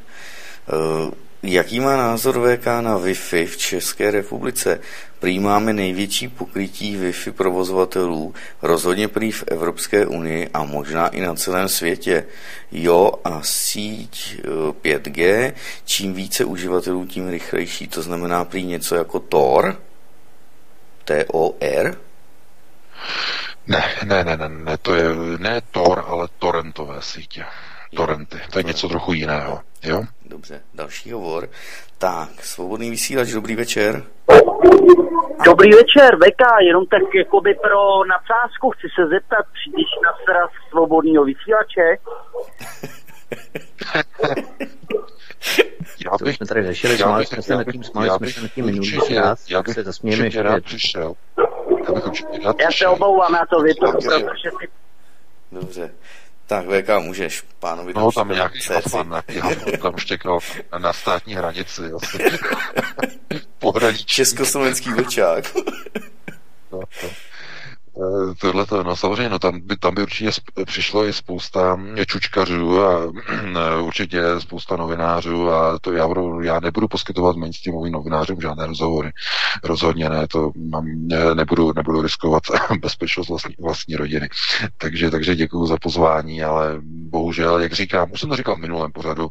Uh, 0.73 1.11
Jaký 1.43 1.81
má 1.81 1.97
názor 1.97 2.39
VK 2.39 2.67
na 2.67 2.99
Wi-Fi 2.99 3.47
v 3.47 3.57
České 3.57 4.11
republice? 4.11 4.81
Prý 5.19 5.41
máme 5.41 5.73
největší 5.73 6.29
pokrytí 6.29 6.97
Wi-Fi 6.97 7.33
provozovatelů, 7.33 8.35
rozhodně 8.63 9.09
prý 9.09 9.33
v 9.33 9.45
Evropské 9.47 10.07
unii 10.07 10.51
a 10.55 10.65
možná 10.65 11.09
i 11.09 11.21
na 11.21 11.35
celém 11.35 11.69
světě. 11.69 12.27
Jo 12.73 13.13
a 13.25 13.43
síť 13.43 14.41
5G, 14.83 15.23
eh, 15.25 15.55
čím 15.85 16.15
více 16.15 16.45
uživatelů, 16.45 17.07
tím 17.07 17.29
rychlejší. 17.29 17.89
To 17.89 18.03
znamená 18.03 18.45
prý 18.45 18.65
něco 18.65 18.95
jako 18.95 19.21
TOR? 19.21 19.83
T-O-R? 21.05 21.99
Ne, 23.67 23.85
ne, 24.05 24.25
ne, 24.25 24.37
ne, 24.37 24.49
ne, 24.49 24.77
to 24.79 24.95
je 24.95 25.05
ne 25.39 25.61
Tor, 25.71 26.05
ale 26.07 26.29
torrentové 26.39 27.03
sítě 27.03 27.45
torrenty. 27.97 28.37
To 28.53 28.59
je 28.59 28.63
něco 28.63 28.89
trochu 28.89 29.13
jiného. 29.13 29.61
Jo? 29.83 30.03
Dobře, 30.27 30.61
další 30.75 31.13
hovor. 31.13 31.49
Tak, 31.99 32.45
svobodný 32.45 32.91
vysílač, 32.91 33.29
dobrý 33.29 33.57
večer. 33.57 34.03
Dobrý 35.45 35.71
večer, 35.71 36.17
VK, 36.17 36.43
jenom 36.67 36.87
tak 36.87 37.03
jakoby 37.15 37.55
pro 37.55 38.05
nadsázku 38.05 38.71
chci 38.71 38.87
se 38.95 39.07
zeptat, 39.09 39.45
přijdeš 39.53 39.89
na 40.05 40.13
sraz 40.25 40.51
svobodného 40.71 41.25
vysílače? 41.25 41.97
já 46.07 46.11
bych, 46.25 46.37
jsme 46.37 46.47
tady 46.47 46.63
řešili, 46.63 46.97
smáli 46.97 47.27
jsme 47.27 47.43
se 47.43 47.57
nad 47.57 47.65
tím, 47.73 47.85
smáli 47.85 48.11
jsme 48.11 48.27
se 48.27 48.41
nad 48.43 48.53
tím 48.53 48.67
minulý 48.67 49.01
čas, 49.09 49.51
já 49.51 49.63
bych 49.63 49.75
se 49.75 49.83
zasmějeme 49.83 50.27
ještě. 50.27 50.43
rád 50.43 50.65
přišel. 50.65 51.15
Já, 51.87 51.93
bych 51.93 52.07
určitě 52.07 52.39
rád 52.45 52.57
já 52.61 52.71
se 52.73 52.87
obávám, 52.87 53.35
já 53.35 53.47
to 53.47 53.57
protože 53.91 54.21
Dobře. 55.53 55.95
Tak 56.53 56.67
VK, 56.67 56.89
můžeš 56.99 57.43
pánovi 57.59 57.93
No, 57.97 58.13
tam 58.13 58.31
je 58.31 58.37
nějaký 58.37 58.59
já 59.29 59.77
tam 59.77 59.97
štěkal 59.97 60.39
na 60.79 60.93
státní 60.93 61.35
hranici. 61.35 61.83
Pohraničí. 63.59 64.05
Československý 64.05 64.91
vlčák. 64.91 65.55
no, 66.73 66.81
to. 67.01 67.07
Eh, 67.97 68.35
tohle 68.41 68.67
to, 68.67 68.83
no 68.83 68.97
samozřejmě, 68.97 69.29
no 69.29 69.39
tam 69.39 69.61
by, 69.61 69.77
tam 69.77 69.95
by 69.95 70.03
určitě 70.03 70.31
přišlo 70.67 71.07
i 71.07 71.13
spousta 71.13 71.81
čučkařů 72.07 72.83
a 72.83 73.13
určitě 73.83 74.23
spousta 74.39 74.77
novinářů 74.77 75.51
a 75.51 75.79
to 75.79 75.93
já, 75.93 76.09
budu, 76.09 76.41
já 76.41 76.61
nebudu 76.61 76.89
poskytovat 76.89 77.37
mainstreamovým 77.37 77.93
novinářům 77.93 78.41
žádné 78.41 78.67
rozhovory. 78.67 79.11
Rozhodně 79.65 80.09
ne, 80.09 80.29
to 80.29 80.53
mám, 80.57 80.85
ne, 80.87 81.35
nebudu, 81.35 81.73
nebudu 81.77 82.03
riskovat 82.03 82.43
bezpečnost 82.81 83.29
vlastní, 83.29 83.55
vlastní 83.61 83.97
rodiny. 83.97 84.29
Takže, 84.79 85.11
takže 85.11 85.37
děkuji 85.37 85.67
za 85.67 85.77
pozvání, 85.77 86.43
ale 86.43 86.81
bohužel, 86.85 87.61
jak 87.61 87.73
říkám, 87.73 88.13
už 88.13 88.21
jsem 88.21 88.29
to 88.29 88.37
říkal 88.37 88.57
v 88.57 88.61
minulém 88.61 88.93
pořadu, 88.93 89.29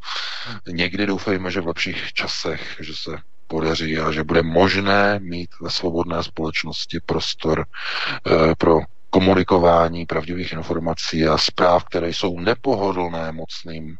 někdy 0.67 1.05
doufejme, 1.05 1.51
že 1.51 1.61
v 1.61 1.67
lepších 1.67 2.13
časech, 2.13 2.77
že 2.79 2.93
se 2.95 3.17
podaří 3.51 3.97
a 3.97 4.11
že 4.11 4.23
bude 4.23 4.43
možné 4.43 5.19
mít 5.19 5.49
ve 5.61 5.69
svobodné 5.69 6.23
společnosti 6.23 6.99
prostor 7.05 7.65
e, 7.65 8.55
pro 8.55 8.79
komunikování 9.09 10.05
pravdivých 10.05 10.53
informací 10.53 11.27
a 11.27 11.37
zpráv, 11.37 11.83
které 11.83 12.09
jsou 12.09 12.39
nepohodlné 12.39 13.31
mocným 13.31 13.97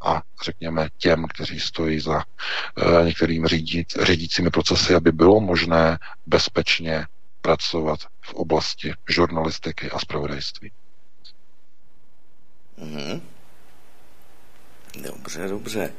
a 0.00 0.22
řekněme 0.44 0.88
těm, 0.98 1.24
kteří 1.34 1.60
stojí 1.60 2.00
za 2.00 2.20
e, 2.20 3.04
některými 3.04 3.48
řídit, 3.48 3.88
řídícími 4.02 4.50
procesy, 4.50 4.94
aby 4.94 5.12
bylo 5.12 5.40
možné 5.40 5.98
bezpečně 6.26 7.06
pracovat 7.40 8.00
v 8.20 8.34
oblasti 8.34 8.92
žurnalistiky 9.08 9.90
a 9.90 9.98
zpravodajství. 9.98 10.72
Mm-hmm. 12.78 13.20
Dobře, 15.02 15.48
dobře. 15.48 15.92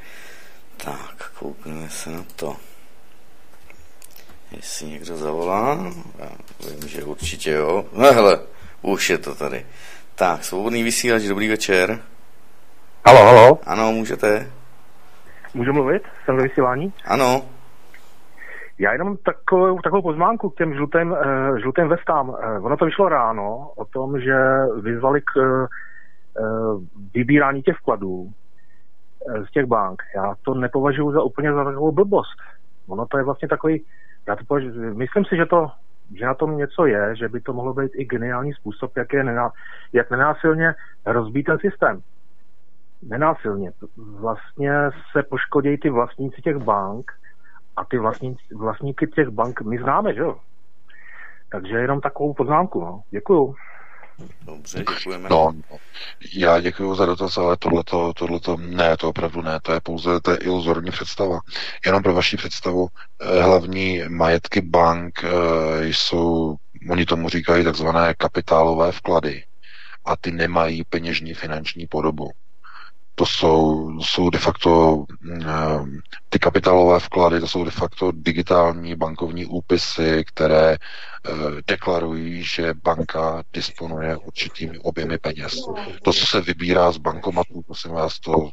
Tak, 0.77 1.31
koukneme 1.39 1.89
se 1.89 2.09
na 2.09 2.23
to. 2.35 2.70
Jestli 4.55 4.87
někdo 4.87 5.17
zavolá, 5.17 5.77
já 6.19 6.29
vím, 6.69 6.87
že 6.87 7.03
určitě 7.03 7.51
jo. 7.51 7.85
No 7.93 8.13
hele, 8.13 8.39
už 8.81 9.09
je 9.09 9.17
to 9.17 9.35
tady. 9.35 9.65
Tak, 10.15 10.43
svobodný 10.43 10.83
vysílač, 10.83 11.23
dobrý 11.23 11.49
večer. 11.49 11.99
Halo, 13.05 13.25
halo. 13.25 13.59
Ano, 13.65 13.91
můžete. 13.91 14.51
Můžu 15.53 15.73
mluvit? 15.73 16.03
Jsem 16.25 16.37
ve 16.37 16.43
vysílání? 16.43 16.93
Ano. 17.05 17.45
Já 18.79 18.91
jenom 18.91 19.17
takovou, 19.17 19.79
takovou 19.81 20.01
poznámku 20.01 20.49
k 20.49 20.57
těm 20.57 20.73
žlutým, 20.73 21.11
uh, 21.11 21.57
žlutým 21.61 21.87
vestám. 21.87 22.29
Uh, 22.29 22.65
ono 22.65 22.77
to 22.77 22.85
vyšlo 22.85 23.09
ráno 23.09 23.71
o 23.75 23.85
tom, 23.85 24.19
že 24.19 24.35
vyzvali 24.81 25.21
k 25.21 25.35
uh, 25.35 25.67
vybírání 27.13 27.61
těch 27.61 27.75
vkladů 27.77 28.15
uh, 28.15 29.45
z 29.45 29.51
těch 29.51 29.65
bank. 29.65 30.01
Já 30.15 30.35
to 30.45 30.53
nepovažuji 30.53 31.11
za 31.11 31.23
úplně 31.23 31.53
za 31.53 31.63
takovou 31.63 31.91
blbost. 31.91 32.37
Ono 32.87 33.05
to 33.05 33.17
je 33.17 33.23
vlastně 33.23 33.47
takový, 33.47 33.85
já 34.27 34.35
to 34.35 34.45
považuji, 34.45 34.93
myslím 34.93 35.25
si, 35.25 35.35
že 35.35 35.45
to 35.45 35.67
že 36.15 36.25
na 36.25 36.33
tom 36.33 36.57
něco 36.57 36.85
je, 36.85 37.15
že 37.15 37.29
by 37.29 37.41
to 37.41 37.53
mohlo 37.53 37.73
být 37.73 37.91
i 37.95 38.05
geniální 38.05 38.53
způsob, 38.53 38.97
jak, 38.97 39.13
je 39.13 39.23
nená, 39.23 39.51
jak 39.93 40.11
nenásilně 40.11 40.75
rozbít 41.05 41.45
ten 41.45 41.57
systém. 41.59 42.01
Nenásilně. 43.03 43.71
Vlastně 44.19 44.73
se 45.11 45.23
poškodí 45.23 45.77
ty 45.77 45.89
vlastníci 45.89 46.41
těch 46.41 46.57
bank 46.57 47.11
a 47.75 47.85
ty 47.85 47.97
vlastníci, 47.97 48.55
vlastníky 48.55 49.07
těch 49.07 49.29
bank 49.29 49.61
my 49.61 49.77
známe, 49.77 50.13
že 50.13 50.19
jo? 50.19 50.37
Takže 51.51 51.77
jenom 51.77 52.01
takovou 52.01 52.33
poznámku, 52.33 52.81
no. 52.81 53.01
Děkuju. 53.09 53.55
Dobře, 54.41 54.77
děkujeme. 54.77 55.29
No, 55.29 55.51
no, 55.71 55.77
já 56.33 56.59
děkuji 56.61 56.95
za 56.95 57.05
dotaz, 57.05 57.37
ale 57.37 57.57
tohleto, 57.57 58.13
tohleto, 58.13 58.57
ne, 58.57 58.97
to 58.97 59.09
opravdu 59.09 59.41
ne, 59.41 59.59
to 59.63 59.71
je 59.71 59.79
pouze, 59.81 60.19
to 60.19 60.31
je 60.31 60.37
iluzorní 60.37 60.91
představa. 60.91 61.39
Jenom 61.85 62.03
pro 62.03 62.13
vaši 62.13 62.37
představu, 62.37 62.87
eh, 63.21 63.41
hlavní 63.41 64.01
majetky 64.09 64.61
bank 64.61 65.23
eh, 65.23 65.29
jsou, 65.87 66.55
oni 66.89 67.05
tomu 67.05 67.29
říkají 67.29 67.63
takzvané 67.63 68.13
kapitálové 68.13 68.91
vklady 68.91 69.43
a 70.05 70.15
ty 70.17 70.31
nemají 70.31 70.83
peněžní 70.83 71.33
finanční 71.33 71.87
podobu 71.87 72.31
to 73.15 73.25
jsou, 73.25 73.89
jsou 74.01 74.29
de 74.29 74.39
facto 74.39 75.03
eh, 75.41 75.45
ty 76.29 76.39
kapitálové 76.39 76.99
vklady, 76.99 77.39
to 77.39 77.47
jsou 77.47 77.65
de 77.65 77.71
facto 77.71 78.11
digitální 78.15 78.95
bankovní 78.95 79.45
úpisy, 79.45 80.23
které 80.27 80.73
eh, 80.73 81.29
deklarují, 81.67 82.43
že 82.43 82.73
banka 82.83 83.43
disponuje 83.53 84.17
určitými 84.17 84.79
objemy 84.79 85.17
peněz. 85.17 85.53
To, 86.03 86.13
co 86.13 86.25
se 86.25 86.41
vybírá 86.41 86.91
z 86.91 86.97
bankomatů, 86.97 87.61
prosím 87.61 87.91
vás, 87.91 88.19
to, 88.19 88.49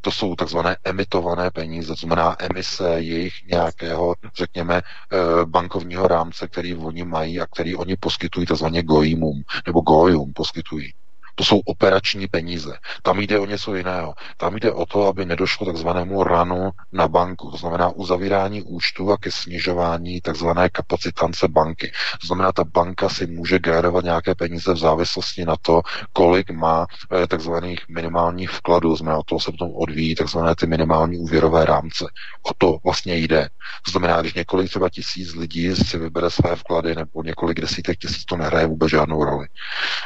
to 0.00 0.10
jsou 0.10 0.34
takzvané 0.34 0.76
emitované 0.84 1.50
peníze, 1.50 1.88
to 1.88 1.94
znamená 1.94 2.36
emise 2.38 2.90
jejich 3.00 3.34
nějakého, 3.50 4.14
řekněme, 4.34 4.82
eh, 4.82 5.44
bankovního 5.44 6.08
rámce, 6.08 6.48
který 6.48 6.74
oni 6.74 7.04
mají 7.04 7.40
a 7.40 7.46
který 7.46 7.76
oni 7.76 7.96
poskytují 7.96 8.46
takzvaně 8.46 8.82
gojimům, 8.82 9.42
nebo 9.66 9.80
gojum 9.80 10.32
poskytují. 10.32 10.92
To 11.34 11.44
jsou 11.44 11.60
operační 11.64 12.28
peníze. 12.28 12.78
Tam 13.02 13.20
jde 13.20 13.38
o 13.38 13.46
něco 13.46 13.74
jiného. 13.74 14.14
Tam 14.36 14.56
jde 14.56 14.72
o 14.72 14.86
to, 14.86 15.06
aby 15.06 15.24
nedošlo 15.24 15.66
takzvanému 15.66 16.24
ranu 16.24 16.70
na 16.92 17.08
banku. 17.08 17.50
To 17.50 17.56
znamená 17.56 17.88
uzavírání 17.88 18.62
účtu 18.62 19.12
a 19.12 19.16
ke 19.16 19.30
snižování 19.30 20.20
takzvané 20.20 20.68
kapacitance 20.68 21.48
banky. 21.48 21.92
To 22.20 22.26
znamená, 22.26 22.52
ta 22.52 22.64
banka 22.64 23.08
si 23.08 23.26
může 23.26 23.58
generovat 23.58 24.04
nějaké 24.04 24.34
peníze 24.34 24.74
v 24.74 24.76
závislosti 24.76 25.44
na 25.44 25.56
to, 25.62 25.82
kolik 26.12 26.50
má 26.50 26.86
eh, 27.22 27.26
takzvaných 27.26 27.88
minimálních 27.88 28.50
vkladů. 28.50 28.90
To 28.90 28.96
znamená, 28.96 29.18
o 29.18 29.22
toho 29.22 29.40
se 29.40 29.50
potom 29.50 29.70
odvíjí 29.74 30.14
takzvané 30.14 30.54
ty 30.54 30.66
minimální 30.66 31.18
úvěrové 31.18 31.64
rámce. 31.64 32.04
O 32.42 32.54
to 32.58 32.78
vlastně 32.84 33.16
jde. 33.16 33.48
To 33.84 33.90
znamená, 33.90 34.20
když 34.20 34.34
několik 34.34 34.70
třeba 34.70 34.88
tisíc 34.88 35.34
lidí 35.34 35.76
si 35.76 35.98
vybere 35.98 36.30
své 36.30 36.56
vklady 36.56 36.94
nebo 36.94 37.22
několik 37.22 37.60
desítek 37.60 37.98
tisíc, 37.98 38.24
to 38.24 38.36
nehraje 38.36 38.66
vůbec 38.66 38.90
žádnou 38.90 39.24
roli. 39.24 39.46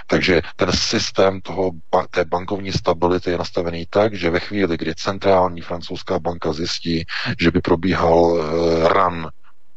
Takže 0.06 0.42
ten 0.56 0.72
systém 0.72 1.15
systém 1.16 1.40
toho, 1.40 1.70
té 2.10 2.24
bankovní 2.24 2.72
stability 2.72 3.30
je 3.30 3.38
nastavený 3.38 3.86
tak, 3.90 4.14
že 4.14 4.30
ve 4.30 4.40
chvíli, 4.40 4.76
kdy 4.76 4.94
centrální 4.94 5.60
francouzská 5.60 6.18
banka 6.18 6.52
zjistí, 6.52 7.04
že 7.40 7.50
by 7.50 7.60
probíhal 7.60 8.14
uh, 8.14 8.40
run 8.88 9.28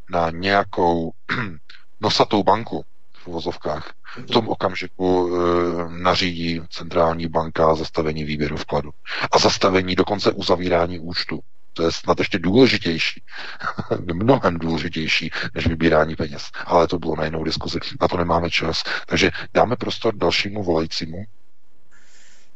na 0.10 0.30
nějakou 0.30 1.12
nosatou 2.02 2.44
banku 2.44 2.86
v 3.24 3.28
uvozovkách, 3.28 3.94
v 4.18 4.32
tom 4.32 4.50
okamžiku 4.50 5.24
uh, 5.24 5.92
nařídí 5.92 6.62
centrální 6.70 7.28
banka 7.28 7.76
zastavení 7.76 8.24
výběru 8.24 8.58
vkladu. 8.58 8.92
A 9.32 9.40
zastavení 9.40 9.96
dokonce 9.96 10.32
uzavírání 10.32 11.00
účtu. 11.00 11.40
To 11.74 11.84
je 11.84 11.92
snad 11.92 12.20
ještě 12.20 12.40
důležitější, 12.40 13.22
mnohem 14.14 14.60
důležitější, 14.60 15.32
než 15.56 15.68
vybírání 15.68 16.16
peněz. 16.16 16.52
Ale 16.66 16.88
to 16.88 17.00
bylo 17.00 17.16
na 17.16 17.26
jinou 17.26 17.44
diskuzi, 17.44 17.80
na 18.02 18.08
to 18.08 18.18
nemáme 18.18 18.50
čas. 18.50 18.84
Takže 19.06 19.32
dáme 19.54 19.76
prostor 19.76 20.16
dalšímu 20.16 20.64
volajícímu. 20.64 21.26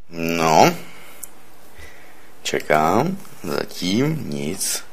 No, 0.10 0.76
čekám, 2.44 3.18
zatím 3.44 4.30
nic 4.30 4.84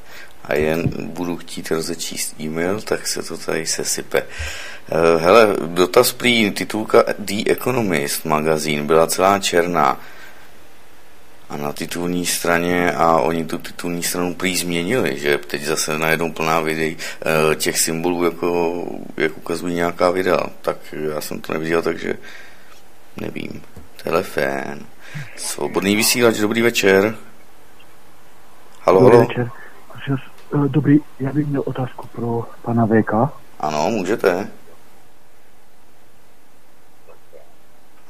a 0.45 0.55
jen 0.55 0.91
budu 1.13 1.37
chtít 1.37 1.71
rozečíst 1.71 2.41
e-mail, 2.41 2.81
tak 2.81 3.07
se 3.07 3.23
to 3.23 3.39
tady 3.39 3.67
sesype. 3.67 4.23
Eh, 4.23 5.19
hele, 5.19 5.57
dotaz 5.67 6.13
prý 6.13 6.51
titulka 6.51 7.05
The 7.19 7.51
Economist 7.53 8.25
magazín 8.25 8.87
byla 8.87 9.07
celá 9.07 9.39
černá 9.39 10.01
a 11.51 11.57
na 11.57 11.73
titulní 11.73 12.27
straně 12.27 12.93
a 12.93 13.21
oni 13.21 13.45
tu 13.45 13.59
titulní 13.59 14.03
stranu 14.03 14.35
prý 14.35 14.57
změnili, 14.57 15.19
že 15.19 15.39
teď 15.39 15.63
zase 15.63 15.99
najednou 15.99 16.33
plná 16.33 16.61
videí 16.61 16.97
eh, 16.97 17.55
těch 17.57 17.79
symbolů, 17.79 18.25
jako, 18.25 18.85
jak 19.17 19.37
ukazují 19.37 19.75
nějaká 19.75 20.11
videa. 20.11 20.47
Tak 20.63 20.77
já 21.15 21.21
jsem 21.21 21.41
to 21.41 21.53
neviděl, 21.53 21.83
takže 21.83 22.15
nevím. 23.21 23.63
Telefon. 24.03 24.79
Svobodný 25.37 25.97
vysílač, 25.97 26.39
dobrý 26.39 26.63
večer. 26.63 27.17
Halo, 28.81 29.01
dobrý 29.01 29.17
halo. 29.17 29.29
Večer. 29.29 29.51
Eh, 30.55 30.69
dobrý, 30.69 30.99
já 31.21 31.33
bych 31.33 31.47
měl 31.47 31.63
otázku 31.67 32.07
pro 32.07 32.45
pana 32.63 32.87
VK. 32.87 33.13
Ano, 33.61 33.91
můžete. 33.91 34.49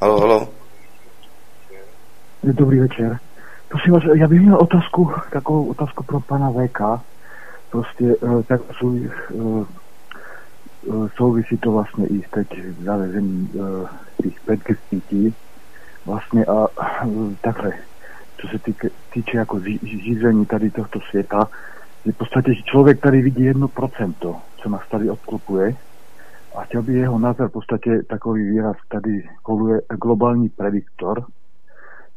Halo, 0.00 0.20
halo. 0.20 0.48
Dobrý 2.42 2.80
večer. 2.80 3.18
Prosím 3.70 3.92
vás, 3.92 4.02
já 4.14 4.28
bych 4.28 4.40
měl 4.40 4.58
otázku, 4.58 5.12
takovou 5.32 5.66
otázku 5.66 6.04
pro 6.04 6.20
pana 6.20 6.50
VK. 6.50 6.80
Prostě 7.70 8.16
uh, 8.16 8.42
tak 8.42 8.60
uh, 8.82 9.66
uh, 10.84 11.08
souvisí 11.16 11.56
to 11.58 11.72
vlastně 11.72 12.06
i 12.06 12.22
teď 12.30 12.48
zavezením 12.84 13.50
uh, 13.54 13.88
těch 14.22 14.46
5G 14.46 14.76
sítí. 14.88 15.34
Vlastně 16.06 16.44
a 16.44 16.66
takhle, 17.40 17.72
co 18.40 18.48
se 18.48 18.58
týče, 18.58 18.90
týče 19.12 19.36
jako 19.36 19.60
řízení 20.04 20.46
tady 20.46 20.70
tohoto 20.70 21.00
světa, 21.00 21.48
je 22.04 22.12
v 22.12 22.16
podstatě 22.16 22.54
člověk 22.54 23.00
tady 23.00 23.22
vidí 23.22 23.44
jedno 23.44 23.68
procento, 23.68 24.36
co 24.56 24.68
nás 24.68 24.82
tady 24.90 25.10
obklopuje. 25.10 25.74
A 26.56 26.64
chtěl 26.64 26.82
by 26.82 26.94
jeho 26.94 27.18
názor 27.18 27.48
v 27.48 27.52
podstatě 27.52 28.02
takový 28.08 28.50
výraz, 28.50 28.76
tady 28.88 29.28
koluje 29.42 29.80
globální 30.02 30.48
prediktor, 30.48 31.24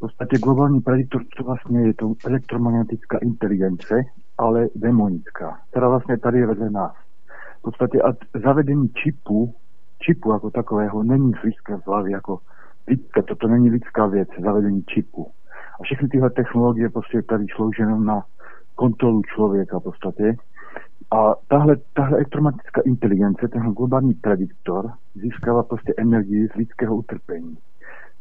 podstatě 0.03 0.38
globální 0.38 0.82
prediktor, 0.82 1.22
to 1.38 1.43
vlastně 1.43 1.88
je 1.88 1.93
to 1.93 2.14
elektromagnetická 2.25 3.17
inteligence, 3.17 3.95
ale 4.38 4.67
demonická, 4.75 5.59
která 5.69 5.90
vlastně 5.90 6.17
tady 6.17 6.40
je 6.40 6.48
vedle 6.48 6.69
nás. 6.69 6.93
V 7.59 7.61
podstatě 7.61 8.01
a 8.01 8.14
zavedení 8.43 8.90
čipu, 8.90 9.56
čipu 9.99 10.32
jako 10.32 10.51
takového, 10.51 11.03
není 11.03 11.32
z 11.32 11.43
lidské 11.43 11.77
hlavy, 11.85 12.11
jako 12.11 12.40
lidská, 12.88 13.22
toto 13.22 13.48
není 13.48 13.69
lidská 13.69 14.06
věc, 14.06 14.30
zavedení 14.43 14.83
čipu. 14.83 15.32
A 15.80 15.83
všechny 15.83 16.07
tyhle 16.09 16.30
technologie 16.30 16.90
prostě 16.90 17.22
tady 17.22 17.45
slouží 17.56 17.83
na 18.03 18.23
kontrolu 18.75 19.22
člověka 19.35 19.80
v 19.80 19.83
podstatě. 19.83 20.35
A 21.11 21.35
tahle, 21.48 21.75
tahle 21.93 22.17
elektromagnetická 22.17 22.82
inteligence, 22.82 23.48
ten 23.48 23.61
globální 23.61 24.14
prediktor, 24.14 24.91
získává 25.15 25.64
prostě 25.64 25.93
energii 25.98 26.48
z 26.48 26.56
lidského 26.56 26.95
utrpení. 26.95 27.57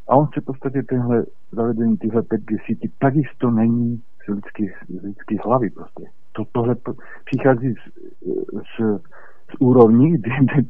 A 0.09 0.17
on 0.17 0.27
se 0.35 0.41
v 0.41 0.45
podstatě 0.45 0.83
tenhle 0.83 1.25
zavedení 1.53 1.97
tyhle 1.97 2.23
5G 2.23 2.59
sítí 2.67 2.93
takisto 2.99 3.51
není 3.51 4.03
z 4.25 4.29
lidský, 4.29 5.37
z 5.37 5.45
hlavy 5.45 5.71
prostě. 5.71 6.05
To, 6.33 6.45
tohle 6.53 6.77
přichází 7.25 7.75
z, 7.75 7.79
z, 8.59 8.99
z 9.51 9.55
úrovní, 9.61 10.23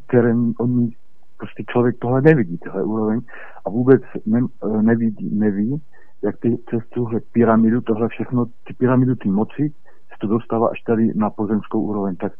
které 0.06 0.34
oni 0.58 0.90
prostě 1.38 1.64
člověk 1.66 1.98
tohle 1.98 2.22
nevidí, 2.22 2.58
tohle 2.58 2.84
úroveň 2.84 3.20
a 3.64 3.70
vůbec 3.70 4.02
ne, 4.26 4.40
nevidí, 4.80 5.38
neví, 5.38 5.82
jak 6.22 6.36
ty 6.36 6.56
přes 6.66 6.82
tuhle 6.88 7.20
pyramidu, 7.32 7.80
tohle 7.80 8.08
všechno, 8.08 8.46
ty 8.46 8.74
pyramidu 8.78 9.14
ty 9.14 9.28
moci, 9.28 9.72
se 10.08 10.16
to 10.20 10.26
dostává 10.26 10.68
až 10.68 10.80
tady 10.80 11.12
na 11.14 11.30
pozemskou 11.30 11.80
úroveň. 11.80 12.16
Tak 12.16 12.32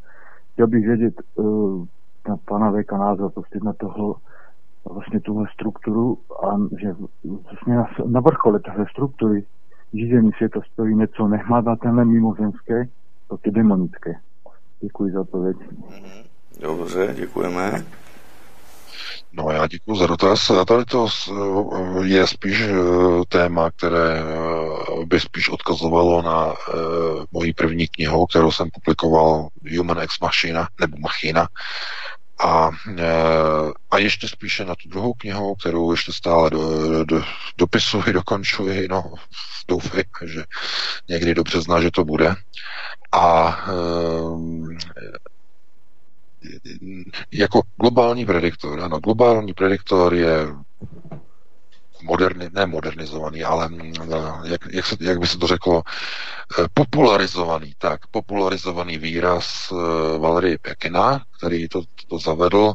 chtěl 0.53 0.67
bych 0.67 0.87
vědět 0.87 1.15
uh, 1.35 1.87
na 2.29 2.37
pana 2.37 2.71
Veka 2.71 2.99
názor 2.99 3.31
prostě 3.31 3.59
na 3.62 3.73
toho 3.73 4.17
vlastně 4.91 5.20
tuhle 5.20 5.47
strukturu 5.55 6.19
a 6.44 6.57
že 6.81 6.94
vlastně 7.25 7.75
na, 7.75 7.89
na 8.07 8.20
vrchole 8.20 8.61
téhle 8.61 8.86
struktury 8.91 9.44
řízení 9.94 10.31
světa 10.33 10.61
stojí 10.73 10.94
něco 10.94 11.28
nehmatatelné 11.28 12.05
mimozemské, 12.05 12.89
to 13.28 13.36
ty 13.36 13.51
demonické. 13.51 14.15
Děkuji 14.81 15.12
za 15.12 15.20
odpověď. 15.20 15.57
Dobře, 16.61 17.15
děkujeme. 17.17 17.85
No 19.33 19.51
já 19.51 19.67
děkuji 19.67 19.97
za 19.97 20.07
dotaz. 20.07 20.51
A 20.51 20.65
tady 20.65 20.85
to 20.85 21.07
je 22.02 22.27
spíš 22.27 22.61
eh, 22.61 22.75
téma, 23.28 23.70
které 23.70 24.20
eh, 24.20 25.05
by 25.07 25.20
spíš 25.20 25.49
odkazovalo 25.49 26.23
na 26.23 26.47
uh, 26.47 26.55
moji 27.33 27.52
první 27.52 27.89
knihu, 27.89 28.27
kterou 28.27 28.51
jsem 28.51 28.69
publikoval 28.75 29.49
Human 29.77 29.99
Ex 29.99 30.20
Machina, 30.20 30.69
nebo 30.81 30.97
Machina. 30.99 31.49
A, 32.45 32.69
uh, 32.69 33.73
a 33.91 33.99
ještě 33.99 34.29
spíše 34.29 34.65
na 34.65 34.75
tu 34.75 34.89
druhou 34.89 35.15
knihu, 35.15 35.55
kterou 35.55 35.91
ještě 35.91 36.12
stále 36.12 36.51
do, 36.51 37.05
do, 37.05 37.23
dopisuji, 37.59 38.05
dokončuji, 38.12 38.89
no 38.89 39.15
doufej, 39.69 40.05
že 40.25 40.45
někdy 41.09 41.35
dobře 41.35 41.61
zná, 41.61 41.81
že 41.81 41.91
to 41.91 42.05
bude. 42.05 42.35
A 43.12 43.57
uh, 43.73 44.71
jako 47.33 47.61
globální 47.77 48.27
prediktor, 48.27 48.81
ano, 48.81 49.01
globální 49.01 49.55
prediktor 49.55 50.15
je 50.15 50.47
moderni, 52.03 52.51
ne 52.53 52.67
modernizovaný, 52.67 53.45
ale 53.45 53.69
mm, 53.69 53.93
jak, 54.45 54.61
jak, 54.71 54.87
se, 54.87 54.97
jak 55.01 55.19
by 55.19 55.27
se 55.27 55.39
to 55.39 55.47
řeklo, 55.47 55.83
eh, 56.59 56.67
popularizovaný, 56.75 57.75
tak, 57.79 58.07
popularizovaný 58.07 58.99
výraz 58.99 59.73
uh, 59.73 59.79
Valerie 60.19 60.59
Pekina, 60.59 61.25
který 61.39 61.69
to, 61.69 61.83
to 62.09 62.19
zavedl. 62.19 62.73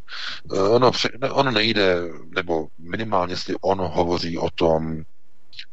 Ono, 0.70 0.92
on 1.32 1.54
nejde, 1.54 2.02
nebo 2.36 2.68
minimálně 2.78 3.34
jestli 3.34 3.56
on 3.62 3.78
hovoří 3.78 4.38
o 4.38 4.50
tom, 4.56 5.04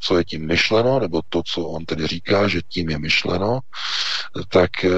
co 0.00 0.18
je 0.18 0.24
tím 0.24 0.46
myšleno, 0.46 1.00
nebo 1.00 1.20
to, 1.28 1.42
co 1.42 1.62
on 1.62 1.84
tedy 1.84 2.06
říká, 2.06 2.48
že 2.48 2.60
tím 2.68 2.90
je 2.90 2.98
myšleno, 2.98 3.60
tak 4.48 4.84
eh, 4.84 4.90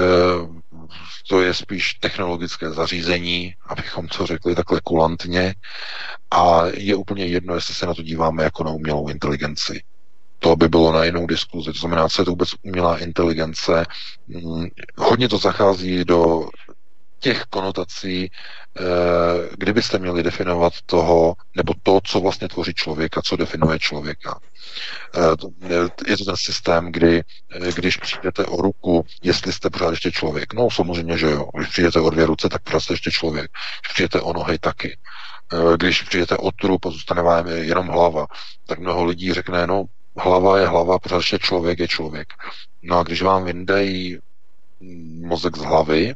to 1.29 1.41
je 1.41 1.53
spíš 1.53 1.93
technologické 1.93 2.71
zařízení, 2.71 3.53
abychom 3.67 4.07
to 4.07 4.25
řekli 4.25 4.55
takhle 4.55 4.81
kulantně. 4.83 5.55
A 6.31 6.65
je 6.65 6.95
úplně 6.95 7.25
jedno, 7.25 7.55
jestli 7.55 7.73
se 7.73 7.85
na 7.85 7.93
to 7.93 8.03
díváme 8.03 8.43
jako 8.43 8.63
na 8.63 8.71
umělou 8.71 9.09
inteligenci. 9.09 9.83
To 10.39 10.55
by 10.55 10.69
bylo 10.69 10.91
na 10.91 11.03
jinou 11.03 11.27
diskuzi. 11.27 11.73
To 11.73 11.79
znamená, 11.79 12.09
co 12.09 12.21
je 12.21 12.25
to 12.25 12.31
vůbec 12.31 12.49
umělá 12.61 12.97
inteligence. 12.97 13.85
Hmm, 14.29 14.67
hodně 14.97 15.29
to 15.29 15.37
zachází 15.37 16.05
do 16.05 16.49
těch 17.19 17.43
konotací, 17.49 18.31
eh, 18.79 18.83
kdybyste 19.57 19.99
měli 19.99 20.23
definovat 20.23 20.73
toho, 20.85 21.35
nebo 21.55 21.73
to, 21.83 21.99
co 22.03 22.19
vlastně 22.19 22.47
tvoří 22.47 22.73
člověka, 22.73 23.21
co 23.21 23.35
definuje 23.35 23.79
člověka. 23.79 24.39
Eh, 25.15 25.79
je 26.07 26.17
to 26.17 26.25
ten 26.25 26.35
systém, 26.37 26.91
kdy, 26.91 27.19
eh, 27.19 27.71
když 27.75 27.97
přijdete 27.97 28.45
o 28.45 28.61
ruku, 28.61 29.05
jestli 29.23 29.53
jste 29.53 29.69
pořád 29.69 29.89
ještě 29.89 30.11
člověk. 30.11 30.53
No 30.53 30.69
samozřejmě, 30.71 31.17
že 31.17 31.27
jo. 31.27 31.49
Když 31.57 31.69
přijdete 31.69 31.99
o 31.99 32.09
dvě 32.09 32.25
ruce, 32.25 32.49
tak 32.49 32.61
pořád 32.61 32.79
jste 32.79 32.93
ještě 32.93 33.11
člověk. 33.11 33.51
Když 33.81 33.93
přijdete 33.93 34.21
o 34.21 34.33
nohy, 34.33 34.59
taky. 34.59 34.97
Když 35.77 36.01
přijdete 36.01 36.37
o 36.37 36.51
trup 36.51 36.85
a 36.85 36.89
zůstane 36.89 37.21
vám 37.21 37.47
jenom 37.47 37.87
hlava, 37.87 38.27
tak 38.65 38.79
mnoho 38.79 39.05
lidí 39.05 39.33
řekne, 39.33 39.67
no 39.67 39.85
hlava 40.17 40.59
je 40.59 40.67
hlava, 40.67 40.99
pořád 40.99 41.17
ještě 41.17 41.39
člověk 41.39 41.79
je 41.79 41.87
člověk. 41.87 42.27
No 42.83 42.99
a 42.99 43.03
když 43.03 43.21
vám 43.21 43.45
vyndají 43.45 44.17
mozek 45.21 45.57
z 45.57 45.61
hlavy, 45.61 46.13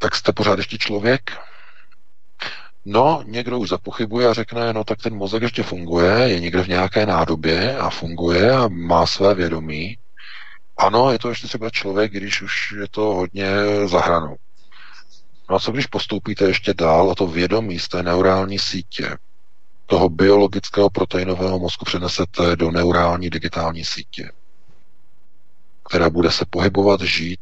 tak 0.00 0.14
jste 0.14 0.32
pořád 0.32 0.58
ještě 0.58 0.78
člověk? 0.78 1.30
No, 2.84 3.22
někdo 3.26 3.58
už 3.58 3.68
zapochybuje 3.68 4.28
a 4.28 4.32
řekne, 4.32 4.72
no 4.72 4.84
tak 4.84 5.02
ten 5.02 5.14
mozek 5.14 5.42
ještě 5.42 5.62
funguje, 5.62 6.12
je 6.12 6.40
někde 6.40 6.62
v 6.62 6.68
nějaké 6.68 7.06
nádobě 7.06 7.78
a 7.78 7.90
funguje 7.90 8.52
a 8.52 8.68
má 8.68 9.06
své 9.06 9.34
vědomí. 9.34 9.98
Ano, 10.76 11.12
je 11.12 11.18
to 11.18 11.28
ještě 11.28 11.46
třeba 11.46 11.70
člověk, 11.70 12.12
když 12.12 12.42
už 12.42 12.72
je 12.80 12.88
to 12.90 13.02
hodně 13.02 13.50
zahranou. 13.86 14.36
No 15.50 15.56
a 15.56 15.58
co 15.58 15.72
když 15.72 15.86
postoupíte 15.86 16.44
ještě 16.44 16.74
dál 16.74 17.10
a 17.10 17.14
to 17.14 17.26
vědomí 17.26 17.78
z 17.78 17.88
té 17.88 18.02
neurální 18.02 18.58
sítě, 18.58 19.16
toho 19.86 20.08
biologického 20.08 20.90
proteinového 20.90 21.58
mozku 21.58 21.84
přenesete 21.84 22.56
do 22.56 22.70
neurální 22.70 23.30
digitální 23.30 23.84
sítě, 23.84 24.30
která 25.88 26.10
bude 26.10 26.30
se 26.30 26.44
pohybovat, 26.50 27.00
žít 27.00 27.40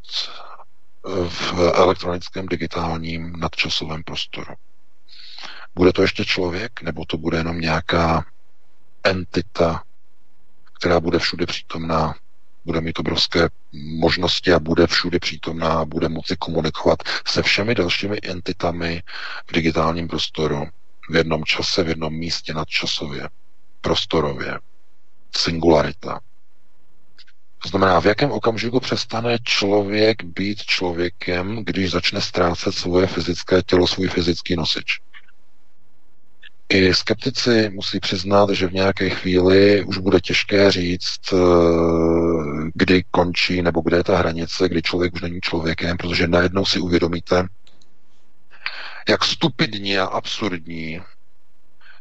v 1.29 1.53
elektronickém 1.75 2.47
digitálním 2.47 3.33
nadčasovém 3.37 4.03
prostoru. 4.03 4.55
Bude 5.75 5.93
to 5.93 6.03
ještě 6.03 6.25
člověk, 6.25 6.83
nebo 6.83 7.05
to 7.05 7.19
bude 7.19 7.39
jenom 7.39 7.61
nějaká 7.61 8.25
entita, 9.05 9.83
která 10.73 11.01
bude 11.01 11.19
všude 11.19 11.47
přítomná, 11.47 12.15
bude 12.65 12.81
mít 12.81 12.99
obrovské 12.99 13.49
možnosti 13.73 14.53
a 14.53 14.59
bude 14.59 14.87
všude 14.87 15.19
přítomná, 15.19 15.85
bude 15.85 16.09
moci 16.09 16.37
komunikovat 16.37 16.99
se 17.27 17.43
všemi 17.43 17.75
dalšími 17.75 18.19
entitami 18.23 19.03
v 19.47 19.53
digitálním 19.53 20.09
prostoru, 20.09 20.69
v 21.11 21.17
jednom 21.17 21.45
čase, 21.45 21.83
v 21.83 21.89
jednom 21.89 22.15
místě 22.15 22.55
nadčasově, 22.55 23.29
prostorově. 23.81 24.59
Singularita. 25.37 26.21
To 27.63 27.69
znamená, 27.69 28.01
v 28.01 28.07
jakém 28.07 28.31
okamžiku 28.31 28.81
přestane 28.81 29.39
člověk 29.45 30.25
být 30.25 30.63
člověkem, 30.63 31.65
když 31.65 31.91
začne 31.91 32.21
ztrácet 32.21 32.75
svoje 32.75 33.07
fyzické 33.07 33.63
tělo, 33.63 33.87
svůj 33.87 34.09
fyzický 34.09 34.57
nosič. 34.57 35.01
I 36.69 36.95
skeptici 36.95 37.71
musí 37.75 38.01
přiznat, 38.01 38.51
že 38.51 38.67
v 38.67 38.73
nějaké 38.73 39.11
chvíli 39.11 39.85
už 39.85 39.99
bude 39.99 40.21
těžké 40.21 40.71
říct, 40.71 41.33
eh, 41.33 41.37
kdy 42.75 43.05
končí 43.11 43.63
nebo 43.63 43.81
kde 43.81 43.97
je 43.97 44.05
ta 44.05 44.19
hranice, 44.19 44.69
kdy 44.69 44.83
člověk 44.83 45.15
už 45.15 45.21
není 45.21 45.41
člověkem, 45.41 45.97
protože 45.97 46.29
najednou 46.29 46.65
si 46.65 46.79
uvědomíte, 46.79 47.47
jak 49.09 49.25
stupidní 49.25 49.99
a 49.99 50.05
absurdní 50.05 51.01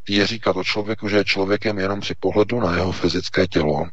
je 0.10 0.27
říkat 0.27 0.56
o 0.56 0.64
člověku, 0.64 1.10
že 1.10 1.18
je 1.18 1.26
člověkem 1.26 1.77
jenom 1.77 2.00
při 2.00 2.16
pohledu 2.19 2.60
na 2.60 2.76
jeho 2.76 2.92
fyzické 2.92 3.48
tělo, 3.48 3.88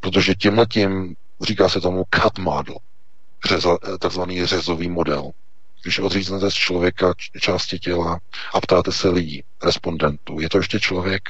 Protože 0.00 0.34
tímhletím, 0.34 1.16
říká 1.40 1.68
se 1.68 1.80
tomu 1.80 2.04
cut 2.14 2.38
model, 2.38 2.76
takzvaný 4.00 4.46
řezový 4.46 4.88
model. 4.88 5.30
Když 5.82 5.98
odříznete 5.98 6.50
z 6.50 6.54
člověka 6.54 7.14
části 7.40 7.78
těla 7.78 8.18
a 8.54 8.60
ptáte 8.60 8.92
se 8.92 9.08
lidí, 9.08 9.44
respondentů, 9.64 10.40
je 10.40 10.48
to 10.48 10.58
ještě 10.58 10.80
člověk? 10.80 11.22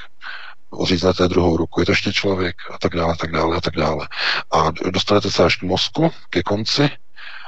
Odříznete 0.69 1.27
druhou 1.27 1.57
ruku, 1.57 1.79
je 1.79 1.85
to 1.85 1.91
ještě 1.91 2.13
člověk? 2.13 2.55
A 2.71 2.77
tak 2.77 2.95
dále, 2.95 3.13
a 3.13 3.15
tak 3.15 3.31
dále, 3.31 3.57
a 3.57 3.61
tak 3.61 3.75
dále. 3.75 4.07
A 4.51 4.71
dostanete 4.91 5.31
se 5.31 5.43
až 5.43 5.55
k 5.55 5.63
mozku, 5.63 6.11
ke 6.29 6.43
konci 6.43 6.89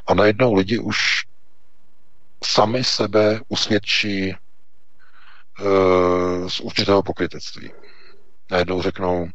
a 0.08 0.14
najednou 0.14 0.54
lidi 0.54 0.80
už 0.80 1.26
sami 2.44 2.84
sebe 2.84 3.42
usvědčí 3.48 4.30
e, 4.30 4.36
z 6.48 6.60
určitého 6.60 7.04
pokrytectví. 7.04 7.72
Najednou 8.52 8.82
řeknou, 8.82 9.28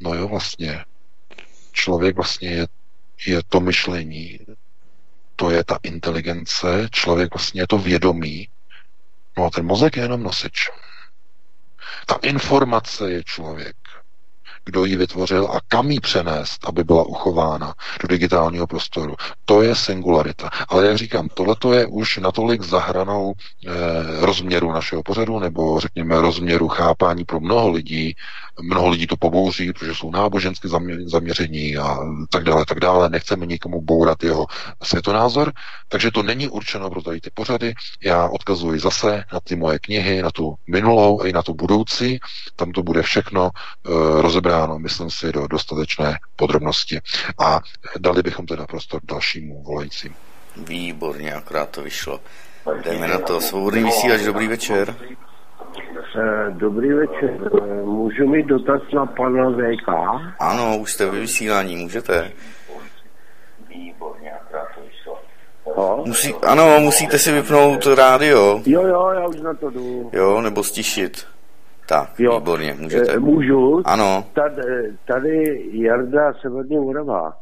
no 0.00 0.14
jo, 0.14 0.28
vlastně, 0.28 0.84
člověk 1.72 2.16
vlastně 2.16 2.50
je, 2.50 2.66
je 3.26 3.42
to 3.48 3.60
myšlení, 3.60 4.38
to 5.36 5.50
je 5.50 5.64
ta 5.64 5.78
inteligence, 5.82 6.88
člověk 6.90 7.34
vlastně 7.34 7.62
je 7.62 7.66
to 7.66 7.78
vědomí, 7.78 8.48
no 9.38 9.44
a 9.44 9.50
ten 9.50 9.66
mozek 9.66 9.96
je 9.96 10.02
jenom 10.02 10.22
nosič. 10.22 10.68
Ta 12.06 12.18
informace 12.22 13.10
je 13.10 13.24
člověk 13.24 13.76
kdo 14.64 14.84
ji 14.84 14.96
vytvořil 14.96 15.48
a 15.52 15.60
kam 15.68 15.90
ji 15.90 16.00
přenést, 16.00 16.68
aby 16.68 16.84
byla 16.84 17.02
uchována 17.02 17.74
do 18.00 18.08
digitálního 18.08 18.66
prostoru. 18.66 19.16
To 19.44 19.62
je 19.62 19.74
singularita. 19.74 20.50
Ale 20.68 20.86
jak 20.86 20.96
říkám, 20.96 21.28
tohle 21.34 21.56
je 21.76 21.86
už 21.86 22.16
natolik 22.16 22.62
zahranou 22.62 23.32
eh, 23.34 23.70
rozměru 24.20 24.72
našeho 24.72 25.02
pořadu, 25.02 25.38
nebo 25.38 25.80
řekněme 25.80 26.20
rozměru 26.20 26.68
chápání 26.68 27.24
pro 27.24 27.40
mnoho 27.40 27.70
lidí. 27.70 28.16
Mnoho 28.62 28.88
lidí 28.88 29.06
to 29.06 29.16
pobouří, 29.16 29.72
protože 29.72 29.94
jsou 29.94 30.10
nábožensky 30.10 30.68
zaměření 31.06 31.76
a 31.76 31.98
tak 32.28 32.44
dále, 32.44 32.64
tak 32.68 32.80
dále. 32.80 33.10
Nechceme 33.10 33.46
nikomu 33.46 33.80
bourat 33.80 34.22
jeho 34.22 34.46
světonázor, 34.82 35.52
takže 35.88 36.10
to 36.10 36.22
není 36.22 36.48
určeno 36.48 36.90
pro 36.90 37.02
tady 37.02 37.20
ty 37.20 37.30
pořady. 37.34 37.74
Já 38.04 38.28
odkazuji 38.28 38.80
zase 38.80 39.24
na 39.32 39.40
ty 39.40 39.56
moje 39.56 39.78
knihy, 39.78 40.22
na 40.22 40.30
tu 40.30 40.54
minulou 40.66 41.22
i 41.22 41.32
na 41.32 41.42
tu 41.42 41.54
budoucí. 41.54 42.20
Tam 42.56 42.72
to 42.72 42.82
bude 42.82 43.02
všechno 43.02 43.50
eh, 43.54 43.90
rozebráno 44.22 44.78
myslím 44.78 45.10
si, 45.10 45.32
do 45.32 45.46
dostatečné 45.46 46.18
podrobnosti. 46.36 47.00
A 47.38 47.60
dali 47.98 48.22
bychom 48.22 48.46
teda 48.46 48.66
prostor 48.66 49.00
dalšímu 49.04 49.62
volajícím. 49.62 50.14
Výborně, 50.56 51.34
akorát 51.34 51.70
to 51.70 51.82
vyšlo. 51.82 52.20
Jdeme 52.84 53.08
na 53.08 53.18
to. 53.18 53.40
Svobodný 53.40 53.84
vysílač, 53.84 54.20
dobrý 54.20 54.48
večer. 54.48 54.96
Eh, 56.16 56.50
dobrý 56.50 56.92
večer. 56.92 57.30
Eh, 57.30 57.82
můžu 57.82 58.26
mít 58.26 58.46
dotaz 58.46 58.82
na 58.94 59.06
pana 59.06 59.50
VK? 59.50 59.88
Ano, 60.40 60.78
už 60.78 60.92
jste 60.92 61.06
ve 61.06 61.20
vysílání, 61.20 61.76
můžete. 61.76 62.30
Výborně, 63.68 64.32
akorát 64.32 64.68
to 64.74 64.80
vyšlo. 64.80 65.18
Musí, 66.06 66.34
ano, 66.46 66.80
musíte 66.80 67.18
si 67.18 67.32
vypnout 67.32 67.86
rádio. 67.86 68.62
Jo, 68.66 68.86
jo, 68.86 69.10
já 69.14 69.26
už 69.26 69.40
na 69.40 69.54
to 69.54 69.70
jdu. 69.70 70.10
Jo, 70.12 70.40
nebo 70.40 70.64
stišit. 70.64 71.26
Tak, 71.88 72.10
jo. 72.18 72.38
výborně, 72.38 72.76
můžete. 72.78 73.12
Eh, 73.12 73.18
můžu? 73.18 73.82
Ano. 73.84 74.24
Tady, 74.32 74.92
tady 75.04 75.62
Jarda 75.72 76.32
Severní 76.32 76.76
Morava. 76.76 77.32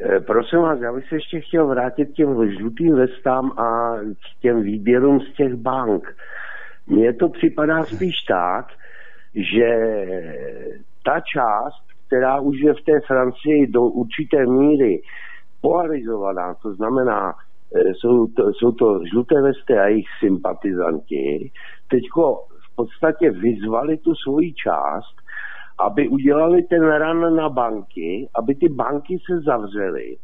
Eh, 0.00 0.20
prosím 0.20 0.58
vás, 0.58 0.80
já 0.80 0.92
bych 0.92 1.08
se 1.08 1.14
ještě 1.14 1.40
chtěl 1.40 1.66
vrátit 1.66 2.04
k 2.06 2.14
těm 2.14 2.50
žlutým 2.50 2.96
vestám 2.96 3.52
a 3.58 3.96
k 3.96 4.40
těm 4.42 4.62
výběrům 4.62 5.20
z 5.20 5.36
těch 5.36 5.54
bank. 5.54 6.16
Mně 6.90 7.12
to 7.12 7.28
připadá 7.28 7.84
spíš 7.84 8.14
tak, 8.28 8.66
že 9.34 9.68
ta 11.04 11.20
část, 11.20 11.82
která 12.06 12.40
už 12.40 12.56
je 12.60 12.74
v 12.74 12.84
té 12.84 13.00
Francii 13.06 13.66
do 13.66 13.82
určité 13.82 14.46
míry 14.46 15.02
polarizovaná, 15.60 16.54
to 16.54 16.74
znamená, 16.74 17.34
eh, 17.76 17.94
jsou 17.94 18.26
to, 18.26 18.52
jsou 18.52 18.72
to 18.72 19.00
žluté 19.12 19.42
vesty 19.42 19.78
a 19.78 19.86
jejich 19.86 20.06
sympatizanti, 20.20 21.50
teďko 21.90 22.44
v 22.72 22.76
podstatě 22.76 23.30
vyzvali 23.30 23.96
tu 23.96 24.14
svoji 24.14 24.54
část, 24.54 25.14
aby 25.78 26.08
udělali 26.08 26.62
ten 26.62 26.82
ran 26.82 27.36
na 27.36 27.48
banky, 27.48 28.28
aby 28.34 28.54
ty 28.54 28.68
banky 28.68 29.18
se 29.26 29.40
zavřely. 29.40 30.16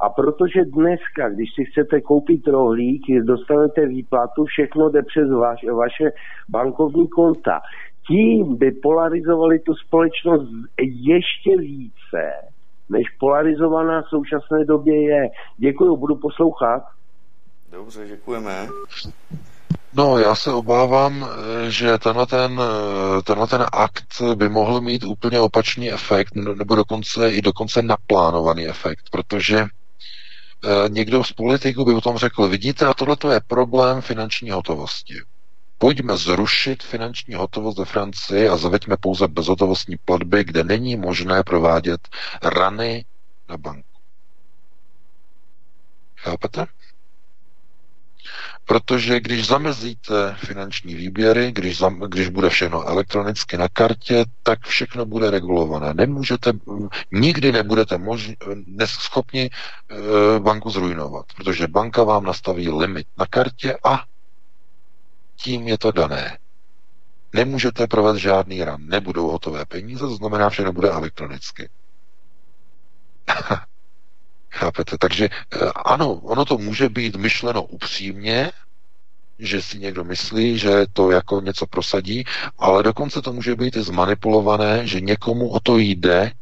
A 0.00 0.08
protože 0.08 0.64
dneska, 0.64 1.28
když 1.28 1.48
si 1.54 1.64
chcete 1.64 2.00
koupit 2.00 2.46
rohlík, 2.46 3.02
dostanete 3.22 3.86
výplatu, 3.86 4.44
všechno 4.44 4.88
jde 4.88 5.02
přes 5.02 5.30
vaš, 5.40 5.60
vaše 5.64 6.10
bankovní 6.48 7.08
konta. 7.08 7.60
Tím 8.06 8.56
by 8.56 8.70
polarizovali 8.70 9.58
tu 9.58 9.74
společnost 9.74 10.48
ještě 10.78 11.56
více, 11.58 12.22
než 12.88 13.02
polarizovaná 13.20 14.02
v 14.02 14.08
současné 14.08 14.64
době 14.64 15.02
je. 15.02 15.28
Děkuji, 15.58 15.96
budu 15.96 16.16
poslouchat. 16.16 16.82
Dobře, 17.72 18.06
děkujeme. 18.06 18.68
No, 19.96 20.18
já 20.18 20.34
se 20.34 20.52
obávám, 20.52 21.28
že 21.68 21.98
tenhle 21.98 22.26
ten, 22.26 22.60
tenhle 23.26 23.46
ten 23.46 23.64
akt 23.72 24.22
by 24.34 24.48
mohl 24.48 24.80
mít 24.80 25.04
úplně 25.04 25.40
opačný 25.40 25.92
efekt, 25.92 26.34
nebo 26.34 26.74
dokonce 26.74 27.30
i 27.30 27.42
dokonce 27.42 27.82
naplánovaný 27.82 28.66
efekt, 28.68 29.10
protože 29.10 29.64
někdo 30.88 31.24
z 31.24 31.32
politiků 31.32 31.84
by 31.84 31.94
o 31.94 32.00
tom 32.00 32.18
řekl, 32.18 32.48
vidíte, 32.48 32.86
a 32.86 32.94
tohle 32.94 33.16
je 33.32 33.40
problém 33.46 34.00
finanční 34.00 34.50
hotovosti. 34.50 35.14
Pojďme 35.78 36.16
zrušit 36.16 36.82
finanční 36.82 37.34
hotovost 37.34 37.78
ve 37.78 37.84
Francii 37.84 38.48
a 38.48 38.56
zaveďme 38.56 38.96
pouze 38.96 39.28
bezhotovostní 39.28 39.96
platby, 40.04 40.44
kde 40.44 40.64
není 40.64 40.96
možné 40.96 41.42
provádět 41.42 42.08
rany 42.42 43.04
na 43.48 43.56
banku. 43.56 43.88
Chápete? 46.16 46.66
Protože 48.64 49.20
když 49.20 49.46
zamezíte 49.46 50.36
finanční 50.38 50.94
výběry, 50.94 51.52
když, 51.52 51.78
zam, 51.78 52.00
když 52.00 52.28
bude 52.28 52.50
všechno 52.50 52.88
elektronicky 52.88 53.56
na 53.56 53.68
kartě, 53.68 54.24
tak 54.42 54.66
všechno 54.66 55.06
bude 55.06 55.30
regulované. 55.30 55.94
Nemůžete, 55.94 56.52
nikdy 57.12 57.52
nebudete 57.52 57.98
mož, 57.98 58.32
schopni 58.86 59.50
e, 59.50 59.50
banku 60.40 60.70
zrujnovat, 60.70 61.26
protože 61.36 61.68
banka 61.68 62.02
vám 62.04 62.24
nastaví 62.24 62.68
limit 62.68 63.06
na 63.18 63.26
kartě 63.26 63.76
a 63.84 64.04
tím 65.36 65.68
je 65.68 65.78
to 65.78 65.92
dané. 65.92 66.38
Nemůžete 67.32 67.86
provést 67.86 68.16
žádný 68.18 68.64
ran, 68.64 68.86
nebudou 68.86 69.30
hotové 69.30 69.64
peníze, 69.64 70.00
to 70.00 70.14
znamená, 70.16 70.48
že 70.48 70.64
nebude 70.64 70.90
elektronicky. 70.90 71.68
Chápete? 74.52 74.98
Takže 74.98 75.28
eh, 75.52 75.58
ano, 75.84 76.12
ono 76.12 76.44
to 76.44 76.58
může 76.58 76.88
být 76.88 77.16
myšleno 77.16 77.62
upřímně, 77.62 78.52
že 79.38 79.62
si 79.62 79.78
někdo 79.78 80.04
myslí, 80.04 80.58
že 80.58 80.86
to 80.92 81.10
jako 81.10 81.40
něco 81.40 81.66
prosadí, 81.66 82.24
ale 82.58 82.82
dokonce 82.82 83.22
to 83.22 83.32
může 83.32 83.56
být 83.56 83.76
i 83.76 83.82
zmanipulované, 83.82 84.86
že 84.86 85.00
někomu 85.00 85.48
o 85.48 85.60
to 85.60 85.78
jde, 85.78 86.32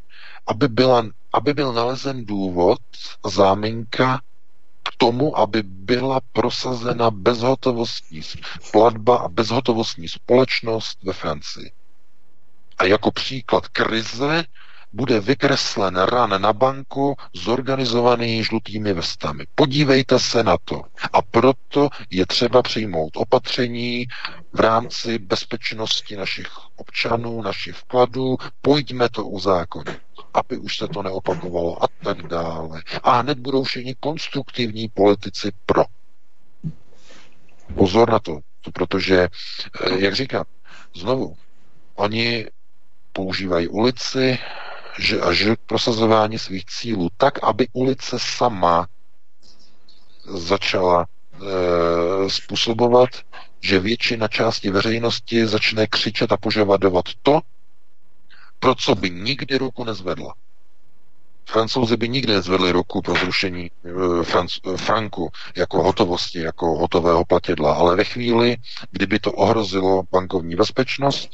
aby, 0.47 0.69
byla, 0.69 1.07
aby 1.33 1.55
byl 1.55 1.73
nalezen 1.73 2.25
důvod, 2.27 2.79
záminka 3.27 4.21
k 4.83 4.97
tomu, 4.97 5.39
aby 5.39 5.63
byla 5.63 6.21
prosazena 6.33 7.11
bezhotovostní 7.11 8.21
platba 8.73 9.17
a 9.17 9.29
bezhotovostní 9.29 10.09
společnost 10.09 10.99
ve 11.03 11.13
Francii. 11.13 11.73
A 12.79 12.85
jako 12.85 13.11
příklad 13.11 13.69
krize 13.69 14.45
bude 14.93 15.21
vykreslen 15.21 15.97
ran 15.97 16.43
na 16.43 16.53
banku 16.53 17.17
zorganizovaný 17.35 18.45
žlutými 18.45 18.93
vestami. 18.93 19.45
Podívejte 19.55 20.19
se 20.19 20.43
na 20.45 20.57
to. 20.65 20.83
A 21.13 21.23
proto 21.23 21.89
je 22.11 22.27
třeba 22.27 22.63
přijmout 22.63 23.17
opatření 23.17 24.07
v 24.53 24.61
rámci 24.61 25.19
bezpečnosti 25.19 26.17
našich 26.17 26.49
občanů, 26.77 27.43
našich 27.43 27.75
vkladů. 27.77 28.37
Pojďme 28.61 29.09
to 29.09 29.25
uzákonit 29.27 29.99
aby 30.35 30.59
už 30.59 30.77
se 30.77 30.89
to 30.89 31.03
neopakovalo 31.03 31.85
a 31.85 31.87
tak 32.03 32.23
dále. 32.27 32.83
A 33.03 33.21
hned 33.21 33.39
budou 33.39 33.63
všichni 33.63 33.95
konstruktivní 34.01 34.89
politici 34.89 35.53
pro. 35.67 35.85
Pozor 37.75 38.11
na 38.11 38.19
to, 38.19 38.39
protože, 38.73 39.29
eh, 39.85 39.99
jak 39.99 40.15
říkám, 40.15 40.45
znovu, 40.97 41.37
oni 41.95 42.47
používají 43.13 43.69
ulici, 43.69 44.39
že, 44.99 45.21
a 45.21 45.33
že 45.33 45.57
prosazování 45.67 46.39
svých 46.39 46.65
cílů 46.65 47.09
tak, 47.17 47.45
aby 47.45 47.69
ulice 47.73 48.17
sama 48.19 48.89
začala 50.27 51.07
e, 51.07 52.31
způsobovat, 52.31 53.09
že 53.61 53.81
většina 53.81 54.29
části 54.29 54.71
veřejnosti 54.71 55.47
začne 55.47 55.87
křičet 55.87 56.33
a 56.33 56.37
požadovat 56.37 57.05
to, 57.23 57.41
pro 58.59 58.75
co 58.75 58.95
by 58.95 59.11
nikdy 59.11 59.59
ruku 59.59 59.85
nezvedla. 59.85 60.35
Francouzi 61.49 61.97
by 61.97 62.09
nikdy 62.09 62.33
nezvedli 62.33 62.73
ruku 62.73 63.03
pro 63.03 63.15
zrušení 63.15 63.71
e, 63.85 63.89
Franc- 64.23 64.77
franku 64.77 65.31
jako 65.57 65.83
hotovosti, 65.83 66.41
jako 66.41 66.79
hotového 66.79 67.25
platidla, 67.25 67.75
ale 67.75 67.97
ve 67.97 68.05
chvíli, 68.05 68.57
kdyby 68.91 69.19
to 69.19 69.33
ohrozilo 69.33 70.03
bankovní 70.13 70.57
bezpečnost, 70.57 71.31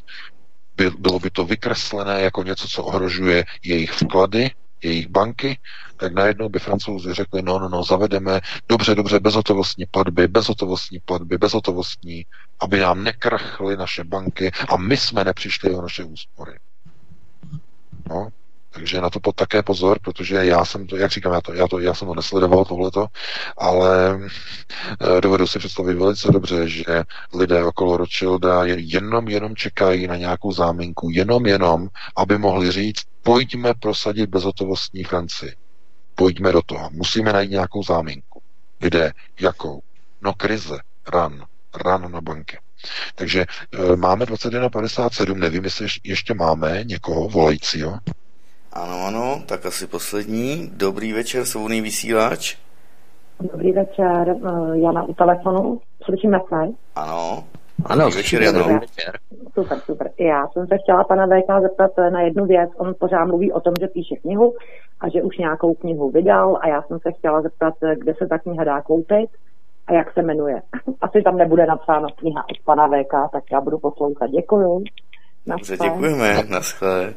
by, 0.77 0.91
bylo 0.99 1.19
by 1.19 1.31
to 1.31 1.45
vykreslené 1.45 2.21
jako 2.21 2.43
něco, 2.43 2.69
co 2.69 2.85
ohrožuje 2.85 3.45
jejich 3.63 3.93
vklady, 3.93 4.51
jejich 4.83 5.09
banky, 5.09 5.59
tak 5.97 6.13
najednou 6.13 6.49
by 6.49 6.59
francouzi 6.59 7.15
řekli, 7.15 7.43
no, 7.43 7.59
no, 7.59 7.69
no, 7.69 7.85
zavedeme 7.85 8.41
dobře, 8.69 8.95
dobře, 8.95 9.21
bezhotovostní 9.21 9.87
platby, 9.87 10.29
bezhotovostní 10.29 11.01
platby, 11.01 11.39
bezhotovostní, 11.39 12.27
aby 12.61 12.81
nám 12.81 13.05
nekrachly 13.05 13.77
naše 13.77 14.05
banky 14.05 14.53
a 14.69 14.77
my 14.77 14.97
jsme 14.97 15.25
nepřišli 15.25 15.75
o 15.75 15.83
naše 15.83 16.05
úspory. 16.05 16.59
No, 18.09 18.29
takže 18.75 19.01
na 19.01 19.11
to 19.11 19.21
pod 19.21 19.37
také 19.37 19.63
pozor, 19.63 19.99
protože 20.03 20.35
já 20.35 20.65
jsem 20.65 20.87
to, 20.87 20.97
jak 20.97 21.11
říkám, 21.11 21.33
já, 21.33 21.41
to, 21.41 21.53
já, 21.55 21.69
to, 21.69 21.79
já 21.79 21.95
jsem 21.95 22.09
to 22.09 22.15
nesledoval 22.15 22.65
tohleto, 22.65 23.07
ale 23.59 24.21
e, 25.17 25.21
dovedu 25.21 25.47
si 25.47 25.59
představit 25.59 25.95
velice 25.95 26.33
dobře, 26.33 26.69
že 26.69 26.85
lidé 27.35 27.65
okolo 27.65 27.97
Rothschilda 27.97 28.65
jenom, 28.65 29.29
jenom 29.29 29.57
čekají 29.57 30.07
na 30.07 30.17
nějakou 30.17 30.53
záminku, 30.53 31.11
jenom, 31.11 31.47
jenom, 31.47 31.89
aby 32.17 32.39
mohli 32.39 32.73
říct, 32.73 33.03
pojďme 33.23 33.75
prosadit 33.75 34.31
bezhotovostní 34.31 35.05
Francii. 35.05 35.53
Pojďme 36.15 36.53
do 36.53 36.63
toho. 36.63 36.91
Musíme 36.93 37.33
najít 37.33 37.51
nějakou 37.51 37.83
záminku. 37.83 38.43
Kde? 38.79 39.13
Jakou? 39.41 39.83
No 40.23 40.33
krize. 40.33 40.79
Ran. 41.13 41.45
Ran 41.85 42.13
na 42.13 42.21
banky. 42.21 42.59
Takže 43.15 43.41
e, 43.93 43.97
máme 43.97 44.25
21.57, 44.25 45.35
nevím, 45.35 45.65
jestli 45.65 45.87
ještě 46.05 46.35
máme 46.35 46.85
někoho 46.85 47.29
volajícího. 47.29 47.99
Ano, 48.77 49.07
ano, 49.07 49.43
tak 49.47 49.67
asi 49.67 49.87
poslední. 49.87 50.71
Dobrý 50.73 51.13
večer, 51.13 51.45
svobodný 51.45 51.81
vysílač. 51.81 52.57
Dobrý 53.41 53.73
večer, 53.73 54.29
eh, 54.29 54.79
Jana 54.79 55.03
u 55.03 55.15
telefonu. 55.15 55.81
Slyšíme 56.05 56.39
se? 56.49 56.73
Ano. 56.97 57.45
Ano, 57.85 58.11
večer, 58.11 58.43
Jano. 58.43 58.65
Večer. 58.65 59.19
Super, 59.55 59.79
super. 59.79 60.11
Já 60.19 60.49
jsem 60.49 60.67
se 60.67 60.79
chtěla 60.79 61.05
pana 61.05 61.27
VK 61.27 61.63
zeptat 61.63 61.91
eh, 61.99 62.11
na 62.11 62.21
jednu 62.21 62.47
věc. 62.47 62.71
On 62.77 62.95
pořád 63.01 63.25
mluví 63.25 63.53
o 63.53 63.61
tom, 63.61 63.75
že 63.81 63.89
píše 63.89 64.17
knihu 64.17 64.55
a 65.01 65.09
že 65.09 65.23
už 65.23 65.39
nějakou 65.39 65.75
knihu 65.75 66.11
vydal 66.11 66.59
a 66.61 66.69
já 66.69 66.83
jsem 66.83 66.99
se 66.99 67.13
chtěla 67.13 67.43
zeptat, 67.43 67.75
eh, 67.83 67.97
kde 67.97 68.15
se 68.15 68.27
ta 68.27 68.39
kniha 68.39 68.65
dá 68.65 68.83
koupit 68.83 69.31
a 69.87 69.93
jak 69.93 70.13
se 70.13 70.23
jmenuje. 70.23 70.63
Asi 71.01 71.23
tam 71.23 71.37
nebude 71.37 71.67
napsáno 71.67 72.09
kniha 72.17 72.45
od 72.51 72.65
pana 72.65 72.89
VK, 72.89 73.33
tak 73.33 73.45
já 73.53 73.61
budu 73.61 73.79
poslouchat. 73.79 74.31
Děkuju. 74.31 74.85
Dobře, 75.47 75.77
děkujeme. 75.77 76.43
Naschle. 76.51 77.15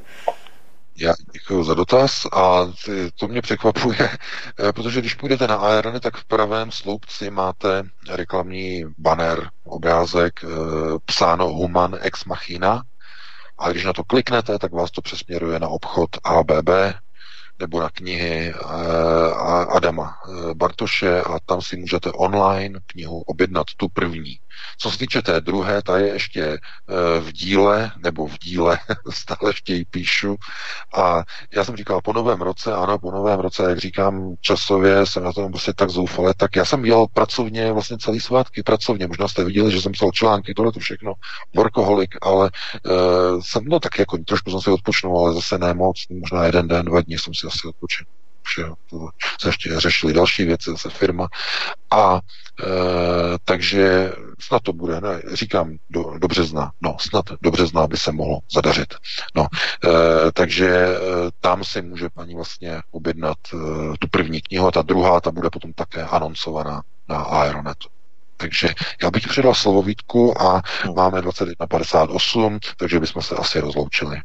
Já 0.99 1.13
děkuji 1.31 1.63
za 1.63 1.73
dotaz 1.73 2.25
a 2.25 2.71
to 3.15 3.27
mě 3.27 3.41
překvapuje, 3.41 3.97
eh, 4.69 4.73
protože 4.73 4.99
když 4.99 5.13
půjdete 5.13 5.47
na 5.47 5.55
Aerony, 5.55 5.99
tak 5.99 6.17
v 6.17 6.25
pravém 6.25 6.71
sloupci 6.71 7.29
máte 7.29 7.83
reklamní 8.09 8.83
banner, 8.97 9.49
obrázek, 9.63 10.43
eh, 10.43 10.47
psáno 11.05 11.49
Human 11.49 11.97
ex 12.01 12.25
machina 12.25 12.83
a 13.57 13.71
když 13.71 13.85
na 13.85 13.93
to 13.93 14.03
kliknete, 14.03 14.59
tak 14.59 14.71
vás 14.71 14.91
to 14.91 15.01
přesměruje 15.01 15.59
na 15.59 15.67
obchod 15.67 16.09
ABB, 16.23 16.69
nebo 17.59 17.81
na 17.81 17.89
knihy 17.89 18.53
Adama 19.69 20.17
Bartoše 20.53 21.21
a 21.21 21.39
tam 21.45 21.61
si 21.61 21.77
můžete 21.77 22.11
online 22.11 22.79
knihu 22.85 23.21
objednat 23.21 23.67
tu 23.77 23.89
první. 23.89 24.39
Co 24.77 24.91
se 24.91 24.97
týče 24.97 25.21
té 25.21 25.41
druhé, 25.41 25.81
ta 25.81 25.97
je 25.97 26.07
ještě 26.07 26.57
v 27.19 27.31
díle, 27.31 27.91
nebo 28.03 28.27
v 28.27 28.39
díle, 28.39 28.79
stále 29.09 29.49
ještě 29.49 29.73
ji 29.73 29.85
píšu. 29.85 30.35
A 30.95 31.23
já 31.55 31.63
jsem 31.63 31.75
říkal, 31.75 32.01
po 32.01 32.13
novém 32.13 32.41
roce, 32.41 32.73
ano, 32.73 32.99
po 32.99 33.11
novém 33.11 33.39
roce, 33.39 33.63
jak 33.63 33.77
říkám, 33.77 34.35
časově 34.41 35.05
jsem 35.05 35.23
na 35.23 35.33
tom 35.33 35.51
prostě 35.51 35.73
tak 35.73 35.89
zoufale, 35.89 36.33
tak 36.37 36.55
já 36.55 36.65
jsem 36.65 36.83
dělal 36.83 37.07
pracovně 37.13 37.71
vlastně 37.73 37.97
celý 37.97 38.19
svátky, 38.19 38.63
pracovně. 38.63 39.07
Možná 39.07 39.27
jste 39.27 39.43
viděli, 39.43 39.71
že 39.71 39.81
jsem 39.81 39.91
psal 39.91 40.11
články, 40.11 40.53
tohle 40.53 40.71
to 40.71 40.79
všechno, 40.79 41.13
workoholik, 41.55 42.15
ale 42.21 42.51
uh, 42.85 43.41
jsem, 43.41 43.65
no 43.65 43.79
tak 43.79 43.99
jako 43.99 44.17
trošku 44.17 44.51
jsem 44.51 44.61
si 44.61 44.69
odpočnul, 44.69 45.19
ale 45.19 45.33
zase 45.33 45.57
ne 45.57 45.73
moc, 45.73 46.05
možná 46.09 46.45
jeden 46.45 46.67
den, 46.67 46.85
dva 46.85 47.01
dny 47.01 47.17
jsem 47.17 47.33
si 47.33 47.47
asi 47.47 47.67
odpočinul 47.67 48.17
že 48.55 48.63
se 49.41 49.49
ještě 49.49 49.79
řešili 49.79 50.13
další 50.13 50.43
věci, 50.43 50.69
zase 50.69 50.89
firma. 50.89 51.27
A 51.91 52.15
e, 52.15 52.67
takže 53.43 54.13
snad 54.39 54.61
to 54.61 54.73
bude, 54.73 55.01
ne, 55.01 55.21
říkám 55.33 55.77
do, 55.89 56.17
do 56.17 56.27
března, 56.27 56.71
no 56.81 56.97
snad 56.99 57.25
do 57.41 57.51
března 57.51 57.87
by 57.87 57.97
se 57.97 58.11
mohlo 58.11 58.39
zadařit. 58.51 58.93
No, 59.35 59.47
e, 59.85 60.31
takže 60.31 60.69
e, 60.69 60.97
tam 61.39 61.63
si 61.63 61.81
může 61.81 62.09
paní 62.09 62.35
vlastně 62.35 62.81
objednat 62.91 63.37
e, 63.53 63.57
tu 63.99 64.07
první 64.11 64.41
knihu 64.41 64.67
a 64.67 64.71
ta 64.71 64.81
druhá, 64.81 65.21
ta 65.21 65.31
bude 65.31 65.49
potom 65.49 65.73
také 65.73 66.03
anoncovaná 66.03 66.81
na 67.09 67.17
Aeronetu. 67.17 67.87
Takže 68.37 68.69
já 69.03 69.11
bych 69.11 69.27
předal 69.27 69.53
slovo 69.53 69.83
Vítku 69.83 70.41
a 70.41 70.61
no. 70.85 70.93
máme 70.93 71.21
21.58, 71.21 72.59
takže 72.77 72.99
bychom 72.99 73.21
se 73.21 73.35
asi 73.35 73.59
rozloučili. 73.59 74.21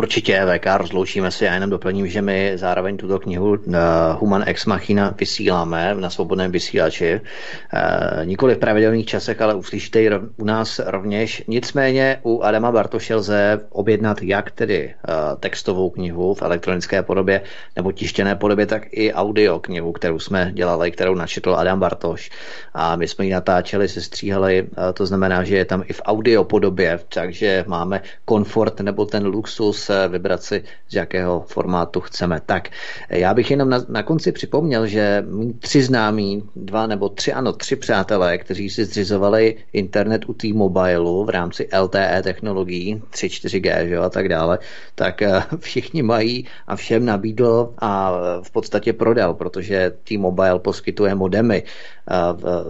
Určitě, 0.00 0.46
VK, 0.46 0.66
rozloučíme 0.76 1.30
se. 1.30 1.44
Já 1.44 1.54
jenom 1.54 1.70
doplním, 1.70 2.06
že 2.06 2.22
my 2.22 2.52
zároveň 2.54 2.96
tuto 2.96 3.18
knihu 3.18 3.50
uh, 3.50 3.74
Human 4.18 4.44
Ex 4.46 4.66
Machina 4.66 5.14
vysíláme 5.18 5.94
na 5.94 6.10
svobodném 6.10 6.52
vysílači. 6.52 7.20
Uh, 7.20 8.24
nikoli 8.24 8.54
v 8.54 8.58
pravidelných 8.58 9.06
časech, 9.06 9.40
ale 9.40 9.54
uslyšíte 9.54 10.00
ji 10.00 10.10
u 10.36 10.44
nás 10.44 10.80
rovněž. 10.86 11.44
Nicméně 11.48 12.20
u 12.22 12.42
Adama 12.42 12.72
Bartoše 12.72 13.14
lze 13.14 13.60
objednat 13.70 14.22
jak 14.22 14.50
tedy 14.50 14.94
uh, 15.08 15.14
textovou 15.40 15.90
knihu 15.90 16.34
v 16.34 16.42
elektronické 16.42 17.02
podobě 17.02 17.40
nebo 17.76 17.92
tištěné 17.92 18.36
podobě, 18.36 18.66
tak 18.66 18.82
i 18.90 19.12
audio 19.12 19.58
knihu, 19.58 19.92
kterou 19.92 20.18
jsme 20.18 20.50
dělali, 20.54 20.90
kterou 20.90 21.14
načetl 21.14 21.56
Adam 21.56 21.80
Bartoš. 21.80 22.30
A 22.74 22.96
my 22.96 23.08
jsme 23.08 23.24
ji 23.24 23.32
natáčeli, 23.32 23.88
sestříhali, 23.88 24.62
uh, 24.62 24.68
to 24.94 25.06
znamená, 25.06 25.44
že 25.44 25.56
je 25.56 25.64
tam 25.64 25.82
i 25.86 25.92
v 25.92 26.02
audio 26.04 26.44
podobě, 26.44 27.00
takže 27.08 27.64
máme 27.68 28.02
komfort 28.24 28.80
nebo 28.80 29.06
ten 29.06 29.26
luxus 29.26 29.89
se 29.90 30.08
vybrat 30.08 30.42
si, 30.42 30.62
z 30.88 30.94
jakého 30.94 31.44
formátu 31.48 32.00
chceme. 32.00 32.40
Tak 32.46 32.68
já 33.08 33.34
bych 33.34 33.50
jenom 33.50 33.70
na, 33.70 33.84
na 33.88 34.02
konci 34.02 34.32
připomněl, 34.32 34.86
že 34.86 35.24
tři 35.58 35.82
známí, 35.82 36.42
dva 36.56 36.86
nebo 36.86 37.08
tři, 37.08 37.32
ano, 37.32 37.52
tři 37.52 37.76
přátelé, 37.76 38.38
kteří 38.38 38.70
si 38.70 38.84
zřizovali 38.84 39.56
internet 39.72 40.28
u 40.28 40.32
T-Mobile 40.34 41.24
v 41.24 41.28
rámci 41.28 41.68
LTE 41.82 42.22
technologií, 42.22 43.02
3, 43.10 43.26
4G 43.26 43.88
že 43.88 43.94
jo, 43.94 44.02
a 44.02 44.08
tak 44.08 44.28
dále, 44.28 44.58
tak 44.94 45.22
eh, 45.22 45.42
všichni 45.58 46.02
mají 46.02 46.46
a 46.66 46.76
všem 46.76 47.04
nabídl 47.04 47.74
a 47.78 48.12
v 48.42 48.50
podstatě 48.50 48.92
prodal, 48.92 49.34
protože 49.34 49.92
T-Mobile 50.04 50.58
poskytuje 50.58 51.14
modemy 51.14 51.62
eh, 51.62 52.14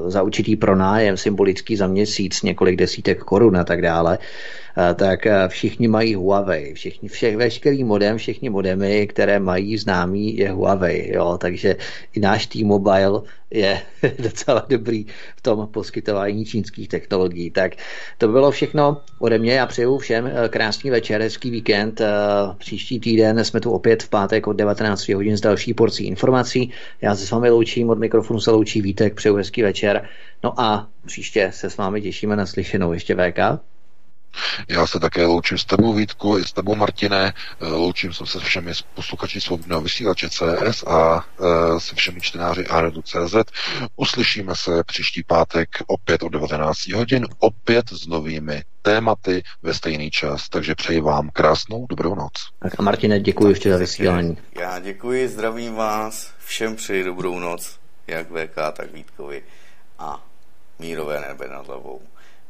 za 0.07 0.23
určitý 0.23 0.57
pronájem, 0.57 1.17
symbolický 1.17 1.77
za 1.77 1.87
měsíc, 1.87 2.43
několik 2.43 2.77
desítek 2.77 3.25
korun 3.25 3.57
a 3.57 3.65
tak 3.65 3.83
dále 3.83 4.19
tak 4.95 5.27
všichni 5.49 5.89
mají 5.89 6.15
Huawei. 6.15 6.75
Všichni, 6.75 7.09
všech, 7.09 7.37
veškerý 7.37 7.85
modem, 7.85 8.19
všichni 8.19 8.51
modemy, 8.51 9.07
které 9.07 9.41
mají 9.41 9.79
známý, 9.79 10.37
je 10.37 10.51
Huawei. 10.51 11.13
Jo? 11.15 11.39
Takže 11.41 11.77
i 12.13 12.21
náš 12.21 12.47
T-Mobile 12.47 13.23
je 13.51 13.83
docela 14.19 14.67
dobrý 14.69 15.07
v 15.37 15.43
tom 15.43 15.69
poskytování 15.71 16.45
čínských 16.45 16.89
technologií. 16.89 17.51
Tak 17.51 17.73
to 18.19 18.29
bylo 18.29 18.51
všechno 18.51 19.03
ode 19.19 19.39
mě. 19.39 19.53
Já 19.53 19.67
přeju 19.67 19.99
všem 19.99 20.27
eh, 20.27 20.49
krásný 20.49 20.91
večer, 20.91 21.21
hezký 21.21 21.51
víkend. 21.51 22.01
Eh, 22.01 22.07
příští 22.59 23.01
týden 23.01 23.45
jsme 23.45 23.61
tu 23.61 23.71
opět 23.71 24.03
v 24.03 24.09
pátek 24.09 24.47
od 24.47 24.53
19 24.53 25.09
hodin 25.09 25.37
s 25.37 25.41
další 25.41 25.75
porcí 25.75 26.07
informací. 26.07 26.71
Já 27.03 27.15
se 27.15 27.27
s 27.27 27.31
vámi 27.31 27.51
loučím, 27.51 27.91
od 27.91 27.99
mikrofonu 27.99 28.41
se 28.41 28.51
loučí 28.51 28.83
Vítek, 28.83 29.15
přeju 29.15 29.37
hezký 29.37 29.63
večer. 29.63 30.09
No 30.45 30.61
a 30.61 30.89
příště 31.07 31.51
se 31.55 31.71
s 31.71 31.77
vámi 31.77 32.03
těšíme 32.03 32.37
na 32.37 32.47
slyšenou. 32.47 32.93
Ještě 32.93 33.15
VK. 33.15 33.39
Já 34.69 34.87
se 34.87 35.01
také 35.01 35.27
loučím 35.27 35.59
s 35.59 35.65
tebou, 35.65 35.95
Vítku, 35.95 36.39
i 36.39 36.45
s 36.45 36.53
tebou, 36.53 36.75
Martine. 36.75 37.33
Eh, 37.61 37.67
loučím 37.67 38.13
se 38.13 38.27
s 38.27 38.39
všemi 38.39 38.73
posluchači 38.95 39.41
svobodného 39.41 39.81
vysílače 39.81 40.31
CS 40.31 40.83
a 40.83 41.27
eh, 41.41 41.81
se 41.81 41.95
všemi 41.95 42.21
čtenáři 42.21 42.65
CZ. 43.03 43.35
Uslyšíme 43.97 44.57
se 44.57 44.85
příští 44.85 45.23
pátek 45.23 45.69
opět 45.87 46.23
od 46.23 46.29
19 46.29 46.89
hodin, 46.89 47.27
opět 47.39 47.89
s 47.91 48.07
novými 48.07 48.63
tématy 48.83 49.43
ve 49.63 49.75
stejný 49.75 50.11
čas. 50.11 50.49
Takže 50.49 50.75
přeji 50.75 51.01
vám 51.01 51.31
krásnou 51.31 51.87
dobrou 51.87 52.15
noc. 52.15 52.33
Tak 52.59 52.73
a 52.79 52.83
Martine, 52.83 53.21
děkuji 53.21 53.49
ještě 53.49 53.71
za 53.71 53.77
vysílání. 53.77 54.39
Já 54.61 54.79
děkuji, 54.79 55.29
zdravím 55.29 55.75
vás, 55.75 56.33
všem 56.45 56.77
přeji 56.77 57.05
dobrou 57.05 57.39
noc, 57.39 57.79
jak 58.07 58.31
VK, 58.31 58.55
tak 58.73 58.93
Vítkovi 58.95 59.43
a 59.99 60.25
mírové 60.79 61.21
nebe 61.29 61.49
nad 61.49 61.67
hlavou 61.67 62.01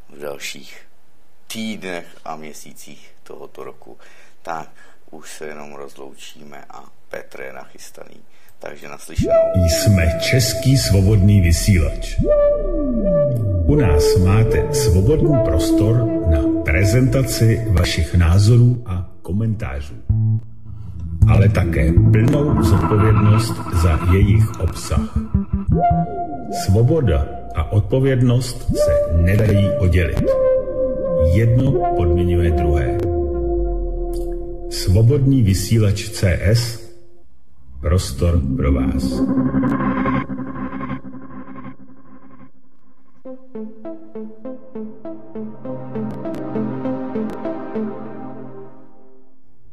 v 0.09 0.19
dalších 0.19 0.90
týdnech 1.53 2.07
a 2.25 2.37
měsících 2.37 3.11
tohoto 3.23 3.65
roku. 3.65 3.99
Tak 4.43 4.69
už 5.11 5.33
se 5.33 5.47
jenom 5.47 5.75
rozloučíme 5.75 6.65
a 6.71 6.85
Petr 7.09 7.41
je 7.41 7.53
nachystaný. 7.53 8.17
Takže 8.59 8.89
naslyšenou. 8.89 9.35
Jsme 9.69 10.19
Český 10.21 10.79
svobodný 10.79 11.41
vysílač. 11.41 12.17
U 13.67 13.75
nás 13.75 14.17
máte 14.25 14.75
svobodný 14.75 15.35
prostor 15.45 15.97
na 16.31 16.63
prezentaci 16.65 17.67
vašich 17.69 18.15
názorů 18.15 18.83
a 18.87 19.09
komentářů, 19.23 19.95
ale 21.29 21.49
také 21.49 21.93
plnou 21.93 22.63
zodpovědnost 22.63 23.55
za 23.83 23.99
jejich 24.13 24.61
obsah. 24.61 25.19
Svoboda 26.65 27.27
a 27.55 27.73
odpovědnost 27.73 28.77
se 28.77 29.17
nedají 29.17 29.71
oddělit. 29.79 30.25
Jedno 31.29 31.73
podmiňuje 31.97 32.51
druhé. 32.51 32.99
Svobodný 34.73 35.43
vysílač 35.43 36.09
CS 36.09 36.81
Prostor 37.81 38.41
pro 38.57 38.73
vás. 38.73 39.05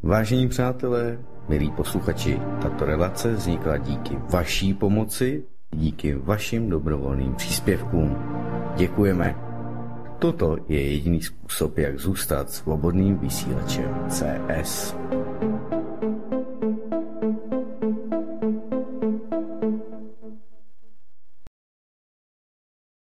Vážení 0.04 0.48
přátelé, 0.48 1.20
milí 1.50 1.72
posluchači, 1.72 2.40
tato 2.62 2.86
relace 2.86 3.34
vznikla 3.34 3.78
díky 3.78 4.18
vaší 4.30 4.74
pomoci, 4.74 5.44
díky 5.72 6.14
vašim 6.14 6.70
dobrovolným 6.70 7.36
příspěvkům. 7.36 8.18
Děkujeme. 8.76 9.47
Toto 10.20 10.58
je 10.68 10.92
jediný 10.92 11.22
způsob, 11.22 11.78
jak 11.78 12.00
zůstat 12.00 12.52
svobodným 12.52 13.18
vysílačem 13.18 14.06
CS. 14.10 14.96